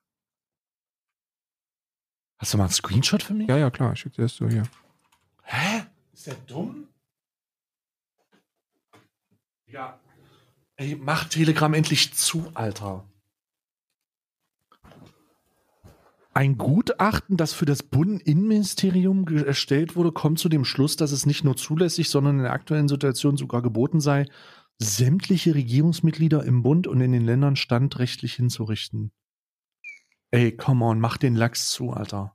Hast 2.39 2.53
du 2.53 2.59
mal 2.59 2.65
einen 2.65 2.73
Screenshot 2.73 3.23
für 3.23 3.35
mich? 3.35 3.49
Ja, 3.49 3.57
ja, 3.57 3.71
klar, 3.71 3.93
ich 3.93 4.01
schicke 4.01 4.17
dir 4.17 4.23
das 4.23 4.37
so 4.37 4.49
hier. 4.49 4.65
Hä? 5.43 5.85
Ist 6.13 6.27
der 6.27 6.35
dumm? 6.47 6.89
Ja. 9.67 9.99
Ey, 10.77 10.97
mach 10.97 11.25
Telegram 11.29 11.73
endlich 11.75 12.15
zu, 12.15 12.51
Alter. 12.55 13.05
Ein 16.37 16.59
Gutachten, 16.59 17.37
das 17.37 17.53
für 17.53 17.65
das 17.65 17.85
Bundesinnenministerium 17.85 19.27
erstellt 19.29 19.95
wurde, 19.95 20.11
kommt 20.11 20.41
zu 20.41 20.49
dem 20.49 20.65
Schluss, 20.65 20.97
dass 20.97 21.13
es 21.13 21.27
nicht 21.27 21.45
nur 21.45 21.57
zulässig, 21.57 22.09
sondern 22.09 22.39
in 22.39 22.43
der 22.43 22.53
aktuellen 22.53 22.89
Situation 22.89 23.37
sogar 23.37 23.63
geboten 23.63 24.01
sei, 24.01 24.27
sämtliche 24.79 25.55
Regierungsmitglieder 25.55 26.45
im 26.45 26.65
Bund 26.65 26.89
und 26.89 27.01
in 27.01 27.13
den 27.13 27.25
Ländern 27.25 27.55
standrechtlich 27.55 28.35
hinzurichten. 28.35 29.13
Ey, 30.35 30.51
come 30.51 30.85
on, 30.85 30.99
mach 30.99 31.17
den 31.17 31.37
Lachs 31.37 31.71
zu, 31.71 31.93
Alter. 31.93 32.35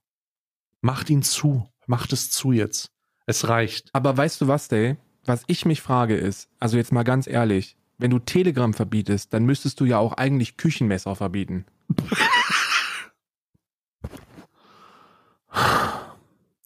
Macht 0.80 1.10
ihn 1.10 1.22
zu. 1.22 1.68
Macht 1.86 2.14
es 2.14 2.32
zu 2.32 2.54
jetzt. 2.54 2.94
Es 3.26 3.50
reicht. 3.50 3.90
Aber 3.92 4.16
weißt 4.16 4.40
du 4.40 4.48
was, 4.48 4.70
Day? 4.70 4.96
Was 5.26 5.44
ich 5.48 5.66
mich 5.66 5.82
frage 5.82 6.16
ist, 6.16 6.48
also 6.62 6.78
jetzt 6.78 6.94
mal 6.94 7.04
ganz 7.04 7.28
ehrlich, 7.28 7.76
wenn 7.98 8.10
du 8.10 8.20
Telegram 8.20 8.74
verbietest, 8.74 9.34
dann 9.34 9.44
müsstest 9.44 9.82
du 9.82 9.86
ja 9.86 9.98
auch 9.98 10.14
eigentlich 10.14 10.56
Küchenmesser 10.56 11.14
verbieten. 11.18 11.66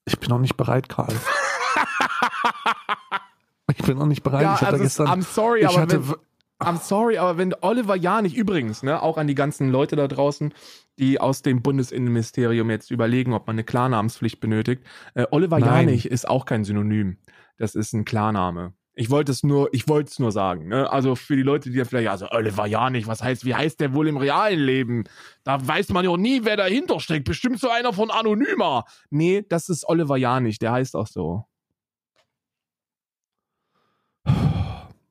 Ich 0.05 0.19
bin 0.19 0.29
noch 0.29 0.39
nicht 0.39 0.57
bereit, 0.57 0.89
Karl. 0.89 1.15
ich 3.71 3.83
bin 3.83 3.97
noch 3.97 4.05
nicht 4.05 4.21
bereit. 4.21 4.41
Ja, 4.41 4.55
ich 4.55 4.61
hatte 4.61 4.73
also, 4.73 4.83
gestern. 4.83 5.07
I'm 5.07 5.23
sorry, 5.23 5.61
ich 5.61 5.67
aber 5.67 5.81
hatte, 5.81 6.19
I'm 6.63 6.79
sorry, 6.79 7.17
aber 7.17 7.37
wenn 7.37 7.53
Oliver 7.61 7.95
Janich, 7.95 8.35
übrigens, 8.35 8.83
ne, 8.83 9.01
auch 9.01 9.17
an 9.17 9.27
die 9.27 9.35
ganzen 9.35 9.69
Leute 9.69 9.95
da 9.95 10.07
draußen, 10.07 10.53
die 10.99 11.19
aus 11.19 11.41
dem 11.41 11.61
Bundesinnenministerium 11.61 12.69
jetzt 12.69 12.91
überlegen, 12.91 13.33
ob 13.33 13.47
man 13.47 13.55
eine 13.55 13.63
Klarnamenspflicht 13.63 14.39
benötigt. 14.39 14.83
Äh, 15.15 15.25
Oliver 15.31 15.59
Nein. 15.59 15.87
Janich 15.87 16.05
ist 16.05 16.27
auch 16.27 16.45
kein 16.45 16.63
Synonym. 16.63 17.17
Das 17.57 17.75
ist 17.75 17.93
ein 17.93 18.05
Klarname. 18.05 18.73
Ich 18.95 19.09
wollte 19.09 19.31
es 19.31 19.41
nur, 19.41 19.69
ich 19.73 19.87
wollte 19.87 20.11
es 20.11 20.19
nur 20.19 20.31
sagen. 20.31 20.67
Ne? 20.67 20.91
Also 20.91 21.15
für 21.15 21.35
die 21.35 21.41
Leute, 21.41 21.71
die 21.71 21.77
ja 21.77 21.85
vielleicht, 21.85 22.09
also 22.09 22.27
Oliver 22.29 22.67
Janich, 22.67 23.07
was 23.07 23.23
heißt, 23.23 23.43
wie 23.43 23.55
heißt 23.55 23.79
der 23.79 23.93
wohl 23.93 24.07
im 24.07 24.17
realen 24.17 24.59
Leben? 24.59 25.05
Da 25.43 25.65
weiß 25.65 25.89
man 25.89 26.05
ja 26.05 26.15
nie, 26.15 26.41
wer 26.43 26.57
dahinter 26.57 26.99
steckt. 26.99 27.25
Bestimmt 27.25 27.59
so 27.59 27.69
einer 27.69 27.91
von 27.91 28.11
Anonymer. 28.11 28.85
Nee, 29.09 29.43
das 29.49 29.69
ist 29.69 29.87
Oliver 29.87 30.17
Janich, 30.17 30.59
der 30.59 30.73
heißt 30.73 30.95
auch 30.95 31.07
so. 31.07 31.45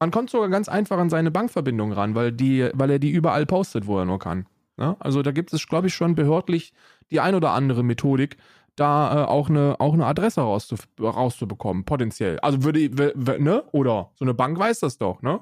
Man 0.03 0.11
kommt 0.11 0.31
sogar 0.31 0.49
ganz 0.49 0.69
einfach 0.69 0.99
an 0.99 1.11
seine 1.11 1.31
Bankverbindung 1.31 1.93
ran, 1.93 2.17
weil, 2.17 2.33
die, 2.33 2.69
weil 2.75 2.91
er 2.91 2.99
die 2.99 3.13
überall 3.13 3.47
postet, 3.47 3.87
wo 3.87 4.01
er 4.01 4.05
nur 4.05 4.19
kann. 4.19 4.47
Ne? 4.77 4.97
Also 4.99 5.23
da 5.23 5.31
gibt 5.31 5.53
es, 5.53 5.65
glaube 5.69 5.87
ich, 5.87 5.95
schon 5.95 6.17
behördlich 6.17 6.73
die 7.13 7.21
ein 7.21 7.37
oder 7.37 7.53
andere 7.53 7.85
Methodik, 7.85 8.37
da 8.75 9.23
äh, 9.23 9.27
auch, 9.29 9.49
eine, 9.49 9.77
auch 9.79 9.93
eine 9.95 10.07
Adresse 10.07 10.41
rauszu, 10.41 10.75
rauszubekommen, 11.01 11.85
potenziell. 11.85 12.41
Also 12.41 12.65
würde, 12.65 12.81
w- 12.99 13.39
ne? 13.39 13.63
Oder 13.71 14.11
so 14.17 14.25
eine 14.25 14.35
Bank 14.35 14.59
weiß 14.59 14.81
das 14.81 14.99
doch, 14.99 15.23
ne? 15.23 15.39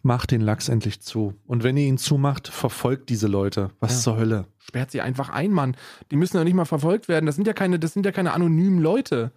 Macht 0.00 0.30
den 0.30 0.40
Lachs 0.40 0.70
endlich 0.70 1.02
zu. 1.02 1.34
Und 1.46 1.64
wenn 1.64 1.76
ihr 1.76 1.84
ihn 1.84 1.98
zumacht, 1.98 2.48
verfolgt 2.48 3.10
diese 3.10 3.26
Leute. 3.26 3.72
Was 3.78 3.92
Ja. 3.96 3.98
zur 4.04 4.16
Hölle? 4.16 4.46
Sperrt 4.56 4.90
sie 4.90 5.02
einfach 5.02 5.28
ein, 5.28 5.50
Mann. 5.52 5.76
Die 6.10 6.16
müssen 6.16 6.38
ja 6.38 6.44
nicht 6.44 6.54
mal 6.54 6.64
verfolgt 6.64 7.08
werden. 7.08 7.26
Das 7.26 7.34
sind 7.36 7.46
ja 7.46 7.52
keine, 7.52 7.78
das 7.78 7.92
sind 7.92 8.06
ja 8.06 8.12
keine 8.12 8.32
anonymen 8.32 8.78
Leute. 8.80 9.32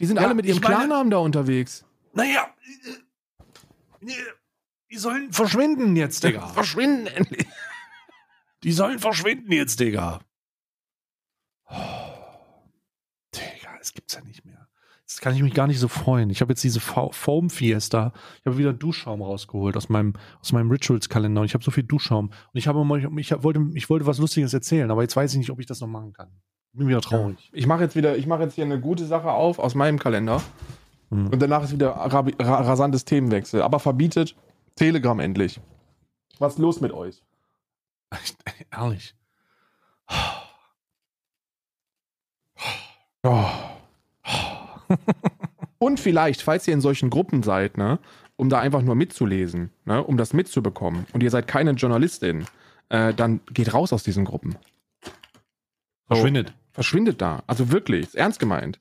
Die 0.00 0.06
sind 0.06 0.16
Ja, 0.16 0.22
alle 0.24 0.34
mit 0.34 0.46
ihrem 0.46 0.56
ich 0.56 0.62
meine- 0.62 0.76
Klarnamen 0.76 1.10
da 1.10 1.18
unterwegs. 1.18 1.84
Naja, 2.14 2.48
äh, 4.06 4.06
die 4.90 4.96
sollen 4.96 5.32
verschwinden 5.32 5.96
jetzt, 5.96 6.22
Digga. 6.24 6.46
Verschwinden 6.54 7.06
endlich. 7.08 7.46
Die 8.62 8.72
sollen 8.72 8.98
verschwinden 8.98 9.52
jetzt, 9.52 9.80
Digga. 9.80 10.20
Digga, 13.34 13.70
es 13.80 13.92
gibt's 13.92 14.14
ja 14.14 14.20
nicht 14.22 14.44
mehr. 14.44 14.68
Jetzt 15.00 15.20
kann 15.20 15.34
ich 15.34 15.42
mich 15.42 15.52
gar 15.54 15.66
nicht 15.66 15.78
so 15.78 15.88
freuen. 15.88 16.30
Ich 16.30 16.40
habe 16.40 16.52
jetzt 16.52 16.64
diese 16.64 16.80
Fo- 16.80 17.12
Foam 17.12 17.50
Fiesta. 17.50 18.12
Ich 18.40 18.46
habe 18.46 18.56
wieder 18.56 18.72
Duschschaum 18.72 19.20
rausgeholt 19.22 19.76
aus 19.76 19.88
meinem, 19.88 20.14
aus 20.40 20.52
meinem 20.52 20.70
Rituals-Kalender. 20.70 21.40
Und 21.42 21.46
ich 21.46 21.54
habe 21.54 21.62
so 21.64 21.70
viel 21.70 21.82
Duschschaum. 21.84 22.28
Und 22.28 22.34
ich 22.54 22.66
habe 22.68 22.80
ich 23.20 23.42
wollte, 23.42 23.66
ich 23.74 23.90
wollte 23.90 24.06
was 24.06 24.18
Lustiges 24.18 24.54
erzählen, 24.54 24.90
aber 24.90 25.02
jetzt 25.02 25.14
weiß 25.16 25.32
ich 25.32 25.38
nicht, 25.38 25.50
ob 25.50 25.60
ich 25.60 25.66
das 25.66 25.80
noch 25.80 25.88
machen 25.88 26.12
kann. 26.14 26.30
Bin 26.72 26.88
wieder 26.88 27.00
traurig. 27.02 27.50
Ich 27.52 27.66
mache 27.66 27.82
jetzt 27.82 27.94
wieder, 27.96 28.16
ich 28.16 28.26
mache 28.26 28.42
jetzt 28.44 28.54
hier 28.54 28.64
eine 28.64 28.80
gute 28.80 29.04
Sache 29.04 29.30
auf 29.30 29.58
aus 29.58 29.74
meinem 29.74 29.98
Kalender. 29.98 30.42
Hm. 31.14 31.28
Und 31.28 31.40
danach 31.40 31.62
ist 31.64 31.72
wieder 31.72 31.94
rabi- 31.94 32.34
ra 32.40 32.60
rasantes 32.62 33.04
Themenwechsel. 33.04 33.62
Aber 33.62 33.78
verbietet 33.78 34.34
Telegram 34.74 35.18
endlich. 35.20 35.60
Was 36.38 36.54
ist 36.54 36.58
los 36.58 36.80
mit 36.80 36.92
euch? 36.92 37.22
Ehrlich. 38.72 39.14
Und 45.78 46.00
vielleicht, 46.00 46.42
falls 46.42 46.66
ihr 46.66 46.74
in 46.74 46.80
solchen 46.80 47.10
Gruppen 47.10 47.42
seid, 47.42 47.76
ne, 47.78 47.98
um 48.36 48.48
da 48.48 48.58
einfach 48.60 48.82
nur 48.82 48.94
mitzulesen, 48.94 49.70
ne, 49.84 50.02
um 50.02 50.16
das 50.16 50.32
mitzubekommen, 50.32 51.06
und 51.12 51.22
ihr 51.22 51.30
seid 51.30 51.46
keine 51.46 51.72
Journalistin, 51.72 52.46
äh, 52.88 53.12
dann 53.14 53.40
geht 53.52 53.72
raus 53.74 53.92
aus 53.92 54.02
diesen 54.02 54.24
Gruppen. 54.24 54.56
Verschwindet. 56.06 56.54
Verschwindet 56.72 57.20
da. 57.20 57.42
Also 57.46 57.70
wirklich, 57.70 58.06
ist 58.06 58.14
ernst 58.16 58.38
gemeint. 58.40 58.78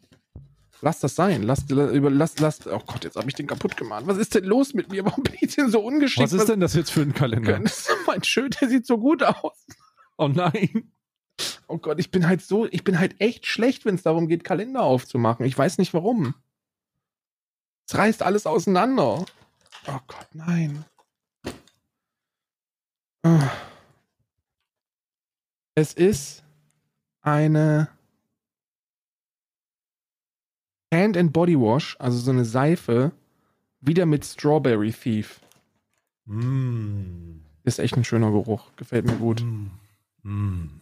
Lasst 0.84 1.02
das 1.02 1.16
sein. 1.16 1.44
Lasst, 1.44 1.72
über, 1.72 2.10
lasst, 2.10 2.42
lasst. 2.42 2.68
Oh 2.68 2.82
Gott, 2.86 3.06
jetzt 3.06 3.16
habe 3.16 3.30
ich 3.30 3.36
den 3.36 3.48
kaputt 3.48 3.78
gemacht. 3.78 4.04
Was 4.06 4.18
ist 4.18 4.36
denn 4.36 4.44
los 4.44 4.74
mit 4.74 4.92
mir? 4.92 5.06
Warum 5.06 5.24
bin 5.24 5.34
ich 5.40 5.56
denn 5.56 5.72
so 5.72 5.80
ungeschickt? 5.80 6.22
Was 6.22 6.34
ist 6.34 6.50
denn 6.50 6.60
das 6.60 6.74
jetzt 6.74 6.92
für 6.92 7.04
ein 7.04 7.14
Kalender? 7.14 7.58
Das 7.60 7.88
ist 7.88 7.90
mein 8.06 8.22
Schild, 8.22 8.60
der 8.60 8.68
sieht 8.68 8.86
so 8.86 8.98
gut 8.98 9.24
aus. 9.24 9.66
Oh 10.18 10.28
nein. 10.28 10.92
Oh 11.70 11.78
Gott, 11.78 12.00
ich 12.02 12.12
bin 12.12 12.28
halt 12.28 12.42
so, 12.42 12.66
ich 12.66 12.84
bin 12.84 13.00
halt 13.00 13.16
echt 13.22 13.46
schlecht, 13.46 13.86
wenn 13.86 13.96
es 13.96 14.04
darum 14.04 14.28
geht, 14.28 14.44
Kalender 14.44 14.84
aufzumachen. 14.84 15.46
Ich 15.46 15.58
weiß 15.58 15.78
nicht 15.78 15.94
warum. 15.94 16.36
Es 17.88 17.98
reißt 17.98 18.22
alles 18.22 18.46
auseinander. 18.46 19.26
Oh 19.88 20.00
Gott, 20.08 20.28
nein. 20.34 20.84
Ah. 23.24 23.52
Es 25.76 25.94
ist 25.94 26.44
eine 27.22 27.88
Hand 30.94 31.18
and 31.18 31.34
Body 31.34 31.60
Wash, 31.60 31.98
also 32.00 32.20
so 32.20 32.30
eine 32.30 32.46
Seife, 32.46 33.12
wieder 33.82 34.06
mit 34.06 34.24
Strawberry 34.24 34.92
Thief. 34.92 35.42
Mm. 36.26 37.40
Ist 37.64 37.80
echt 37.80 37.98
ein 37.98 38.04
schöner 38.04 38.30
Geruch. 38.30 38.70
Gefällt 38.76 39.06
mir 39.06 39.16
gut. 39.16 39.44
Mm. 39.44 39.72
Mm. 40.22 40.82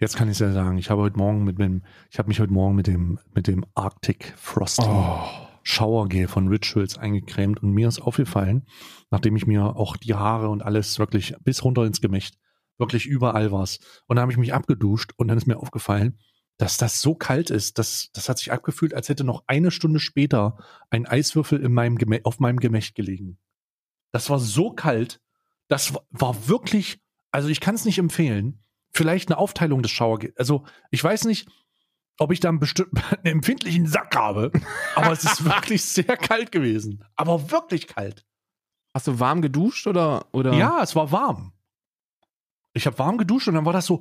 Jetzt 0.00 0.16
kann 0.16 0.28
ich 0.28 0.32
es 0.32 0.40
ja 0.40 0.52
sagen, 0.52 0.78
ich 0.78 0.90
habe 0.90 1.02
heute 1.02 1.16
Morgen 1.16 1.44
mit 1.44 1.58
dem, 1.58 1.82
ich 2.10 2.18
habe 2.18 2.28
mich 2.28 2.40
heute 2.40 2.52
Morgen 2.52 2.74
mit 2.74 2.88
dem, 2.88 3.20
mit 3.34 3.46
dem 3.46 3.64
Arctic 3.74 4.34
Frosty 4.36 4.82
Oh. 4.84 5.20
Showergel 5.62 6.28
von 6.28 6.48
Rituals 6.48 6.98
eingecremt 6.98 7.62
und 7.62 7.72
mir 7.72 7.88
ist 7.88 8.00
aufgefallen, 8.00 8.66
nachdem 9.10 9.36
ich 9.36 9.46
mir 9.46 9.76
auch 9.76 9.96
die 9.96 10.14
Haare 10.14 10.48
und 10.48 10.62
alles 10.62 10.98
wirklich 10.98 11.34
bis 11.42 11.64
runter 11.64 11.84
ins 11.84 12.00
Gemächt, 12.00 12.36
wirklich 12.78 13.06
überall 13.06 13.50
war's. 13.50 13.78
Und 14.06 14.16
dann 14.16 14.22
habe 14.22 14.32
ich 14.32 14.38
mich 14.38 14.54
abgeduscht 14.54 15.12
und 15.16 15.28
dann 15.28 15.38
ist 15.38 15.46
mir 15.46 15.58
aufgefallen, 15.58 16.18
dass 16.58 16.78
das 16.78 17.02
so 17.02 17.14
kalt 17.14 17.50
ist, 17.50 17.78
dass 17.78 18.10
das 18.12 18.28
hat 18.28 18.38
sich 18.38 18.52
abgefühlt, 18.52 18.94
als 18.94 19.08
hätte 19.08 19.24
noch 19.24 19.44
eine 19.46 19.70
Stunde 19.70 20.00
später 20.00 20.56
ein 20.90 21.06
Eiswürfel 21.06 21.60
in 21.62 21.72
meinem 21.72 21.98
Gemä 21.98 22.20
auf 22.24 22.40
meinem 22.40 22.60
Gemächt 22.60 22.94
gelegen. 22.94 23.38
Das 24.12 24.30
war 24.30 24.38
so 24.38 24.70
kalt, 24.70 25.20
das 25.68 25.94
war, 26.10 26.48
wirklich, 26.48 27.00
also 27.30 27.48
ich 27.48 27.60
kann 27.60 27.74
es 27.74 27.84
nicht 27.84 27.98
empfehlen. 27.98 28.62
Vielleicht 28.92 29.28
eine 29.28 29.36
Aufteilung 29.38 29.82
des 29.82 29.90
Showergels. 29.90 30.36
Also 30.38 30.64
ich 30.90 31.02
weiß 31.04 31.24
nicht, 31.24 31.48
ob 32.18 32.32
ich 32.32 32.40
da 32.40 32.48
einen 32.48 32.60
einen 32.62 33.24
empfindlichen 33.24 33.86
Sack 33.86 34.16
habe, 34.16 34.52
aber 34.94 35.12
es 35.12 35.24
ist 35.24 35.44
wirklich 35.44 35.84
sehr 35.84 36.16
kalt 36.16 36.52
gewesen. 36.52 37.04
Aber 37.14 37.50
wirklich 37.50 37.86
kalt. 37.88 38.24
Hast 38.94 39.08
du 39.08 39.20
warm 39.20 39.42
geduscht 39.42 39.86
oder? 39.86 40.26
oder? 40.32 40.54
Ja, 40.54 40.82
es 40.82 40.96
war 40.96 41.12
warm. 41.12 41.52
Ich 42.72 42.86
habe 42.86 42.98
warm 42.98 43.18
geduscht 43.18 43.48
und 43.48 43.54
dann 43.54 43.66
war 43.66 43.74
das 43.74 43.84
so. 43.84 44.00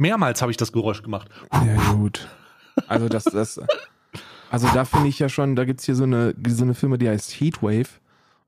Mehrmals 0.00 0.40
habe 0.42 0.50
ich 0.50 0.56
das 0.56 0.72
Geräusch 0.72 1.02
gemacht. 1.02 1.28
Ja, 1.52 1.92
gut. 1.92 2.28
Also 2.88 3.08
das, 3.08 3.24
das, 3.24 3.60
also 4.50 4.66
da 4.72 4.84
finde 4.84 5.08
ich 5.08 5.18
ja 5.18 5.28
schon, 5.28 5.54
da 5.56 5.64
gibt's 5.64 5.84
hier 5.84 5.94
so 5.94 6.04
eine, 6.04 6.34
so 6.48 6.64
eine 6.64 6.74
Firma, 6.74 6.96
die 6.96 7.08
heißt 7.08 7.32
Heatwave 7.40 8.00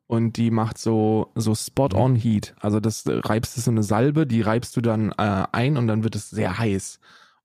und 0.06 0.36
die 0.36 0.50
macht 0.50 0.78
so, 0.78 1.30
so 1.34 1.54
Spot-on-Heat. 1.54 2.54
Also 2.60 2.80
das 2.80 3.04
reibst 3.06 3.56
du 3.56 3.60
so 3.60 3.70
eine 3.70 3.82
Salbe, 3.82 4.26
die 4.26 4.40
reibst 4.40 4.76
du 4.76 4.80
dann 4.80 5.12
äh, 5.12 5.44
ein 5.52 5.76
und 5.76 5.86
dann 5.88 6.02
wird 6.04 6.16
es 6.16 6.30
sehr 6.30 6.58
heiß. 6.58 6.98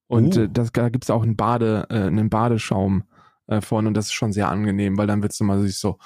Und 0.07 0.37
äh, 0.37 0.47
das, 0.49 0.71
da 0.71 0.89
gibt's 0.89 1.09
auch 1.09 1.23
einen 1.23 1.35
Bade, 1.35 1.87
äh, 1.89 2.03
einen 2.03 2.29
Badeschaum 2.29 3.03
äh, 3.47 3.59
von 3.61 3.87
und 3.87 3.93
das 3.93 4.05
ist 4.05 4.13
schon 4.13 4.31
sehr 4.31 4.47
angenehm, 4.49 4.97
weil 4.97 5.07
dann 5.07 5.21
wird's 5.21 5.39
immer 5.41 5.59
sich 5.59 5.77
so, 5.77 5.97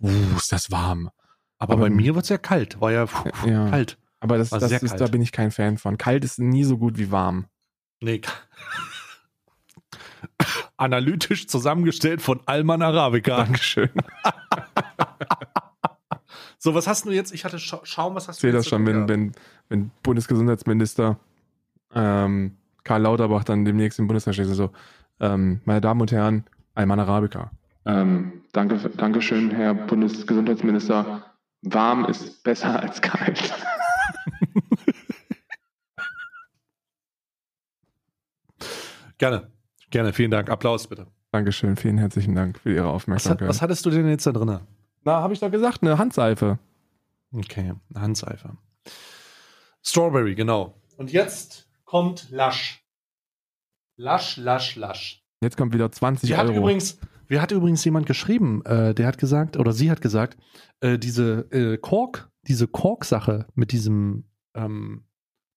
uh, 0.00 0.10
ist 0.36 0.52
das 0.52 0.70
warm. 0.70 1.08
Aber, 1.58 1.72
Aber- 1.74 1.82
bei 1.84 1.90
mir 1.90 2.14
wird 2.14 2.24
es 2.24 2.28
ja 2.28 2.36
kalt. 2.38 2.78
War 2.82 2.92
ja 2.92 3.06
puh, 3.06 3.30
Ja. 3.48 3.70
kalt. 3.70 3.96
Aber 4.26 4.38
das, 4.38 4.50
das 4.50 4.82
ist, 4.82 5.00
da 5.00 5.06
bin 5.06 5.22
ich 5.22 5.32
kein 5.32 5.50
Fan 5.50 5.78
von. 5.78 5.98
Kalt 5.98 6.24
ist 6.24 6.38
nie 6.38 6.64
so 6.64 6.78
gut 6.78 6.98
wie 6.98 7.10
warm. 7.10 7.46
Nee. 8.00 8.20
Analytisch 10.76 11.46
zusammengestellt 11.46 12.20
von 12.20 12.40
Alman 12.46 12.82
Arabica. 12.82 13.36
Dankeschön. 13.36 13.90
So, 16.58 16.74
was 16.74 16.88
hast 16.88 17.04
du 17.04 17.12
jetzt? 17.12 17.32
Ich 17.32 17.44
hatte 17.44 17.60
Scha 17.60 17.78
Schaum, 17.84 18.16
was 18.16 18.26
hast 18.26 18.38
Ich 18.38 18.40
sehe 18.40 18.50
du 18.50 18.56
das 18.56 18.64
jetzt? 18.64 18.70
schon, 18.70 18.84
wenn, 18.86 19.08
wenn, 19.08 19.32
wenn 19.68 19.92
Bundesgesundheitsminister 20.02 21.16
ähm, 21.94 22.56
Karl 22.82 23.02
Lauterbach 23.02 23.44
dann 23.44 23.64
demnächst 23.64 24.00
im 24.00 24.08
Bundestag 24.08 24.34
steht, 24.34 24.46
so, 24.46 24.70
ähm, 25.20 25.60
meine 25.64 25.80
Damen 25.80 26.00
und 26.00 26.10
Herren, 26.10 26.44
Alman 26.74 26.98
Arabica. 26.98 27.52
Ähm, 27.84 28.42
danke, 28.52 28.78
danke 28.96 29.22
schön, 29.22 29.52
Herr 29.52 29.74
Bundesgesundheitsminister. 29.74 31.22
Warm 31.62 32.04
ist 32.06 32.42
besser 32.42 32.80
als 32.80 33.00
kalt. 33.00 33.54
Gerne. 39.18 39.50
Gerne, 39.90 40.12
vielen 40.12 40.30
Dank. 40.30 40.50
Applaus 40.50 40.86
bitte. 40.88 41.06
Dankeschön, 41.32 41.76
vielen 41.76 41.98
herzlichen 41.98 42.34
Dank 42.34 42.58
für 42.58 42.72
Ihre 42.72 42.84
Was, 42.84 42.88
hat, 42.88 42.94
Aufmerksamkeit. 42.94 43.48
was 43.48 43.62
hattest 43.62 43.86
du 43.86 43.90
denn 43.90 44.08
jetzt 44.08 44.26
da 44.26 44.32
drin? 44.32 44.60
Na, 45.04 45.20
habe 45.22 45.32
ich 45.32 45.40
doch 45.40 45.50
gesagt, 45.50 45.82
eine 45.82 45.98
Handseife. 45.98 46.58
Okay, 47.32 47.74
eine 47.94 48.02
Handseife. 48.02 48.56
Strawberry, 49.82 50.34
genau. 50.34 50.74
Und 50.96 51.12
jetzt 51.12 51.68
kommt 51.84 52.30
Lush. 52.30 52.82
Lush, 53.96 54.36
Lush, 54.36 54.76
Lush. 54.76 55.22
Jetzt 55.42 55.56
kommt 55.56 55.74
wieder 55.74 55.90
20 55.90 56.28
Die 56.28 56.36
hat 56.36 56.46
Euro. 56.48 56.58
übrigens, 56.58 56.98
Mir 57.28 57.40
hat 57.42 57.52
übrigens 57.52 57.84
jemand 57.84 58.06
geschrieben, 58.06 58.64
äh, 58.64 58.94
der 58.94 59.06
hat 59.06 59.18
gesagt, 59.18 59.56
oder 59.56 59.72
sie 59.72 59.90
hat 59.90 60.00
gesagt, 60.00 60.36
äh, 60.80 60.98
diese 60.98 61.46
äh, 61.50 61.76
Kork, 61.78 62.30
diese 62.48 62.68
Kork-Sache 62.68 63.46
mit 63.54 63.72
diesem, 63.72 64.28
ähm, 64.54 65.06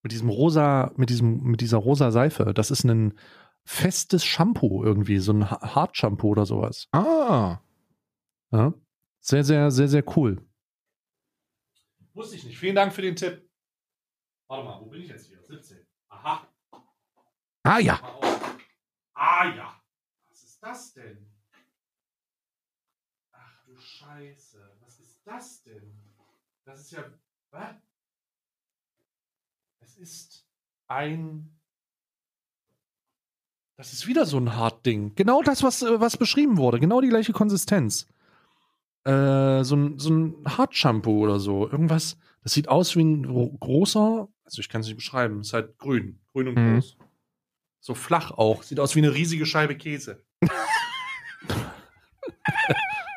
mit 0.01 0.11
diesem 0.11 0.29
rosa, 0.29 0.91
mit 0.97 1.09
diesem, 1.09 1.41
mit 1.43 1.61
dieser 1.61 1.77
rosa 1.77 2.11
Seife, 2.11 2.53
das 2.53 2.71
ist 2.71 2.83
ein 2.85 3.17
festes 3.65 4.25
Shampoo 4.25 4.83
irgendwie, 4.83 5.19
so 5.19 5.33
ein 5.33 5.49
Ha- 5.51 5.75
Hart-Shampoo 5.75 6.29
oder 6.29 6.45
sowas. 6.45 6.87
Ah. 6.91 7.59
Ja? 8.51 8.73
Sehr, 9.19 9.43
sehr, 9.43 9.69
sehr, 9.71 9.87
sehr 9.87 10.17
cool. 10.17 10.43
Wusste 12.13 12.35
ich 12.35 12.43
nicht. 12.45 12.57
Vielen 12.57 12.75
Dank 12.75 12.93
für 12.93 13.01
den 13.01 13.15
Tipp. 13.15 13.47
Warte 14.47 14.65
mal, 14.65 14.79
wo 14.81 14.85
bin 14.85 15.01
ich 15.01 15.09
jetzt 15.09 15.27
hier? 15.27 15.41
17. 15.43 15.85
Aha. 16.09 16.47
Ah 17.63 17.79
ja. 17.79 17.99
Ah 19.13 19.45
ja. 19.55 19.81
Was 20.29 20.43
ist 20.43 20.63
das 20.63 20.93
denn? 20.93 21.29
Ach 23.31 23.63
du 23.65 23.75
Scheiße. 23.77 24.77
Was 24.81 24.99
ist 24.99 25.21
das 25.25 25.61
denn? 25.63 25.93
Das 26.69 26.81
ist 26.81 26.91
ja. 26.91 27.03
Was? 27.49 27.73
Es 29.79 29.97
ist 29.97 30.45
ein. 30.87 31.49
Das 33.75 33.91
ist 33.91 34.05
wieder 34.05 34.27
so 34.27 34.37
ein 34.37 34.55
Hartding. 34.55 35.15
Genau 35.15 35.41
das, 35.41 35.63
was, 35.63 35.81
äh, 35.81 35.99
was 35.99 36.15
beschrieben 36.17 36.57
wurde. 36.57 36.79
Genau 36.79 37.01
die 37.01 37.09
gleiche 37.09 37.33
Konsistenz. 37.33 38.05
Äh, 39.03 39.63
so 39.63 39.75
ein, 39.77 39.97
so 39.97 40.11
ein 40.11 40.35
Hartshampoo 40.45 41.23
oder 41.23 41.39
so. 41.39 41.67
Irgendwas. 41.67 42.17
Das 42.43 42.53
sieht 42.53 42.67
aus 42.69 42.95
wie 42.95 43.03
ein 43.03 43.23
gro- 43.23 43.49
großer. 43.59 44.27
Also 44.43 44.59
ich 44.61 44.69
kann 44.69 44.81
es 44.81 44.87
nicht 44.87 44.97
beschreiben. 44.97 45.41
Ist 45.41 45.53
halt 45.53 45.75
grün. 45.79 46.19
Grün 46.33 46.49
und 46.49 46.55
Mhm. 46.55 46.73
groß. 46.75 46.97
So 47.79 47.95
flach 47.95 48.29
auch. 48.29 48.61
Sieht 48.61 48.79
aus 48.79 48.93
wie 48.95 48.99
eine 48.99 49.15
riesige 49.15 49.47
Scheibe 49.47 49.75
Käse. 49.75 50.23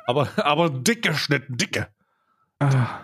aber, 0.07 0.31
aber 0.43 0.71
dick 0.71 1.03
geschnitten, 1.03 1.59
dicke. 1.59 1.93
Ah. 2.59 3.01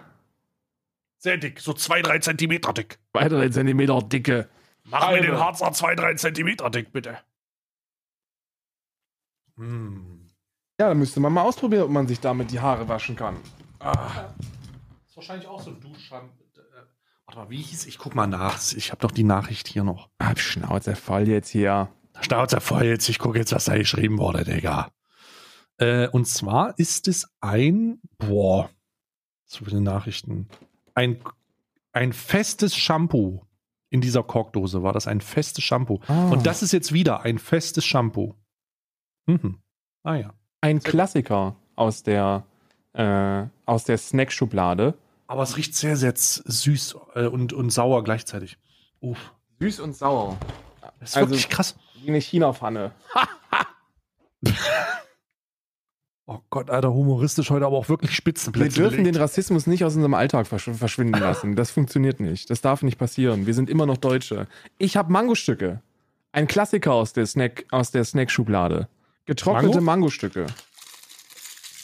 Sehr 1.18 1.36
dick. 1.36 1.60
So 1.60 1.72
zwei, 1.72 2.00
drei 2.00 2.18
Zentimeter 2.20 2.72
dick. 2.72 2.98
Weitere 3.12 3.50
Zentimeter 3.50 4.00
dicke. 4.02 4.48
Mach 4.84 5.00
mir 5.00 5.06
Alter. 5.06 5.26
den 5.26 5.38
Harzer 5.38 5.72
zwei, 5.72 5.94
drei 5.94 6.14
Zentimeter 6.14 6.70
dick, 6.70 6.92
bitte. 6.92 7.18
Mm. 9.56 10.26
Ja, 10.80 10.88
dann 10.88 10.98
müsste 10.98 11.18
man 11.18 11.32
mal 11.32 11.42
ausprobieren, 11.42 11.82
ob 11.82 11.90
man 11.90 12.06
sich 12.06 12.20
damit 12.20 12.52
die 12.52 12.60
Haare 12.60 12.88
waschen 12.88 13.16
kann. 13.16 13.36
Ah. 13.80 14.28
Ist 15.08 15.16
wahrscheinlich 15.16 15.48
auch 15.48 15.60
so 15.60 15.70
ein 15.70 15.80
Duschschampoo. 15.80 16.44
Äh, 16.56 16.60
Warte 17.26 17.40
mal, 17.40 17.50
wie 17.50 17.60
hieß 17.60 17.86
Ich 17.86 17.98
guck 17.98 18.14
mal 18.14 18.28
nach. 18.28 18.60
Ich 18.72 18.92
habe 18.92 19.00
doch 19.00 19.10
die 19.10 19.24
Nachricht 19.24 19.66
hier 19.66 19.82
noch. 19.82 20.08
Hab 20.22 20.38
Schnauze 20.38 20.94
voll 20.94 21.26
jetzt 21.28 21.50
hier. 21.50 21.88
Schnauze 22.20 22.60
voll 22.60 22.84
jetzt. 22.84 23.08
Ich 23.08 23.18
gucke 23.18 23.38
jetzt, 23.38 23.52
was 23.52 23.64
da 23.64 23.76
geschrieben 23.76 24.18
wurde, 24.18 24.44
Digga. 24.44 24.92
Äh, 25.78 26.08
und 26.08 26.26
zwar 26.26 26.78
ist 26.78 27.08
es 27.08 27.28
ein, 27.40 28.00
boah, 28.18 28.70
so 29.44 29.64
viele 29.64 29.80
Nachrichten. 29.80 30.48
Ein, 30.98 31.20
ein 31.92 32.12
festes 32.12 32.74
Shampoo. 32.76 33.42
In 33.90 34.00
dieser 34.00 34.24
Korkdose 34.24 34.82
war 34.82 34.92
das 34.92 35.06
ein 35.06 35.20
festes 35.20 35.62
Shampoo. 35.62 36.00
Ah. 36.08 36.28
Und 36.30 36.44
das 36.44 36.62
ist 36.62 36.72
jetzt 36.72 36.92
wieder 36.92 37.22
ein 37.22 37.38
festes 37.38 37.84
Shampoo. 37.84 38.34
Mhm. 39.26 39.60
Ah 40.02 40.16
ja. 40.16 40.34
ein 40.60 40.82
Klassiker 40.82 41.54
aus 41.76 42.02
der, 42.02 42.44
äh, 42.94 43.44
aus 43.64 43.84
der 43.84 43.96
Snackschublade. 43.96 44.94
Aber 45.28 45.42
es 45.44 45.56
riecht 45.56 45.76
sehr, 45.76 45.96
sehr 45.96 46.14
süß 46.16 46.96
äh, 47.14 47.26
und, 47.26 47.52
und 47.52 47.70
sauer 47.70 48.02
gleichzeitig. 48.02 48.58
Uff. 49.00 49.32
Süß 49.60 49.78
und 49.80 49.94
sauer. 49.94 50.36
Das 50.98 51.10
ist 51.10 51.16
Also- 51.16 51.30
wirklich 51.30 51.48
krass. 51.48 51.76
Wie 52.02 52.08
eine 52.08 52.20
China-Pfanne. 52.20 52.92
Oh 56.30 56.40
Gott, 56.50 56.68
Alter, 56.68 56.92
humoristisch 56.92 57.48
heute 57.48 57.64
aber 57.64 57.78
auch 57.78 57.88
wirklich 57.88 58.10
Wir 58.10 58.16
Spitzenplätze. 58.16 58.82
dürfen 58.82 59.02
den. 59.02 59.16
Rassismus 59.16 59.66
nicht 59.66 59.82
aus 59.82 59.94
unserem 59.94 60.12
Alltag 60.12 60.46
versch 60.46 60.68
verschwinden 60.70 61.18
lassen. 61.18 61.56
Das 61.56 61.70
funktioniert 61.70 62.20
nicht. 62.20 62.50
Das 62.50 62.60
darf 62.60 62.82
nicht 62.82 62.98
passieren. 62.98 63.46
Wir 63.46 63.55
sind 63.55 63.70
immer 63.70 63.86
noch 63.86 63.96
Deutsche. 63.96 64.46
Ich 64.76 64.98
habe 64.98 65.10
Mangostücke. 65.10 65.80
Ein 66.32 66.46
Klassiker 66.46 66.92
aus 66.92 67.14
der 67.14 67.24
Snack 67.24 67.64
aus 67.70 67.92
der 67.92 68.05
Snackschublade. 68.05 68.88
Getrocknete 69.24 69.80
Mango? 69.80 70.02
Mangostücke. 70.02 70.46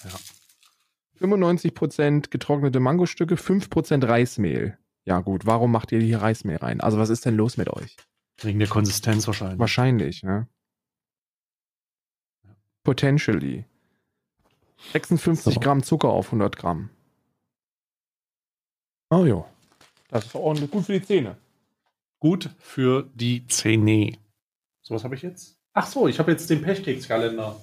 Ja. 0.04 1.26
95% 1.26 2.28
getrocknete 2.28 2.80
Mangostücke, 2.80 3.36
5% 3.36 4.06
Reismehl. 4.06 4.76
Ja 5.06 5.20
gut, 5.20 5.46
warum 5.46 5.72
macht 5.72 5.90
ihr 5.90 6.00
hier 6.00 6.20
Reismehl 6.20 6.58
rein? 6.58 6.82
Also 6.82 6.98
was 6.98 7.08
ist 7.08 7.24
denn 7.24 7.34
los 7.34 7.56
mit 7.56 7.70
euch? 7.70 7.96
Wegen 8.42 8.58
der 8.58 8.68
Konsistenz 8.68 9.26
wahrscheinlich. 9.26 9.58
Wahrscheinlich, 9.58 10.22
ne? 10.22 10.48
Potentially. 12.82 13.64
56 14.92 15.54
So. 15.54 15.60
Gramm 15.60 15.82
Zucker 15.82 16.08
auf 16.08 16.26
100 16.26 16.56
Gramm. 16.56 16.90
Oh 19.10 19.24
jo. 19.24 19.46
Das 20.08 20.26
ist 20.26 20.34
ordentlich 20.34 20.70
gut 20.70 20.84
für 20.86 20.92
die 20.98 21.04
Zähne. 21.04 21.36
Gut 22.20 22.50
für 22.58 23.08
die 23.14 23.46
Zähne. 23.46 24.16
So, 24.82 24.94
was 24.94 25.04
habe 25.04 25.14
ich 25.14 25.22
jetzt? 25.22 25.56
Ach 25.72 25.86
so, 25.86 26.06
ich 26.08 26.18
habe 26.18 26.30
jetzt 26.30 26.48
den 26.50 26.62
Pechkekskalender. 26.62 27.56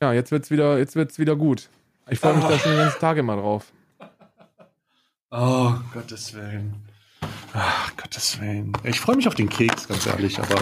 Ja, 0.00 0.12
jetzt 0.12 0.30
wird's 0.30 0.50
wieder, 0.50 0.78
jetzt 0.78 0.94
wird's 0.94 1.18
wieder 1.18 1.34
gut. 1.36 1.68
Ich 2.08 2.20
freue 2.20 2.34
mich 2.36 2.44
Ah. 2.44 2.50
da 2.50 2.58
schon 2.58 2.70
den 2.72 2.78
ganzen 2.80 3.00
Tag 3.00 3.16
immer 3.16 3.36
drauf. 3.36 3.72
Oh, 5.30 5.74
Gottes 5.92 6.32
Willen. 6.34 6.74
Ach, 7.52 7.96
Gottes 7.96 8.40
Willen. 8.40 8.72
Ich 8.84 9.00
freue 9.00 9.16
mich 9.16 9.26
auf 9.28 9.34
den 9.34 9.48
Keks, 9.48 9.88
ganz 9.88 10.06
ehrlich, 10.06 10.38
aber 10.38 10.54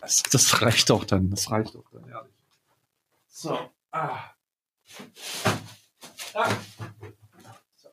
das, 0.00 0.22
das 0.24 0.62
reicht 0.62 0.90
doch 0.90 1.04
dann. 1.04 1.30
Das 1.30 1.50
reicht 1.50 1.74
doch 1.74 1.84
dann, 1.92 2.06
ehrlich. 2.08 2.32
So. 3.28 3.58
Ah. 3.94 4.34
Ah. 6.34 6.50
So. 7.76 7.88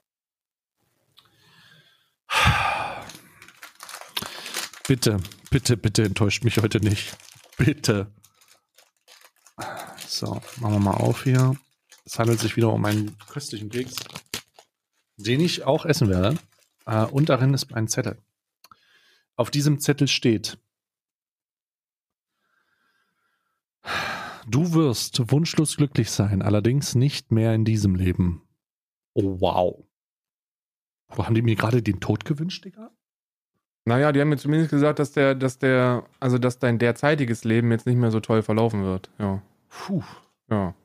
Bitte, 4.87 5.19
bitte, 5.51 5.77
bitte 5.77 6.03
enttäuscht 6.03 6.43
mich 6.43 6.57
heute 6.57 6.79
nicht. 6.79 7.15
Bitte. 7.55 8.11
So, 10.07 10.41
machen 10.57 10.73
wir 10.73 10.79
mal 10.79 10.95
auf 10.95 11.23
hier. 11.23 11.55
Es 12.03 12.17
handelt 12.17 12.39
sich 12.39 12.55
wieder 12.55 12.73
um 12.73 12.83
einen 12.83 13.15
köstlichen 13.29 13.69
Keks, 13.69 13.93
den 15.17 15.39
ich 15.39 15.65
auch 15.65 15.85
essen 15.85 16.09
werde. 16.09 16.39
Äh, 16.87 17.05
und 17.05 17.29
darin 17.29 17.53
ist 17.53 17.75
ein 17.75 17.87
Zettel. 17.87 18.17
Auf 19.35 19.51
diesem 19.51 19.79
Zettel 19.79 20.07
steht: 20.07 20.57
Du 24.47 24.73
wirst 24.73 25.31
wunschlos 25.31 25.77
glücklich 25.77 26.11
sein, 26.11 26.41
allerdings 26.41 26.95
nicht 26.95 27.31
mehr 27.31 27.53
in 27.53 27.65
diesem 27.65 27.95
Leben. 27.95 28.41
Oh, 29.13 29.39
wow. 29.39 29.83
Wo 31.09 31.25
haben 31.25 31.35
die 31.35 31.41
mir 31.41 31.55
gerade 31.55 31.81
den 31.81 31.99
Tod 31.99 32.25
gewünscht, 32.25 32.65
Digga? 32.65 32.91
Naja, 33.85 34.11
die 34.11 34.21
haben 34.21 34.29
mir 34.29 34.37
zumindest 34.37 34.71
gesagt, 34.71 34.99
dass 34.99 35.11
der, 35.11 35.35
dass 35.35 35.57
der, 35.57 36.05
also 36.19 36.37
dass 36.37 36.59
dein 36.59 36.79
derzeitiges 36.79 37.43
Leben 37.43 37.71
jetzt 37.71 37.85
nicht 37.85 37.97
mehr 37.97 38.11
so 38.11 38.19
toll 38.19 38.43
verlaufen 38.43 38.83
wird. 38.83 39.09
Ja. 39.17 39.41
Puh. 39.69 40.03
Ja. 40.49 40.75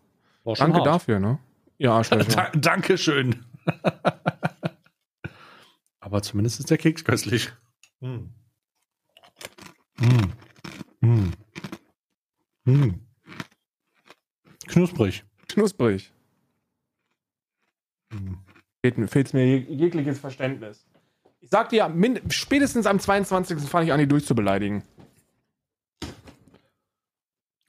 Danke 0.45 0.79
hart. 0.79 0.87
dafür, 0.87 1.21
ne? 1.21 1.39
Ja, 1.79 1.93
Arschlöcher. 1.97 2.51
Da, 2.53 2.59
Dankeschön. 2.59 3.45
Aber 6.01 6.23
zumindest 6.23 6.61
ist 6.61 6.71
der 6.71 6.79
Keks 6.79 7.05
köstlich. 7.05 7.53
Mm. 8.01 8.31
Mm. 9.99 10.33
Mm. 11.01 11.33
Mm. 12.65 13.06
Knusprig. 14.69 15.25
Knusprig. 15.49 16.13
Mm. 18.11 18.35
Fehlt, 19.09 19.35
mir 19.35 19.45
jeg- 19.47 19.69
jegliches 19.69 20.19
Verständnis. 20.19 20.87
Ich 21.41 21.51
sag 21.51 21.69
dir, 21.71 21.89
min, 21.89 22.21
spätestens 22.31 22.87
am 22.87 22.99
22. 23.01 23.59
fange 23.69 23.87
ich 23.87 23.93
an, 23.93 23.99
die 23.99 24.07
durchzubeleidigen. 24.07 24.83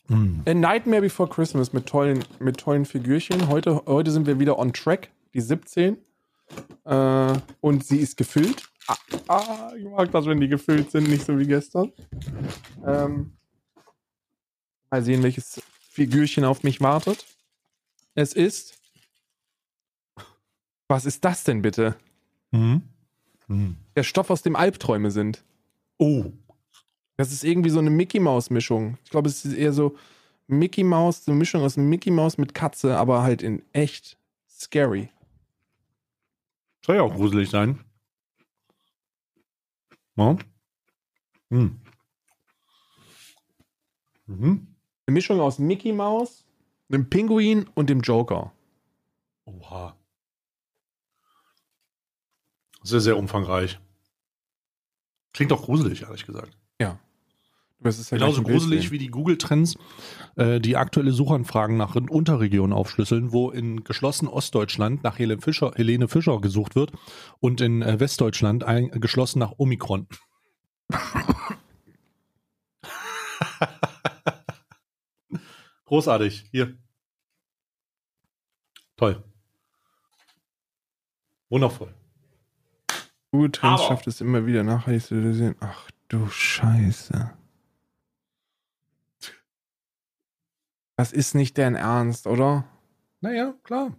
Mm. 0.07 0.41
A 0.45 0.53
Nightmare 0.53 1.02
Before 1.02 1.30
Christmas 1.30 1.74
mit 1.74 1.86
tollen, 1.88 2.24
mit 2.40 2.57
tollen 2.57 2.86
Figürchen. 2.86 3.48
Heute, 3.48 3.84
heute 3.86 4.11
sind 4.11 4.26
wir 4.26 4.40
wieder 4.40 4.57
on 4.57 4.74
track, 4.74 5.10
die 5.34 5.41
17. 5.41 5.98
Äh, 6.86 7.34
und 7.61 7.84
sie 7.86 7.98
ist 7.98 8.15
gefüllt. 8.15 8.64
Ah, 8.88 8.95
ah, 9.28 9.72
ich 9.78 9.84
mag 9.84 10.10
das, 10.11 10.26
wenn 10.28 10.40
die 10.40 10.48
gefüllt 10.48 10.91
sind, 10.91 11.10
nicht 11.10 11.26
so 11.26 11.38
wie 11.38 11.45
gestern. 11.45 11.91
Ähm, 12.86 13.34
mal 14.90 15.03
sehen, 15.03 15.22
welches 15.24 15.61
Figürchen 15.98 16.45
auf 16.45 16.61
mich 16.61 16.80
wartet. 16.80 17.26
Es 18.14 18.34
ist. 18.34 18.80
Was 20.88 21.06
ist 21.06 21.26
das 21.26 21.44
denn 21.44 21.64
bitte? 21.64 21.98
Mm. 22.52 22.78
Mm. 23.48 23.72
Der 23.95 24.03
Stoff, 24.03 24.30
aus 24.30 24.44
dem 24.44 24.56
Albträume 24.56 25.10
sind. 25.10 25.44
Oh. 25.98 26.32
Das 27.15 27.32
ist 27.32 27.44
irgendwie 27.44 27.72
so 27.72 27.80
eine 27.80 27.90
Mickey 27.90 28.19
Maus 28.19 28.52
Mischung. 28.52 28.99
Ich 29.06 29.10
glaube, 29.10 29.28
es 29.28 29.44
ist 29.44 29.56
eher 29.56 29.74
so 29.74 29.98
Mickey 30.45 30.84
Maus, 30.84 31.26
so 31.26 31.32
eine 31.32 31.40
Mischung 31.40 31.64
aus 31.64 31.78
Mickey 31.78 32.11
Maus 32.11 32.38
mit 32.38 32.53
Katze, 32.53 32.95
aber 32.95 33.24
halt 33.24 33.41
in 33.41 33.64
echt 33.74 34.19
scary. 34.48 35.10
Soll 36.86 36.98
ja 36.98 37.02
auch 37.02 37.15
gruselig 37.15 37.49
sein. 37.49 37.84
Ja. 40.15 40.38
Mm. 41.49 41.82
Mhm. 44.28 44.77
Eine 45.08 45.14
Mischung 45.14 45.40
aus 45.40 45.58
Mickey 45.58 45.94
Maus, 45.94 46.46
dem 46.90 47.10
Pinguin 47.10 47.68
und 47.74 47.90
dem 47.90 48.02
Joker. 48.02 48.52
Oha. 49.46 49.96
Sehr, 52.84 53.00
sehr 53.00 53.18
umfangreich. 53.18 53.80
Klingt 55.34 55.52
doch 55.52 55.64
gruselig, 55.64 56.04
ehrlich 56.04 56.26
gesagt. 56.26 56.58
Das 57.80 58.00
ist 58.00 58.10
ja 58.10 58.18
Genauso 58.18 58.42
gruselig 58.42 58.90
wie 58.90 58.98
die 58.98 59.10
Google-Trends, 59.10 59.76
äh, 60.36 60.60
die 60.60 60.78
aktuelle 60.78 61.12
Suchanfragen 61.12 61.78
nach 61.78 61.96
Unterregionen 61.96 62.74
aufschlüsseln, 62.74 63.32
wo 63.32 63.52
in 63.52 63.84
geschlossen 63.84 64.28
Ostdeutschland 64.28 65.04
nach 65.04 65.20
Helene 65.20 65.42
Fischer, 65.42 65.74
Helene 65.76 66.08
Fischer 66.08 66.42
gesucht 66.42 66.76
wird 66.76 66.92
und 67.40 67.62
in 67.62 67.84
äh, 67.84 68.00
Westdeutschland 68.00 68.64
ein, 68.64 68.90
geschlossen 68.90 69.40
nach 69.40 69.54
Omikron. 69.58 70.08
Großartig. 75.88 76.49
Hier. 76.51 76.77
Toll. 78.97 79.23
Wundervoll. 81.49 81.93
Google 83.31 83.51
Trends 83.51 83.81
Aber- 83.81 83.88
schafft 83.89 84.07
es 84.07 84.22
immer 84.22 84.45
wieder 84.45 84.64
nachhaltig 84.64 85.03
zu 85.05 85.15
realisieren. 85.15 85.55
Ach 85.59 85.89
du 86.09 86.27
Scheiße. 86.30 87.34
Das 90.97 91.14
ist 91.14 91.35
nicht 91.35 91.55
deren 91.57 91.76
Ernst, 91.76 92.27
oder? 92.27 92.65
Naja, 93.22 93.53
klar. 93.64 93.95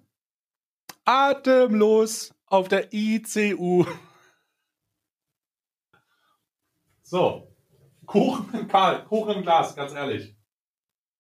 Atemlos 1.05 2.35
auf 2.47 2.69
der 2.69 2.93
ICU. 2.93 3.87
So. 7.03 7.55
Kuchen, 8.05 8.69
Karl, 8.69 9.05
Kuchen 9.05 9.37
im 9.37 9.43
Glas, 9.43 9.75
ganz 9.77 9.93
ehrlich. 9.93 10.35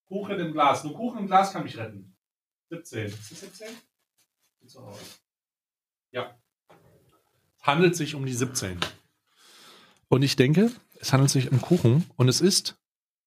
Kuchen 0.08 0.40
im 0.40 0.52
Glas. 0.52 0.84
Nur 0.84 0.94
Kuchen 0.94 1.20
im 1.20 1.26
Glas 1.26 1.52
kann 1.52 1.64
mich 1.64 1.76
retten. 1.76 2.16
17. 2.70 3.06
Ist 3.06 3.30
das 3.30 3.40
17? 3.40 3.68
Sieht 4.60 4.70
so 4.70 4.80
aus. 4.80 5.20
Ja. 6.10 6.38
Es 7.58 7.66
handelt 7.66 7.96
sich 7.96 8.14
um 8.14 8.24
die 8.24 8.32
17. 8.32 8.78
Und 10.08 10.22
ich 10.22 10.36
denke, 10.36 10.70
es 11.00 11.12
handelt 11.12 11.30
sich 11.30 11.52
um 11.52 11.60
Kuchen 11.60 12.08
und 12.16 12.28
es 12.28 12.40
ist 12.40 12.78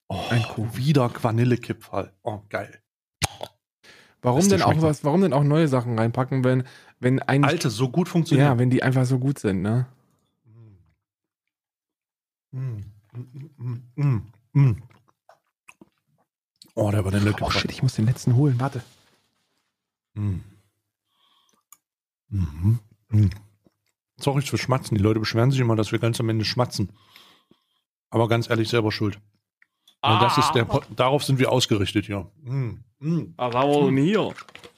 oh, 0.09 0.19
Ein 0.29 0.43
Kuchen. 0.43 0.75
wieder 0.77 1.11
Vanillekipferl. 1.21 2.11
Oh, 2.23 2.41
geil. 2.49 2.81
Warum 4.23 4.47
denn 4.49 4.61
auch 4.61 4.79
was, 4.81 5.03
warum 5.03 5.21
denn 5.21 5.33
auch 5.33 5.43
neue 5.43 5.67
Sachen 5.67 5.97
reinpacken, 5.97 6.43
wenn, 6.43 6.63
wenn 6.99 7.19
eigentlich, 7.21 7.53
Alte, 7.53 7.69
so 7.71 7.89
gut 7.89 8.07
funktioniert. 8.07 8.47
ja, 8.47 8.59
wenn 8.59 8.69
die 8.69 8.83
einfach 8.83 9.05
so 9.05 9.17
gut 9.17 9.39
sind, 9.39 9.63
ne? 9.63 9.87
Mm, 12.51 12.83
mm, 13.13 13.51
mm, 13.57 13.81
mm, 13.95 14.31
mm. 14.53 14.83
Oh, 16.75 16.89
der 16.91 17.03
war 17.03 17.11
der 17.11 17.19
Lücke. 17.21 17.43
Oh 17.43 17.49
shit, 17.51 17.71
ich 17.71 17.83
muss 17.83 17.95
den 17.95 18.05
letzten 18.05 18.35
holen, 18.35 18.59
warte. 18.59 18.81
Mm. 20.13 20.37
Mhm. 22.29 22.79
Mm. 23.09 23.29
Sorry 24.17 24.41
für 24.41 24.57
Schmatzen. 24.57 24.95
Die 24.97 25.03
Leute 25.03 25.19
beschweren 25.19 25.51
sich 25.51 25.59
immer, 25.59 25.75
dass 25.75 25.91
wir 25.91 25.99
ganz 25.99 26.19
am 26.19 26.29
Ende 26.29 26.45
schmatzen. 26.45 26.91
Aber 28.09 28.27
ganz 28.27 28.49
ehrlich, 28.49 28.69
selber 28.69 28.91
schuld. 28.91 29.15
Und 30.03 30.19
das 30.21 30.37
ist 30.37 30.51
der, 30.53 30.65
Po- 30.65 30.81
darauf 30.95 31.23
sind 31.23 31.39
wir 31.39 31.51
ausgerichtet 31.51 32.05
hier. 32.05 32.29
Mm. 32.41 32.79
Mm. 32.99 33.33
Was 33.37 33.53
haben 33.55 33.69
wir 33.71 33.85
denn 33.85 33.97
hier? 33.97 34.33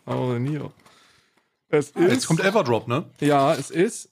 Was 0.06 0.16
haben 0.16 0.28
wir 0.28 0.34
denn 0.34 0.48
hier? 0.48 0.72
Es 1.70 1.90
ist, 1.92 1.96
Jetzt 2.12 2.28
kommt 2.28 2.40
Everdrop, 2.42 2.88
ne? 2.88 3.10
ja, 3.20 3.54
es 3.54 3.72
ist, 3.72 4.10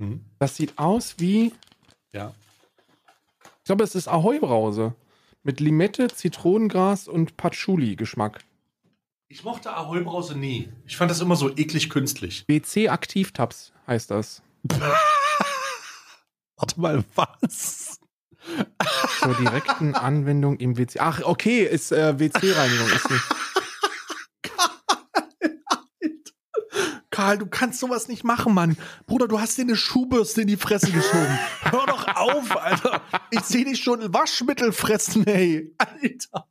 Mhm. 0.00 0.24
das 0.38 0.56
sieht 0.56 0.78
aus 0.78 1.16
wie, 1.18 1.52
Ja. 2.12 2.32
ich 3.58 3.64
glaube, 3.64 3.82
es 3.84 3.94
ist 3.96 4.08
Ahoi-Brause. 4.08 4.94
Mit 5.48 5.60
Limette, 5.60 6.08
Zitronengras 6.08 7.08
und 7.08 7.38
Patchouli-Geschmack. 7.38 8.40
Ich 9.28 9.44
mochte 9.44 9.74
Ahoi-Brause 9.74 10.36
nie. 10.36 10.68
Ich 10.84 10.98
fand 10.98 11.10
das 11.10 11.22
immer 11.22 11.36
so 11.36 11.48
eklig 11.56 11.88
künstlich. 11.88 12.44
BC 12.46 12.90
Aktivtabs 12.90 13.72
heißt 13.86 14.10
das. 14.10 14.42
Warte 16.56 16.78
mal, 16.78 17.02
was? 17.14 17.98
Zur 19.20 19.34
direkten 19.36 19.94
Anwendung 19.94 20.58
im 20.58 20.76
WC. 20.76 21.00
Ach, 21.00 21.22
okay, 21.24 21.62
ist 21.62 21.92
äh, 21.92 22.20
WC-Reinigung. 22.20 22.88
Ist 22.88 23.10
nicht. 23.10 23.24
Karl, 27.18 27.36
du 27.38 27.46
kannst 27.46 27.80
sowas 27.80 28.06
nicht 28.06 28.22
machen, 28.22 28.54
Mann. 28.54 28.76
Bruder, 29.06 29.26
du 29.26 29.40
hast 29.40 29.58
dir 29.58 29.62
eine 29.62 29.74
Schuhbürste 29.74 30.42
in 30.42 30.46
die 30.46 30.56
Fresse 30.56 30.92
geschoben. 30.92 31.36
Hör 31.62 31.84
doch 31.84 32.06
auf, 32.14 32.56
Alter. 32.56 33.02
Ich 33.32 33.40
sehe 33.40 33.64
dich 33.64 33.82
schon 33.82 34.14
Waschmittel 34.14 34.70
fressen, 34.72 35.26
ey. 35.26 35.74
Alter. 35.78 36.46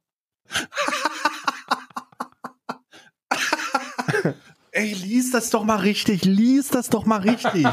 ey, 4.72 4.92
lies 4.94 5.32
das 5.32 5.52
doch 5.52 5.64
mal 5.64 5.78
richtig. 5.78 6.26
Lies 6.26 6.68
das 6.68 6.90
doch 6.90 7.06
mal 7.06 7.22
richtig. 7.22 7.66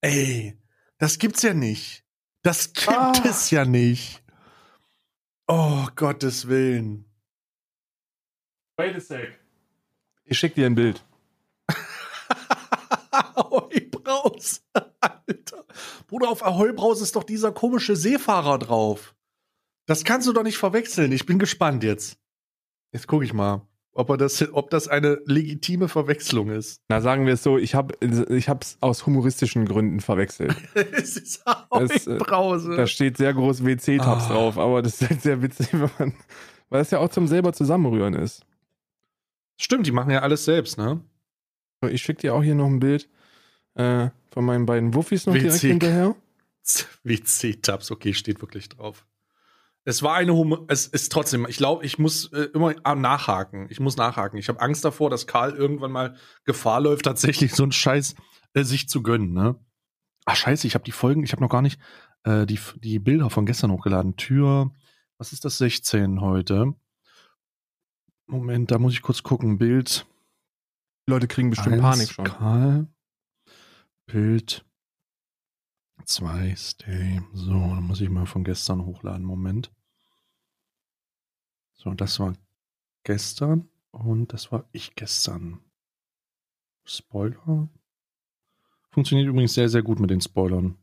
ey, 0.00 0.56
das 0.98 1.18
gibt's 1.18 1.42
ja 1.42 1.54
nicht. 1.54 2.04
Das 2.42 2.72
gibt 2.72 2.88
Ah. 2.88 3.12
es 3.24 3.50
ja 3.50 3.64
nicht. 3.64 4.22
Oh, 5.48 5.88
Gottes 5.96 6.46
Willen. 6.46 7.04
Wait 8.76 8.94
a 8.94 9.00
sec. 9.00 9.40
Ich 10.24 10.38
schick 10.38 10.54
dir 10.54 10.66
ein 10.66 10.74
Bild. 10.74 11.04
Ahoi-Braus. 13.10 14.62
Alter. 15.00 15.64
Bruder, 16.08 16.28
auf 16.28 16.44
Ahoi-Braus 16.44 17.00
ist 17.00 17.16
doch 17.16 17.24
dieser 17.24 17.52
komische 17.52 17.96
Seefahrer 17.96 18.58
drauf. 18.58 19.14
Das 19.86 20.04
kannst 20.04 20.26
du 20.26 20.32
doch 20.32 20.42
nicht 20.42 20.56
verwechseln. 20.56 21.12
Ich 21.12 21.26
bin 21.26 21.38
gespannt 21.38 21.84
jetzt. 21.84 22.16
Jetzt 22.92 23.06
gucke 23.06 23.24
ich 23.24 23.32
mal, 23.34 23.62
ob, 23.92 24.08
er 24.10 24.16
das, 24.16 24.42
ob 24.52 24.70
das 24.70 24.88
eine 24.88 25.18
legitime 25.26 25.88
Verwechslung 25.88 26.48
ist. 26.50 26.80
Na, 26.88 27.00
sagen 27.00 27.26
wir 27.26 27.34
es 27.34 27.42
so, 27.42 27.58
ich 27.58 27.74
habe 27.74 27.94
ich 28.30 28.48
hab's 28.48 28.78
aus 28.80 29.04
humoristischen 29.04 29.66
Gründen 29.66 30.00
verwechselt. 30.00 30.54
es 30.74 31.16
ist 31.16 31.42
Es, 31.80 32.06
äh, 32.06 32.12
Ahoi-Brause. 32.12 32.76
Da 32.76 32.86
steht 32.86 33.16
sehr 33.18 33.34
groß 33.34 33.64
WC-Tabs 33.64 34.24
Ah. 34.24 34.28
drauf, 34.32 34.58
aber 34.58 34.80
das 34.80 35.00
ist 35.02 35.10
halt 35.10 35.22
sehr 35.22 35.42
witzig, 35.42 35.68
wenn 35.72 35.90
man, 35.98 36.14
weil 36.70 36.80
es 36.80 36.90
ja 36.90 36.98
auch 36.98 37.10
zum 37.10 37.26
selber 37.26 37.52
zusammenrühren 37.52 38.14
ist. 38.14 38.44
Stimmt, 39.56 39.86
die 39.86 39.92
machen 39.92 40.10
ja 40.10 40.20
alles 40.20 40.44
selbst, 40.44 40.78
ne? 40.78 41.00
So, 41.80 41.88
Ich 41.88 42.02
schicke 42.02 42.22
dir 42.22 42.34
auch 42.34 42.42
hier 42.42 42.54
noch 42.54 42.66
ein 42.66 42.80
Bild 42.80 43.08
äh, 43.74 44.10
von 44.30 44.44
meinen 44.44 44.66
beiden 44.66 44.94
Wuffis 44.94 45.26
noch 45.26 45.34
direkt 45.34 45.54
Witzig. 45.54 45.70
hinterher. 45.70 46.16
WC-Tabs, 47.04 47.90
okay, 47.90 48.14
steht 48.14 48.40
wirklich 48.40 48.68
drauf. 48.68 49.06
Es 49.86 50.02
war 50.02 50.14
eine 50.14 50.34
Humor, 50.34 50.64
es 50.68 50.86
ist 50.86 51.12
trotzdem, 51.12 51.46
ich 51.46 51.58
glaube, 51.58 51.84
ich 51.84 51.98
muss 51.98 52.32
äh, 52.32 52.48
immer 52.54 52.74
ah, 52.84 52.94
nachhaken. 52.94 53.66
Ich 53.68 53.80
muss 53.80 53.98
nachhaken. 53.98 54.38
Ich 54.38 54.48
habe 54.48 54.60
Angst 54.60 54.82
davor, 54.84 55.10
dass 55.10 55.26
Karl 55.26 55.52
irgendwann 55.52 55.92
mal 55.92 56.16
Gefahr 56.44 56.80
läuft, 56.80 57.04
tatsächlich 57.04 57.54
so 57.54 57.64
einen 57.64 57.72
Scheiß 57.72 58.14
äh, 58.54 58.64
sich 58.64 58.88
zu 58.88 59.02
gönnen, 59.02 59.34
ne? 59.34 59.56
Ach, 60.24 60.36
scheiße, 60.36 60.66
ich 60.66 60.74
habe 60.74 60.84
die 60.84 60.92
Folgen, 60.92 61.22
ich 61.22 61.32
habe 61.32 61.42
noch 61.42 61.50
gar 61.50 61.60
nicht 61.60 61.78
äh, 62.24 62.46
die, 62.46 62.58
die 62.76 62.98
Bilder 62.98 63.28
von 63.28 63.44
gestern 63.44 63.72
hochgeladen. 63.72 64.16
Tür, 64.16 64.70
was 65.18 65.34
ist 65.34 65.44
das, 65.44 65.58
16 65.58 66.22
heute? 66.22 66.72
Moment, 68.26 68.70
da 68.70 68.78
muss 68.78 68.92
ich 68.92 69.02
kurz 69.02 69.22
gucken. 69.22 69.58
Bild. 69.58 70.06
Die 71.06 71.10
Leute 71.10 71.28
kriegen 71.28 71.50
bestimmt 71.50 71.74
Eins, 71.74 71.82
Panik 71.82 72.10
schon. 72.10 72.24
Karl. 72.24 72.86
Bild. 74.06 74.64
Zwei, 76.04 76.54
Stay. 76.56 77.22
So, 77.32 77.52
dann 77.52 77.84
muss 77.84 78.00
ich 78.00 78.08
mal 78.10 78.26
von 78.26 78.44
gestern 78.44 78.84
hochladen. 78.84 79.24
Moment. 79.24 79.72
So, 81.74 81.92
das 81.94 82.18
war 82.20 82.34
gestern 83.04 83.68
und 83.90 84.32
das 84.32 84.52
war 84.52 84.68
ich 84.72 84.94
gestern. 84.94 85.60
Spoiler. 86.84 87.68
Funktioniert 88.90 89.28
übrigens 89.28 89.54
sehr, 89.54 89.68
sehr 89.68 89.82
gut 89.82 90.00
mit 90.00 90.10
den 90.10 90.20
Spoilern. 90.20 90.78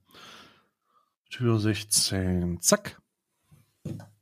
Tür 1.30 1.60
16. 1.60 2.60
Zack. 2.62 3.02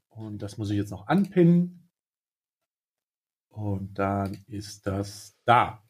Und 0.10 0.42
das 0.42 0.58
muss 0.58 0.70
ich 0.70 0.78
jetzt 0.78 0.92
noch 0.92 1.08
anpinnen. 1.08 1.79
Und 3.50 3.94
dann 3.98 4.38
ist 4.48 4.86
das 4.88 5.36
da. 5.46 5.84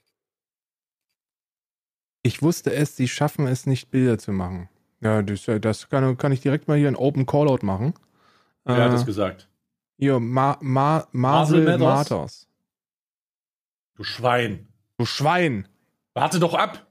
Ich 2.24 2.42
wusste 2.42 2.74
es, 2.74 2.96
sie 2.96 3.08
schaffen 3.08 3.48
es 3.48 3.66
nicht, 3.66 3.92
Bilder 3.92 4.18
zu 4.18 4.32
machen. 4.32 4.70
Ja, 5.02 5.22
das, 5.22 5.46
das 5.62 5.90
kann, 5.90 6.18
kann 6.18 6.32
ich 6.32 6.42
direkt 6.42 6.68
mal 6.68 6.78
hier 6.78 6.88
ein 6.90 6.96
Open 6.96 7.26
Callout 7.26 7.60
machen. 7.66 7.94
Wer 8.66 8.76
hat 8.76 8.90
Äh, 8.90 8.92
das 8.92 9.06
gesagt? 9.06 9.50
Hier, 9.98 10.20
Ma, 10.20 10.58
Ma, 10.62 11.08
Marcel? 11.12 11.78
Mathers. 11.78 12.48
Du 13.96 14.04
Schwein. 14.04 14.68
Du 14.98 15.06
Schwein. 15.06 15.68
Warte 16.14 16.40
doch 16.40 16.54
ab. 16.54 16.89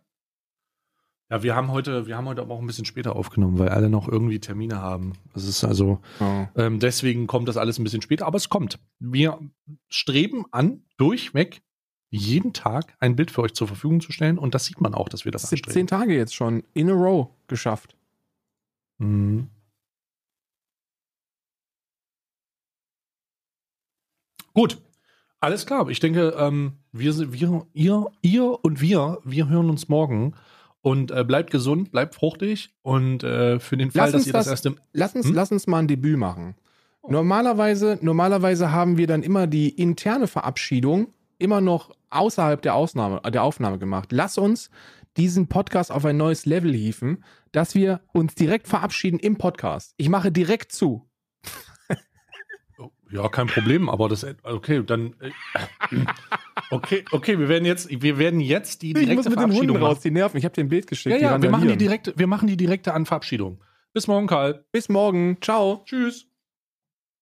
Ja, 1.31 1.43
wir 1.43 1.55
haben 1.55 1.71
heute, 1.71 2.07
wir 2.07 2.17
haben 2.17 2.27
heute 2.27 2.41
aber 2.41 2.55
auch 2.55 2.61
ein 2.61 2.67
bisschen 2.67 2.87
später 2.87 3.15
aufgenommen, 3.15 3.59
weil 3.59 3.69
alle 3.69 3.91
noch 3.91 4.09
irgendwie 4.09 4.41
Termine 4.41 4.81
haben. 4.81 5.13
Das 5.35 5.45
ist 5.45 5.63
also, 5.63 6.01
Oh. 6.21 6.47
ähm, 6.57 6.81
deswegen 6.81 7.27
kommt 7.27 7.49
das 7.49 7.59
alles 7.59 7.79
ein 7.79 7.85
bisschen 7.85 8.01
später, 8.01 8.27
aber 8.27 8.37
es 8.39 8.49
kommt. 8.49 8.79
Wir 8.99 9.39
streben 9.89 10.47
an, 10.53 10.85
durchweg 10.97 11.61
jeden 12.11 12.55
Tag 12.55 12.97
ein 13.01 13.15
Bild 13.15 13.31
für 13.31 13.43
euch 13.43 13.53
zur 13.53 13.67
Verfügung 13.69 14.01
zu 14.01 14.11
stellen 14.13 14.39
und 14.39 14.55
das 14.55 14.65
sieht 14.65 14.81
man 14.81 14.95
auch, 14.95 15.11
dass 15.11 15.27
wir 15.27 15.33
das 15.33 15.51
17 15.51 15.83
anstreben. 15.83 15.87
Tage 15.89 16.17
jetzt 16.17 16.35
schon 16.35 16.63
in 16.73 16.89
a 16.89 16.95
row 16.95 17.29
geschafft. 17.47 17.95
Mhm. 18.97 19.49
Gut. 24.55 24.79
Alles 25.41 25.67
klar. 25.67 25.89
Ich 25.89 26.01
denke, 26.01 26.35
ähm, 26.37 26.79
wir, 26.91 27.33
wir, 27.33 27.67
ihr, 27.73 28.07
ihr 28.23 28.65
und 28.65 28.81
wir, 28.81 29.21
wir 29.25 29.49
hören 29.49 29.71
uns 29.71 29.89
morgen. 29.89 30.35
Und 30.81 31.11
äh, 31.11 31.25
bleibt 31.25 31.51
gesund, 31.51 31.91
bleibt 31.91 32.15
fruchtig. 32.15 32.71
Und 32.83 33.25
äh, 33.25 33.59
für 33.59 33.77
den 33.77 33.91
Fall, 33.91 34.05
Lass 34.07 34.13
dass 34.13 34.27
ihr 34.27 34.33
das, 34.33 34.45
das- 34.47 34.53
erste. 34.65 34.75
Lass 34.93 35.15
uns, 35.15 35.27
Hm? 35.27 35.35
lass 35.35 35.53
uns 35.53 35.67
mal 35.67 35.79
ein 35.81 35.89
Debüt 35.89 36.17
machen. 36.19 36.55
Normalerweise, 37.09 37.99
normalerweise 38.03 38.71
haben 38.71 38.97
wir 38.99 39.07
dann 39.07 39.23
immer 39.23 39.47
die 39.47 39.71
interne 39.71 40.27
Verabschiedung 40.27 41.09
immer 41.39 41.61
noch 41.61 41.91
außerhalb 42.11 42.61
der, 42.63 42.75
Ausnahme, 42.75 43.21
der 43.31 43.43
Aufnahme 43.45 43.79
gemacht. 43.79 44.11
Lass 44.13 44.37
uns 44.39 44.71
diesen 45.17 45.49
Podcast 45.49 45.91
auf 45.91 46.05
ein 46.05 46.17
neues 46.17 46.45
Level 46.47 46.73
hieven, 46.75 47.25
dass 47.53 47.75
wir 47.75 48.01
uns 48.13 48.35
direkt 48.35 48.69
verabschieden 48.69 49.19
im 49.19 49.37
Podcast. 49.37 49.95
Ich 49.97 50.09
mache 50.09 50.31
direkt 50.31 50.71
zu. 50.73 51.07
Ja, 53.10 53.28
kein 53.28 53.47
Problem, 53.47 53.89
aber 53.89 54.09
das. 54.09 54.26
Okay, 54.43 54.82
dann. 54.85 55.14
Äh, 55.20 55.30
okay, 56.70 57.05
okay, 57.10 57.39
wir 57.39 57.48
werden 57.48 57.64
jetzt, 57.64 57.89
wir 57.90 58.18
werden 58.18 58.40
jetzt 58.40 58.82
die 58.82 58.90
Ich 58.90 58.94
muss 58.94 59.05
direkte 59.05 59.30
mit 59.30 59.39
den 59.39 59.52
Hunden 59.52 59.76
raus, 59.76 60.01
die 60.01 60.10
nerven. 60.10 60.36
Ich 60.36 60.44
habe 60.44 60.55
dir 60.55 60.64
ein 60.64 60.68
Bild 60.68 60.86
geschickt. 60.86 61.20
Ja, 61.20 61.32
ja, 61.32 61.43
wir 61.43 61.51
machen 61.51 61.68
die 61.68 61.76
direkte, 61.76 62.12
wir 62.16 62.26
machen 62.26 62.48
die 62.48 62.56
direkte 62.56 62.94
Anverabschiedung. 62.94 63.62
Bis 63.93 64.06
morgen, 64.06 64.26
Karl. 64.26 64.64
Bis 64.72 64.89
morgen. 64.89 65.39
Ciao. 65.40 65.82
Tschüss. 65.85 66.26